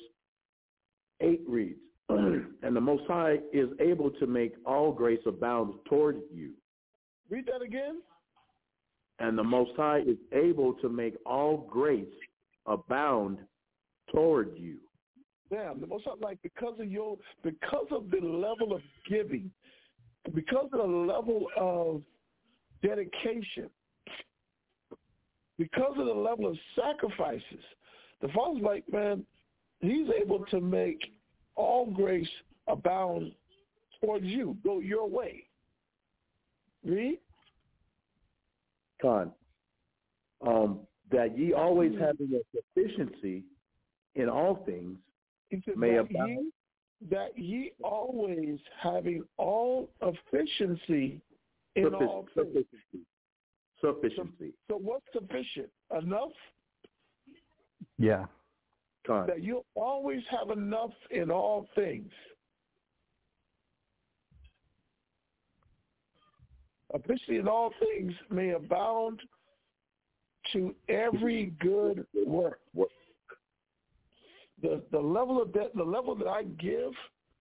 8 1.21 1.43
reads, 1.47 1.79
And 2.09 2.75
the 2.75 2.81
Most 2.81 3.05
High 3.07 3.37
is 3.53 3.69
able 3.79 4.11
to 4.11 4.27
make 4.27 4.55
all 4.67 4.91
grace 4.91 5.21
abound 5.25 5.75
toward 5.89 6.23
you. 6.33 6.55
Read 7.31 7.47
that 7.47 7.63
again. 7.63 8.03
And 9.21 9.39
the 9.39 9.45
Most 9.45 9.73
High 9.77 10.01
is 10.01 10.17
able 10.33 10.75
to 10.75 10.89
make 10.89 11.15
all 11.25 11.69
grace 11.71 12.07
abound 12.67 13.39
toward 14.13 14.57
you. 14.57 14.79
Damn, 15.53 15.81
the 15.81 15.87
most 15.87 16.05
High, 16.05 16.15
like 16.21 16.39
because 16.43 16.81
of 16.81 16.91
your 16.91 17.19
because 17.45 17.87
of 17.91 18.11
the 18.11 18.27
level 18.27 18.75
of 18.75 18.81
giving, 19.07 19.51
because 20.35 20.69
of 20.73 20.79
the 20.79 20.97
level 20.97 21.47
of 21.57 22.03
dedication, 22.83 23.69
because 25.59 25.95
of 25.99 26.07
the 26.07 26.13
level 26.13 26.47
of 26.47 26.57
sacrifices, 26.77 27.65
the 28.21 28.29
Father's 28.29 28.63
like, 28.63 28.85
man, 28.93 29.25
he's 29.81 30.09
able 30.21 30.45
to 30.47 30.61
make 30.61 31.13
all 31.57 31.87
grace 31.87 32.29
abound 32.69 33.33
towards 34.01 34.25
you, 34.25 34.57
go 34.65 34.81
your 34.81 35.09
way. 35.09 35.45
Read? 36.85 37.19
Con. 39.01 39.33
Um, 40.45 40.81
that 41.11 41.39
ye 41.39 41.53
always 41.53 41.93
having 42.01 42.31
a 42.33 42.41
sufficiency 42.57 43.45
in 44.15 44.29
all 44.29 44.63
things 44.67 44.97
may 45.77 45.97
abound. 45.97 46.53
Ye, 47.03 47.17
that 47.17 47.39
ye 47.39 47.73
always 47.83 48.59
having 48.81 49.23
all 49.37 49.89
efficiency 50.03 51.21
in 51.77 51.85
Suffic- 51.85 52.01
all 52.09 52.29
things. 52.35 52.47
sufficiency. 52.47 53.07
Sufficiency. 53.81 54.53
So 54.69 54.77
what's 54.77 55.05
sufficient? 55.13 55.69
Enough? 56.01 56.33
Yeah. 57.99 58.27
Con. 59.07 59.27
That 59.27 59.43
you 59.43 59.65
always 59.75 60.23
have 60.31 60.51
enough 60.57 60.93
in 61.11 61.31
all 61.31 61.67
things. 61.75 62.11
Efficiency 66.95 67.39
in 67.39 67.49
all 67.49 67.73
things 67.81 68.13
may 68.31 68.51
abound 68.51 69.21
to 70.53 70.75
every 70.89 71.47
good 71.61 72.07
work. 72.27 72.61
The 74.63 74.83
the 74.93 74.99
level 74.99 75.43
of 75.43 75.53
that 75.53 75.75
the 75.75 75.83
level 75.83 76.15
that 76.15 76.29
I 76.29 76.45
give, 76.45 76.93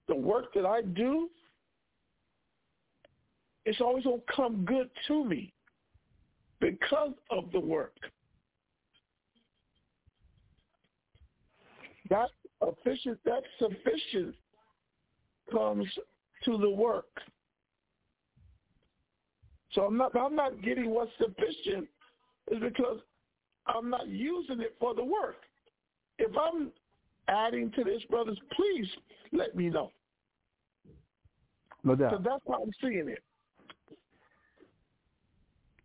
the 0.07 0.15
work 0.15 0.53
that 0.55 0.65
I 0.65 0.81
do, 0.81 1.29
it's 3.65 3.79
always 3.79 4.03
gonna 4.03 4.17
come 4.35 4.65
good 4.65 4.89
to 5.07 5.23
me 5.23 5.53
because 6.59 7.13
of 7.29 7.51
the 7.51 7.59
work. 7.59 7.95
That 12.09 12.29
efficient, 12.61 13.19
that 13.25 13.43
sufficient 13.57 14.35
comes 15.51 15.87
to 16.45 16.57
the 16.57 16.69
work. 16.69 17.05
So 19.73 19.83
I'm 19.83 19.97
not, 19.97 20.15
I'm 20.15 20.35
not 20.35 20.61
getting 20.61 20.89
what's 20.89 21.11
sufficient 21.17 21.87
is 22.51 22.59
because 22.59 22.99
I'm 23.67 23.89
not 23.89 24.07
using 24.07 24.59
it 24.59 24.75
for 24.79 24.93
the 24.93 25.03
work. 25.03 25.37
If 26.19 26.31
I'm 26.37 26.71
adding 27.31 27.71
to 27.71 27.83
this, 27.83 28.03
brothers, 28.09 28.37
please 28.53 28.87
let 29.31 29.55
me 29.55 29.69
know. 29.69 29.91
No 31.83 31.95
doubt. 31.95 32.11
So 32.11 32.17
that's 32.23 32.41
why 32.45 32.57
I'm 32.61 32.71
seeing 32.81 33.09
it. 33.09 33.23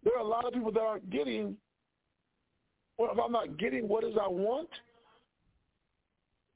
There 0.05 0.15
are 0.17 0.21
a 0.21 0.29
lot 0.29 0.45
of 0.45 0.53
people 0.53 0.73
that 0.73 0.81
aren't 0.81 1.09
getting, 1.11 1.57
well, 2.99 3.11
if 3.13 3.19
I'm 3.19 3.33
not 3.33 3.59
getting 3.59 3.89
what 3.89 4.05
is 4.05 4.15
I 4.21 4.29
want, 4.29 4.69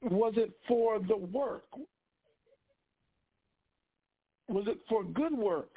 was 0.03 0.33
it 0.37 0.51
for 0.67 0.99
the 0.99 1.17
work? 1.17 1.65
Was 4.47 4.65
it 4.67 4.79
for 4.89 5.03
good 5.03 5.33
work? 5.33 5.69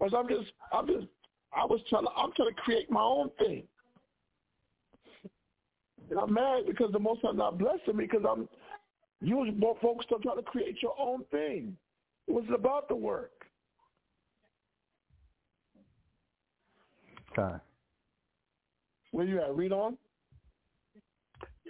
Was 0.00 0.12
I'm 0.16 0.28
just, 0.28 0.52
I'm 0.72 0.86
just, 0.86 1.06
I 1.52 1.64
was 1.64 1.80
trying 1.88 2.04
to, 2.04 2.10
I'm 2.16 2.32
trying 2.36 2.50
to 2.50 2.54
create 2.54 2.90
my 2.90 3.02
own 3.02 3.30
thing. 3.38 3.64
And 6.10 6.18
I'm 6.18 6.32
mad 6.32 6.64
because 6.66 6.92
the 6.92 6.98
most 6.98 7.20
I'm 7.28 7.36
not 7.36 7.58
blessing 7.58 7.96
me 7.96 8.04
because 8.04 8.24
I'm, 8.28 8.48
you 9.20 9.36
was 9.36 9.52
more 9.56 9.76
focused 9.82 10.10
on 10.12 10.22
trying 10.22 10.36
to 10.36 10.42
create 10.42 10.76
your 10.82 10.94
own 10.98 11.24
thing. 11.30 11.76
It 12.26 12.32
was 12.32 12.44
about 12.54 12.88
the 12.88 12.94
work. 12.94 13.32
Con. 17.34 17.60
Where 19.10 19.26
you 19.26 19.40
at? 19.40 19.54
Read 19.54 19.72
on. 19.72 19.96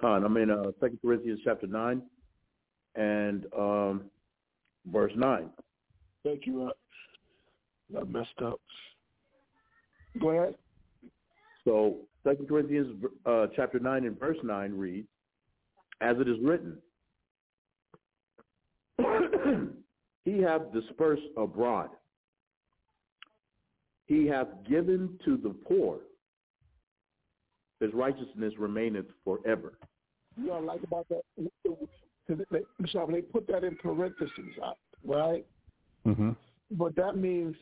Con. 0.01 0.24
I'm 0.24 0.36
in 0.36 0.51
uh, 0.51 0.70
2 0.81 0.98
Corinthians 1.02 1.40
chapter 1.44 1.66
9 1.66 2.02
and 2.94 3.47
um, 3.56 4.05
verse 4.86 5.12
9. 5.16 5.51
Thank 6.24 6.47
you. 6.47 6.70
I, 7.94 7.98
I 7.98 8.05
messed 8.05 8.40
up. 8.44 8.60
Go 10.20 10.31
ahead. 10.31 10.55
So 11.65 11.97
Second 12.28 12.48
Corinthians 12.48 13.05
uh, 13.24 13.46
chapter 13.56 13.78
9 13.78 14.05
and 14.05 14.18
verse 14.18 14.36
9 14.42 14.76
reads, 14.76 15.09
As 16.02 16.16
it 16.18 16.28
is 16.28 16.36
written, 16.42 16.76
He 20.24 20.42
hath 20.42 20.72
dispersed 20.74 21.22
abroad. 21.38 21.88
He 24.05 24.26
hath 24.26 24.48
given 24.68 25.18
to 25.24 25.38
the 25.38 25.50
poor. 25.66 26.00
His 27.80 27.94
righteousness 27.94 28.52
remaineth 28.59 29.06
forever. 29.24 29.78
You 30.36 30.48
know 30.48 30.55
what 30.55 30.62
I 30.62 30.66
like 30.66 30.82
about 30.82 31.09
that? 31.09 31.22
Because 32.26 33.09
they, 33.10 33.22
put 33.22 33.46
that 33.46 33.64
in 33.64 33.76
parentheses, 33.76 34.30
right? 35.02 35.46
Mm-hmm. 36.06 36.30
But 36.72 36.94
that 36.96 37.16
means 37.16 37.56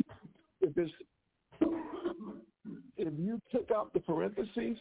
if 0.61 0.77
it's 0.77 0.91
if 2.97 3.13
you 3.19 3.41
took 3.53 3.71
out 3.71 3.93
the 3.93 4.01
parentheses, 4.01 4.79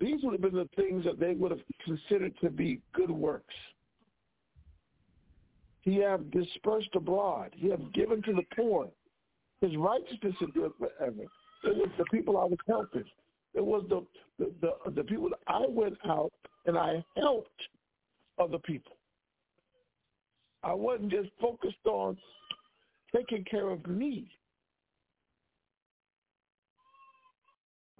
these 0.00 0.22
would 0.22 0.32
have 0.32 0.40
been 0.40 0.54
the 0.54 0.68
things 0.76 1.04
that 1.04 1.20
they 1.20 1.34
would 1.34 1.50
have 1.50 1.60
considered 1.84 2.34
to 2.42 2.50
be 2.50 2.80
good 2.92 3.10
works. 3.10 3.54
He 5.82 5.96
have 5.96 6.30
dispersed 6.30 6.94
abroad. 6.94 7.50
He 7.54 7.68
have 7.70 7.92
given 7.92 8.22
to 8.22 8.32
the 8.32 8.42
poor. 8.56 8.88
His 9.60 9.76
righteousness 9.76 10.34
endureth 10.40 10.72
forever. 10.78 11.22
It 11.64 11.76
was 11.76 11.88
the 11.98 12.04
people 12.04 12.38
I 12.38 12.44
was 12.44 12.58
helping. 12.66 13.04
It 13.54 13.64
was 13.64 13.84
the, 13.88 14.04
the, 14.38 14.52
the, 14.60 14.90
the 14.90 15.04
people 15.04 15.28
that 15.28 15.40
I 15.46 15.64
went 15.68 15.98
out 16.08 16.32
and 16.66 16.76
I 16.76 17.04
helped 17.16 17.60
other 18.38 18.58
people. 18.58 18.96
I 20.64 20.72
wasn't 20.72 21.10
just 21.10 21.30
focused 21.40 21.86
on 21.86 22.16
taking 23.14 23.44
care 23.44 23.70
of 23.70 23.86
me. 23.86 24.30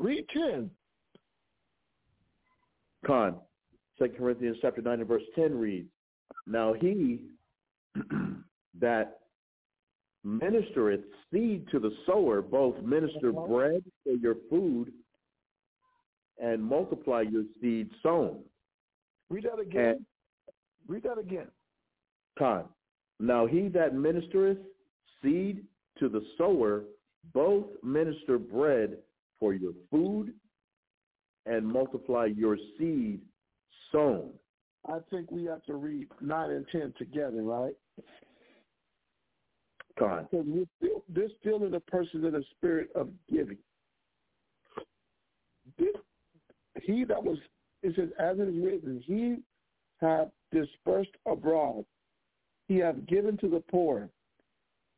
Read 0.02 0.26
10. 0.34 0.68
Con, 3.06 3.36
2 4.00 4.08
Corinthians 4.18 4.56
chapter 4.60 4.82
9 4.82 4.98
and 4.98 5.08
verse 5.08 5.22
10 5.36 5.56
reads, 5.56 5.88
Now 6.44 6.72
he 6.72 7.20
that 8.80 9.20
ministereth 10.26 11.04
seed 11.30 11.66
to 11.70 11.78
the 11.78 11.92
sower, 12.04 12.42
both 12.42 12.82
minister 12.82 13.30
uh-huh. 13.30 13.46
bread 13.46 13.84
for 14.02 14.14
your 14.14 14.34
food 14.50 14.92
and 16.42 16.60
multiply 16.62 17.20
your 17.20 17.44
seed 17.60 17.88
sown. 18.02 18.40
Read 19.30 19.44
that 19.44 19.60
again. 19.60 19.86
And- 19.86 20.06
Read 20.88 21.04
that 21.04 21.18
again. 21.18 21.46
Con. 22.36 22.64
Now 23.20 23.46
he 23.46 23.68
that 23.68 23.94
ministereth 23.94 24.58
seed 25.22 25.62
to 26.00 26.08
the 26.08 26.24
sower, 26.36 26.82
both 27.32 27.66
minister 27.84 28.36
bread 28.36 28.96
for 29.42 29.52
your 29.52 29.72
food 29.90 30.32
and 31.46 31.66
multiply 31.66 32.26
your 32.26 32.56
seed 32.78 33.20
sown. 33.90 34.30
I 34.88 34.98
think 35.10 35.32
we 35.32 35.44
have 35.46 35.64
to 35.64 35.74
read 35.74 36.06
9 36.20 36.50
and 36.50 36.64
10 36.70 36.94
together, 36.96 37.42
right? 37.42 37.74
Con. 39.98 40.28
Because 40.30 40.46
we're 40.46 40.64
still, 40.78 41.02
they're 41.08 41.28
still 41.40 41.64
in 41.64 41.72
the 41.72 41.80
person 41.80 42.24
in 42.24 42.32
the 42.32 42.44
spirit 42.56 42.90
of 42.94 43.08
giving. 43.28 43.58
This, 45.76 45.88
he 46.80 47.02
that 47.04 47.22
was, 47.22 47.38
it 47.82 47.96
says, 47.96 48.10
as 48.20 48.38
it 48.38 48.42
is 48.42 48.64
written, 48.64 49.02
he 49.04 49.38
hath 50.00 50.28
dispersed 50.52 51.16
abroad. 51.26 51.84
He 52.68 52.76
hath 52.76 53.06
given 53.06 53.36
to 53.38 53.48
the 53.48 53.62
poor. 53.72 54.08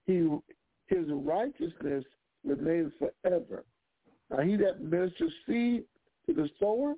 He, 0.04 0.28
his 0.88 1.06
righteousness 1.08 2.04
remains 2.44 2.92
forever. 2.98 3.64
Now 4.36 4.42
he 4.42 4.56
that 4.56 4.82
ministers 4.82 5.32
seed 5.46 5.84
to 6.26 6.34
the 6.34 6.48
sower, 6.58 6.94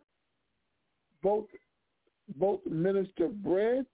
both 1.22 1.46
both 2.38 2.60
minister 2.66 3.28
bread 3.28 3.86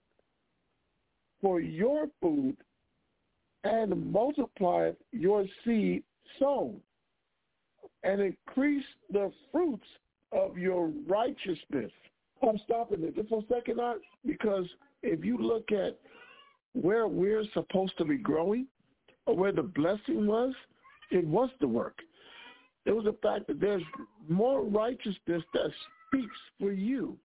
for 1.41 1.59
your 1.59 2.07
food 2.21 2.57
and 3.63 4.11
multiply 4.11 4.91
your 5.11 5.45
seed 5.63 6.03
sown 6.39 6.79
and 8.03 8.21
increase 8.21 8.85
the 9.11 9.31
fruits 9.51 9.85
of 10.31 10.57
your 10.57 10.91
righteousness. 11.07 11.91
I'm 12.41 12.57
stopping 12.65 13.03
it 13.03 13.15
just 13.15 13.29
for 13.29 13.39
a 13.39 13.53
second, 13.53 13.79
Art, 13.79 14.01
because 14.25 14.65
if 15.03 15.23
you 15.23 15.37
look 15.37 15.71
at 15.71 15.99
where 16.73 17.07
we're 17.07 17.45
supposed 17.53 17.97
to 17.99 18.05
be 18.05 18.17
growing 18.17 18.67
or 19.25 19.35
where 19.35 19.51
the 19.51 19.61
blessing 19.61 20.25
was, 20.25 20.53
it 21.11 21.25
was 21.25 21.49
the 21.61 21.67
work. 21.67 21.99
It 22.85 22.91
was 22.91 23.05
the 23.05 23.15
fact 23.21 23.47
that 23.47 23.59
there's 23.59 23.83
more 24.27 24.63
righteousness 24.63 25.43
that 25.53 25.71
speaks 26.07 26.35
for 26.59 26.71
you. 26.71 27.17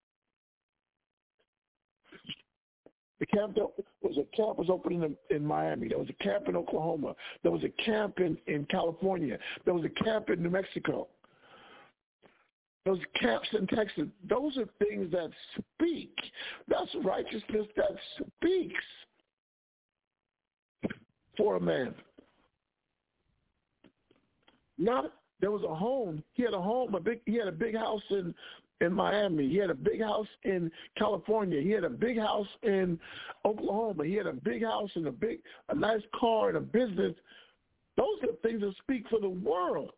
The 3.19 3.25
camp 3.25 3.55
that 3.55 3.67
was 4.01 4.17
a 4.17 4.35
camp 4.35 4.57
was 4.57 4.69
opening 4.69 5.03
in, 5.03 5.15
in 5.35 5.45
Miami. 5.45 5.89
There 5.89 5.97
was 5.97 6.09
a 6.09 6.23
camp 6.23 6.47
in 6.47 6.55
Oklahoma. 6.55 7.15
There 7.43 7.51
was 7.51 7.63
a 7.63 7.83
camp 7.83 8.19
in, 8.19 8.37
in 8.47 8.65
California. 8.65 9.37
There 9.65 9.73
was 9.73 9.83
a 9.83 10.03
camp 10.03 10.29
in 10.29 10.41
New 10.41 10.49
Mexico. 10.49 11.07
Those 12.85 12.99
camps 13.21 13.47
in 13.51 13.67
Texas, 13.67 14.05
those 14.27 14.57
are 14.57 14.65
things 14.79 15.11
that 15.11 15.29
speak. 15.57 16.15
That's 16.69 16.89
righteousness 17.03 17.67
that 17.75 17.91
speaks 18.15 18.83
for 21.37 21.57
a 21.57 21.59
man. 21.59 21.93
Not 24.77 25.13
there 25.41 25.51
was 25.51 25.63
a 25.63 25.73
home. 25.73 26.23
He 26.33 26.43
had 26.43 26.53
a 26.53 26.61
home, 26.61 26.95
a 26.95 26.99
big 26.99 27.21
he 27.25 27.35
had 27.35 27.47
a 27.47 27.51
big 27.51 27.75
house 27.75 28.01
in 28.09 28.33
in 28.81 28.93
Miami. 28.93 29.47
He 29.49 29.57
had 29.57 29.69
a 29.69 29.75
big 29.75 30.01
house 30.01 30.27
in 30.43 30.71
California. 30.97 31.61
He 31.61 31.71
had 31.71 31.83
a 31.83 31.89
big 31.89 32.17
house 32.17 32.47
in 32.63 32.99
Oklahoma. 33.45 34.05
He 34.05 34.13
had 34.13 34.27
a 34.27 34.33
big 34.33 34.63
house 34.63 34.89
and 34.95 35.07
a 35.07 35.11
big 35.11 35.39
a 35.69 35.75
nice 35.75 36.01
car 36.17 36.49
and 36.49 36.57
a 36.57 36.61
business. 36.61 37.15
Those 37.97 38.23
are 38.23 38.33
things 38.41 38.61
that 38.61 38.73
speak 38.81 39.05
for 39.09 39.19
the 39.19 39.29
world. 39.29 39.91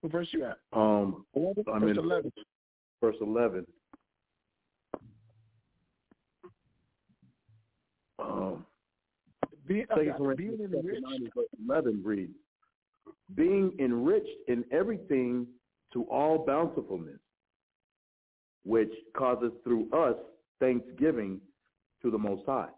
What 0.00 0.10
verse 0.10 0.28
you 0.32 0.44
at? 0.44 0.58
Um, 0.72 1.24
11? 1.36 1.64
I'm 1.72 1.80
verse 1.80 1.90
in 1.90 1.98
11. 1.98 2.32
verse 3.00 3.16
11. 3.20 3.66
Um, 8.22 8.66
Be, 9.66 9.84
I 9.90 9.94
Second 9.94 10.06
got 10.06 10.14
it. 10.14 10.16
Corinthians 10.18 10.58
being 10.58 10.72
enriched. 10.72 11.02
9 11.02 11.14
and 11.14 11.34
verse 11.34 11.46
11 11.66 12.02
reads, 12.04 12.32
being 13.34 13.72
enriched 13.78 14.28
in 14.48 14.64
everything 14.72 15.46
to 15.92 16.04
all 16.04 16.44
bountifulness, 16.44 17.20
which 18.64 18.92
causeth 19.16 19.52
through 19.64 19.90
us 19.92 20.16
thanksgiving 20.60 21.40
to 22.02 22.10
the 22.10 22.18
Most 22.18 22.42
High, 22.46 22.68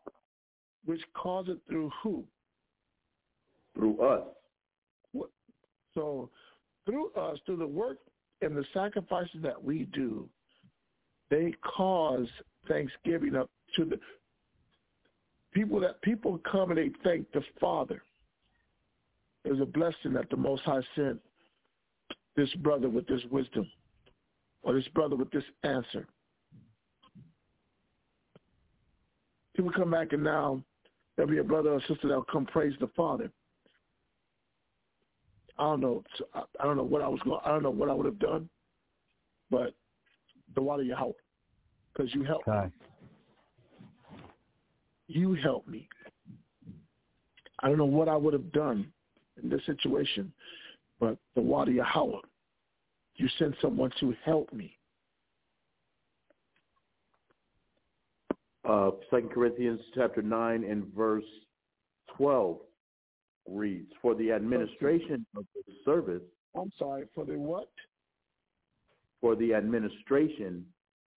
which 0.84 1.00
cause 1.14 1.46
it 1.48 1.58
through 1.68 1.90
who? 2.02 2.24
through 3.74 4.00
us. 4.00 4.22
So 5.94 6.30
through 6.86 7.12
us, 7.12 7.38
through 7.46 7.58
the 7.58 7.66
work 7.66 7.98
and 8.40 8.56
the 8.56 8.64
sacrifices 8.72 9.40
that 9.42 9.62
we 9.62 9.88
do, 9.92 10.28
they 11.30 11.54
cause 11.76 12.26
thanksgiving 12.68 13.36
up 13.36 13.50
to 13.76 13.84
the 13.84 13.98
people 15.54 15.80
that 15.80 16.02
people 16.02 16.38
come 16.50 16.70
and 16.70 16.78
they 16.78 16.90
thank 17.02 17.30
the 17.32 17.42
Father. 17.60 18.02
There's 19.44 19.60
a 19.60 19.66
blessing 19.66 20.12
that 20.14 20.28
the 20.30 20.36
Most 20.36 20.62
High 20.62 20.80
sent 20.94 21.20
this 22.36 22.52
brother 22.56 22.88
with 22.88 23.06
this 23.06 23.20
wisdom 23.30 23.70
or 24.62 24.74
this 24.74 24.88
brother 24.88 25.16
with 25.16 25.30
this 25.30 25.44
answer. 25.62 26.06
People 29.56 29.70
come 29.70 29.90
back 29.90 30.12
and 30.12 30.24
now 30.24 30.60
there'll 31.16 31.30
be 31.30 31.38
a 31.38 31.44
brother 31.44 31.70
or 31.70 31.80
sister 31.80 32.08
that'll 32.08 32.24
come 32.24 32.46
praise 32.46 32.74
the 32.80 32.88
Father. 32.96 33.30
I 35.56 35.62
don't 35.62 35.80
know. 35.80 36.02
I 36.34 36.64
don't 36.64 36.76
know 36.76 36.82
what 36.82 37.02
I 37.02 37.08
was 37.08 37.20
going. 37.22 37.38
I 37.44 37.50
don't 37.50 37.62
know 37.62 37.70
what 37.70 37.88
I 37.88 37.94
would 37.94 38.06
have 38.06 38.18
done, 38.18 38.48
but 39.50 39.74
the 40.56 40.62
water 40.62 40.82
you 40.82 40.96
help 40.96 41.16
because 41.92 42.12
you 42.12 42.24
helped. 42.24 42.48
Okay. 42.48 42.68
You 45.06 45.34
helped 45.34 45.68
me. 45.68 45.88
I 47.60 47.68
don't 47.68 47.78
know 47.78 47.84
what 47.84 48.08
I 48.08 48.16
would 48.16 48.32
have 48.32 48.52
done 48.52 48.92
in 49.42 49.48
this 49.48 49.64
situation, 49.66 50.32
but 51.00 51.16
the 51.34 51.40
water 51.40 51.70
Yahweh, 51.70 52.18
you 53.16 53.28
sent 53.38 53.54
someone 53.60 53.90
to 54.00 54.14
help 54.24 54.52
me. 54.52 54.76
Uh, 58.68 58.92
2 59.10 59.28
Corinthians 59.32 59.80
chapter 59.94 60.22
9 60.22 60.64
and 60.64 60.86
verse 60.94 61.24
12 62.16 62.58
reads, 63.48 63.92
For 64.00 64.14
the 64.14 64.32
administration 64.32 65.26
of 65.36 65.44
the 65.54 65.72
service, 65.84 66.22
I'm 66.54 66.72
sorry 66.78 67.04
for 67.14 67.24
the 67.24 67.38
what? 67.38 67.68
for 69.24 69.34
the 69.34 69.54
administration 69.54 70.66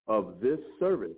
of 0.07 0.35
this 0.41 0.59
service, 0.79 1.17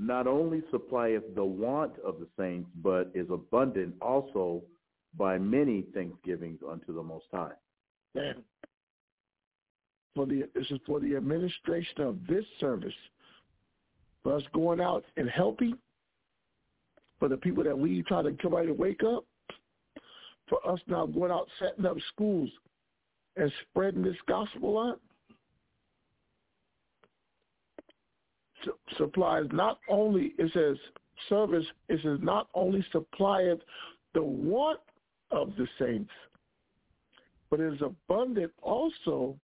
not 0.00 0.26
only 0.26 0.62
supplieth 0.70 1.34
the 1.34 1.44
want 1.44 1.92
of 1.98 2.18
the 2.20 2.26
saints, 2.38 2.70
but 2.82 3.10
is 3.14 3.26
abundant 3.30 3.94
also 4.00 4.62
by 5.16 5.36
many 5.36 5.82
thanksgivings 5.92 6.58
unto 6.68 6.94
the 6.94 7.02
Most 7.02 7.26
High. 7.30 7.52
And 8.14 8.42
for 10.14 10.24
the 10.24 10.48
this 10.54 10.66
is 10.70 10.78
for 10.86 11.00
the 11.00 11.16
administration 11.16 12.00
of 12.00 12.16
this 12.26 12.46
service, 12.58 12.94
for 14.22 14.34
us 14.36 14.42
going 14.54 14.80
out 14.80 15.04
and 15.18 15.28
helping, 15.28 15.76
for 17.18 17.28
the 17.28 17.36
people 17.36 17.62
that 17.62 17.78
we 17.78 18.02
try 18.04 18.22
to 18.22 18.32
come 18.40 18.54
out 18.54 18.64
and 18.64 18.78
wake 18.78 19.02
up, 19.04 19.24
for 20.48 20.66
us 20.66 20.80
now 20.86 21.04
going 21.04 21.30
out 21.30 21.46
setting 21.58 21.84
up 21.84 21.98
schools 22.14 22.48
and 23.36 23.52
spreading 23.68 24.02
this 24.02 24.16
gospel 24.26 24.78
out. 24.78 25.00
Supplies 28.96 29.44
not 29.52 29.78
only 29.88 30.34
it 30.38 30.50
says 30.52 30.76
service 31.28 31.64
it 31.88 32.00
says 32.02 32.18
not 32.22 32.48
only 32.54 32.84
supplieth 32.92 33.60
the 34.14 34.22
want 34.22 34.80
of 35.30 35.52
the 35.56 35.66
saints 35.78 36.10
but 37.50 37.60
is 37.60 37.80
abundant 37.82 38.52
also 38.62 39.36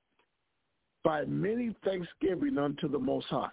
by 1.06 1.24
many 1.24 1.74
thanksgiving 1.84 2.58
unto 2.58 2.88
the 2.88 2.98
most 2.98 3.26
high. 3.26 3.48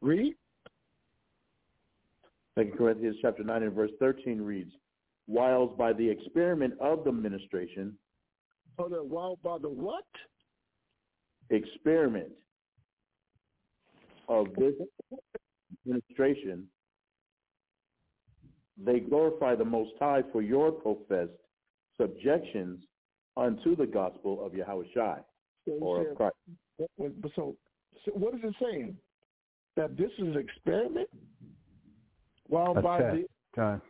Read. 0.00 0.34
Second 2.54 2.76
Corinthians 2.76 3.16
chapter 3.20 3.42
9 3.42 3.62
and 3.62 3.72
verse 3.72 3.90
13 3.98 4.40
reads, 4.40 4.72
Whiles 5.26 5.74
by 5.76 5.92
the 5.92 6.08
experiment 6.08 6.74
of 6.80 7.04
the 7.04 7.12
ministration, 7.12 7.96
oh, 8.78 8.88
the, 8.88 9.02
while 9.02 9.38
by 9.42 9.58
the 9.58 9.68
what 9.68 10.04
experiment 11.50 12.28
of 14.28 14.48
this 14.58 14.74
administration, 15.86 16.64
they 18.82 19.00
glorify 19.00 19.54
the 19.54 19.64
Most 19.64 19.92
High 19.98 20.22
for 20.32 20.42
your 20.42 20.70
professed 20.72 21.30
subjections 21.98 22.80
unto 23.36 23.76
the 23.76 23.86
gospel 23.86 24.44
of 24.44 24.52
Yahushua 24.52 25.20
or 25.80 26.08
of 26.08 26.16
Christ. 26.16 26.34
So, 27.34 27.56
so 28.04 28.12
what 28.12 28.34
is 28.34 28.40
it 28.42 28.54
saying? 28.60 28.96
That 29.76 29.96
this 29.96 30.10
is 30.18 30.34
an 30.34 30.36
experiment? 30.36 31.08
While 32.48 32.74
That's 32.74 32.84
by 32.84 33.02
that. 33.02 33.12
the 33.12 33.26
Time. 33.54 33.82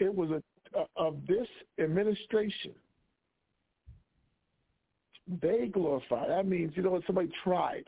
it 0.00 0.12
was 0.12 0.30
a, 0.30 0.42
a 0.78 0.84
of 0.96 1.16
this 1.26 1.46
administration 1.78 2.72
they 5.40 5.66
glorify. 5.66 6.28
That 6.28 6.46
means, 6.46 6.72
you 6.74 6.82
know, 6.82 7.00
somebody 7.06 7.30
tried. 7.44 7.84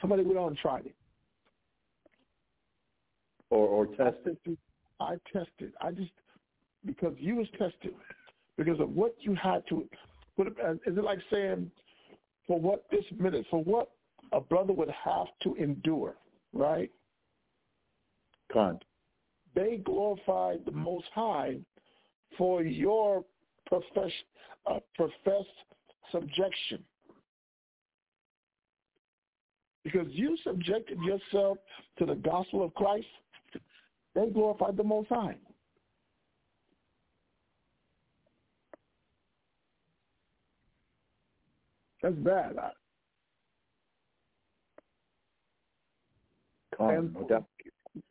Somebody 0.00 0.22
went 0.22 0.38
on 0.38 0.48
and 0.48 0.58
tried 0.58 0.86
it. 0.86 0.94
Or, 3.50 3.66
or 3.68 3.86
tested. 3.86 4.38
I 5.00 5.16
tested. 5.32 5.72
I 5.80 5.90
just 5.90 6.10
because 6.86 7.14
you 7.18 7.36
was 7.36 7.46
tested 7.52 7.94
because 8.56 8.80
of 8.80 8.90
what 8.90 9.14
you 9.20 9.34
had 9.34 9.66
to. 9.68 9.86
Put, 10.36 10.48
is 10.48 10.96
it 10.96 11.04
like 11.04 11.18
saying 11.30 11.70
for 12.46 12.58
what 12.58 12.84
this 12.90 13.04
minute, 13.18 13.44
for 13.50 13.62
what 13.62 13.90
a 14.32 14.40
brother 14.40 14.72
would 14.72 14.90
have 14.90 15.26
to 15.42 15.54
endure, 15.56 16.16
right? 16.52 16.90
Con. 18.50 18.78
They 19.54 19.82
glorified 19.84 20.64
the 20.64 20.72
Most 20.72 21.06
High 21.14 21.58
for 22.38 22.62
your 22.62 23.24
profess, 23.72 24.12
uh, 24.66 24.78
professed 24.94 25.48
subjection. 26.10 26.84
Because 29.84 30.06
you 30.10 30.36
subjected 30.44 30.98
yourself 31.00 31.58
to 31.98 32.06
the 32.06 32.14
gospel 32.14 32.62
of 32.62 32.74
Christ, 32.74 33.06
they 34.14 34.28
glorified 34.28 34.76
the 34.76 34.84
Most 34.84 35.08
High. 35.08 35.36
That's 42.02 42.14
bad. 42.16 42.58
I- 42.58 42.72
Con. 46.76 46.94
And 46.94 47.14
No 47.14 47.28
doubt. 47.28 47.46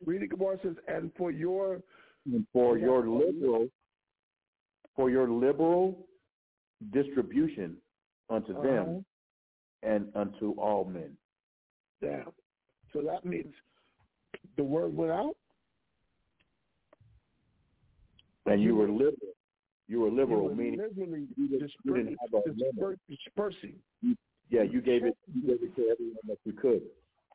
reading 0.04 0.28
Gemara 0.28 0.58
says, 0.62 0.76
and 0.88 1.14
for 1.16 1.30
your 1.30 1.82
And 2.24 2.46
for 2.52 2.78
your 2.78 3.08
liberal, 3.08 3.68
for 4.96 5.10
your 5.10 5.28
liberal 5.28 6.06
distribution 6.90 7.76
unto 8.28 8.52
Uh-huh. 8.52 8.62
them 8.62 9.04
and 9.82 10.10
unto 10.14 10.52
all 10.60 10.84
men. 10.84 11.16
Yeah. 12.00 12.24
So 12.92 13.02
that 13.02 13.24
means 13.24 13.54
the 14.56 14.64
word 14.64 14.94
went 14.94 15.12
out. 15.12 15.36
And 18.46 18.60
you 18.62 18.74
were 18.74 18.88
liberal. 18.90 19.34
You 19.88 20.00
were 20.00 20.10
liberal, 20.10 20.42
You 20.42 20.48
were 20.48 20.54
meaning 20.54 20.80
liberally 20.80 21.28
you 21.36 21.48
didn't- 21.48 21.72
didn't 21.84 22.16
have 22.20 22.34
a 22.34 22.42
disper- 22.50 22.98
dispersing. 23.08 23.80
yeah, 24.50 24.62
you 24.62 24.80
gave 24.80 25.04
it 25.04 25.16
you 25.32 25.42
gave 25.42 25.62
it 25.62 25.74
to 25.76 25.88
everyone 25.88 26.16
that 26.24 26.38
you 26.44 26.52
could. 26.52 26.82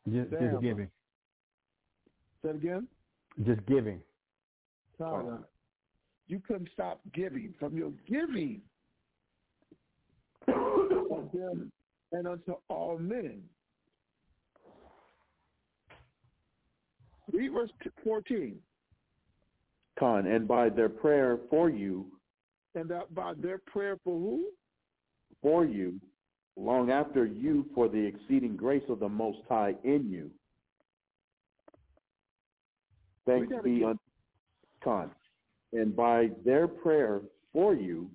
Just, 0.09 0.29
just 0.31 0.61
giving. 0.61 0.89
Say 2.41 2.49
it 2.49 2.55
again. 2.55 2.87
Just 3.43 3.65
giving. 3.65 4.01
No, 4.99 5.43
You 6.27 6.41
couldn't 6.45 6.69
stop 6.73 6.99
giving 7.13 7.53
from 7.59 7.77
your 7.77 7.91
giving 8.07 8.61
of 10.47 11.31
them 11.33 11.71
and 12.11 12.27
unto 12.27 12.55
all 12.69 12.97
men. 12.97 13.41
Read 17.31 17.51
verse 17.51 17.71
14. 18.03 18.57
Con, 19.99 20.27
and 20.27 20.47
by 20.47 20.69
their 20.69 20.89
prayer 20.89 21.39
for 21.49 21.69
you, 21.69 22.05
And 22.75 22.89
that 22.89 23.13
by 23.15 23.33
their 23.41 23.57
prayer 23.57 23.97
for 24.03 24.17
who? 24.17 24.45
for 25.41 25.65
you, 25.65 25.99
long 26.55 26.91
after 26.91 27.25
you 27.25 27.65
for 27.75 27.87
the 27.87 27.97
exceeding 27.99 28.55
grace 28.55 28.83
of 28.89 28.99
the 28.99 29.09
Most 29.09 29.39
High 29.47 29.75
in 29.83 30.09
you. 30.09 30.31
Thanks 33.25 33.53
be 33.63 33.83
unto 33.83 33.99
Con, 34.83 35.11
and 35.73 35.95
by 35.95 36.29
their 36.45 36.67
prayer 36.67 37.21
for 37.53 37.73
you, 37.73 38.09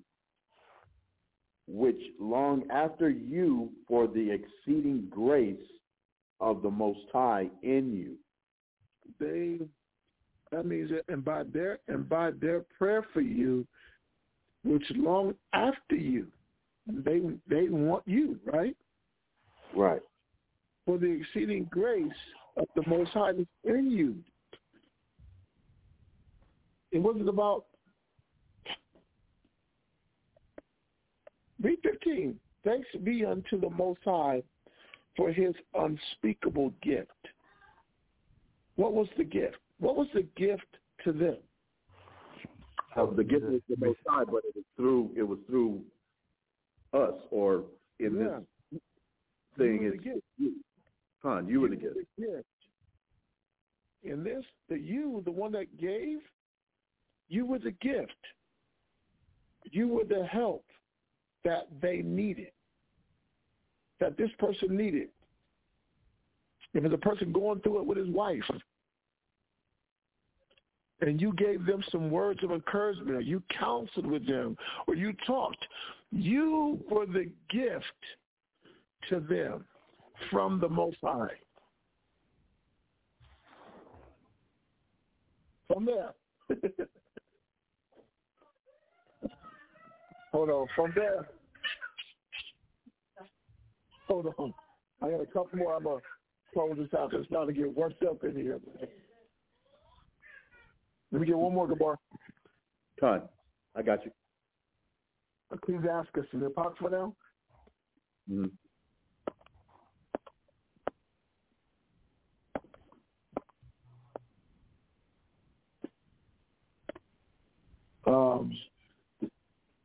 which 1.67 1.99
long 2.19 2.63
after 2.71 3.09
you 3.09 3.71
for 3.87 4.07
the 4.07 4.31
exceeding 4.31 5.07
grace 5.09 5.57
of 6.39 6.61
the 6.61 6.69
Most 6.69 6.99
High 7.11 7.49
in 7.61 7.93
you. 7.93 8.15
They 9.19 9.65
that 10.51 10.65
means 10.65 10.91
that 10.91 11.03
and 11.11 11.23
by 11.23 11.43
their 11.43 11.79
and 11.87 12.07
by 12.07 12.31
their 12.31 12.61
prayer 12.77 13.05
for 13.13 13.21
you, 13.21 13.65
which 14.63 14.83
long 14.95 15.33
after 15.53 15.95
you, 15.95 16.27
they 16.87 17.21
they 17.47 17.69
want 17.69 18.03
you, 18.05 18.39
right? 18.45 18.75
Right. 19.75 20.01
For 20.85 20.97
the 20.97 21.07
exceeding 21.07 21.67
grace 21.71 22.11
of 22.57 22.67
the 22.75 22.83
Most 22.87 23.11
High 23.11 23.31
is 23.31 23.47
in 23.63 23.89
you. 23.89 24.15
It 26.93 26.99
wasn't 26.99 27.27
about 27.27 27.65
read 31.61 31.79
fifteen. 31.81 32.39
Thanks 32.63 32.87
be 33.03 33.25
unto 33.25 33.59
the 33.59 33.69
Most 33.71 33.99
High 34.05 34.43
for 35.17 35.31
his 35.31 35.53
unspeakable 35.73 36.71
gift. 36.83 37.09
What 38.75 38.93
was 38.93 39.07
the 39.17 39.23
gift? 39.23 39.57
What 39.79 39.95
was 39.95 40.07
the 40.13 40.25
gift 40.37 40.67
to 41.03 41.11
them? 41.11 41.37
The 42.95 43.23
gift 43.23 43.45
was 43.45 43.61
the 43.67 43.83
Most 43.83 43.99
High, 44.07 44.23
but 44.23 44.43
it 44.45 44.55
was 44.55 44.63
through 44.77 45.11
it 45.17 45.23
was 45.23 45.39
through 45.47 45.81
us, 46.93 47.15
or 47.31 47.63
in 47.99 48.19
Yeah. 48.19 48.39
this 48.71 48.81
thing, 49.57 49.81
You 49.81 49.89
the 49.89 49.95
it's 49.95 50.03
gift. 50.03 50.25
you. 50.37 50.63
You 51.47 51.61
were 51.61 51.69
the 51.69 51.75
gift. 51.75 51.95
the 51.95 52.23
gift. 52.23 52.47
In 54.03 54.23
this, 54.23 54.45
the 54.67 54.77
you, 54.77 55.21
the 55.25 55.31
one 55.31 55.51
that 55.53 55.77
gave, 55.77 56.21
you 57.29 57.45
were 57.45 57.59
the 57.59 57.71
gift. 57.71 58.11
You 59.71 59.87
were 59.87 60.03
the 60.03 60.25
help 60.25 60.65
that 61.43 61.67
they 61.81 61.97
needed, 61.97 62.51
that 63.99 64.17
this 64.17 64.29
person 64.39 64.75
needed. 64.75 65.09
If 66.73 66.83
it's 66.83 66.93
a 66.93 66.97
person 66.97 67.31
going 67.31 67.59
through 67.61 67.79
it 67.79 67.85
with 67.85 67.97
his 67.97 68.09
wife, 68.09 68.43
and 71.01 71.19
you 71.19 71.33
gave 71.33 71.65
them 71.65 71.83
some 71.91 72.09
words 72.09 72.43
of 72.43 72.51
encouragement, 72.51 73.11
or 73.11 73.21
you 73.21 73.43
counseled 73.57 74.05
with 74.05 74.25
them, 74.27 74.57
or 74.87 74.95
you 74.95 75.13
talked, 75.27 75.65
you 76.11 76.79
were 76.89 77.05
the 77.05 77.29
gift 77.49 77.83
to 79.09 79.19
them 79.19 79.65
from 80.31 80.59
the 80.59 80.69
Most 80.69 80.97
High. 81.03 81.27
From 85.67 85.85
there. 85.85 86.13
Hold 90.33 90.49
on. 90.49 90.67
From 90.75 90.91
there. 90.95 91.29
Hold 94.07 94.33
on. 94.37 94.53
I 95.01 95.11
got 95.11 95.21
a 95.21 95.25
couple 95.27 95.59
more. 95.59 95.75
I'm 95.75 95.83
gonna 95.83 96.01
close 96.53 96.75
this 96.77 96.93
out. 96.97 97.13
It's 97.13 97.27
starting 97.27 97.55
to 97.55 97.61
get 97.61 97.75
worked 97.75 98.03
up 98.03 98.23
in 98.23 98.35
here. 98.35 98.59
Let 101.11 101.21
me 101.21 101.27
get 101.27 101.37
one 101.37 101.53
more, 101.53 101.67
Gabar. 101.67 101.95
Con, 102.99 103.29
I 103.75 103.81
got 103.83 104.03
you. 104.03 104.11
Ecclesiastes 105.51 106.25
in 106.33 106.39
the 106.39 106.49
for 106.79 106.89
now. 106.89 107.15
Mhm. 108.29 108.51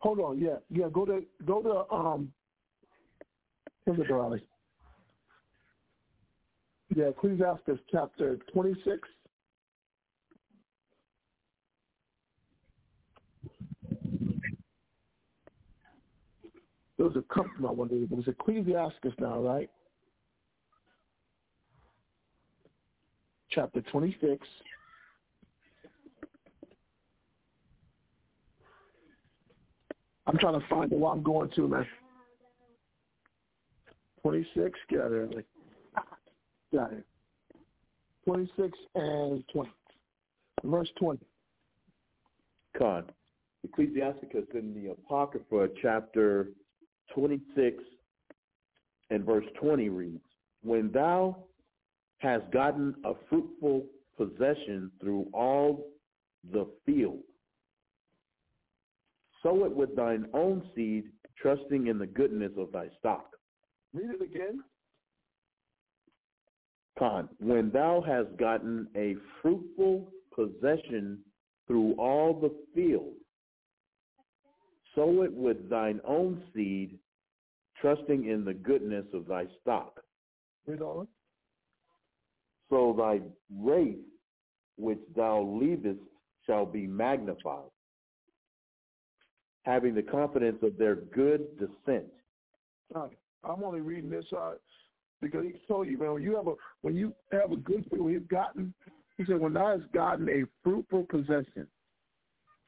Hold 0.01 0.21
on, 0.21 0.39
yeah, 0.39 0.57
yeah. 0.71 0.87
Go 0.93 1.05
to 1.05 1.23
go 1.45 1.63
to 1.63 1.95
um. 1.95 2.33
Here's 3.85 3.99
it, 3.99 4.09
Dorali. 4.09 4.41
Yeah, 6.95 7.09
us 7.09 7.79
chapter 7.91 8.39
twenty 8.53 8.75
six. 8.85 9.09
There 16.99 17.07
was 17.07 17.17
a 17.17 17.23
company 17.33 17.67
I 17.67 17.71
wanted 17.71 17.91
to 17.91 18.01
read. 18.01 18.13
It 18.13 18.17
was 18.17 18.27
Ecclesiastes 18.27 19.15
now, 19.21 19.41
right? 19.41 19.71
Chapter 23.51 23.81
26. 23.83 24.47
I'm 30.29 30.37
trying 30.37 30.61
to 30.61 30.67
find 30.69 30.93
it 30.93 30.99
while 30.99 31.15
I'm 31.15 31.23
going 31.23 31.49
to, 31.57 31.69
man. 31.69 31.87
26, 34.23 34.79
get 34.91 35.01
out 35.01 35.07
of 35.07 35.13
there. 35.13 35.29
Get 36.71 36.81
out 36.81 36.87
of 36.87 36.91
here. 36.91 37.05
26 38.27 38.79
and 38.95 39.43
20. 39.51 39.71
Verse 40.65 40.89
20. 40.99 41.25
Con. 42.77 43.05
Ecclesiasticus 43.65 44.45
in 44.53 44.75
the 44.75 44.91
Apocrypha, 44.91 45.69
chapter 45.81 46.49
26 47.15 47.83
and 49.09 49.25
verse 49.25 49.47
20 49.59 49.89
reads, 49.89 50.21
When 50.63 50.93
thou 50.93 51.39
hast 52.19 52.51
gotten 52.53 52.95
a 53.05 53.15
fruitful 53.31 53.87
possession 54.19 54.91
through 55.01 55.27
all 55.33 55.87
the 56.53 56.67
field, 56.85 57.21
sow 59.43 59.65
it 59.65 59.75
with 59.75 59.95
thine 59.97 60.27
own 60.35 60.63
seed, 60.75 61.05
trusting 61.41 61.87
in 61.87 61.99
the 61.99 62.07
goodness 62.07 62.53
of 62.57 62.73
thy 62.73 62.89
stock. 62.99 63.31
Read 63.93 64.11
it 64.11 64.23
again. 64.23 64.63
Con, 66.99 67.29
when 67.39 67.71
thou 67.71 68.03
hast 68.05 68.37
gotten 68.39 68.89
a 68.97 69.15
fruitful 69.41 70.11
possession 70.35 71.19
through 71.67 71.93
all 71.93 72.35
the 72.35 72.53
field, 72.75 73.15
sow 74.95 75.23
it 75.23 75.33
with 75.33 75.71
thine 75.71 76.01
own 76.05 76.43
seed, 76.55 76.99
trusting 77.81 78.27
in 78.29 78.45
the 78.45 78.55
goodness 78.55 79.05
of 79.15 79.27
thy 79.27 79.45
stock. 79.61 80.01
Read 80.67 80.83
on. 80.83 81.07
So 82.69 82.95
thy 82.99 83.21
race 83.57 83.97
which 84.77 84.99
thou 85.17 85.43
leavest 85.43 86.01
shall 86.47 86.67
be 86.67 86.87
magnified, 86.87 87.71
having 89.69 89.95
the 89.95 90.03
confidence 90.03 90.57
of 90.63 90.79
their 90.79 90.95
good 90.95 91.47
descent. 91.59 92.07
I'm 93.45 93.63
only 93.63 93.81
reading 93.81 94.09
this 94.09 94.25
uh, 94.37 94.53
because 95.21 95.45
he 95.45 95.53
told 95.69 95.89
you, 95.89 95.99
man, 95.99 96.15
when 96.15 96.23
you 96.23 96.35
have 96.37 96.47
a 96.47 96.55
when 96.81 96.97
you 96.97 97.13
have 97.33 97.53
a 97.53 97.57
good 97.57 97.85
when 97.91 98.13
you've 98.13 98.29
gotten 98.29 98.73
he 99.19 99.25
said, 99.27 99.39
when 99.39 99.53
thou 99.53 99.77
hast 99.77 99.93
gotten 99.93 100.29
a 100.29 100.45
fruitful 100.65 101.05
possession, 101.05 101.67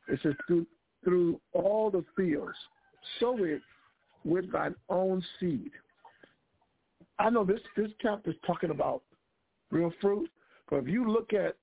it 0.09 0.21
says 0.23 0.35
through 0.47 0.67
through 1.03 1.41
all 1.55 1.91
the 1.91 2.05
fields, 2.15 2.57
sow 3.19 3.43
it 3.43 3.63
with 4.25 4.53
thine 4.53 4.75
own 4.91 5.25
seed. 5.39 5.71
I 7.19 7.31
know 7.31 7.45
this 7.45 7.61
this 7.79 7.91
chapter 8.03 8.31
is 8.31 8.37
talking 8.47 8.71
about 8.71 9.03
real 9.71 9.93
fruit, 10.03 10.29
but 10.69 10.77
if 10.77 10.89
you 10.89 11.11
look 11.11 11.33
at 11.33 11.57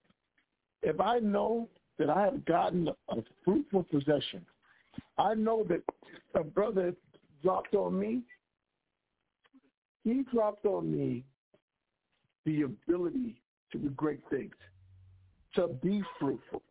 if 0.81 0.99
I 0.99 1.19
know 1.19 1.69
that 1.99 2.09
I 2.09 2.23
have 2.23 2.43
gotten 2.45 2.87
a 2.87 3.15
fruitful 3.45 3.83
possession, 3.83 4.43
I 5.17 5.33
know 5.33 5.65
that 5.69 5.81
a 6.35 6.43
brother 6.43 6.93
dropped 7.43 7.73
on 7.75 7.99
me. 7.99 8.21
He 10.03 10.23
dropped 10.33 10.65
on 10.65 10.91
me 10.91 11.23
the 12.45 12.63
ability 12.63 13.41
to 13.71 13.77
do 13.77 13.89
great 13.89 14.21
things, 14.29 14.55
to 15.55 15.67
be 15.67 16.01
fruitful. 16.19 16.61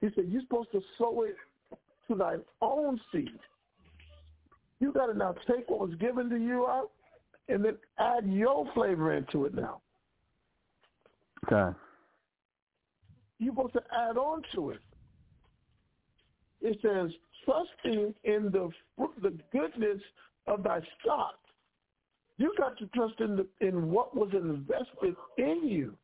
He 0.00 0.08
said, 0.14 0.26
you're 0.28 0.42
supposed 0.42 0.70
to 0.72 0.82
sow 0.98 1.22
it 1.22 1.36
to 2.08 2.14
thine 2.14 2.42
own 2.60 3.00
seed. 3.10 3.38
You 4.78 4.92
got 4.92 5.06
to 5.06 5.14
now 5.14 5.34
take 5.48 5.68
what 5.68 5.88
was 5.88 5.96
given 5.98 6.28
to 6.30 6.36
you 6.36 6.66
out 6.66 6.90
and 7.48 7.64
then 7.64 7.76
add 7.98 8.26
your 8.26 8.70
flavor 8.74 9.14
into 9.14 9.46
it 9.46 9.54
now. 9.54 9.80
Okay. 11.46 11.76
You're 13.38 13.54
supposed 13.54 13.74
to 13.74 13.82
add 13.92 14.16
on 14.16 14.42
to 14.54 14.70
it. 14.70 14.80
It 16.60 16.78
says, 16.82 17.10
trusting 17.46 18.14
in 18.24 18.50
the 18.52 18.70
the 19.22 19.32
goodness 19.52 20.02
of 20.46 20.62
thy 20.62 20.80
stock. 21.00 21.36
You 22.38 22.52
got 22.58 22.76
to 22.78 22.86
trust 22.88 23.20
in 23.20 23.36
the 23.36 23.46
in 23.66 23.90
what 23.90 24.14
was 24.14 24.30
invested 24.34 25.16
in 25.38 25.66
you. 25.66 25.94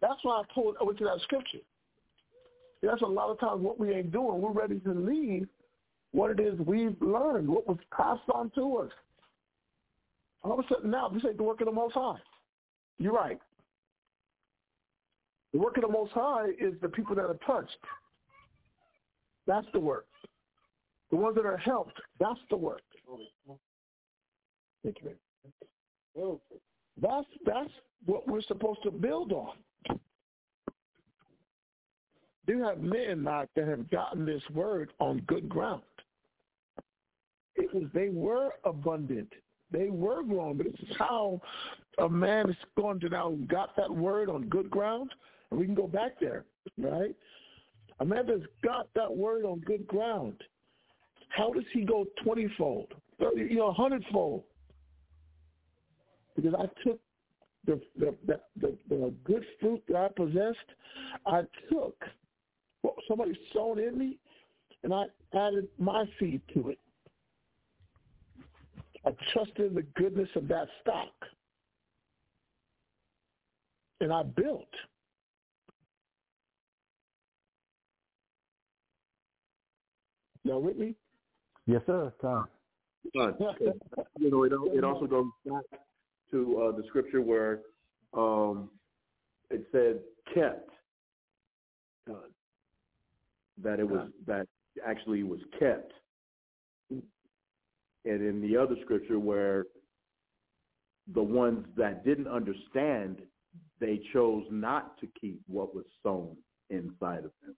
That's 0.00 0.18
why 0.22 0.40
I 0.40 0.42
pulled 0.52 0.76
over 0.80 0.94
to 0.94 1.04
that 1.04 1.20
scripture. 1.22 1.58
That's 2.82 3.02
a 3.02 3.06
lot 3.06 3.30
of 3.30 3.40
times 3.40 3.62
what 3.62 3.78
we 3.78 3.92
ain't 3.92 4.12
doing. 4.12 4.40
We're 4.40 4.52
ready 4.52 4.78
to 4.80 4.92
leave 4.92 5.48
what 6.12 6.30
it 6.30 6.40
is 6.40 6.58
we've 6.60 7.00
learned, 7.00 7.48
what 7.48 7.66
was 7.66 7.78
passed 7.94 8.28
on 8.32 8.50
to 8.54 8.78
us. 8.78 8.90
All 10.42 10.52
of 10.52 10.60
a 10.60 10.68
sudden 10.72 10.90
now, 10.90 11.08
this 11.08 11.22
ain't 11.26 11.36
the 11.36 11.42
work 11.42 11.60
of 11.60 11.66
the 11.66 11.72
Most 11.72 11.94
High. 11.94 12.18
You're 12.98 13.12
right. 13.12 13.40
The 15.52 15.58
work 15.58 15.76
of 15.76 15.82
the 15.82 15.88
Most 15.88 16.12
High 16.12 16.48
is 16.60 16.74
the 16.80 16.88
people 16.88 17.14
that 17.16 17.24
are 17.24 17.38
touched. 17.46 17.76
That's 19.48 19.66
the 19.72 19.80
work. 19.80 20.06
The 21.10 21.16
ones 21.16 21.34
that 21.36 21.46
are 21.46 21.56
helped, 21.56 21.98
that's 22.20 22.38
the 22.50 22.56
work. 22.56 22.82
Thank 24.84 24.96
you. 25.02 26.40
That's 27.00 27.26
that's 27.46 27.70
what 28.04 28.28
we're 28.28 28.42
supposed 28.42 28.82
to 28.82 28.90
build 28.90 29.32
on. 29.32 29.54
You 32.46 32.62
have 32.62 32.80
men 32.80 33.24
like 33.24 33.48
that 33.56 33.66
have 33.68 33.90
gotten 33.90 34.26
this 34.26 34.42
word 34.52 34.92
on 35.00 35.20
good 35.26 35.48
ground. 35.48 35.82
It 37.56 37.72
was 37.74 37.84
they 37.94 38.10
were 38.10 38.50
abundant. 38.64 39.32
They 39.70 39.90
were 39.90 40.22
growing, 40.22 40.56
but 40.58 40.66
it's 40.66 40.96
how 40.98 41.40
a 41.98 42.08
man 42.08 42.50
is 42.50 42.56
going 42.76 43.00
to 43.00 43.08
now 43.08 43.36
got 43.48 43.76
that 43.76 43.90
word 43.90 44.28
on 44.28 44.48
good 44.48 44.70
ground, 44.70 45.10
and 45.50 45.58
we 45.58 45.66
can 45.66 45.74
go 45.74 45.86
back 45.86 46.20
there, 46.20 46.44
right? 46.78 47.14
A 48.00 48.04
man 48.04 48.26
that's 48.26 48.42
got 48.62 48.88
that 48.94 49.14
word 49.14 49.44
on 49.44 49.60
good 49.60 49.86
ground. 49.86 50.34
How 51.30 51.52
does 51.52 51.64
he 51.72 51.82
go 51.82 52.06
twenty-fold, 52.22 52.94
thirty, 53.20 53.42
you 53.50 53.56
know, 53.56 53.72
hundredfold? 53.72 54.44
Because 56.36 56.54
I 56.54 56.66
took 56.84 57.00
the 57.66 57.80
the, 57.98 58.14
the 58.26 58.78
the 58.88 59.14
good 59.24 59.44
fruit 59.60 59.82
that 59.88 59.96
I 59.96 60.08
possessed, 60.08 60.58
I 61.26 61.42
took 61.70 61.96
what 62.82 62.94
somebody 63.08 63.36
sown 63.52 63.78
in 63.80 63.98
me, 63.98 64.18
and 64.84 64.94
I 64.94 65.06
added 65.34 65.68
my 65.78 66.04
seed 66.18 66.40
to 66.54 66.70
it. 66.70 66.78
I 69.04 69.10
trusted 69.32 69.74
the 69.74 69.82
goodness 69.96 70.28
of 70.36 70.48
that 70.48 70.68
stock. 70.82 71.12
And 74.00 74.12
I 74.12 74.22
built. 74.22 74.68
Y'all 80.48 80.62
with 80.62 80.78
me? 80.78 80.94
Yes, 81.66 81.82
sir. 81.84 82.10
Tom. 82.22 82.46
Uh, 83.14 83.32
you 84.18 84.30
know, 84.30 84.44
it, 84.44 84.52
it 84.72 84.82
also 84.82 85.06
goes 85.06 85.26
back 85.44 85.62
to 86.30 86.62
uh, 86.62 86.76
the 86.76 86.84
scripture 86.88 87.20
where 87.20 87.60
um, 88.14 88.70
it 89.50 89.66
said 89.70 90.00
kept. 90.34 90.70
Uh, 92.08 92.14
that 93.62 93.78
it 93.78 93.86
was 93.86 94.08
that 94.26 94.46
actually 94.86 95.22
was 95.22 95.40
kept. 95.58 95.92
And 96.90 97.02
in 98.04 98.40
the 98.40 98.56
other 98.56 98.76
scripture 98.84 99.18
where 99.18 99.66
the 101.12 101.22
ones 101.22 101.66
that 101.76 102.06
didn't 102.06 102.28
understand, 102.28 103.18
they 103.80 104.00
chose 104.14 104.44
not 104.50 104.98
to 105.00 105.08
keep 105.20 105.42
what 105.46 105.74
was 105.74 105.84
sown 106.02 106.38
inside 106.70 107.24
of 107.26 107.32
them. 107.44 107.54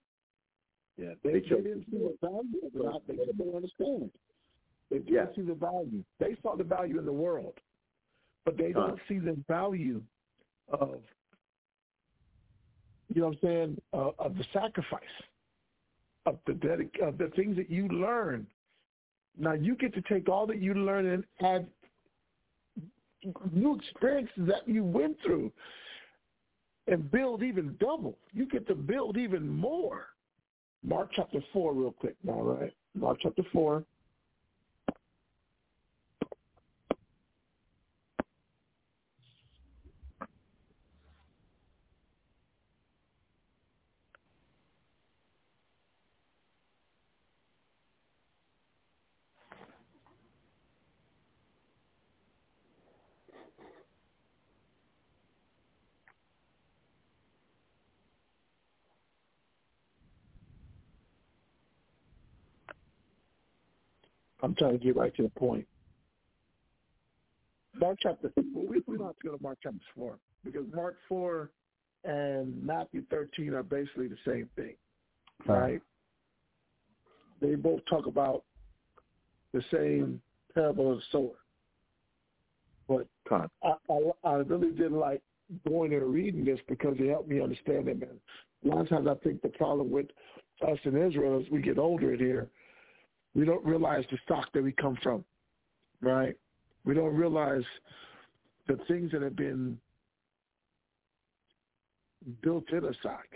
Yeah, 1.01 1.13
they, 1.23 1.31
they, 1.31 1.39
They 1.39 1.61
didn't 1.61 1.85
see 1.89 1.97
what 1.97 2.19
value 2.21 2.87
of 2.87 3.01
it. 3.07 3.17
They 3.17 3.25
didn't 3.25 3.55
understand. 3.55 4.11
They 4.91 4.99
didn't 4.99 5.13
Yeah. 5.13 5.25
see 5.35 5.41
the 5.41 5.55
value. 5.55 6.03
They 6.19 6.37
saw 6.43 6.55
the 6.55 6.63
value 6.63 6.99
in 6.99 7.05
the 7.05 7.11
world, 7.11 7.55
but 8.45 8.55
they 8.55 8.71
don't 8.71 8.99
see 9.07 9.17
the 9.17 9.33
value 9.47 10.03
of, 10.67 11.01
you 13.09 13.21
know 13.21 13.29
what 13.29 13.33
I'm 13.33 13.39
saying, 13.41 13.81
uh, 13.93 14.11
of 14.19 14.37
the 14.37 14.43
sacrifice, 14.53 15.01
of 16.27 16.37
the 16.45 16.53
dedic- 16.53 17.01
of 17.01 17.17
the 17.17 17.29
things 17.29 17.55
that 17.55 17.69
you 17.69 17.87
learn. 17.87 18.45
Now 19.37 19.53
you 19.53 19.75
get 19.75 19.93
to 19.95 20.01
take 20.01 20.29
all 20.29 20.45
that 20.47 20.59
you 20.59 20.75
learn 20.75 21.07
and 21.07 21.25
add 21.39 21.67
new 23.51 23.75
experiences 23.75 24.45
that 24.47 24.67
you 24.67 24.83
went 24.83 25.19
through 25.21 25.51
and 26.87 27.09
build 27.09 27.41
even 27.41 27.75
double. 27.79 28.19
You 28.33 28.45
get 28.45 28.67
to 28.67 28.75
build 28.75 29.17
even 29.17 29.47
more. 29.47 30.10
Mark 30.83 31.09
chapter 31.15 31.39
4 31.53 31.73
real 31.73 31.91
quick 31.91 32.15
now, 32.23 32.41
right? 32.41 32.73
Mark 32.95 33.17
chapter 33.21 33.43
4. 33.53 33.83
I'm 64.41 64.55
trying 64.55 64.77
to 64.77 64.83
get 64.83 64.95
right 64.95 65.15
to 65.15 65.23
the 65.23 65.29
point. 65.29 65.67
Mark 67.79 67.99
chapter, 68.01 68.31
we, 68.35 68.81
we 68.85 68.97
don't 68.97 69.07
have 69.07 69.19
to 69.19 69.27
go 69.29 69.37
to 69.37 69.43
Mark 69.43 69.59
chapter 69.63 69.79
4 69.95 70.17
because 70.43 70.65
Mark 70.73 70.97
4 71.07 71.49
and 72.03 72.61
Matthew 72.63 73.03
13 73.09 73.53
are 73.53 73.63
basically 73.63 74.07
the 74.07 74.17
same 74.25 74.49
thing, 74.55 74.75
right? 75.47 75.81
They 77.41 77.55
both 77.55 77.81
talk 77.89 78.07
about 78.07 78.43
the 79.53 79.63
same 79.71 80.21
parable 80.53 80.91
of 80.91 80.97
the 80.97 81.03
sower. 81.11 81.37
But 82.87 83.07
I, 83.63 83.73
I, 83.89 84.11
I 84.23 84.33
really 84.37 84.71
didn't 84.71 84.99
like 84.99 85.21
going 85.67 85.93
and 85.93 86.13
reading 86.13 86.45
this 86.45 86.59
because 86.67 86.95
it 86.99 87.09
helped 87.09 87.29
me 87.29 87.41
understand 87.41 87.87
it, 87.87 87.99
man. 87.99 88.19
A 88.63 88.67
lot 88.67 88.81
of 88.81 88.89
times 88.89 89.07
I 89.07 89.15
think 89.23 89.41
the 89.41 89.49
problem 89.49 89.89
with 89.89 90.07
us 90.67 90.77
in 90.83 90.95
Israel 90.95 91.41
as 91.43 91.49
we 91.51 91.61
get 91.61 91.79
older 91.79 92.13
in 92.13 92.19
here, 92.19 92.49
we 93.33 93.45
don't 93.45 93.63
realize 93.65 94.03
the 94.11 94.17
stock 94.25 94.51
that 94.53 94.63
we 94.63 94.71
come 94.73 94.97
from, 95.01 95.23
right? 96.01 96.35
We 96.83 96.93
don't 96.93 97.15
realize 97.15 97.63
the 98.67 98.77
things 98.87 99.11
that 99.11 99.21
have 99.21 99.35
been 99.35 99.77
built 102.41 102.69
in 102.71 102.83
a 102.83 102.93
Zach. 103.01 103.27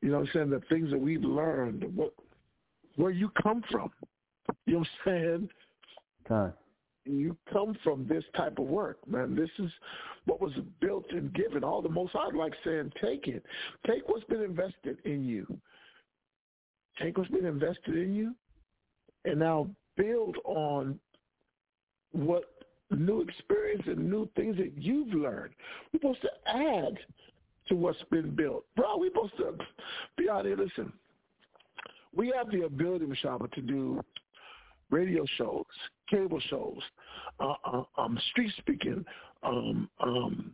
You 0.00 0.10
know 0.10 0.18
what 0.18 0.28
I'm 0.28 0.30
saying? 0.32 0.50
The 0.50 0.62
things 0.68 0.90
that 0.90 0.98
we've 0.98 1.22
learned, 1.22 1.84
what, 1.94 2.12
where 2.96 3.10
you 3.10 3.30
come 3.42 3.62
from. 3.70 3.90
You 4.66 4.74
know 4.74 4.78
what 4.80 4.88
I'm 5.06 5.22
saying? 5.22 5.48
Con. 6.26 6.52
you 7.04 7.36
come 7.52 7.76
from 7.82 8.06
this 8.06 8.24
type 8.36 8.58
of 8.58 8.66
work, 8.66 8.98
man. 9.08 9.34
This 9.34 9.50
is 9.58 9.70
what 10.26 10.40
was 10.40 10.52
built 10.80 11.06
and 11.10 11.32
given. 11.34 11.64
All 11.64 11.82
the 11.82 11.88
most 11.88 12.14
I'd 12.14 12.34
like 12.34 12.52
saying, 12.64 12.92
take 13.00 13.28
it. 13.28 13.44
Take 13.86 14.08
what's 14.08 14.24
been 14.24 14.42
invested 14.42 14.98
in 15.04 15.24
you. 15.24 15.46
Take 17.00 17.16
what's 17.16 17.30
been 17.30 17.46
invested 17.46 17.96
in 17.96 18.14
you 18.14 18.34
and 19.24 19.38
now 19.38 19.68
build 19.96 20.36
on 20.44 20.98
what 22.12 22.44
new 22.90 23.22
experience 23.22 23.82
and 23.86 24.10
new 24.10 24.28
things 24.36 24.56
that 24.56 24.72
you've 24.76 25.12
learned. 25.14 25.54
We're 25.92 26.00
supposed 26.00 26.22
to 26.22 26.30
add 26.46 26.98
to 27.68 27.74
what's 27.74 28.02
been 28.10 28.34
built. 28.34 28.64
Bro, 28.76 28.98
we're 28.98 29.10
supposed 29.10 29.36
to 29.38 29.54
be 30.16 30.28
out 30.28 30.44
here, 30.44 30.56
listen. 30.56 30.92
We 32.14 32.32
have 32.36 32.50
the 32.50 32.64
ability, 32.64 33.06
Mashaba, 33.06 33.50
to 33.52 33.62
do 33.62 34.02
radio 34.90 35.24
shows, 35.38 35.64
cable 36.10 36.40
shows, 36.50 36.80
uh, 37.40 37.54
uh, 37.64 37.84
um, 37.96 38.18
street 38.30 38.52
speaking, 38.58 39.04
um, 39.42 39.88
um, 40.00 40.52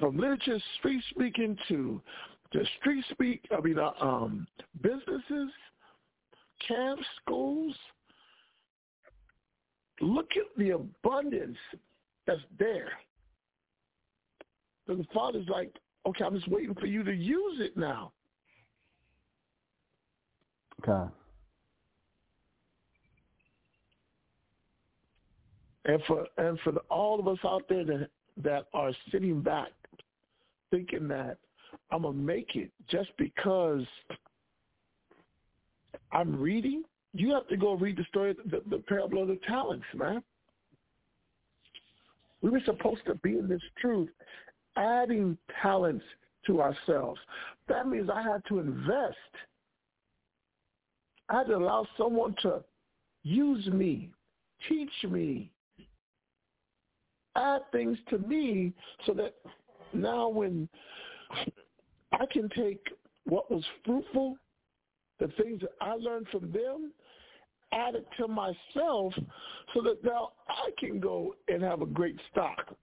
from 0.00 0.16
literature, 0.16 0.58
street 0.78 1.02
speaking 1.10 1.56
to 1.68 2.02
to 2.52 2.64
street 2.80 3.04
speak. 3.10 3.46
I 3.56 3.60
mean, 3.60 3.78
uh, 3.78 3.92
um, 4.00 4.46
businesses, 4.82 5.50
camps, 6.66 7.04
schools. 7.20 7.74
Look 10.00 10.30
at 10.36 10.58
the 10.58 10.70
abundance 10.70 11.58
that's 12.26 12.40
there. 12.58 12.88
And 14.88 15.00
the 15.00 15.06
father's 15.14 15.48
like, 15.48 15.74
okay, 16.06 16.24
I'm 16.24 16.34
just 16.34 16.48
waiting 16.48 16.74
for 16.74 16.86
you 16.86 17.04
to 17.04 17.14
use 17.14 17.60
it 17.60 17.76
now. 17.76 18.12
Con. 20.84 21.12
And 25.84 26.02
for 26.06 26.26
and 26.38 26.58
for 26.60 26.72
the, 26.72 26.80
all 26.90 27.18
of 27.18 27.26
us 27.26 27.38
out 27.44 27.64
there 27.68 27.84
that 27.84 28.08
that 28.42 28.66
are 28.72 28.92
sitting 29.10 29.40
back 29.40 29.70
thinking 30.70 31.08
that 31.08 31.38
I'm 31.90 32.02
gonna 32.02 32.16
make 32.16 32.54
it 32.54 32.70
just 32.88 33.10
because 33.18 33.84
I'm 36.12 36.38
reading, 36.38 36.84
you 37.14 37.32
have 37.32 37.48
to 37.48 37.56
go 37.56 37.74
read 37.74 37.96
the 37.96 38.04
story, 38.04 38.34
the, 38.46 38.62
the 38.68 38.78
parable 38.78 39.22
of 39.22 39.28
the 39.28 39.38
talents, 39.46 39.86
man. 39.94 40.22
We 42.42 42.50
were 42.50 42.60
supposed 42.64 43.02
to 43.06 43.14
be 43.16 43.38
in 43.38 43.48
this 43.48 43.62
truth, 43.80 44.10
adding 44.76 45.38
talents 45.62 46.04
to 46.46 46.60
ourselves. 46.60 47.20
That 47.68 47.86
means 47.86 48.10
I 48.12 48.22
had 48.22 48.42
to 48.48 48.58
invest. 48.58 49.16
I 51.28 51.38
had 51.38 51.46
to 51.48 51.56
allow 51.56 51.86
someone 51.96 52.34
to 52.42 52.62
use 53.22 53.66
me, 53.68 54.10
teach 54.68 54.90
me, 55.08 55.50
add 57.36 57.62
things 57.70 57.96
to 58.10 58.18
me 58.18 58.72
so 59.06 59.14
that 59.14 59.34
now 59.94 60.28
when 60.28 60.68
I 62.12 62.26
can 62.30 62.48
take 62.50 62.84
what 63.24 63.50
was 63.50 63.64
fruitful, 63.84 64.36
the 65.18 65.28
things 65.40 65.60
that 65.60 65.72
I 65.80 65.94
learned 65.94 66.28
from 66.28 66.50
them, 66.52 66.92
add 67.72 67.94
it 67.94 68.06
to 68.18 68.28
myself 68.28 69.14
so 69.74 69.82
that 69.82 70.02
now 70.04 70.32
I 70.48 70.70
can 70.78 71.00
go 71.00 71.34
and 71.48 71.62
have 71.62 71.82
a 71.82 71.86
great 71.86 72.16
stock. 72.30 72.74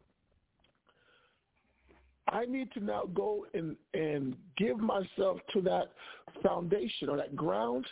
I 2.28 2.46
need 2.46 2.72
to 2.74 2.80
now 2.80 3.04
go 3.14 3.46
and, 3.54 3.76
and 3.94 4.36
give 4.58 4.80
myself 4.80 5.40
to 5.54 5.62
that 5.62 5.92
foundation 6.44 7.10
or 7.10 7.18
that 7.18 7.36
ground 7.36 7.86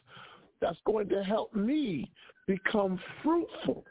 that's 0.62 0.78
going 0.86 1.10
to 1.10 1.24
help 1.24 1.56
me 1.56 2.12
become 2.46 3.00
fruitful. 3.24 3.84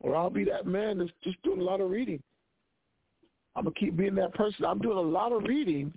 Or 0.00 0.14
I'll 0.14 0.30
be 0.30 0.44
that 0.44 0.66
man 0.66 0.98
that's 0.98 1.10
just 1.22 1.42
doing 1.42 1.60
a 1.60 1.64
lot 1.64 1.80
of 1.80 1.90
reading. 1.90 2.22
I'm 3.56 3.64
gonna 3.64 3.74
keep 3.74 3.96
being 3.96 4.14
that 4.16 4.34
person. 4.34 4.64
I'm 4.64 4.80
doing 4.80 4.98
a 4.98 5.00
lot 5.00 5.32
of 5.32 5.44
reading, 5.44 5.92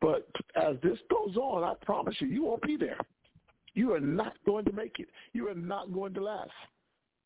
but 0.00 0.28
as 0.56 0.76
this 0.82 0.98
goes 1.10 1.36
on, 1.36 1.64
I 1.64 1.74
promise 1.84 2.14
you, 2.18 2.28
you 2.28 2.44
won't 2.44 2.62
be 2.62 2.76
there. 2.76 2.98
You 3.74 3.92
are 3.94 4.00
not 4.00 4.34
going 4.46 4.64
to 4.66 4.72
make 4.72 4.98
it. 4.98 5.08
You 5.32 5.48
are 5.48 5.54
not 5.54 5.92
going 5.92 6.14
to 6.14 6.22
last. 6.22 6.50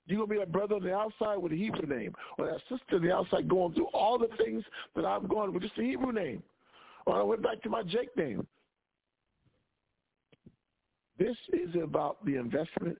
You're 0.06 0.20
gonna 0.20 0.30
be 0.32 0.38
that 0.38 0.52
brother 0.52 0.76
on 0.76 0.82
the 0.82 0.94
outside 0.94 1.36
with 1.36 1.52
a 1.52 1.56
Hebrew 1.56 1.86
name, 1.86 2.14
or 2.38 2.46
that 2.46 2.60
sister 2.68 2.96
on 2.96 3.02
the 3.02 3.12
outside 3.12 3.46
going 3.46 3.74
through 3.74 3.88
all 3.88 4.18
the 4.18 4.30
things 4.42 4.64
that 4.96 5.04
I'm 5.04 5.26
going 5.26 5.52
with 5.52 5.62
just 5.62 5.78
a 5.78 5.82
Hebrew 5.82 6.12
name. 6.12 6.42
Or 7.04 7.20
I 7.20 7.22
went 7.22 7.42
back 7.42 7.62
to 7.62 7.68
my 7.68 7.82
Jake 7.82 8.16
name. 8.16 8.46
This 11.18 11.36
is 11.52 11.74
about 11.82 12.24
the 12.24 12.36
investment 12.36 12.96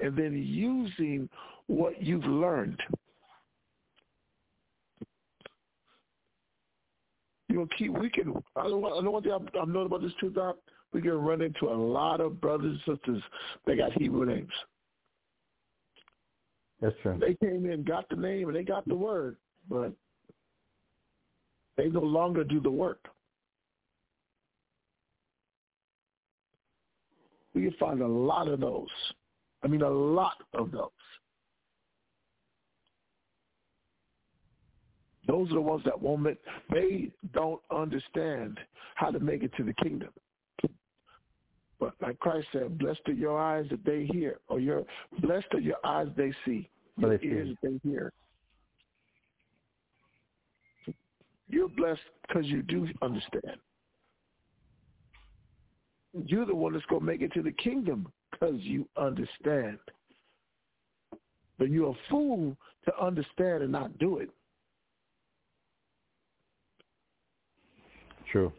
and 0.00 0.16
then 0.16 0.32
using 0.32 1.28
what 1.66 2.02
you've 2.02 2.24
learned. 2.24 2.80
Know, 7.58 7.66
keep 7.76 7.98
we 7.98 8.08
can. 8.08 8.34
I 8.54 8.68
know, 8.68 8.98
I 8.98 9.00
know 9.02 9.10
one 9.10 9.22
thing 9.24 9.32
I've, 9.32 9.60
I've 9.60 9.68
known 9.68 9.86
about 9.86 10.02
this 10.02 10.12
truth. 10.20 10.34
Doc, 10.34 10.56
we 10.92 11.02
can 11.02 11.10
run 11.10 11.42
into 11.42 11.66
a 11.66 11.74
lot 11.74 12.20
of 12.20 12.40
brothers 12.40 12.78
and 12.86 12.96
sisters 12.96 13.22
that 13.66 13.78
got 13.78 13.92
Hebrew 13.94 14.24
names. 14.24 14.52
That's 16.80 16.94
true. 17.02 17.18
They 17.20 17.34
came 17.44 17.68
in, 17.68 17.82
got 17.82 18.08
the 18.08 18.14
name, 18.14 18.46
and 18.46 18.56
they 18.56 18.62
got 18.62 18.86
the 18.86 18.94
word, 18.94 19.36
but 19.68 19.92
they 21.76 21.88
no 21.88 22.00
longer 22.00 22.44
do 22.44 22.60
the 22.60 22.70
work. 22.70 23.00
We 27.54 27.62
can 27.62 27.74
find 27.80 28.02
a 28.02 28.06
lot 28.06 28.46
of 28.46 28.60
those. 28.60 28.86
I 29.64 29.66
mean, 29.66 29.82
a 29.82 29.90
lot 29.90 30.36
of 30.54 30.70
those. 30.70 30.90
Those 35.28 35.50
are 35.50 35.54
the 35.54 35.60
ones 35.60 35.82
that 35.84 36.00
won't 36.00 36.22
make, 36.22 36.38
they 36.72 37.10
don't 37.34 37.60
understand 37.70 38.58
how 38.94 39.10
to 39.10 39.20
make 39.20 39.42
it 39.42 39.52
to 39.58 39.62
the 39.62 39.74
kingdom. 39.74 40.08
But 41.78 41.94
like 42.02 42.18
Christ 42.18 42.48
said, 42.52 42.78
blessed 42.78 43.02
are 43.06 43.12
your 43.12 43.38
eyes 43.38 43.66
that 43.70 43.84
they 43.84 44.08
hear, 44.10 44.38
or 44.48 44.58
your 44.58 44.84
blessed 45.20 45.46
are 45.52 45.60
your 45.60 45.76
eyes 45.84 46.08
they 46.16 46.32
see, 46.44 46.68
your 46.96 47.16
they 47.16 47.24
ears 47.24 47.56
that 47.62 47.70
they 47.82 47.88
hear. 47.88 48.10
You're 51.48 51.68
blessed 51.68 52.00
because 52.26 52.46
you 52.46 52.62
do 52.62 52.88
understand. 53.00 53.58
You're 56.26 56.46
the 56.46 56.54
one 56.54 56.72
that's 56.72 56.84
going 56.86 57.02
to 57.02 57.06
make 57.06 57.20
it 57.20 57.32
to 57.34 57.42
the 57.42 57.52
kingdom 57.52 58.10
because 58.32 58.56
you 58.60 58.88
understand. 58.96 59.78
But 61.58 61.70
you're 61.70 61.90
a 61.90 62.10
fool 62.10 62.56
to 62.86 63.02
understand 63.02 63.62
and 63.62 63.70
not 63.70 63.98
do 63.98 64.18
it. 64.18 64.30
True. 68.30 68.52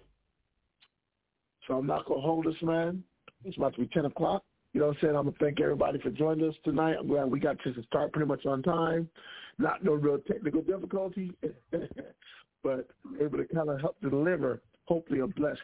So 1.67 1.75
I'm 1.75 1.85
not 1.85 2.05
going 2.05 2.21
to 2.21 2.25
hold 2.25 2.45
this, 2.45 2.61
man. 2.61 3.03
It's 3.45 3.57
about 3.57 3.75
to 3.75 3.81
be 3.81 3.87
10 3.87 4.05
o'clock. 4.05 4.43
You 4.73 4.81
know 4.81 4.87
what 4.87 4.97
I'm 4.97 5.01
saying? 5.01 5.15
I'm 5.15 5.23
going 5.23 5.35
to 5.35 5.43
thank 5.43 5.61
everybody 5.61 5.99
for 5.99 6.09
joining 6.09 6.47
us 6.47 6.55
tonight. 6.63 6.95
I'm 6.99 7.07
glad 7.07 7.25
we 7.25 7.39
got 7.39 7.57
to 7.63 7.83
start 7.83 8.13
pretty 8.13 8.27
much 8.27 8.45
on 8.45 8.61
time. 8.61 9.09
Not 9.57 9.83
no 9.83 9.93
real 9.93 10.19
technical 10.19 10.61
difficulty, 10.61 11.31
but 12.63 12.87
able 13.19 13.37
to 13.37 13.45
kind 13.53 13.69
of 13.69 13.79
help 13.81 13.99
deliver, 14.01 14.61
hopefully, 14.85 15.19
a 15.19 15.27
blessed 15.27 15.59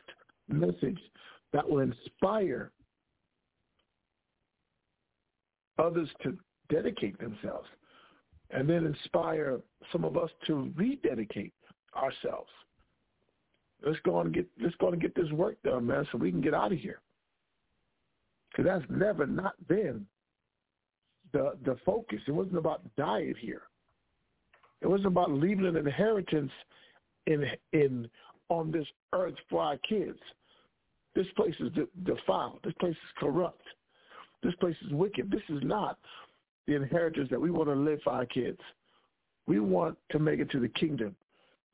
message 0.48 0.99
that 1.53 1.68
will 1.68 1.80
inspire 1.80 2.72
others 5.77 6.10
to 6.23 6.38
dedicate 6.69 7.18
themselves 7.19 7.68
and 8.52 8.69
then 8.69 8.86
inspire 8.86 9.60
some 9.91 10.06
of 10.06 10.18
us 10.18 10.30
to 10.48 10.72
rededicate 10.76 11.53
ourselves. 11.95 12.49
Let's 13.86 13.99
go 14.03 14.20
and 14.22 14.34
get 14.34 14.48
let's 14.60 14.76
go 14.78 14.90
and 14.90 14.99
get 14.99 15.14
this 15.16 15.32
work 15.32 15.57
done, 15.64 15.86
man, 15.86 16.07
so 16.12 16.18
we 16.18 16.32
can 16.32 16.41
get 16.41 16.56
out 16.56 16.72
of 16.72 16.80
here. 16.80 17.02
Because 18.49 18.66
that's 18.66 18.90
never 18.90 19.28
not 19.28 19.53
been 19.68 20.06
the 21.32 21.53
the 21.64 21.78
focus. 21.86 22.20
It 22.28 22.32
wasn't 22.32 22.57
about 22.57 22.82
diet 22.98 23.38
here. 23.40 23.64
It 24.82 24.88
wasn't 24.88 25.07
about 25.07 25.32
leaving 25.32 25.68
an 25.68 25.78
inheritance 25.78 26.52
in 27.28 27.45
in 27.74 28.10
on 28.49 28.72
this 28.72 28.88
earth 29.14 29.36
for 29.49 29.62
our 29.62 29.78
kids. 29.78 30.20
This 31.14 31.28
place 31.36 31.56
is 31.60 31.72
defiled. 32.03 32.60
This 32.64 32.74
place 32.80 32.94
is 32.94 33.12
corrupt. 33.18 33.62
This 34.44 34.56
place 34.56 34.76
is 34.86 34.94
wicked. 34.94 35.32
This 35.32 35.41
is 35.49 35.64
not 35.64 35.98
the 36.68 36.76
inheritance 36.76 37.30
that 37.30 37.40
we 37.40 37.52
want 37.52 37.70
to 37.70 37.76
live 37.76 37.99
for 38.03 38.14
our 38.14 38.26
kids. 38.26 38.60
We 39.48 39.60
want 39.60 39.98
to 40.12 40.20
make 40.20 40.40
it 40.40 40.49
to 40.52 40.60
the 40.60 40.68
kingdom. 40.70 41.16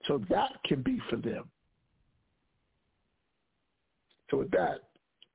So 0.08 0.22
that 0.30 0.52
can 0.66 0.82
be 0.82 1.02
for 1.10 1.16
them. 1.16 1.50
So 4.32 4.38
with 4.38 4.52
that, 4.52 4.80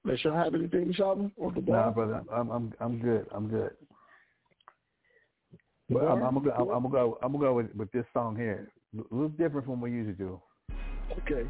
unless 0.04 0.24
y'all 0.24 0.34
have 0.34 0.54
anything, 0.54 0.92
Sheldon, 0.94 1.30
or 1.36 1.52
the 1.52 1.60
Nah, 1.60 1.90
ball? 1.90 1.92
brother, 1.92 2.22
I'm 2.32 2.50
I'm 2.50 2.72
I'm 2.80 2.98
good. 2.98 3.26
I'm 3.32 3.48
good. 3.48 3.70
But 5.90 6.04
I'm, 6.04 6.22
I'm 6.22 6.34
gonna 6.34 6.46
go. 6.46 6.50
I'm, 6.52 6.68
I'm 6.70 6.82
gonna 6.82 6.88
go. 6.88 7.18
I'm 7.22 7.32
gonna 7.32 7.44
go 7.44 7.54
with, 7.54 7.74
with 7.76 7.92
this 7.92 8.06
song 8.12 8.34
here. 8.34 8.72
A 8.98 9.14
little 9.14 9.28
different 9.28 9.66
from 9.66 9.80
what 9.80 9.90
we 9.90 9.92
usually 9.92 10.14
do. 10.14 10.40
Okay. 11.18 11.48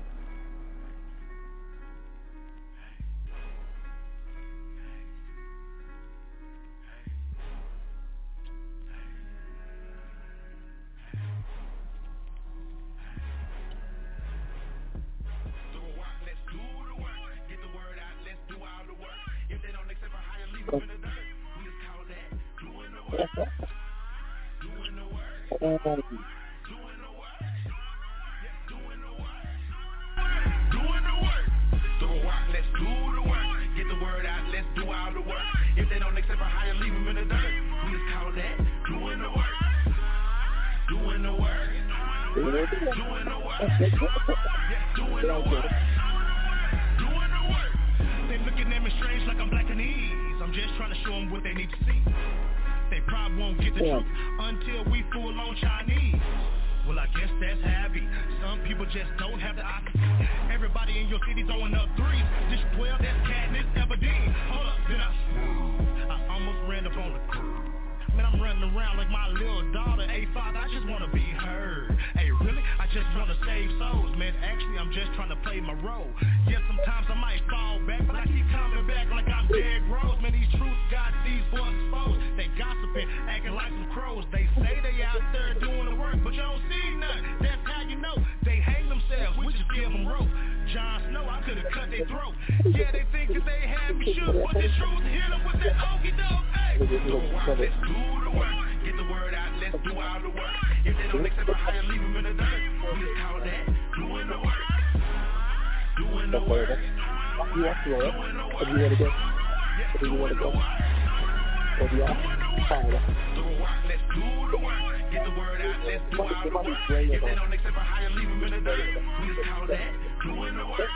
Do 110.01 110.07
you 110.07 110.15
want 110.15 110.33
to 110.33 110.39
go? 110.39 110.51
Do 110.51 111.97
you 111.97 112.03
want 112.03 112.41
to 112.41 112.69
fire 112.69 112.89
it? 112.89 113.03
Do 113.35 113.43
a 113.43 113.61
rock, 113.61 113.85
let's 113.87 114.01
do 114.15 114.25
the 114.51 114.59
work. 114.65 114.77
Get 115.13 115.25
the 115.25 115.31
word 115.37 115.61
out, 115.61 115.77
let's 115.85 116.03
do 116.11 116.17
the 116.17 116.57
work. 116.57 116.67
If 116.89 117.21
they 117.21 117.35
don't 117.35 117.53
accept 117.53 117.77
a 117.77 117.81
higher, 117.81 118.11
leave 118.11 118.29
them 118.29 118.45
in 118.45 118.51
the 118.53 118.61
dirt. 118.61 118.97
We 119.21 119.29
just 119.37 119.49
call 119.49 119.67
that 119.69 119.93
doing 120.25 120.57
the 120.57 120.65
work. 120.65 120.89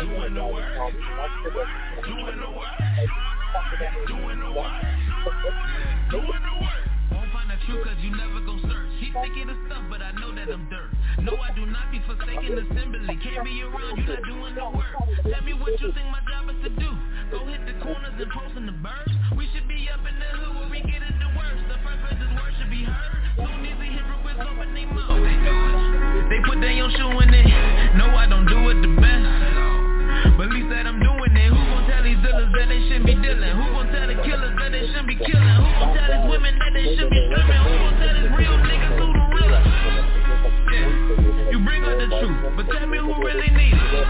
Doing 0.00 0.34
the 0.34 0.46
work. 0.48 0.72
Doing 2.04 2.40
the 2.40 2.50
work. 2.50 2.78
Doing 4.08 4.40
the 4.40 4.52
work. 4.52 4.72
Doing 6.10 6.42
the 6.42 6.54
work. 6.60 6.81
The 7.62 7.78
truth 7.78 7.86
cause 7.86 8.02
you 8.02 8.10
never 8.10 8.42
gon' 8.42 8.58
search. 8.66 8.90
Keep 8.98 9.14
thinking 9.22 9.46
of 9.46 9.54
stuff 9.70 9.86
but 9.86 10.02
I 10.02 10.10
know 10.18 10.34
that 10.34 10.50
I'm 10.50 10.66
dirt. 10.66 10.90
No 11.22 11.38
I 11.38 11.54
do 11.54 11.62
not 11.62 11.94
be 11.94 12.02
forsaking 12.10 12.58
assembly. 12.58 13.06
Can't 13.22 13.44
be 13.46 13.62
around 13.62 14.02
you 14.02 14.02
not 14.02 14.22
doing 14.26 14.54
the 14.58 14.66
work. 14.66 14.98
Tell 15.22 15.42
me 15.46 15.54
what 15.54 15.78
you 15.78 15.94
think 15.94 16.10
my 16.10 16.18
job 16.26 16.50
is 16.50 16.58
to 16.66 16.70
do. 16.74 16.90
Go 17.30 17.46
hit 17.46 17.62
the 17.62 17.78
corners 17.78 18.18
and 18.18 18.30
post 18.34 18.58
in 18.58 18.66
the 18.66 18.74
birds 18.82 19.14
We 19.38 19.46
should 19.54 19.68
be 19.70 19.86
up 19.94 20.02
in 20.02 20.10
the 20.18 20.30
hood 20.42 20.58
where 20.58 20.70
we 20.74 20.82
get 20.82 21.06
it 21.06 21.14
the 21.22 21.30
worst. 21.38 21.62
The 21.70 21.78
first 21.86 22.02
person's 22.02 22.34
word 22.34 22.50
should 22.58 22.70
be 22.72 22.82
heard. 22.82 23.22
Soon 23.38 23.62
as 23.62 23.78
the 23.78 23.88
hypocrites 23.94 24.42
open 24.42 24.68
their 24.74 24.90
mouth 24.90 25.22
They 25.22 25.38
They 26.34 26.40
put 26.42 26.58
their 26.58 26.74
own 26.82 26.90
shoe 26.98 27.14
in 27.14 27.30
it. 27.30 27.46
No 27.94 28.10
I 28.10 28.26
don't 28.26 28.46
do 28.50 28.58
it 28.74 28.82
the 28.82 28.90
best 28.98 29.71
Least 30.32 30.68
that 30.68 30.86
I'm 30.86 31.00
doing 31.00 31.32
it. 31.32 31.48
Who 31.48 31.56
gon' 31.56 31.88
tell 31.88 32.02
these 32.04 32.20
dealers 32.20 32.50
that 32.52 32.68
they 32.68 32.80
shouldn't 32.88 33.06
be 33.06 33.14
dealing? 33.14 33.52
Who 33.56 33.66
gon' 33.72 33.88
tell 33.88 34.04
the 34.04 34.16
killers 34.20 34.52
that 34.60 34.72
they 34.72 34.84
shouldn't 34.84 35.08
be 35.08 35.16
killing? 35.16 35.56
Who 35.60 35.68
gon' 35.80 35.92
tell 35.96 36.08
these 36.12 36.26
women 36.28 36.52
that 36.60 36.72
they 36.76 36.86
should 36.92 37.08
be 37.08 37.20
stripping 37.30 37.62
Who 37.62 37.72
gon' 37.72 37.96
tell 38.00 38.14
these 38.16 38.32
real 38.36 38.56
niggas 38.60 38.92
who 39.00 39.06
the 39.12 39.24
realest 39.32 39.68
Yeah, 40.72 41.52
you 41.52 41.58
bring 41.64 41.80
up 41.88 41.96
the 41.96 42.08
truth 42.20 42.40
But 42.58 42.64
tell 42.68 42.84
me 42.84 42.98
who 43.00 43.12
really 43.16 43.50
needs 43.54 43.80
it. 43.80 44.08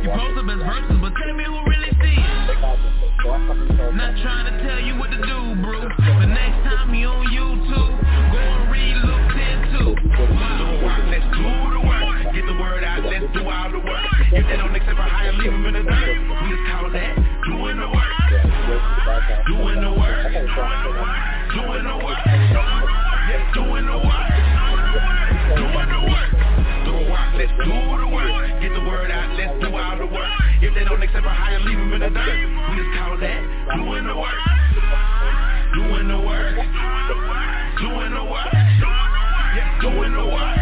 You 0.00 0.08
post 0.10 0.38
up 0.38 0.46
as 0.48 0.60
verses 0.64 0.98
But 0.98 1.12
tell 1.18 1.34
me 1.38 1.44
who 1.44 1.58
really 1.70 1.92
sees 2.02 2.26
it. 2.50 2.58
Not 3.94 4.12
trying 4.26 4.46
to 4.50 4.54
tell 4.64 4.80
you 4.80 4.98
what 4.98 5.10
to 5.14 5.20
do, 5.22 5.38
bro. 5.62 5.86
But 5.86 6.30
next 6.34 6.66
time 6.66 6.94
you 6.94 7.06
on 7.06 7.26
YouTube 7.30 7.94
Go 8.32 8.42
and 8.42 8.64
read 8.70 8.96
Luke 9.06 9.26
10 9.38 9.70
too 9.76 9.92
let's 11.10 11.26
do 11.36 11.42
the 11.42 11.82
work. 11.86 12.34
Get 12.34 12.46
the 12.46 12.58
word 12.58 12.82
out, 12.84 13.04
let's 13.04 13.26
do 13.34 13.46
all 13.46 13.70
the 13.70 13.78
work. 13.78 14.09
If 14.32 14.46
they 14.46 14.56
don't 14.56 14.70
accept 14.70 14.94
a 14.94 15.02
higher, 15.02 15.32
leave 15.32 15.50
them 15.50 15.66
in 15.66 15.74
the 15.74 15.82
dirt. 15.82 16.18
We 16.22 16.54
just 16.54 16.62
call 16.70 16.86
that 16.86 17.18
doing 17.50 17.82
the 17.82 17.90
work. 17.90 18.14
Doing 19.50 19.82
the 19.82 19.90
work. 19.90 20.22
Doing 21.50 21.82
the 21.82 21.96
work. 21.98 22.22
Yeah, 23.26 23.42
doing 23.58 23.86
the 23.90 23.98
work. 23.98 24.30
Doing 25.58 25.88
the 25.90 26.00
work. 26.06 26.30
Do 26.86 26.92
a 26.94 27.10
rock, 27.10 27.34
let's 27.34 27.50
do 27.58 27.74
the 27.74 28.06
work. 28.06 28.54
Get 28.62 28.70
the 28.70 28.84
word 28.86 29.10
out, 29.10 29.34
let's 29.34 29.50
do 29.58 29.66
all 29.74 29.98
the 29.98 30.06
work. 30.06 30.30
If 30.62 30.78
they 30.78 30.84
don't 30.86 31.02
them 31.66 31.90
in 31.90 31.98
the 31.98 32.10
dirt. 32.14 32.38
We 32.70 32.78
just 32.78 32.90
call 33.02 33.18
that 33.18 33.40
doing 33.82 34.06
the 34.06 34.14
work. 34.14 34.38
Doing 35.74 36.06
the 36.06 36.20
work. 36.22 36.54
Doing 37.82 38.14
the 38.14 38.24
work. 38.30 38.54
Yeah, 38.54 39.82
doing 39.82 40.12
the 40.14 40.22
work. 40.22 40.59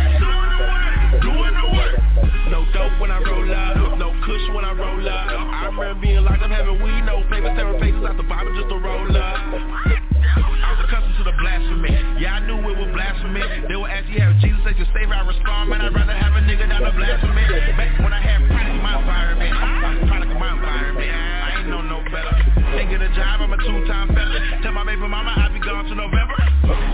No 2.48 2.64
dope 2.72 2.96
when 3.00 3.10
I 3.12 3.20
roll 3.20 3.44
up, 3.44 3.98
no 3.98 4.08
kush 4.24 4.44
when 4.56 4.64
I 4.64 4.72
roll 4.72 5.04
up. 5.04 5.28
I 5.28 5.68
remember 5.68 6.00
being 6.00 6.24
locked 6.24 6.42
up 6.42 6.50
having 6.50 6.80
weed, 6.80 7.04
no 7.04 7.20
paper, 7.28 7.52
tearing 7.52 7.76
faces 7.76 8.00
out 8.00 8.16
the 8.16 8.24
bottom 8.24 8.56
just 8.56 8.72
to 8.72 8.78
roll 8.80 9.04
up. 9.04 9.36
I 9.44 10.72
was 10.72 10.80
accustomed 10.88 11.16
to 11.20 11.24
the 11.28 11.36
blasphemy. 11.36 11.92
Yeah, 12.16 12.40
I 12.40 12.46
knew 12.48 12.56
it 12.56 12.76
was 12.76 12.88
blasphemy. 12.96 13.44
They 13.68 13.76
would 13.76 13.92
ask 13.92 14.08
you, 14.08 14.20
have 14.24 14.40
Jesus 14.40 14.64
as 14.64 14.76
your 14.80 14.88
savior? 14.96 15.12
I 15.12 15.28
respond, 15.28 15.68
man, 15.68 15.84
I'd 15.84 15.92
rather 15.92 16.16
have 16.16 16.32
a 16.34 16.42
nigga 16.48 16.68
down 16.68 16.88
a 16.88 16.92
blasphemy. 16.92 17.44
Back 17.76 18.00
when 18.00 18.12
I 18.16 18.20
had 18.20 18.40
my 18.48 18.96
environment, 18.96 19.52
I 19.52 19.92
was 19.92 20.08
product 20.08 20.32
of 20.32 20.40
my 20.40 20.52
environment. 20.56 21.04
I 21.04 21.60
ain't 21.60 21.68
know 21.68 21.84
no 21.84 21.97
better. 22.10 22.32
Can't 22.76 22.88
get 22.90 23.00
a 23.00 23.10
job, 23.12 23.40
I'm 23.40 23.52
a 23.52 23.58
two-time 23.58 24.08
felon. 24.12 24.62
Tell 24.62 24.72
my 24.72 24.84
baby 24.84 25.04
mama 25.04 25.32
I'll 25.36 25.52
be 25.52 25.60
gone 25.60 25.84
to 25.88 25.94
November. 25.94 26.36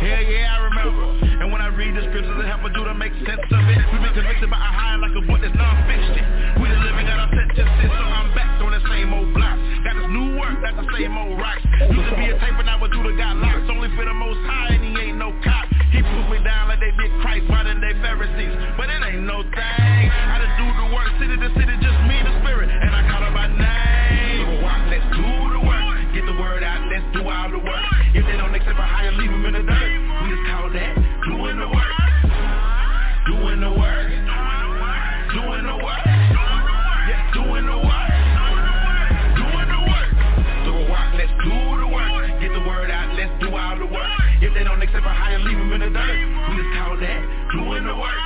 Hell 0.03 0.23
yeah, 0.27 0.55
I 0.55 0.59
remember. 0.71 1.05
And 1.43 1.51
when 1.51 1.61
I 1.61 1.69
read 1.75 1.95
the 1.95 2.03
scriptures, 2.11 2.35
it 2.35 2.47
help 2.47 2.63
me 2.63 2.71
do 2.75 2.85
to 2.85 2.95
make 2.95 3.13
sense 3.27 3.43
of 3.43 3.63
it. 3.71 3.79
We've 3.91 4.03
been 4.03 4.15
convicted 4.15 4.51
by 4.51 4.59
a 4.59 4.71
high 4.75 4.97
like 4.99 5.15
a 5.15 5.23
book 5.27 5.41
that's 5.43 5.55
non-fiction. 5.55 6.63
We 6.63 6.71
the 6.71 6.79
living 6.83 7.07
got 7.07 7.27
our 7.27 7.31
sentences, 7.31 7.91
so 7.91 8.05
I'm 8.07 8.31
back 8.35 8.59
on 8.63 8.71
the 8.75 8.83
same 8.91 9.11
old 9.15 9.31
block. 9.35 9.59
Got 9.83 9.95
this 9.99 10.11
new 10.11 10.39
work, 10.39 10.57
that's 10.63 10.79
the 10.79 10.89
same 10.95 11.15
old 11.15 11.39
rocks. 11.39 11.63
Used 11.91 12.11
to 12.11 12.17
be 12.19 12.31
a 12.31 12.37
tape, 12.39 12.55
but 12.59 12.67
now 12.67 12.83
a 12.83 12.89
Judah 12.91 13.15
got 13.19 13.39
locked. 13.39 13.67
Only 13.71 13.91
for 13.95 14.07
the 14.07 14.15
most 14.15 14.41
high, 14.47 14.79
and 14.79 14.83
he 14.83 15.11
ain't 15.11 15.19
no 15.19 15.35
cop. 15.43 15.67
He 15.91 16.03
put 16.03 16.27
me 16.31 16.43
down 16.43 16.71
like 16.71 16.83
they 16.83 16.95
did 16.95 17.11
Christ, 17.23 17.47
modern 17.51 17.79
day 17.79 17.95
Pharisees. 18.03 18.55
But 18.79 18.91
it 18.91 18.99
ain't 18.99 19.27
no 19.27 19.43
thing. 19.43 20.07
I 20.11 20.43
done 20.43 20.55
do 20.59 20.67
the 20.71 20.87
work, 20.95 21.11
city 21.19 21.37
to 21.39 21.51
city, 21.55 21.75
just 21.83 21.94
all 27.29 27.51
the 27.51 27.59
work. 27.59 27.85
If 28.15 28.25
they 28.27 28.37
don't 28.37 28.55
accept 28.55 28.79
a 28.79 28.87
higher, 28.87 29.13
leave 29.13 29.31
them 29.31 29.45
in 29.47 29.55
the 29.55 29.63
dirt. 29.65 29.91
We 30.23 30.31
just 30.31 30.45
call 30.49 30.69
that 30.71 30.93
doing 31.25 31.59
the 31.59 31.69
work. 31.69 31.95
Doing 33.27 33.61
the 33.61 33.73
work. 33.73 34.09
Doing 35.33 35.65
the 35.65 35.77
work. 35.81 36.05
Doing 37.33 37.67
the 37.67 37.79
work. 37.81 38.15
Doing 39.37 39.69
the 39.73 39.81
work. 40.87 41.11
Let's 41.17 41.35
do 41.41 41.57
the 41.81 41.89
work. 41.89 42.41
Get 42.41 42.53
the 42.53 42.65
word 42.69 42.91
out, 42.91 43.17
let's 43.17 43.33
do 43.41 43.49
all 43.55 43.79
the 43.79 43.87
work. 43.87 44.21
If 44.43 44.53
they 44.55 44.65
don't 44.65 44.83
accept 44.83 45.07
leave 45.45 45.59
them 45.59 45.73
in 45.73 45.81
the 45.81 45.91
dirt. 45.91 46.19
We 46.51 46.57
just 46.61 46.71
call 46.77 46.97
that 47.01 47.21
doing 47.53 47.85
the 47.85 47.97
work. 47.97 48.21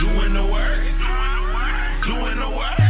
Doing 0.00 0.34
the 0.34 0.46
work. 0.46 0.82
Doing 2.04 2.38
the 2.40 2.50
work. 2.50 2.89